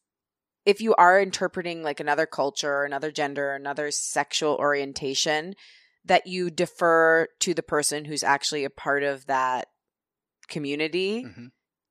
if 0.67 0.81
you 0.81 0.95
are 0.97 1.21
interpreting 1.21 1.83
like 1.83 2.01
another 2.01 2.27
culture, 2.27 2.85
another 2.85 3.11
gender, 3.11 3.55
another 3.55 3.91
sexual 3.91 4.57
orientation, 4.57 5.55
that 6.05 6.27
you 6.27 6.51
defer 6.51 7.29
to 7.41 7.55
the 7.55 7.63
person 7.63 8.05
who's 8.05 8.23
actually 8.23 8.65
a 8.65 8.71
part 8.71 9.03
of 9.03 9.27
that 9.27 9.69
community 10.49 11.25
mm-hmm. 11.25 11.47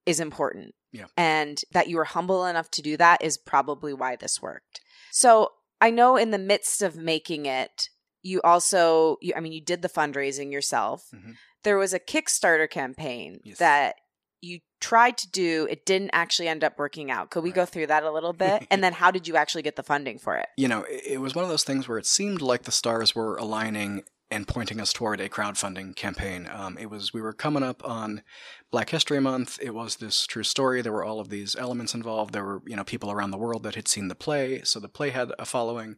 is 0.05 0.19
important. 0.19 0.73
Yeah. 0.91 1.05
And 1.15 1.61
that 1.71 1.87
you 1.87 1.97
were 1.97 2.05
humble 2.05 2.45
enough 2.45 2.69
to 2.71 2.81
do 2.81 2.97
that 2.97 3.23
is 3.23 3.37
probably 3.37 3.93
why 3.93 4.15
this 4.15 4.41
worked. 4.41 4.81
So 5.11 5.51
I 5.79 5.91
know 5.91 6.17
in 6.17 6.31
the 6.31 6.37
midst 6.37 6.81
of 6.81 6.95
making 6.95 7.45
it, 7.45 7.89
you 8.23 8.41
also, 8.43 9.17
you, 9.21 9.33
I 9.35 9.39
mean, 9.39 9.53
you 9.53 9.61
did 9.61 9.81
the 9.81 9.89
fundraising 9.89 10.51
yourself. 10.51 11.07
Mm-hmm. 11.13 11.31
There 11.63 11.77
was 11.77 11.93
a 11.93 11.99
Kickstarter 11.99 12.69
campaign 12.69 13.39
yes. 13.43 13.57
that 13.59 13.95
you 14.41 14.59
tried 14.79 15.17
to 15.17 15.29
do. 15.29 15.67
It 15.69 15.85
didn't 15.85 16.11
actually 16.13 16.47
end 16.47 16.63
up 16.63 16.77
working 16.77 17.11
out. 17.11 17.29
Could 17.31 17.43
we 17.43 17.49
right. 17.49 17.55
go 17.55 17.65
through 17.65 17.87
that 17.87 18.03
a 18.03 18.11
little 18.11 18.33
bit? 18.47 18.65
and 18.69 18.83
then 18.83 18.93
how 18.93 19.11
did 19.11 19.27
you 19.27 19.35
actually 19.35 19.61
get 19.61 19.75
the 19.75 19.83
funding 19.83 20.17
for 20.17 20.35
it? 20.35 20.47
You 20.57 20.67
know, 20.67 20.85
it 20.89 21.21
was 21.21 21.35
one 21.35 21.43
of 21.43 21.49
those 21.49 21.63
things 21.63 21.87
where 21.87 21.97
it 21.97 22.05
seemed 22.05 22.41
like 22.41 22.63
the 22.63 22.71
stars 22.71 23.15
were 23.15 23.37
aligning 23.37 24.03
and 24.29 24.47
pointing 24.47 24.81
us 24.81 24.91
toward 24.91 25.19
a 25.19 25.29
crowdfunding 25.29 25.95
campaign. 25.95 26.49
Um, 26.51 26.77
it 26.77 26.89
was 26.89 27.13
we 27.13 27.21
were 27.21 27.33
coming 27.33 27.63
up 27.63 27.87
on 27.87 28.23
Black 28.71 28.89
History 28.89 29.19
Month. 29.19 29.59
It 29.61 29.73
was 29.73 29.97
this 29.97 30.25
true 30.25 30.43
story. 30.43 30.81
There 30.81 30.91
were 30.91 31.05
all 31.05 31.19
of 31.19 31.29
these 31.29 31.55
elements 31.55 31.93
involved. 31.93 32.33
There 32.33 32.43
were 32.43 32.61
you 32.65 32.75
know 32.75 32.83
people 32.83 33.11
around 33.11 33.31
the 33.31 33.37
world 33.37 33.63
that 33.63 33.75
had 33.75 33.87
seen 33.87 34.07
the 34.07 34.15
play, 34.15 34.61
so 34.63 34.79
the 34.79 34.89
play 34.89 35.11
had 35.11 35.31
a 35.39 35.45
following. 35.45 35.95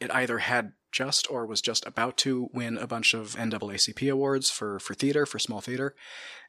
It 0.00 0.12
either 0.12 0.38
had 0.38 0.72
just 0.92 1.30
or 1.30 1.46
was 1.46 1.60
just 1.60 1.86
about 1.86 2.16
to 2.18 2.48
win 2.52 2.78
a 2.78 2.86
bunch 2.86 3.14
of 3.14 3.34
NAACP 3.34 4.10
awards 4.10 4.50
for 4.50 4.78
for 4.78 4.94
theater 4.94 5.26
for 5.26 5.38
small 5.38 5.60
theater, 5.60 5.94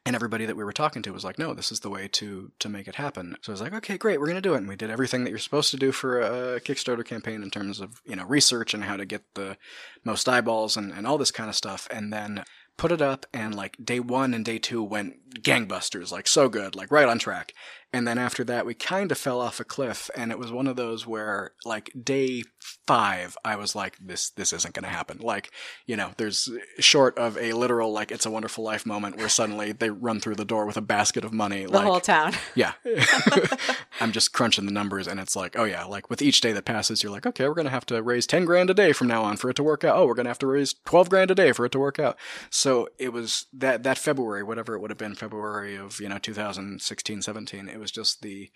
and 0.05 0.15
everybody 0.15 0.45
that 0.45 0.57
we 0.57 0.63
were 0.63 0.73
talking 0.73 1.01
to 1.03 1.13
was 1.13 1.23
like, 1.23 1.39
"No, 1.39 1.53
this 1.53 1.71
is 1.71 1.79
the 1.79 1.89
way 1.89 2.07
to 2.09 2.51
to 2.59 2.69
make 2.69 2.87
it 2.87 2.95
happen." 2.95 3.37
So 3.41 3.51
I 3.51 3.53
was 3.53 3.61
like, 3.61 3.73
"Okay, 3.73 3.97
great, 3.97 4.19
we're 4.19 4.27
gonna 4.27 4.41
do 4.41 4.53
it." 4.53 4.57
And 4.57 4.67
we 4.67 4.75
did 4.75 4.89
everything 4.89 5.23
that 5.23 5.29
you're 5.29 5.39
supposed 5.39 5.71
to 5.71 5.77
do 5.77 5.91
for 5.91 6.19
a 6.19 6.59
Kickstarter 6.59 7.05
campaign 7.05 7.41
in 7.41 7.49
terms 7.49 7.79
of 7.79 8.01
you 8.05 8.15
know 8.15 8.25
research 8.25 8.73
and 8.73 8.83
how 8.83 8.97
to 8.97 9.05
get 9.05 9.23
the 9.33 9.57
most 10.03 10.27
eyeballs 10.27 10.77
and 10.77 10.91
and 10.91 11.07
all 11.07 11.17
this 11.17 11.31
kind 11.31 11.49
of 11.49 11.55
stuff. 11.55 11.87
And 11.89 12.11
then 12.11 12.43
put 12.77 12.91
it 12.91 13.01
up 13.01 13.25
and 13.33 13.53
like 13.53 13.77
day 13.83 13.99
one 13.99 14.33
and 14.33 14.43
day 14.43 14.57
two 14.57 14.81
went 14.81 15.15
gangbusters 15.41 16.11
like 16.11 16.27
so 16.27 16.49
good 16.49 16.75
like 16.75 16.91
right 16.91 17.07
on 17.07 17.19
track 17.19 17.53
and 17.91 18.07
then 18.07 18.17
after 18.17 18.43
that 18.43 18.65
we 18.65 18.73
kind 18.73 19.11
of 19.11 19.17
fell 19.17 19.39
off 19.39 19.59
a 19.59 19.63
cliff 19.63 20.09
and 20.15 20.31
it 20.31 20.39
was 20.39 20.51
one 20.51 20.67
of 20.67 20.75
those 20.75 21.05
where 21.05 21.51
like 21.65 21.91
day 22.01 22.43
five 22.88 23.38
i 23.45 23.55
was 23.55 23.76
like 23.76 23.97
this 23.99 24.30
this 24.32 24.53
isn't 24.53 24.74
going 24.74 24.84
to 24.84 24.89
happen. 24.89 25.18
Like 25.20 25.51
you 25.86 25.95
know 25.95 26.11
there's 26.18 26.49
short 26.80 27.18
of 27.18 27.38
a 27.38 27.53
literal 27.53 27.91
like 27.91 28.11
it's 28.11 28.26
a 28.26 28.32
wonderful 28.32 28.64
life 28.64 28.86
moment 28.86 29.18
where 29.18 29.30
suddenly 29.30 29.72
they 29.72 29.89
run 29.89 30.20
through 30.20 30.36
the 30.36 30.45
door 30.45 30.66
with 30.66 30.78
a 30.78 30.82
basket 30.82 31.24
of 31.24 31.34
money 31.34 31.66
the 31.66 31.72
like, 31.72 31.86
whole 31.86 31.99
town. 31.99 32.34
Yeah. 32.55 32.74
I'm 34.01 34.11
just 34.11 34.34
crunching 34.34 34.66
the 34.66 34.72
numbers 34.72 35.07
and 35.07 35.20
it's 35.20 35.36
like 35.36 35.57
oh 35.57 35.64
yeah 35.64 35.84
like 35.86 36.09
with 36.09 36.22
each 36.22 36.41
day 36.41 36.51
that 36.51 36.66
passes 36.66 37.03
you're 37.03 37.11
like 37.11 37.26
okay 37.26 37.47
we're 37.47 37.53
going 37.53 37.66
to 37.66 37.72
have 37.72 37.86
to 37.88 38.01
raise 38.01 38.28
10 38.28 38.45
grand 38.45 38.70
a 38.70 38.74
day 38.74 38.93
from 38.93 39.07
now 39.07 39.24
on 39.24 39.38
for 39.38 39.49
it 39.49 39.55
to 39.55 39.64
work 39.64 39.84
out. 39.84 39.95
Oh 39.95 40.05
we're 40.05 40.16
going 40.16 40.26
to 40.26 40.32
have 40.32 40.39
to 40.39 40.47
raise 40.47 40.74
12 40.86 41.09
grand 41.09 41.32
a 41.32 41.36
day 41.36 41.51
for 41.51 41.66
it 41.66 41.72
to 41.72 41.80
work 41.80 41.99
out. 41.99 42.18
So 42.49 42.89
it 42.97 43.14
was 43.14 43.45
that 43.53 43.84
that 43.84 43.97
february 43.97 44.43
whatever 44.43 44.76
it 44.76 44.80
would 44.80 44.91
have 44.91 44.97
been 44.97 45.16
february 45.16 45.76
of 45.76 45.99
you 45.99 46.09
know 46.09 46.18
2016 46.18 47.22
17 47.22 47.70
it 47.70 47.80
was 47.80 47.91
just 47.91 48.22
the 48.22 48.51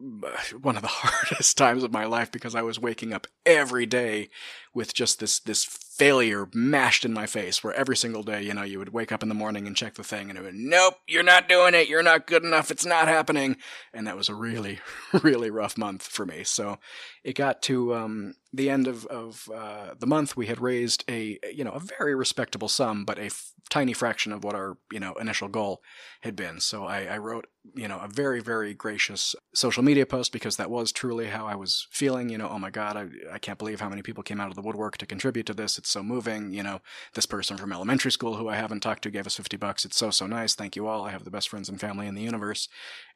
one 0.60 0.76
of 0.76 0.82
the 0.82 0.88
hardest 0.90 1.56
times 1.56 1.82
of 1.82 1.92
my 1.92 2.04
life 2.04 2.30
because 2.30 2.54
I 2.54 2.62
was 2.62 2.78
waking 2.78 3.12
up 3.12 3.26
every 3.44 3.86
day 3.86 4.30
with 4.74 4.94
just 4.94 5.20
this 5.20 5.38
this 5.40 5.64
failure 5.98 6.48
mashed 6.54 7.04
in 7.04 7.12
my 7.12 7.26
face 7.26 7.64
where 7.64 7.74
every 7.74 7.96
single 7.96 8.22
day, 8.22 8.40
you 8.40 8.54
know, 8.54 8.62
you 8.62 8.78
would 8.78 8.92
wake 8.92 9.10
up 9.10 9.20
in 9.24 9.28
the 9.28 9.34
morning 9.34 9.66
and 9.66 9.76
check 9.76 9.94
the 9.94 10.04
thing 10.04 10.30
and 10.30 10.38
it 10.38 10.42
would, 10.42 10.54
nope, 10.54 10.94
you're 11.08 11.24
not 11.24 11.48
doing 11.48 11.74
it. 11.74 11.88
You're 11.88 12.04
not 12.04 12.28
good 12.28 12.44
enough. 12.44 12.70
It's 12.70 12.86
not 12.86 13.08
happening. 13.08 13.56
And 13.92 14.06
that 14.06 14.16
was 14.16 14.28
a 14.28 14.34
really, 14.34 14.78
really 15.22 15.50
rough 15.50 15.76
month 15.76 16.04
for 16.04 16.24
me. 16.24 16.44
So 16.44 16.78
it 17.24 17.34
got 17.34 17.62
to 17.62 17.96
um, 17.96 18.34
the 18.52 18.70
end 18.70 18.86
of, 18.86 19.06
of 19.06 19.50
uh, 19.52 19.94
the 19.98 20.06
month. 20.06 20.36
We 20.36 20.46
had 20.46 20.60
raised 20.60 21.02
a, 21.10 21.40
you 21.52 21.64
know, 21.64 21.72
a 21.72 21.80
very 21.80 22.14
respectable 22.14 22.68
sum, 22.68 23.04
but 23.04 23.18
a 23.18 23.30
tiny 23.68 23.92
fraction 23.92 24.32
of 24.32 24.44
what 24.44 24.54
our, 24.54 24.78
you 24.90 25.00
know, 25.00 25.14
initial 25.14 25.48
goal 25.48 25.82
had 26.22 26.34
been. 26.34 26.60
So 26.60 26.84
I, 26.84 27.04
I 27.04 27.18
wrote, 27.18 27.46
you 27.74 27.86
know, 27.86 27.98
a 27.98 28.08
very, 28.08 28.40
very 28.40 28.74
gracious 28.74 29.34
social 29.54 29.82
media 29.82 30.06
post 30.06 30.32
because 30.32 30.56
that 30.56 30.70
was 30.70 30.90
truly 30.90 31.26
how 31.26 31.46
I 31.46 31.54
was 31.54 31.86
feeling. 31.90 32.28
You 32.28 32.38
know, 32.38 32.48
oh 32.48 32.58
my 32.58 32.70
God, 32.70 32.96
I, 32.96 33.34
I 33.34 33.38
can't 33.38 33.58
believe 33.58 33.80
how 33.80 33.88
many 33.88 34.02
people 34.02 34.22
came 34.22 34.40
out 34.40 34.48
of 34.48 34.54
the 34.54 34.62
woodwork 34.62 34.96
to 34.98 35.06
contribute 35.06 35.46
to 35.46 35.54
this. 35.54 35.78
It's 35.78 35.90
so 35.90 36.02
moving. 36.02 36.52
You 36.52 36.62
know, 36.62 36.80
this 37.14 37.26
person 37.26 37.56
from 37.56 37.72
elementary 37.72 38.12
school 38.12 38.36
who 38.36 38.48
I 38.48 38.56
haven't 38.56 38.80
talked 38.80 39.02
to 39.02 39.10
gave 39.10 39.26
us 39.26 39.36
50 39.36 39.56
bucks. 39.56 39.84
It's 39.84 39.96
so, 39.96 40.10
so 40.10 40.26
nice. 40.26 40.54
Thank 40.54 40.76
you 40.76 40.86
all. 40.86 41.04
I 41.04 41.10
have 41.10 41.24
the 41.24 41.30
best 41.30 41.48
friends 41.48 41.68
and 41.68 41.80
family 41.80 42.06
in 42.06 42.14
the 42.14 42.22
universe. 42.22 42.68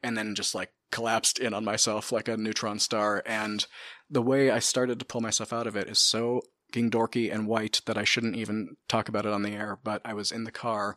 And 0.02 0.16
then 0.16 0.34
just 0.34 0.54
like 0.54 0.72
collapsed 0.90 1.38
in 1.38 1.54
on 1.54 1.64
myself 1.64 2.12
like 2.12 2.28
a 2.28 2.36
neutron 2.36 2.78
star. 2.78 3.22
And 3.24 3.66
the 4.10 4.22
way 4.22 4.50
I 4.50 4.58
started 4.58 4.98
to 4.98 5.04
pull 5.04 5.22
myself 5.22 5.52
out 5.52 5.66
of 5.66 5.76
it 5.76 5.88
is 5.88 5.98
so 5.98 6.42
fucking 6.72 6.90
dorky 6.90 7.32
and 7.32 7.46
white 7.46 7.82
that 7.84 7.98
I 7.98 8.04
shouldn't 8.04 8.36
even 8.36 8.76
talk 8.88 9.08
about 9.08 9.26
it 9.26 9.32
on 9.32 9.42
the 9.42 9.52
air. 9.52 9.78
But 9.84 10.00
I 10.06 10.14
was 10.14 10.32
in 10.32 10.44
the 10.44 10.50
car 10.50 10.96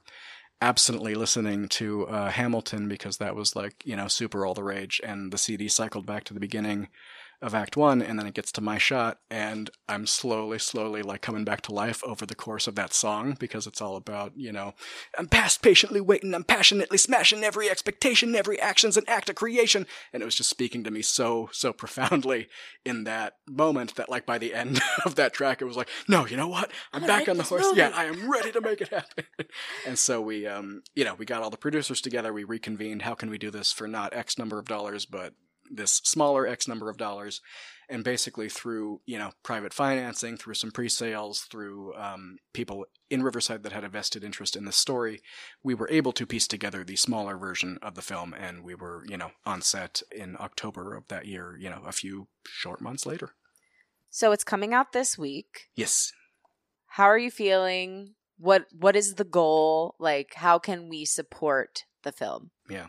absently 0.62 1.16
listening 1.16 1.68
to 1.68 2.08
uh, 2.08 2.30
Hamilton 2.30 2.88
because 2.88 3.18
that 3.18 3.36
was 3.36 3.58
like, 3.58 3.86
you 3.86 3.98
know, 3.98 4.08
super 4.08 4.46
all 4.46 4.54
the 4.54 4.64
rage. 4.64 5.02
And 5.04 5.34
the 5.34 5.38
CD 5.38 5.68
cycled 5.68 6.06
back 6.06 6.24
to 6.26 6.34
the 6.34 6.40
beginning 6.40 6.88
of 7.42 7.54
Act 7.54 7.78
One, 7.78 8.02
and 8.02 8.18
then 8.18 8.28
it 8.28 8.34
gets 8.34 8.52
to 8.54 8.62
my 8.62 8.78
shot, 8.78 9.20
and 9.30 9.70
I'm 9.88 10.08
slowly, 10.08 10.60
slowly 10.60 11.02
like 11.02 11.22
coming 11.22 11.46
back 11.46 11.62
to 11.62 11.74
life 11.74 12.04
over 12.04 12.26
the 12.26 12.36
course 12.36 12.68
of 12.68 12.76
that 12.76 12.94
song 12.94 13.36
because 13.40 13.68
it's 13.68 13.82
all 13.82 13.96
about, 13.96 14.34
you 14.36 14.52
know, 14.52 14.74
I'm 15.18 15.28
past 15.28 15.62
patiently 15.62 16.02
waiting, 16.02 16.34
I'm 16.34 16.44
passionately 16.44 16.98
smashing 16.98 17.44
every 17.44 17.70
expectation, 17.70 18.36
every 18.36 18.60
action's 18.60 18.98
an 18.98 19.04
act 19.08 19.30
of 19.30 19.36
creation. 19.36 19.86
And 20.14 20.22
it 20.22 20.26
was 20.26 20.36
just 20.36 20.50
speaking 20.50 20.84
to 20.84 20.92
me 20.92 21.02
so, 21.02 21.50
so 21.52 21.74
profoundly 21.74 22.48
in 22.86 23.04
that 23.04 23.36
moment 23.48 23.96
that 23.96 24.10
like 24.10 24.26
by 24.26 24.38
the 24.38 24.54
end 24.54 24.82
of 25.06 25.16
that 25.16 25.34
track, 25.34 25.62
it 25.62 25.66
was 25.66 25.78
like, 25.78 25.90
no, 26.08 26.26
you 26.26 26.38
know 26.38 26.48
what? 26.48 26.72
I'm 26.94 27.04
I 27.04 27.08
back 27.08 27.20
like 27.22 27.30
on 27.30 27.38
the 27.38 27.44
horse. 27.44 27.62
Moment. 27.62 27.78
Yeah, 27.78 27.92
I 27.94 28.06
am 28.06 28.30
ready 28.32 28.52
to 28.52 28.62
make 28.62 28.82
it 28.82 28.90
happen. 28.90 29.26
and 29.88 30.00
so 30.00 30.22
we, 30.22 30.48
um, 30.48 30.84
you 30.96 31.04
know, 31.04 31.16
we 31.16 31.26
got 31.26 31.42
all 31.42 31.50
the 31.50 31.58
producers 31.58 32.02
together, 32.02 32.34
we 32.34 32.44
reconvened. 32.44 33.04
How 33.04 33.14
can 33.14 33.30
we 33.30 33.38
do 33.38 33.52
this 33.52 33.72
for 33.72 33.88
not 33.88 34.14
X 34.14 34.38
number 34.38 34.60
of 34.60 34.66
dollars, 34.66 35.06
but 35.06 35.34
this 35.72 36.02
smaller 36.04 36.48
X 36.48 36.68
number 36.68 36.90
of 36.90 36.98
dollars, 36.98 37.42
and 37.90 38.04
basically 38.04 38.50
through 38.50 39.02
you 39.06 39.18
know 39.18 39.32
private 39.44 39.74
financing, 39.74 40.38
through 40.38 40.56
some 40.56 40.72
pre-sales, 40.72 41.42
through 41.42 41.94
um, 41.96 42.38
people 42.54 42.86
in 43.10 43.24
Riverside 43.24 43.64
that 43.64 43.72
had 43.72 43.84
a 43.84 43.90
vested 43.90 44.24
interest 44.24 44.56
in 44.56 44.66
the 44.66 44.72
story, 44.72 45.22
we 45.64 45.74
were 45.74 45.90
able 45.90 46.12
to 46.14 46.26
piece 46.26 46.48
together 46.48 46.84
the 46.84 46.96
smaller 46.96 47.38
version 47.38 47.78
of 47.82 47.96
the 47.96 48.02
film, 48.02 48.34
and 48.34 48.64
we 48.64 48.76
were 48.76 49.04
you 49.08 49.18
know 49.18 49.32
on 49.46 49.62
set 49.62 50.02
in 50.12 50.36
October 50.40 50.96
of 50.96 51.08
that 51.08 51.26
year. 51.26 51.58
You 51.60 51.70
know, 51.70 51.82
a 51.86 51.92
few 51.92 52.28
short 52.46 52.82
months 52.82 53.06
later. 53.06 53.32
So 54.10 54.32
it's 54.32 54.46
coming 54.46 54.74
out 54.74 54.94
this 54.94 55.18
week. 55.18 55.68
Yes. 55.76 56.14
How 56.88 57.06
are 57.06 57.18
you 57.18 57.30
feeling? 57.32 58.16
What 58.38 58.66
What 58.72 58.96
is 58.96 59.16
the 59.16 59.26
goal? 59.26 59.96
Like, 60.00 60.36
how 60.36 60.60
can 60.60 60.90
we 60.90 61.04
support 61.04 61.84
the 62.04 62.14
film? 62.14 62.52
Yeah. 62.70 62.88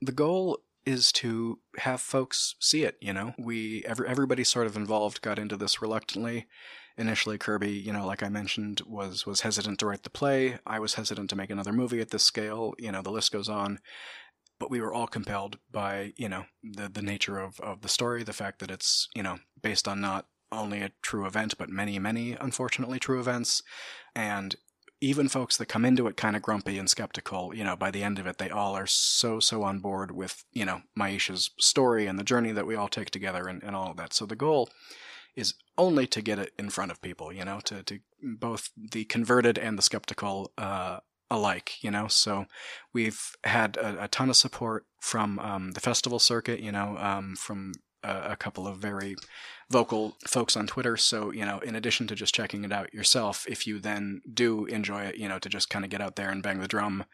The 0.00 0.12
goal 0.12 0.60
is 0.86 1.12
to 1.12 1.58
have 1.78 2.00
folks 2.00 2.54
see 2.60 2.84
it. 2.84 2.96
You 3.00 3.12
know, 3.12 3.34
we 3.38 3.84
every, 3.86 4.08
everybody 4.08 4.44
sort 4.44 4.66
of 4.66 4.76
involved 4.76 5.22
got 5.22 5.38
into 5.38 5.56
this 5.56 5.80
reluctantly. 5.82 6.46
Initially, 6.96 7.38
Kirby, 7.38 7.72
you 7.72 7.92
know, 7.92 8.06
like 8.06 8.22
I 8.22 8.28
mentioned, 8.28 8.82
was 8.86 9.26
was 9.26 9.40
hesitant 9.40 9.78
to 9.80 9.86
write 9.86 10.04
the 10.04 10.10
play. 10.10 10.58
I 10.66 10.78
was 10.78 10.94
hesitant 10.94 11.30
to 11.30 11.36
make 11.36 11.50
another 11.50 11.72
movie 11.72 12.00
at 12.00 12.10
this 12.10 12.22
scale. 12.22 12.74
You 12.78 12.92
know, 12.92 13.02
the 13.02 13.10
list 13.10 13.32
goes 13.32 13.48
on. 13.48 13.80
But 14.60 14.70
we 14.70 14.80
were 14.80 14.94
all 14.94 15.08
compelled 15.08 15.58
by, 15.72 16.12
you 16.16 16.28
know, 16.28 16.44
the 16.62 16.88
the 16.88 17.02
nature 17.02 17.40
of, 17.40 17.58
of 17.60 17.80
the 17.80 17.88
story, 17.88 18.22
the 18.22 18.32
fact 18.32 18.60
that 18.60 18.70
it's, 18.70 19.08
you 19.14 19.22
know, 19.22 19.38
based 19.60 19.88
on 19.88 20.00
not 20.00 20.26
only 20.52 20.80
a 20.80 20.92
true 21.02 21.26
event, 21.26 21.58
but 21.58 21.68
many, 21.68 21.98
many 21.98 22.36
unfortunately 22.40 23.00
true 23.00 23.18
events. 23.18 23.62
And 24.14 24.54
even 25.04 25.28
folks 25.28 25.58
that 25.58 25.66
come 25.66 25.84
into 25.84 26.06
it 26.06 26.16
kind 26.16 26.34
of 26.34 26.40
grumpy 26.40 26.78
and 26.78 26.88
skeptical, 26.88 27.54
you 27.54 27.62
know, 27.62 27.76
by 27.76 27.90
the 27.90 28.02
end 28.02 28.18
of 28.18 28.26
it, 28.26 28.38
they 28.38 28.48
all 28.48 28.74
are 28.74 28.86
so, 28.86 29.38
so 29.38 29.62
on 29.62 29.78
board 29.78 30.10
with, 30.10 30.44
you 30.52 30.64
know, 30.64 30.80
Myeisha's 30.98 31.50
story 31.58 32.06
and 32.06 32.18
the 32.18 32.24
journey 32.24 32.52
that 32.52 32.66
we 32.66 32.74
all 32.74 32.88
take 32.88 33.10
together 33.10 33.46
and, 33.46 33.62
and 33.62 33.76
all 33.76 33.90
of 33.90 33.98
that. 33.98 34.14
So 34.14 34.24
the 34.24 34.34
goal 34.34 34.70
is 35.36 35.54
only 35.76 36.06
to 36.06 36.22
get 36.22 36.38
it 36.38 36.54
in 36.58 36.70
front 36.70 36.90
of 36.90 37.02
people, 37.02 37.30
you 37.30 37.44
know, 37.44 37.60
to, 37.64 37.82
to 37.82 37.98
both 38.22 38.70
the 38.76 39.04
converted 39.04 39.58
and 39.58 39.76
the 39.76 39.82
skeptical 39.82 40.52
uh, 40.56 41.00
alike, 41.30 41.82
you 41.82 41.90
know. 41.90 42.08
So 42.08 42.46
we've 42.94 43.36
had 43.44 43.76
a, 43.76 44.04
a 44.04 44.08
ton 44.08 44.30
of 44.30 44.36
support 44.36 44.86
from 45.00 45.38
um, 45.38 45.72
the 45.72 45.80
festival 45.80 46.18
circuit, 46.18 46.60
you 46.60 46.72
know, 46.72 46.96
um, 46.96 47.36
from 47.36 47.72
a, 48.04 48.32
a, 48.32 48.36
couple 48.36 48.66
of 48.66 48.76
very 48.76 49.16
vocal 49.70 50.16
folks 50.26 50.56
on 50.56 50.66
Twitter. 50.66 50.96
So, 50.96 51.32
you 51.32 51.44
know, 51.44 51.58
in 51.60 51.74
addition 51.74 52.06
to 52.08 52.14
just 52.14 52.34
checking 52.34 52.64
it 52.64 52.72
out 52.72 52.94
yourself, 52.94 53.46
if 53.48 53.66
you 53.66 53.78
then 53.78 54.20
do 54.32 54.66
enjoy 54.66 55.02
it, 55.02 55.16
you 55.16 55.28
know, 55.28 55.38
to 55.38 55.48
just 55.48 55.70
kind 55.70 55.84
of 55.84 55.90
get 55.90 56.00
out 56.00 56.16
there 56.16 56.30
and 56.30 56.42
bang 56.42 56.60
the 56.60 56.68
drum 56.68 57.04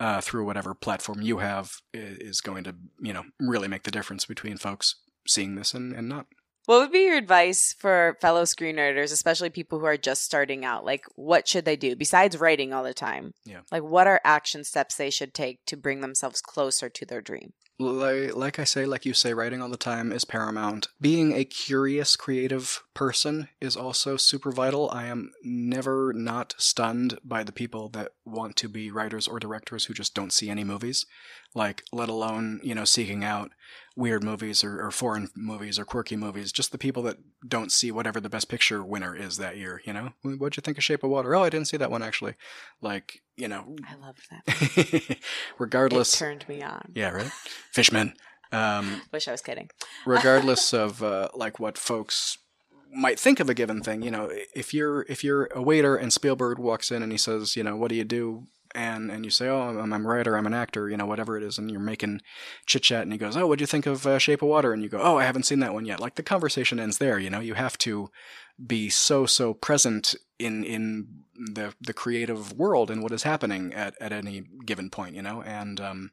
uh, 0.00 0.20
through 0.20 0.44
whatever 0.44 0.74
platform 0.74 1.20
you 1.20 1.38
have 1.38 1.72
is 1.92 2.40
going 2.40 2.64
to, 2.64 2.74
you 3.00 3.12
know, 3.12 3.24
really 3.40 3.68
make 3.68 3.82
the 3.82 3.90
difference 3.90 4.24
between 4.24 4.56
folks 4.56 4.96
seeing 5.26 5.56
this 5.56 5.74
and, 5.74 5.92
and 5.92 6.08
not. 6.08 6.26
What 6.66 6.80
would 6.80 6.90
be 6.90 7.04
your 7.04 7.16
advice 7.16 7.76
for 7.78 8.16
fellow 8.20 8.42
screenwriters, 8.42 9.12
especially 9.12 9.50
people 9.50 9.78
who 9.78 9.86
are 9.86 9.96
just 9.96 10.24
starting 10.24 10.64
out? 10.64 10.84
Like, 10.84 11.04
what 11.14 11.46
should 11.46 11.64
they 11.64 11.76
do 11.76 11.94
besides 11.94 12.38
writing 12.38 12.72
all 12.72 12.82
the 12.82 12.92
time? 12.92 13.34
Yeah. 13.44 13.60
Like, 13.70 13.84
what 13.84 14.08
are 14.08 14.20
action 14.24 14.64
steps 14.64 14.96
they 14.96 15.10
should 15.10 15.32
take 15.32 15.64
to 15.66 15.76
bring 15.76 16.00
themselves 16.00 16.40
closer 16.40 16.88
to 16.88 17.06
their 17.06 17.20
dream? 17.20 17.52
Like, 17.78 18.34
like 18.34 18.58
I 18.58 18.64
say, 18.64 18.86
like 18.86 19.04
you 19.04 19.12
say, 19.12 19.34
writing 19.34 19.60
all 19.60 19.68
the 19.68 19.76
time 19.76 20.10
is 20.10 20.24
paramount. 20.24 20.88
Being 20.98 21.32
a 21.32 21.44
curious, 21.44 22.16
creative 22.16 22.82
person 22.94 23.48
is 23.60 23.76
also 23.76 24.16
super 24.16 24.50
vital. 24.50 24.88
I 24.90 25.06
am 25.06 25.32
never 25.42 26.14
not 26.14 26.54
stunned 26.56 27.18
by 27.22 27.44
the 27.44 27.52
people 27.52 27.90
that 27.90 28.12
want 28.24 28.56
to 28.56 28.68
be 28.68 28.90
writers 28.90 29.28
or 29.28 29.38
directors 29.38 29.84
who 29.84 29.94
just 29.94 30.14
don't 30.14 30.32
see 30.32 30.48
any 30.48 30.64
movies. 30.64 31.04
Like, 31.54 31.82
let 31.92 32.08
alone, 32.08 32.60
you 32.62 32.74
know, 32.74 32.86
seeking 32.86 33.22
out 33.22 33.50
weird 33.96 34.22
movies 34.22 34.62
or, 34.62 34.84
or 34.84 34.90
foreign 34.90 35.28
movies 35.34 35.78
or 35.78 35.84
quirky 35.84 36.16
movies. 36.16 36.52
Just 36.52 36.70
the 36.70 36.78
people 36.78 37.02
that 37.04 37.16
don't 37.46 37.72
see 37.72 37.90
whatever 37.90 38.20
the 38.20 38.28
best 38.28 38.48
picture 38.48 38.84
winner 38.84 39.16
is 39.16 39.38
that 39.38 39.56
year, 39.56 39.80
you 39.84 39.92
know? 39.92 40.10
What'd 40.22 40.56
you 40.56 40.60
think 40.60 40.76
of 40.76 40.84
Shape 40.84 41.02
of 41.02 41.10
Water? 41.10 41.34
Oh, 41.34 41.42
I 41.42 41.48
didn't 41.48 41.68
see 41.68 41.78
that 41.78 41.90
one 41.90 42.02
actually. 42.02 42.34
Like, 42.82 43.22
you 43.36 43.48
know. 43.48 43.76
I 43.88 43.94
love 43.96 44.16
that. 44.30 45.18
regardless. 45.58 46.14
It 46.14 46.18
turned 46.18 46.48
me 46.48 46.62
on. 46.62 46.92
Yeah, 46.94 47.10
right? 47.10 47.30
Fishman. 47.72 48.12
Um, 48.52 49.02
Wish 49.12 49.28
I 49.28 49.32
was 49.32 49.42
kidding. 49.42 49.70
regardless 50.06 50.74
of 50.74 51.02
uh, 51.02 51.28
like 51.34 51.58
what 51.58 51.78
folks 51.78 52.38
might 52.94 53.18
think 53.18 53.40
of 53.40 53.48
a 53.48 53.54
given 53.54 53.82
thing, 53.82 54.02
you 54.02 54.10
know, 54.10 54.30
if 54.54 54.72
you're 54.72 55.02
if 55.08 55.24
you're 55.24 55.46
a 55.54 55.62
waiter 55.62 55.96
and 55.96 56.12
Spielberg 56.12 56.58
walks 56.58 56.90
in 56.90 57.02
and 57.02 57.12
he 57.12 57.18
says, 57.18 57.56
you 57.56 57.62
know, 57.62 57.76
what 57.76 57.88
do 57.88 57.94
you 57.94 58.04
do? 58.04 58.46
And 58.76 59.10
and 59.10 59.24
you 59.24 59.30
say, 59.30 59.48
oh, 59.48 59.78
I'm, 59.80 59.92
I'm 59.92 60.04
a 60.04 60.08
writer, 60.08 60.36
I'm 60.36 60.46
an 60.46 60.52
actor, 60.54 60.90
you 60.90 60.98
know, 60.98 61.06
whatever 61.06 61.38
it 61.38 61.42
is, 61.42 61.56
and 61.56 61.70
you're 61.70 61.80
making 61.80 62.20
chit 62.66 62.82
chat, 62.82 63.02
and 63.02 63.12
he 63.12 63.18
goes, 63.18 63.36
oh, 63.36 63.46
what'd 63.46 63.60
you 63.60 63.66
think 63.66 63.86
of 63.86 64.06
uh, 64.06 64.18
Shape 64.18 64.42
of 64.42 64.48
Water? 64.48 64.72
And 64.72 64.82
you 64.82 64.90
go, 64.90 65.00
oh, 65.00 65.16
I 65.16 65.24
haven't 65.24 65.44
seen 65.44 65.60
that 65.60 65.72
one 65.72 65.86
yet. 65.86 65.98
Like 65.98 66.16
the 66.16 66.22
conversation 66.22 66.78
ends 66.78 66.98
there, 66.98 67.18
you 67.18 67.30
know. 67.30 67.40
You 67.40 67.54
have 67.54 67.78
to 67.78 68.10
be 68.64 68.90
so 68.90 69.24
so 69.24 69.54
present 69.54 70.14
in 70.38 70.62
in 70.62 71.08
the 71.34 71.74
the 71.80 71.94
creative 71.94 72.52
world 72.52 72.90
and 72.90 73.02
what 73.02 73.12
is 73.12 73.22
happening 73.22 73.72
at, 73.72 73.94
at 74.00 74.12
any 74.12 74.44
given 74.66 74.90
point, 74.90 75.14
you 75.14 75.22
know. 75.22 75.42
And 75.42 75.80
um, 75.80 76.10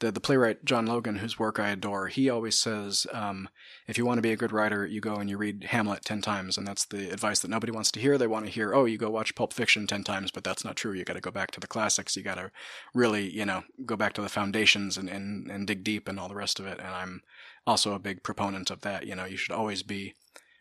the 0.00 0.12
the 0.12 0.20
playwright 0.20 0.64
John 0.64 0.86
Logan, 0.86 1.16
whose 1.16 1.38
work 1.38 1.58
I 1.58 1.70
adore, 1.70 2.08
he 2.08 2.28
always 2.28 2.58
says, 2.58 3.06
um, 3.12 3.48
if 3.86 3.96
you 3.96 4.04
want 4.04 4.18
to 4.18 4.22
be 4.22 4.32
a 4.32 4.36
good 4.36 4.52
writer, 4.52 4.86
you 4.86 5.00
go 5.00 5.16
and 5.16 5.30
you 5.30 5.38
read 5.38 5.64
Hamlet 5.64 6.04
ten 6.04 6.20
times, 6.20 6.58
and 6.58 6.66
that's 6.66 6.84
the 6.84 7.10
advice 7.10 7.40
that 7.40 7.50
nobody 7.50 7.72
wants 7.72 7.90
to 7.92 8.00
hear. 8.00 8.18
They 8.18 8.26
want 8.26 8.44
to 8.44 8.50
hear, 8.50 8.74
oh, 8.74 8.84
you 8.84 8.98
go 8.98 9.10
watch 9.10 9.34
Pulp 9.34 9.52
Fiction 9.52 9.86
ten 9.86 10.04
times, 10.04 10.30
but 10.30 10.44
that's 10.44 10.64
not 10.64 10.76
true. 10.76 10.92
You 10.92 11.04
got 11.04 11.14
to 11.14 11.20
go 11.20 11.30
back 11.30 11.50
to 11.52 11.60
the 11.60 11.66
classics. 11.66 12.16
You 12.16 12.22
got 12.22 12.36
to 12.36 12.50
really, 12.94 13.30
you 13.30 13.46
know, 13.46 13.62
go 13.84 13.96
back 13.96 14.12
to 14.14 14.22
the 14.22 14.28
foundations 14.28 14.96
and, 14.96 15.08
and 15.08 15.50
and 15.50 15.66
dig 15.66 15.82
deep 15.82 16.08
and 16.08 16.20
all 16.20 16.28
the 16.28 16.34
rest 16.34 16.60
of 16.60 16.66
it. 16.66 16.78
And 16.78 16.88
I'm 16.88 17.22
also 17.66 17.94
a 17.94 17.98
big 17.98 18.22
proponent 18.22 18.70
of 18.70 18.82
that. 18.82 19.06
You 19.06 19.14
know, 19.14 19.24
you 19.24 19.36
should 19.36 19.54
always 19.54 19.82
be 19.82 20.14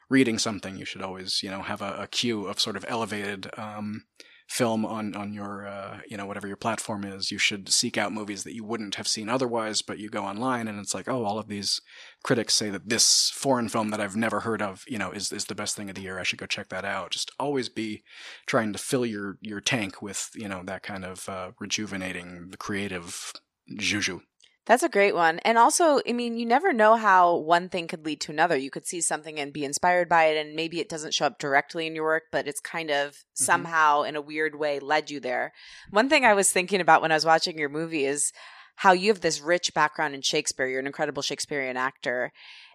reading 0.09 0.37
something. 0.37 0.77
You 0.77 0.85
should 0.85 1.01
always, 1.01 1.43
you 1.43 1.49
know, 1.49 1.61
have 1.61 1.81
a, 1.81 2.07
a 2.13 2.31
of 2.47 2.59
sort 2.59 2.77
of 2.77 2.85
elevated. 2.87 3.49
Um, 3.57 4.05
film 4.47 4.85
on 4.85 5.15
on 5.15 5.33
your 5.33 5.67
uh, 5.67 5.99
you 6.07 6.15
know 6.15 6.25
whatever 6.25 6.47
your 6.47 6.55
platform 6.55 7.03
is 7.03 7.31
you 7.31 7.37
should 7.37 7.67
seek 7.69 7.97
out 7.97 8.13
movies 8.13 8.43
that 8.43 8.53
you 8.53 8.63
wouldn't 8.63 8.95
have 8.95 9.07
seen 9.07 9.27
otherwise 9.27 9.81
but 9.81 9.97
you 9.97 10.07
go 10.07 10.23
online 10.23 10.67
and 10.67 10.79
it's 10.79 10.93
like 10.93 11.09
oh 11.09 11.23
all 11.25 11.39
of 11.39 11.47
these 11.47 11.81
critics 12.23 12.53
say 12.53 12.69
that 12.69 12.89
this 12.89 13.31
foreign 13.33 13.69
film 13.69 13.89
that 13.89 14.01
I've 14.01 14.15
never 14.15 14.41
heard 14.41 14.61
of 14.61 14.83
you 14.87 14.97
know 14.97 15.11
is 15.11 15.31
is 15.31 15.45
the 15.45 15.55
best 15.55 15.75
thing 15.75 15.89
of 15.89 15.95
the 15.95 16.01
year. 16.01 16.19
I 16.19 16.23
should 16.23 16.39
go 16.39 16.45
check 16.45 16.69
that 16.69 16.85
out. 16.85 17.11
Just 17.11 17.31
always 17.39 17.69
be 17.69 18.03
trying 18.45 18.73
to 18.73 18.79
fill 18.79 19.05
your 19.05 19.37
your 19.41 19.61
tank 19.61 20.01
with 20.01 20.29
you 20.35 20.47
know 20.47 20.63
that 20.65 20.83
kind 20.83 21.05
of 21.05 21.27
uh, 21.29 21.51
rejuvenating 21.59 22.49
the 22.51 22.57
creative 22.57 23.33
juju 23.77 24.21
that's 24.65 24.83
a 24.83 24.89
great 24.89 25.13
one. 25.13 25.39
And 25.39 25.57
also, 25.57 25.99
I 26.07 26.13
mean, 26.13 26.37
you 26.37 26.45
never 26.45 26.73
know 26.73 26.95
how 26.95 27.35
one 27.35 27.69
thing 27.69 27.87
could 27.87 28.05
lead 28.05 28.19
to 28.21 28.31
another. 28.31 28.57
You 28.57 28.71
could 28.71 28.87
see 28.87 28.99
something 28.99 29.39
and 29.39 29.53
be 29.53 29.63
inspired 29.63 30.09
by 30.09 30.25
it, 30.25 30.43
and 30.43 30.55
maybe 30.55 30.79
it 30.79 30.89
doesn't 30.89 31.13
show 31.13 31.27
up 31.27 31.37
directly 31.37 31.85
in 31.85 31.95
your 31.95 32.05
work, 32.05 32.23
but 32.31 32.47
it's 32.47 32.59
kind 32.59 32.89
of 32.89 33.11
mm-hmm. 33.11 33.43
somehow, 33.43 34.01
in 34.03 34.15
a 34.15 34.21
weird 34.21 34.57
way, 34.57 34.79
led 34.79 35.11
you 35.11 35.19
there. 35.19 35.53
One 35.91 36.09
thing 36.09 36.25
I 36.25 36.33
was 36.33 36.51
thinking 36.51 36.81
about 36.81 37.01
when 37.01 37.11
I 37.11 37.15
was 37.15 37.25
watching 37.25 37.59
your 37.59 37.69
movie 37.69 38.05
is 38.05 38.31
how 38.77 38.91
you 38.91 39.11
have 39.11 39.21
this 39.21 39.39
rich 39.39 39.73
background 39.73 40.15
in 40.15 40.21
Shakespeare. 40.21 40.67
You're 40.67 40.79
an 40.79 40.87
incredible 40.87 41.21
Shakespearean 41.21 41.77
actor. 41.77 42.31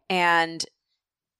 And 0.08 0.64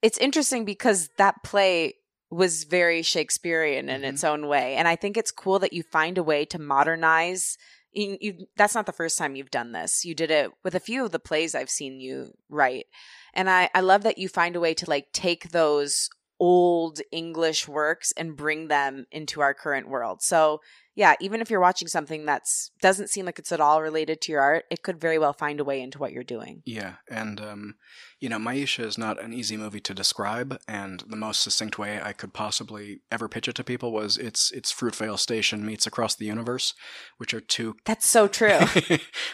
it's 0.03 0.19
interesting 0.19 0.65
because 0.65 1.11
that 1.17 1.43
play 1.45 1.95
was 2.31 2.65
very 2.65 3.03
Shakespearean 3.03 3.89
in 3.89 4.03
mm-hmm. 4.03 4.11
its 4.11 4.25
own 4.25 4.47
way. 4.49 4.77
And 4.77 4.87
I 4.87 4.97
think 4.97 5.17
it's 5.17 5.31
cool 5.31 5.59
that 5.61 5.73
you 5.73 5.83
find 5.83 6.19
a 6.19 6.23
way 6.23 6.45
to 6.47 6.59
modernize 6.59 7.57
you, 7.93 8.17
you, 8.21 8.47
that's 8.57 8.75
not 8.75 8.87
the 8.87 8.93
first 8.93 9.19
time 9.19 9.37
you've 9.37 9.51
done 9.51 9.73
this. 9.73 10.05
You 10.05 10.15
did 10.15 10.31
it 10.31 10.51
with 10.65 10.75
a 10.75 10.81
few 10.81 11.05
of 11.05 11.11
the 11.11 11.19
plays 11.19 11.55
I've 11.55 11.71
seen 11.71 12.01
you 12.01 12.33
write. 12.49 12.87
And 13.35 13.51
I, 13.51 13.71
I 13.75 13.81
love 13.81 14.03
that 14.03 14.19
you 14.19 14.29
find 14.29 14.57
a 14.57 14.61
way 14.61 14.75
to 14.75 14.89
like 14.89 15.13
take 15.13 15.51
those 15.51 16.09
old 16.39 17.01
English 17.13 17.69
works 17.69 18.13
and 18.17 18.37
bring 18.37 18.69
them 18.69 19.07
into 19.11 19.41
our 19.41 19.55
current 19.55 19.89
world. 19.89 20.23
So 20.23 20.61
yeah, 20.95 21.15
even 21.21 21.41
if 21.41 21.51
you're 21.51 21.61
watching 21.61 21.89
something 21.89 22.27
that's 22.27 22.73
doesn't 22.83 23.11
seem 23.11 23.25
like 23.25 23.39
it's 23.39 23.53
at 23.53 23.61
all 23.61 23.81
related 23.81 24.21
to 24.23 24.33
your 24.33 24.41
art, 24.41 24.65
it 24.71 24.83
could 24.83 25.01
very 25.01 25.19
well 25.19 25.33
find 25.33 25.61
a 25.61 25.65
way 25.65 25.81
into 25.81 25.99
what 25.99 26.13
you're 26.13 26.25
doing. 26.25 26.63
Yeah, 26.67 26.95
and 27.09 27.41
um, 27.41 27.75
you 28.19 28.29
know, 28.29 28.39
Myeisha 28.39 28.85
is 28.85 28.99
not 28.99 29.23
an 29.23 29.33
easy 29.33 29.57
movie 29.57 29.81
to 29.81 29.95
describe, 29.95 30.61
and 30.67 31.03
the 31.09 31.17
most 31.17 31.43
succinct 31.43 31.79
way 31.79 32.01
I 32.03 32.13
could 32.13 32.35
possibly 32.35 33.01
ever 33.11 33.29
pitch 33.29 33.47
it 33.49 33.55
to 33.55 33.65
people 33.65 33.93
was 33.93 34.19
it's 34.19 34.51
it's 34.51 34.73
Fruitvale 34.73 35.19
Station 35.19 35.65
meets 35.65 35.87
Across 35.87 36.17
the 36.17 36.27
Universe, 36.27 36.75
which 37.19 37.33
are 37.33 37.41
two. 37.41 37.77
That's 37.87 38.07
so 38.07 38.27
true. 38.27 38.59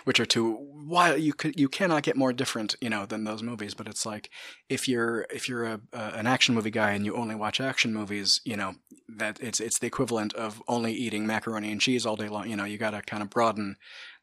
which 0.05 0.21
are 0.21 0.27
two. 0.27 0.53
Why 0.87 1.15
you 1.15 1.33
could 1.33 1.59
you 1.59 1.69
cannot 1.69 2.03
get 2.03 2.17
more 2.17 2.33
different, 2.33 2.77
you 2.81 2.91
know, 2.91 3.07
than 3.07 3.25
those 3.25 3.43
movies. 3.43 3.75
But 3.75 3.89
it's 3.89 4.05
like 4.05 4.31
if 4.69 4.87
you're 4.87 5.27
if 5.31 5.49
you're 5.49 5.65
a, 5.65 5.81
a 5.93 5.99
an 6.17 6.27
action 6.27 6.55
movie 6.55 6.71
guy 6.71 6.93
and 6.93 7.05
you 7.05 7.17
only 7.17 7.35
watch 7.35 7.61
action 7.61 7.95
movies, 7.95 8.41
you 8.45 8.57
know 8.57 8.75
that 9.09 9.41
it's 9.41 9.59
it's 9.59 9.79
the 9.79 9.87
equivalent 9.87 10.35
of 10.35 10.63
only 10.69 10.93
eating 10.93 11.27
macaroni 11.27 11.46
and 11.55 11.81
cheese 11.81 12.07
all 12.07 12.17
day 12.17 12.29
long. 12.29 12.49
You 12.49 12.57
know, 12.57 12.65
you 12.65 12.79
got 12.79 12.91
to 12.91 13.03
kind 13.03 13.23
of 13.23 13.31
broaden 13.31 13.77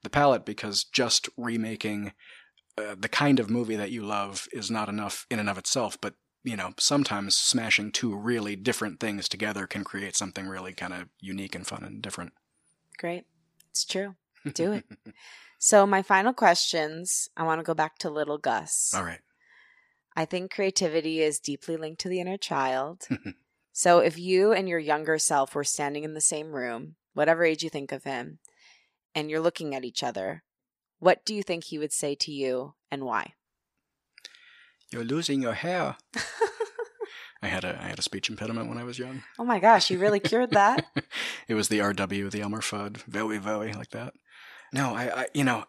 the 0.04 0.10
palette 0.10 0.46
because 0.46 0.84
just 0.84 1.30
remaking 1.38 2.14
uh, 2.78 2.96
the 2.98 3.10
kind 3.10 3.40
of 3.40 3.50
movie 3.50 3.76
that 3.76 3.92
you 3.92 4.04
love 4.04 4.48
is 4.52 4.72
not 4.72 4.90
enough 4.90 5.26
in 5.30 5.40
and 5.40 5.50
of 5.50 5.58
itself, 5.58 5.98
but 6.02 6.16
you 6.44 6.58
know, 6.58 6.74
sometimes 6.78 7.38
smashing 7.38 7.92
two 7.92 8.14
really 8.16 8.56
different 8.56 9.00
things 9.00 9.30
together 9.30 9.66
can 9.66 9.84
create 9.84 10.16
something 10.16 10.48
really 10.48 10.74
kind 10.74 10.94
of 10.94 11.08
unique 11.20 11.56
and 11.56 11.66
fun 11.66 11.84
and 11.84 12.02
different. 12.02 12.34
Great. 12.98 13.26
It's 13.72 13.86
true. 13.86 14.16
Do 14.54 14.74
it. 14.74 14.86
so, 15.58 15.86
my 15.86 16.02
final 16.02 16.34
questions 16.34 17.30
I 17.38 17.44
want 17.44 17.60
to 17.60 17.64
go 17.64 17.74
back 17.74 17.98
to 18.00 18.10
little 18.10 18.38
Gus. 18.38 18.94
All 18.96 19.04
right. 19.04 19.22
I 20.16 20.26
think 20.26 20.54
creativity 20.54 21.22
is 21.22 21.40
deeply 21.40 21.78
linked 21.78 22.02
to 22.02 22.10
the 22.10 22.20
inner 22.20 22.38
child. 22.38 23.08
so, 23.72 24.00
if 24.00 24.20
you 24.20 24.52
and 24.52 24.68
your 24.68 24.80
younger 24.80 25.18
self 25.18 25.56
were 25.56 25.64
standing 25.64 26.04
in 26.04 26.14
the 26.14 26.22
same 26.22 26.52
room, 26.52 26.96
whatever 27.14 27.44
age 27.44 27.64
you 27.64 27.70
think 27.70 27.92
of 27.92 28.04
him, 28.04 28.40
and 29.16 29.30
you're 29.30 29.40
looking 29.40 29.76
at 29.76 29.86
each 29.86 30.04
other, 30.04 30.44
what 31.00 31.26
do 31.26 31.36
you 31.36 31.44
think 31.44 31.66
he 31.66 31.78
would 31.78 31.94
say 31.94 32.16
to 32.16 32.32
you 32.32 32.76
and 32.90 33.04
why? 33.04 33.34
You're 34.92 35.04
losing 35.04 35.42
your 35.42 35.54
hair. 35.54 35.98
I 37.42 37.48
had 37.48 37.66
a 37.66 37.78
I 37.82 37.88
had 37.88 38.00
a 38.00 38.04
speech 38.04 38.30
impediment 38.30 38.70
when 38.70 38.78
I 38.78 38.86
was 38.86 38.98
young. 38.98 39.24
Oh 39.38 39.44
my 39.44 39.60
gosh, 39.60 39.92
you 39.92 40.00
really 40.00 40.22
cured 40.22 40.52
that? 40.52 40.86
it 41.48 41.56
was 41.56 41.68
the 41.68 41.80
RW, 41.80 42.32
the 42.32 42.40
Elmer 42.40 42.62
Fudd, 42.62 42.98
very 43.04 43.38
very 43.38 43.74
like 43.74 43.90
that. 43.90 44.14
No, 44.72 44.96
I, 44.96 45.24
I 45.24 45.26
you 45.34 45.44
know, 45.44 45.66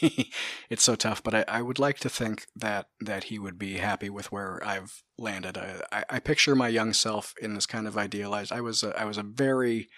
it's 0.70 0.82
so 0.82 0.94
tough, 0.94 1.22
but 1.22 1.34
I, 1.34 1.44
I 1.48 1.62
would 1.62 1.78
like 1.78 1.98
to 2.00 2.08
think 2.08 2.46
that 2.56 2.88
that 3.00 3.24
he 3.24 3.38
would 3.38 3.58
be 3.58 3.74
happy 3.78 4.10
with 4.10 4.30
where 4.32 4.62
I've 4.66 5.02
landed. 5.18 5.56
I, 5.58 5.80
I, 5.92 6.04
I 6.10 6.18
picture 6.20 6.54
my 6.54 6.68
young 6.68 6.92
self 6.92 7.34
in 7.40 7.54
this 7.54 7.66
kind 7.66 7.86
of 7.86 7.96
idealized. 7.96 8.52
I 8.52 8.60
was 8.60 8.82
a, 8.82 8.98
I 8.98 9.04
was 9.04 9.18
a 9.18 9.22
very 9.22 9.88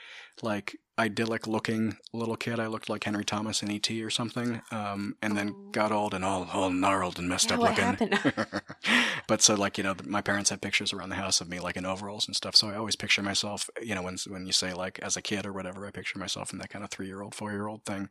like 0.43 0.77
idyllic 0.99 1.47
looking 1.47 1.97
little 2.13 2.37
kid. 2.37 2.59
I 2.61 2.67
looked 2.67 2.89
like 2.89 3.05
Henry 3.05 3.25
Thomas 3.25 3.63
in 3.63 3.71
E.T. 3.71 4.03
or 4.03 4.11
something. 4.11 4.61
Um, 4.71 5.17
and 5.23 5.37
then 5.37 5.49
Oh. 5.51 5.71
got 5.73 5.93
old 5.93 6.15
and 6.15 6.25
all, 6.25 6.49
all 6.53 6.71
gnarled 6.71 7.19
and 7.19 7.29
messed 7.29 7.51
Yeah, 7.51 7.57
up 7.57 7.63
looking. 7.63 7.99
but 9.29 9.43
so 9.43 9.55
like, 9.55 9.79
you 9.79 9.85
know, 9.85 9.95
my 10.05 10.21
parents 10.21 10.51
had 10.51 10.61
pictures 10.63 10.93
around 10.93 11.11
the 11.11 11.17
house 11.17 11.41
of 11.41 11.49
me 11.49 11.61
like 11.61 11.77
in 11.77 11.85
overalls 11.87 12.27
and 12.27 12.35
stuff. 12.35 12.57
So 12.57 12.69
I 12.69 12.77
always 12.77 12.97
picture 12.97 13.23
myself, 13.23 13.69
you 13.83 13.95
know, 13.95 14.03
when, 14.03 14.17
when 14.29 14.47
you 14.47 14.53
say 14.53 14.73
like 14.75 14.99
as 15.01 15.17
a 15.17 15.23
kid 15.23 15.47
or 15.47 15.53
whatever, 15.53 15.87
I 15.87 15.91
picture 15.91 16.19
myself 16.19 16.53
in 16.53 16.59
that 16.59 16.71
kind 16.71 16.85
of 16.85 16.91
three 16.91 17.07
year 17.07 17.23
old, 17.23 17.35
four 17.35 17.53
year 17.53 17.67
old 17.69 17.85
thing. 17.85 18.09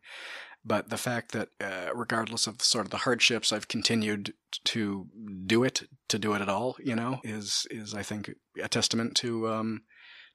But 0.66 0.90
the 0.90 0.98
fact 0.98 1.32
that, 1.32 1.50
uh, 1.62 1.92
regardless 1.96 2.46
of 2.46 2.62
sort 2.62 2.86
of 2.86 2.92
the 2.92 2.98
hardships, 2.98 3.54
I've 3.54 3.70
continued 3.70 4.34
to 4.66 5.08
do 5.46 5.64
it, 5.64 5.84
to 6.10 6.20
do 6.20 6.34
it 6.34 6.42
at 6.42 6.50
all, 6.50 6.76
you 6.84 6.96
know, 6.96 7.22
is, 7.24 7.66
is 7.72 7.94
I 7.94 8.04
think 8.04 8.32
a 8.62 8.68
testament 8.68 9.16
to, 9.18 9.50
um, 9.50 9.84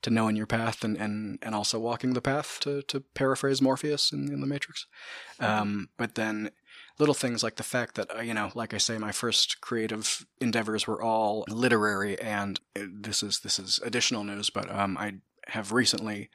to 0.01 0.11
knowing 0.11 0.35
your 0.37 0.47
path 0.47 0.85
and, 0.85 0.97
and, 0.97 1.39
and 1.43 1.55
also 1.55 1.79
walking 1.79 2.15
the 2.15 2.23
path 2.23 2.59
to, 2.61 2.83
to 2.83 3.01
paraphrase 3.01 3.61
Morpheus 3.61 4.11
in, 4.11 4.33
in 4.33 4.41
the 4.41 4.47
Matrix. 4.47 4.87
Um, 5.39 5.91
but 5.99 6.15
then 6.15 6.51
little 6.99 7.15
things 7.15 7.43
like 7.43 7.57
the 7.57 7.63
fact 7.63 7.97
that, 7.97 8.17
uh, 8.17 8.21
you 8.21 8.35
know, 8.35 8.51
like 8.55 8.73
I 8.73 8.79
say, 8.79 8.97
my 8.97 9.13
first 9.13 9.61
creative 9.61 10.25
endeavors 10.41 10.87
were 10.87 11.03
all 11.03 11.45
literary 11.49 12.19
and 12.21 12.59
uh, 12.75 12.85
this 12.91 13.23
is, 13.23 13.41
this 13.41 13.59
is 13.59 13.81
additional 13.85 14.25
news, 14.25 14.51
but, 14.51 14.71
um, 14.71 14.97
I 14.97 15.17
have 15.49 15.73
recently 15.73 16.31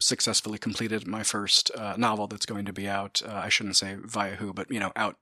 successfully 0.00 0.58
completed 0.58 1.06
my 1.06 1.22
first 1.22 1.70
uh, 1.76 1.94
novel 1.96 2.26
that's 2.26 2.46
going 2.46 2.64
to 2.64 2.72
be 2.72 2.88
out. 2.88 3.22
Uh, 3.24 3.32
I 3.32 3.48
shouldn't 3.48 3.76
say 3.76 3.96
via 4.02 4.36
who, 4.36 4.52
but 4.52 4.70
you 4.70 4.80
know, 4.80 4.92
out 4.96 5.16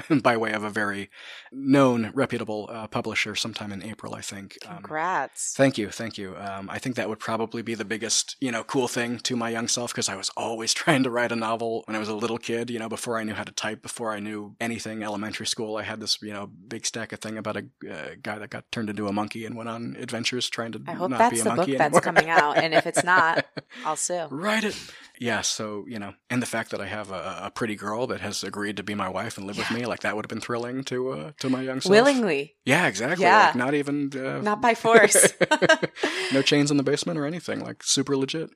by 0.22 0.36
way 0.36 0.52
of 0.52 0.62
a 0.62 0.70
very 0.70 1.10
known, 1.52 2.10
reputable 2.14 2.68
uh, 2.72 2.86
publisher 2.86 3.34
sometime 3.34 3.72
in 3.72 3.82
April, 3.82 4.14
I 4.14 4.20
think. 4.20 4.58
Um, 4.66 4.76
Congrats. 4.76 5.54
Thank 5.56 5.78
you, 5.78 5.90
thank 5.90 6.18
you. 6.18 6.36
Um, 6.36 6.68
I 6.70 6.78
think 6.78 6.96
that 6.96 7.08
would 7.08 7.18
probably 7.18 7.62
be 7.62 7.74
the 7.74 7.84
biggest, 7.84 8.36
you 8.40 8.50
know, 8.50 8.62
cool 8.64 8.88
thing 8.88 9.18
to 9.20 9.36
my 9.36 9.50
young 9.50 9.68
self 9.68 9.92
because 9.92 10.08
I 10.08 10.16
was 10.16 10.30
always 10.36 10.74
trying 10.74 11.02
to 11.04 11.10
write 11.10 11.32
a 11.32 11.36
novel 11.36 11.82
when 11.86 11.96
I 11.96 11.98
was 11.98 12.08
a 12.08 12.14
little 12.14 12.38
kid. 12.38 12.70
You 12.70 12.78
know, 12.78 12.88
before 12.88 13.18
I 13.18 13.24
knew 13.24 13.34
how 13.34 13.44
to 13.44 13.52
type, 13.52 13.82
before 13.82 14.12
I 14.12 14.20
knew 14.20 14.54
anything. 14.60 15.02
Elementary 15.02 15.46
school, 15.46 15.76
I 15.76 15.82
had 15.82 16.00
this, 16.00 16.20
you 16.22 16.32
know, 16.32 16.46
big 16.46 16.84
stack 16.84 17.12
of 17.12 17.20
thing 17.20 17.38
about 17.38 17.56
a 17.56 17.66
uh, 17.90 18.08
guy 18.22 18.38
that 18.38 18.50
got 18.50 18.70
turned 18.70 18.90
into 18.90 19.08
a 19.08 19.12
monkey 19.12 19.46
and 19.46 19.56
went 19.56 19.68
on 19.68 19.96
adventures 19.98 20.48
trying 20.48 20.72
to 20.72 20.82
I 20.86 20.92
hope 20.92 21.10
not 21.10 21.18
that's 21.18 21.34
be 21.34 21.40
a 21.40 21.44
the 21.44 21.50
book 21.50 21.56
monkey 21.58 21.76
that's 21.76 22.00
coming 22.00 22.28
out. 22.28 22.58
And 22.58 22.74
if 22.74 22.86
it's 22.86 23.04
not, 23.04 23.46
I'll 23.84 23.96
sue. 23.96 24.26
Write 24.30 24.64
it. 24.64 24.76
Yeah, 25.18 25.40
so, 25.40 25.84
you 25.88 25.98
know, 25.98 26.14
and 26.30 26.42
the 26.42 26.46
fact 26.46 26.70
that 26.70 26.80
I 26.80 26.86
have 26.86 27.10
a, 27.10 27.40
a 27.44 27.50
pretty 27.50 27.76
girl 27.76 28.06
that 28.08 28.20
has 28.20 28.44
agreed 28.44 28.76
to 28.76 28.82
be 28.82 28.94
my 28.94 29.08
wife 29.08 29.38
and 29.38 29.46
live 29.46 29.58
with 29.58 29.70
me, 29.70 29.86
like 29.86 30.00
that 30.00 30.14
would 30.14 30.24
have 30.24 30.30
been 30.30 30.40
thrilling 30.40 30.84
to 30.84 31.10
uh, 31.10 31.32
to 31.40 31.48
my 31.48 31.62
young 31.62 31.80
self. 31.80 31.90
Willingly, 31.90 32.56
Yeah, 32.64 32.86
exactly. 32.86 33.24
Yeah. 33.24 33.46
Like 33.46 33.54
not 33.54 33.74
even 33.74 34.10
uh, 34.14 34.40
not 34.40 34.60
by 34.60 34.74
force. 34.74 35.32
no 36.32 36.42
chains 36.42 36.70
in 36.70 36.76
the 36.76 36.82
basement 36.82 37.18
or 37.18 37.26
anything, 37.26 37.60
like 37.60 37.82
super 37.82 38.16
legit. 38.16 38.50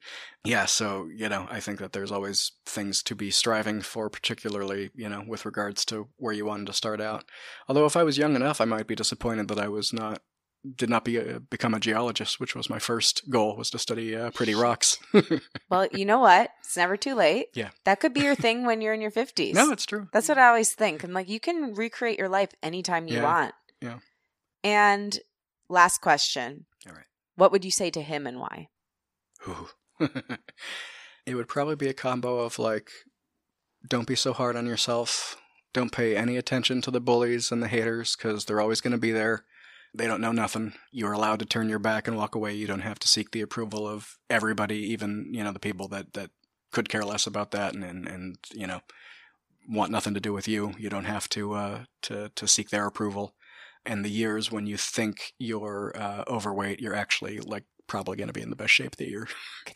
Yeah, 0.45 0.65
so, 0.67 1.09
you 1.15 1.29
know, 1.29 1.47
I 1.51 1.61
think 1.61 1.79
that 1.81 1.93
there's 1.93 2.13
always 2.13 2.53
things 2.65 3.03
to 3.05 3.15
be 3.15 3.31
striving 3.31 3.83
for, 3.83 4.09
particularly, 4.09 4.91
you 4.95 5.09
know, 5.09 5.23
with 5.27 5.45
regards 5.45 5.85
to 5.87 6.09
where 6.17 6.33
you 6.33 6.47
wanted 6.47 6.67
to 6.69 6.73
start 6.73 7.01
out. 7.01 7.25
Although 7.69 7.87
if 7.87 7.97
I 7.97 8.05
was 8.05 8.19
young 8.19 8.37
enough, 8.37 8.61
I 8.61 8.65
might 8.65 8.87
be 8.87 8.95
disappointed 8.95 9.49
that 9.49 9.59
I 9.59 9.69
was 9.69 9.93
not 9.93 10.23
did 10.77 10.91
not 10.91 11.05
be 11.05 11.17
a, 11.17 11.41
become 11.41 11.73
a 11.75 11.81
geologist, 11.81 12.39
which 12.39 12.55
was 12.55 12.69
my 12.69 12.79
first 12.79 13.31
goal 13.31 13.57
was 13.57 13.71
to 13.71 13.79
study 13.79 14.15
uh, 14.15 14.31
pretty 14.31 14.55
rocks. 14.55 14.99
well, 15.71 15.87
you 15.93 16.05
know 16.05 16.19
what? 16.19 16.51
It's 16.61 16.77
never 16.77 16.97
too 16.97 17.15
late. 17.15 17.47
Yeah. 17.55 17.71
That 17.85 18.01
could 18.01 18.13
be 18.13 18.21
your 18.21 18.35
thing 18.45 18.67
when 18.67 18.81
you're 18.81 18.93
in 18.95 19.01
your 19.01 19.11
50s. 19.11 19.55
no, 19.55 19.71
it's 19.73 19.87
true. 19.87 20.09
That's 20.13 20.29
what 20.29 20.37
I 20.39 20.49
always 20.49 20.73
think. 20.73 21.03
I'm 21.03 21.13
like, 21.13 21.29
you 21.29 21.41
can 21.41 21.75
recreate 21.75 22.19
your 22.19 22.29
life 22.29 22.51
anytime 22.63 23.09
you 23.09 23.17
Yeah. 23.17 23.23
want. 23.25 23.55
Yeah. 23.81 23.99
And 24.63 25.19
last 25.71 26.03
question. 26.03 26.67
All 26.87 26.95
right. 26.95 27.07
What 27.37 27.53
would 27.53 27.65
you 27.65 27.71
say 27.71 27.91
to 27.91 28.03
him 28.03 28.27
and 28.27 28.39
why? 28.39 28.69
It 31.27 31.35
would 31.35 31.49
probably 31.49 31.77
be 31.77 31.89
a 31.89 31.95
combo 31.95 32.39
of 32.41 32.59
like, 32.59 32.91
don't 33.87 34.07
be 34.07 34.17
so 34.17 34.33
hard 34.33 34.57
on 34.57 34.67
yourself. 34.67 35.37
Don't 35.73 35.93
pay 35.93 36.17
any 36.17 36.37
attention 36.37 36.81
to 36.83 36.91
the 36.91 37.01
bullies 37.01 37.53
and 37.53 37.63
the 37.63 37.69
haters 37.69 38.17
because 38.17 38.45
they're 38.47 38.61
always 38.61 38.81
going 38.81 38.93
to 38.93 38.99
be 38.99 39.13
there. 39.13 39.45
They 39.93 40.07
don't 40.07 40.21
know 40.21 40.33
nothing. 40.33 40.75
You're 40.93 41.13
allowed 41.13 41.41
to 41.41 41.45
turn 41.47 41.69
your 41.69 41.79
back 41.81 42.07
and 42.07 42.17
walk 42.17 42.35
away. 42.35 42.55
You 42.55 42.67
don't 42.67 42.81
have 42.81 42.99
to 43.01 43.09
seek 43.09 43.31
the 43.33 43.41
approval 43.41 43.89
of 43.89 44.17
everybody, 44.29 44.77
even 44.93 45.29
you 45.33 45.43
know 45.43 45.53
the 45.53 45.59
people 45.59 45.89
that 45.89 46.13
that 46.15 46.31
could 46.73 46.89
care 46.89 47.05
less 47.05 47.27
about 47.27 47.51
that 47.51 47.75
and 47.75 47.83
and, 47.85 48.07
and 48.07 48.39
you 48.53 48.67
know 48.67 48.81
want 49.69 49.91
nothing 49.93 50.15
to 50.15 50.21
do 50.21 50.33
with 50.33 50.47
you. 50.49 50.73
You 50.79 50.91
don't 50.91 51.05
have 51.05 51.29
to 51.31 51.55
uh, 51.55 51.85
to 52.03 52.31
to 52.35 52.47
seek 52.49 52.71
their 52.71 52.87
approval. 52.87 53.35
And 53.87 54.05
the 54.05 54.11
years 54.11 54.53
when 54.53 54.67
you 54.67 54.77
think 54.77 55.33
you're 55.39 55.93
uh, 55.97 56.23
overweight, 56.29 56.81
you're 56.81 56.95
actually 56.95 57.41
like 57.41 57.65
probably 57.87 58.17
going 58.17 58.29
to 58.29 58.33
be 58.33 58.43
in 58.43 58.51
the 58.51 58.57
best 58.57 58.73
shape 58.73 58.95
that 58.97 59.09
you're 59.09 59.27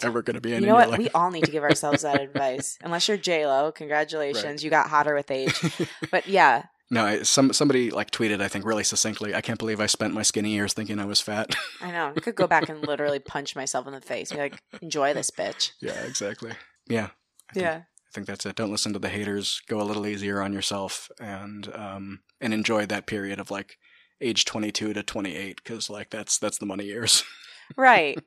ever 0.02 0.22
going 0.22 0.34
to 0.34 0.40
be 0.40 0.50
in. 0.52 0.62
you 0.62 0.68
in 0.68 0.72
know 0.74 0.78
your 0.78 0.90
what? 0.90 0.98
We 0.98 1.08
all 1.10 1.30
need 1.30 1.46
to 1.46 1.50
give 1.50 1.64
ourselves 1.64 2.02
that 2.02 2.20
advice. 2.28 2.78
Unless 2.84 3.08
you're 3.08 3.16
J 3.16 3.46
Lo, 3.46 3.72
congratulations, 3.72 4.44
Right. 4.44 4.62
you 4.62 4.70
got 4.70 4.88
hotter 4.90 5.14
with 5.14 5.30
age. 5.30 5.58
But 6.10 6.28
yeah, 6.28 6.66
no, 6.94 7.04
I, 7.04 7.22
some 7.22 7.52
somebody 7.52 7.90
like 7.90 8.10
tweeted, 8.12 8.40
I 8.40 8.46
think, 8.48 8.64
really 8.64 8.84
succinctly. 8.84 9.34
I 9.34 9.40
can't 9.40 9.58
believe 9.58 9.80
I 9.80 9.86
spent 9.86 10.14
my 10.14 10.22
skinny 10.22 10.50
years 10.50 10.72
thinking 10.72 10.98
I 11.00 11.04
was 11.04 11.20
fat. 11.20 11.54
I 11.82 11.90
know. 11.90 12.12
I 12.16 12.20
could 12.20 12.36
go 12.36 12.46
back 12.46 12.68
and 12.68 12.86
literally 12.86 13.18
punch 13.18 13.56
myself 13.56 13.86
in 13.86 13.92
the 13.92 14.00
face. 14.00 14.30
Be 14.30 14.38
like, 14.38 14.62
enjoy 14.80 15.12
this, 15.12 15.30
bitch. 15.30 15.72
yeah, 15.80 16.00
exactly. 16.04 16.52
Yeah, 16.88 17.08
I 17.50 17.52
think, 17.52 17.64
Yeah. 17.64 17.76
I 17.82 18.10
think 18.14 18.26
that's 18.28 18.46
it. 18.46 18.54
Don't 18.54 18.70
listen 18.70 18.92
to 18.92 19.00
the 19.00 19.08
haters. 19.08 19.60
Go 19.68 19.80
a 19.80 19.82
little 19.82 20.06
easier 20.06 20.40
on 20.40 20.52
yourself, 20.52 21.10
and 21.20 21.68
um, 21.74 22.20
and 22.40 22.54
enjoy 22.54 22.86
that 22.86 23.06
period 23.08 23.40
of 23.40 23.50
like 23.50 23.76
age 24.20 24.44
twenty 24.44 24.70
two 24.70 24.92
to 24.92 25.02
twenty 25.02 25.34
eight, 25.34 25.56
because 25.62 25.90
like 25.90 26.10
that's 26.10 26.38
that's 26.38 26.58
the 26.58 26.66
money 26.66 26.84
years. 26.84 27.24
Right. 27.78 28.18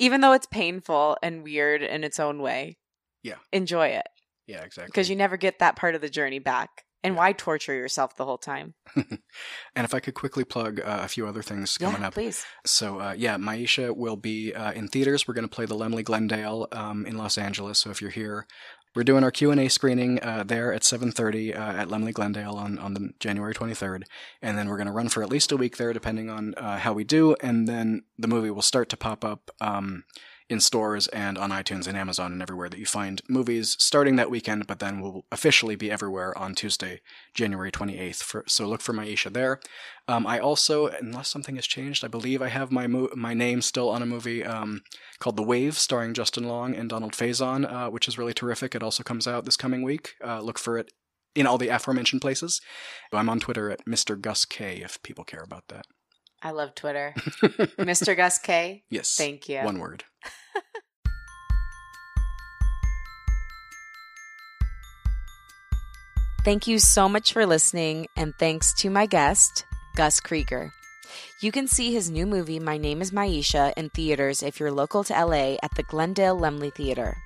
Even 0.00 0.20
though 0.20 0.32
it's 0.32 0.46
painful 0.46 1.16
and 1.22 1.44
weird 1.44 1.80
in 1.80 2.02
its 2.02 2.18
own 2.18 2.42
way. 2.42 2.76
Yeah. 3.22 3.36
Enjoy 3.52 3.86
it. 3.86 4.06
yeah, 4.48 4.62
exactly. 4.62 4.86
Because 4.88 5.08
you 5.08 5.14
never 5.14 5.36
get 5.36 5.60
that 5.60 5.76
part 5.76 5.94
of 5.94 6.00
the 6.00 6.10
journey 6.10 6.40
back. 6.40 6.83
And 7.04 7.16
why 7.16 7.32
torture 7.32 7.74
yourself 7.74 8.16
the 8.16 8.24
whole 8.24 8.38
time? 8.38 8.72
and 8.96 9.20
if 9.76 9.92
I 9.92 10.00
could 10.00 10.14
quickly 10.14 10.42
plug 10.42 10.80
uh, 10.80 11.00
a 11.02 11.08
few 11.08 11.26
other 11.26 11.42
things 11.42 11.76
coming 11.76 12.00
yeah, 12.00 12.08
up. 12.08 12.14
please. 12.14 12.46
So 12.64 12.98
uh, 12.98 13.14
yeah, 13.16 13.36
Myeisha 13.36 13.94
will 13.94 14.16
be 14.16 14.54
uh, 14.54 14.72
in 14.72 14.88
theaters. 14.88 15.28
We're 15.28 15.34
going 15.34 15.46
to 15.46 15.54
play 15.54 15.66
the 15.66 15.74
Laemmle 15.74 16.02
Glendale 16.02 16.66
um, 16.72 17.04
in 17.04 17.18
Los 17.18 17.36
Angeles. 17.36 17.78
So 17.78 17.90
if 17.90 18.00
you're 18.00 18.10
here, 18.10 18.46
we're 18.94 19.04
doing 19.04 19.22
our 19.22 19.30
Q 19.30 19.50
and 19.50 19.60
A 19.60 19.68
screening 19.68 20.22
uh, 20.22 20.44
there 20.46 20.72
at 20.72 20.82
7:30 20.82 21.54
uh, 21.54 21.58
at 21.58 21.88
Laemmle 21.88 22.14
Glendale 22.14 22.54
on 22.54 22.78
on 22.78 22.94
the 22.94 23.10
January 23.20 23.52
23rd, 23.52 24.04
and 24.40 24.56
then 24.56 24.68
we're 24.68 24.76
going 24.76 24.86
to 24.86 24.92
run 24.92 25.10
for 25.10 25.22
at 25.22 25.28
least 25.28 25.52
a 25.52 25.56
week 25.56 25.76
there, 25.76 25.92
depending 25.92 26.30
on 26.30 26.54
uh, 26.54 26.78
how 26.78 26.94
we 26.94 27.04
do, 27.04 27.34
and 27.42 27.68
then 27.68 28.04
the 28.18 28.28
movie 28.28 28.50
will 28.50 28.62
start 28.62 28.88
to 28.88 28.96
pop 28.96 29.24
up. 29.24 29.50
Um, 29.60 30.04
in 30.50 30.60
stores 30.60 31.06
and 31.08 31.38
on 31.38 31.50
iTunes 31.50 31.86
and 31.86 31.96
Amazon 31.96 32.32
and 32.32 32.42
everywhere 32.42 32.68
that 32.68 32.78
you 32.78 32.84
find 32.84 33.22
movies 33.28 33.76
starting 33.78 34.16
that 34.16 34.30
weekend, 34.30 34.66
but 34.66 34.78
then 34.78 35.00
will 35.00 35.24
officially 35.32 35.74
be 35.74 35.90
everywhere 35.90 36.36
on 36.36 36.54
Tuesday, 36.54 37.00
January 37.32 37.72
28th. 37.72 38.22
For, 38.22 38.44
so 38.46 38.66
look 38.66 38.82
for 38.82 38.92
Myeisha 38.92 39.32
there. 39.32 39.60
Um, 40.06 40.26
I 40.26 40.38
also, 40.38 40.88
unless 40.88 41.28
something 41.28 41.56
has 41.56 41.66
changed, 41.66 42.04
I 42.04 42.08
believe 42.08 42.42
I 42.42 42.48
have 42.48 42.70
my 42.70 42.86
mo- 42.86 43.08
my 43.14 43.32
name 43.32 43.62
still 43.62 43.88
on 43.88 44.02
a 44.02 44.06
movie 44.06 44.44
um, 44.44 44.82
called 45.18 45.36
The 45.36 45.42
Wave, 45.42 45.78
starring 45.78 46.12
Justin 46.12 46.44
Long 46.44 46.74
and 46.74 46.90
Donald 46.90 47.12
Faison, 47.12 47.70
uh, 47.70 47.90
which 47.90 48.06
is 48.06 48.18
really 48.18 48.34
terrific. 48.34 48.74
It 48.74 48.82
also 48.82 49.02
comes 49.02 49.26
out 49.26 49.46
this 49.46 49.56
coming 49.56 49.82
week. 49.82 50.12
Uh, 50.22 50.40
look 50.40 50.58
for 50.58 50.76
it 50.76 50.92
in 51.34 51.46
all 51.46 51.58
the 51.58 51.68
aforementioned 51.68 52.20
places. 52.20 52.60
I'm 53.12 53.28
on 53.28 53.40
Twitter 53.40 53.70
at 53.70 53.86
Mr. 53.86 54.20
Gus 54.20 54.44
K 54.44 54.82
if 54.82 55.02
people 55.02 55.24
care 55.24 55.42
about 55.42 55.68
that. 55.68 55.86
I 56.42 56.50
love 56.50 56.74
Twitter. 56.74 57.14
Mr. 57.78 58.14
Gus 58.14 58.38
K. 58.38 58.84
yes. 58.90 59.14
Thank 59.16 59.48
you. 59.48 59.60
One 59.60 59.78
word. 59.78 60.04
Thank 66.44 66.66
you 66.66 66.78
so 66.78 67.08
much 67.08 67.32
for 67.32 67.46
listening, 67.46 68.06
and 68.16 68.34
thanks 68.38 68.74
to 68.74 68.90
my 68.90 69.06
guest, 69.06 69.64
Gus 69.96 70.20
Krieger. 70.20 70.74
You 71.40 71.50
can 71.52 71.66
see 71.66 71.92
his 71.92 72.10
new 72.10 72.26
movie, 72.26 72.60
My 72.60 72.76
Name 72.76 73.00
is 73.00 73.12
Myeisha, 73.12 73.72
in 73.78 73.88
theaters 73.88 74.42
if 74.42 74.60
you're 74.60 74.70
local 74.70 75.04
to 75.04 75.14
LA 75.14 75.56
at 75.62 75.74
the 75.74 75.82
Glendale 75.82 76.38
Laemmle 76.38 76.74
Theater. 76.74 77.16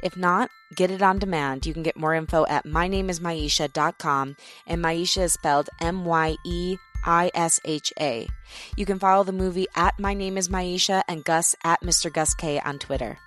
If 0.00 0.16
not, 0.16 0.50
get 0.76 0.92
it 0.92 1.02
on 1.02 1.18
demand. 1.18 1.66
You 1.66 1.74
can 1.74 1.82
get 1.82 1.96
more 1.96 2.14
info 2.14 2.46
at 2.46 2.66
mynameismyeisha.com, 2.66 4.36
and 4.68 4.84
Myeisha 4.84 5.22
is 5.22 5.32
spelled 5.32 5.70
M 5.80 6.04
Y 6.04 6.36
E 6.44 6.76
I 7.04 7.30
S 7.34 7.60
H 7.64 7.92
A. 8.00 8.28
You 8.76 8.86
can 8.86 8.98
follow 8.98 9.24
the 9.24 9.32
movie 9.32 9.66
at 9.74 9.98
My 9.98 10.14
Name 10.14 10.38
is 10.38 10.48
Myeisha 10.48 11.02
and 11.08 11.24
Gus 11.24 11.54
at 11.64 11.82
Mr. 11.82 12.12
Gus 12.12 12.34
K 12.34 12.60
on 12.60 12.78
Twitter. 12.78 13.18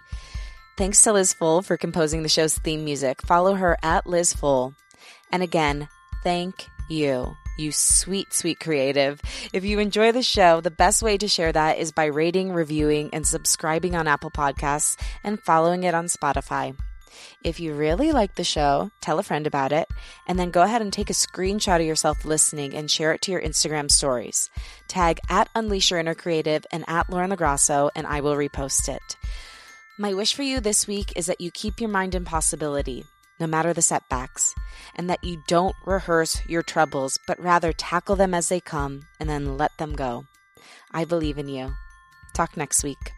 Thanks 0.78 1.04
to 1.04 1.14
Liz 1.14 1.34
Full 1.34 1.62
for 1.62 1.78
composing 1.78 2.24
the 2.24 2.30
show's 2.30 2.58
theme 2.58 2.86
music. 2.86 3.22
Follow 3.22 3.56
her 3.56 3.78
at 3.84 4.08
Liz 4.08 4.34
Full. 4.34 4.74
And 5.32 5.44
again, 5.44 5.88
thank 6.24 6.68
you, 6.90 7.36
you 7.58 7.72
sweet, 7.72 8.34
sweet 8.34 8.60
creative. 8.60 9.22
If 9.54 9.64
you 9.64 9.80
enjoy 9.80 10.12
the 10.12 10.24
show, 10.24 10.62
the 10.62 10.72
best 10.72 11.02
way 11.04 11.18
to 11.18 11.28
share 11.28 11.52
that 11.52 11.78
is 11.78 11.92
by 11.92 12.06
rating, 12.06 12.52
reviewing, 12.52 13.10
and 13.14 13.26
subscribing 13.26 13.96
on 13.96 14.08
Apple 14.08 14.32
Podcasts 14.32 15.00
and 15.24 15.40
following 15.42 15.84
it 15.84 15.94
on 15.94 16.06
Spotify. 16.06 16.76
If 17.44 17.60
you 17.60 17.74
really 17.74 18.12
like 18.12 18.36
the 18.36 18.44
show, 18.44 18.92
tell 19.02 19.20
a 19.20 19.24
friend 19.24 19.48
about 19.48 19.72
it, 19.72 19.88
and 20.28 20.38
then 20.38 20.52
go 20.52 20.62
ahead 20.62 20.82
and 20.82 20.92
take 20.92 21.10
a 21.10 21.14
screenshot 21.14 21.80
of 21.80 21.86
yourself 21.86 22.26
listening 22.26 22.74
and 22.76 22.90
share 22.90 23.14
it 23.14 23.22
to 23.24 23.32
your 23.32 23.42
Instagram 23.42 23.90
stories. 23.90 24.50
Tag 24.88 25.20
at 25.30 25.50
Unleash 25.56 25.92
Your 25.92 26.00
Inner 26.00 26.16
Creative 26.16 26.66
and 26.72 26.84
at 26.88 27.10
Lauren 27.10 27.32
LoGrasso, 27.32 27.90
and 27.96 28.08
I 28.08 28.22
will 28.22 28.36
repost 28.36 28.90
it. 28.90 29.18
My 29.98 30.14
wish 30.14 30.34
for 30.34 30.44
you 30.44 30.60
this 30.60 30.88
week 30.88 31.14
is 31.16 31.26
that 31.28 31.42
you 31.42 31.52
keep 31.52 31.80
your 31.80 31.90
mind 31.90 32.16
in 32.16 32.26
possibility, 32.26 33.04
no 33.40 33.48
matter 33.48 33.74
the 33.74 33.82
setbacks, 33.82 34.54
and 34.96 35.10
that 35.10 35.24
you 35.24 35.44
don't 35.48 35.76
rehearse 35.86 36.42
your 36.48 36.64
troubles, 36.64 37.20
but 37.28 37.40
rather 37.40 37.74
tackle 37.74 38.16
them 38.16 38.34
as 38.34 38.50
they 38.50 38.60
come 38.60 39.02
and 39.20 39.30
then 39.30 39.58
let 39.58 39.78
them 39.78 39.94
go. 39.94 40.26
I 40.92 41.06
believe 41.06 41.38
in 41.38 41.48
you. 41.48 41.74
Talk 42.34 42.56
next 42.58 42.84
week. 42.84 43.12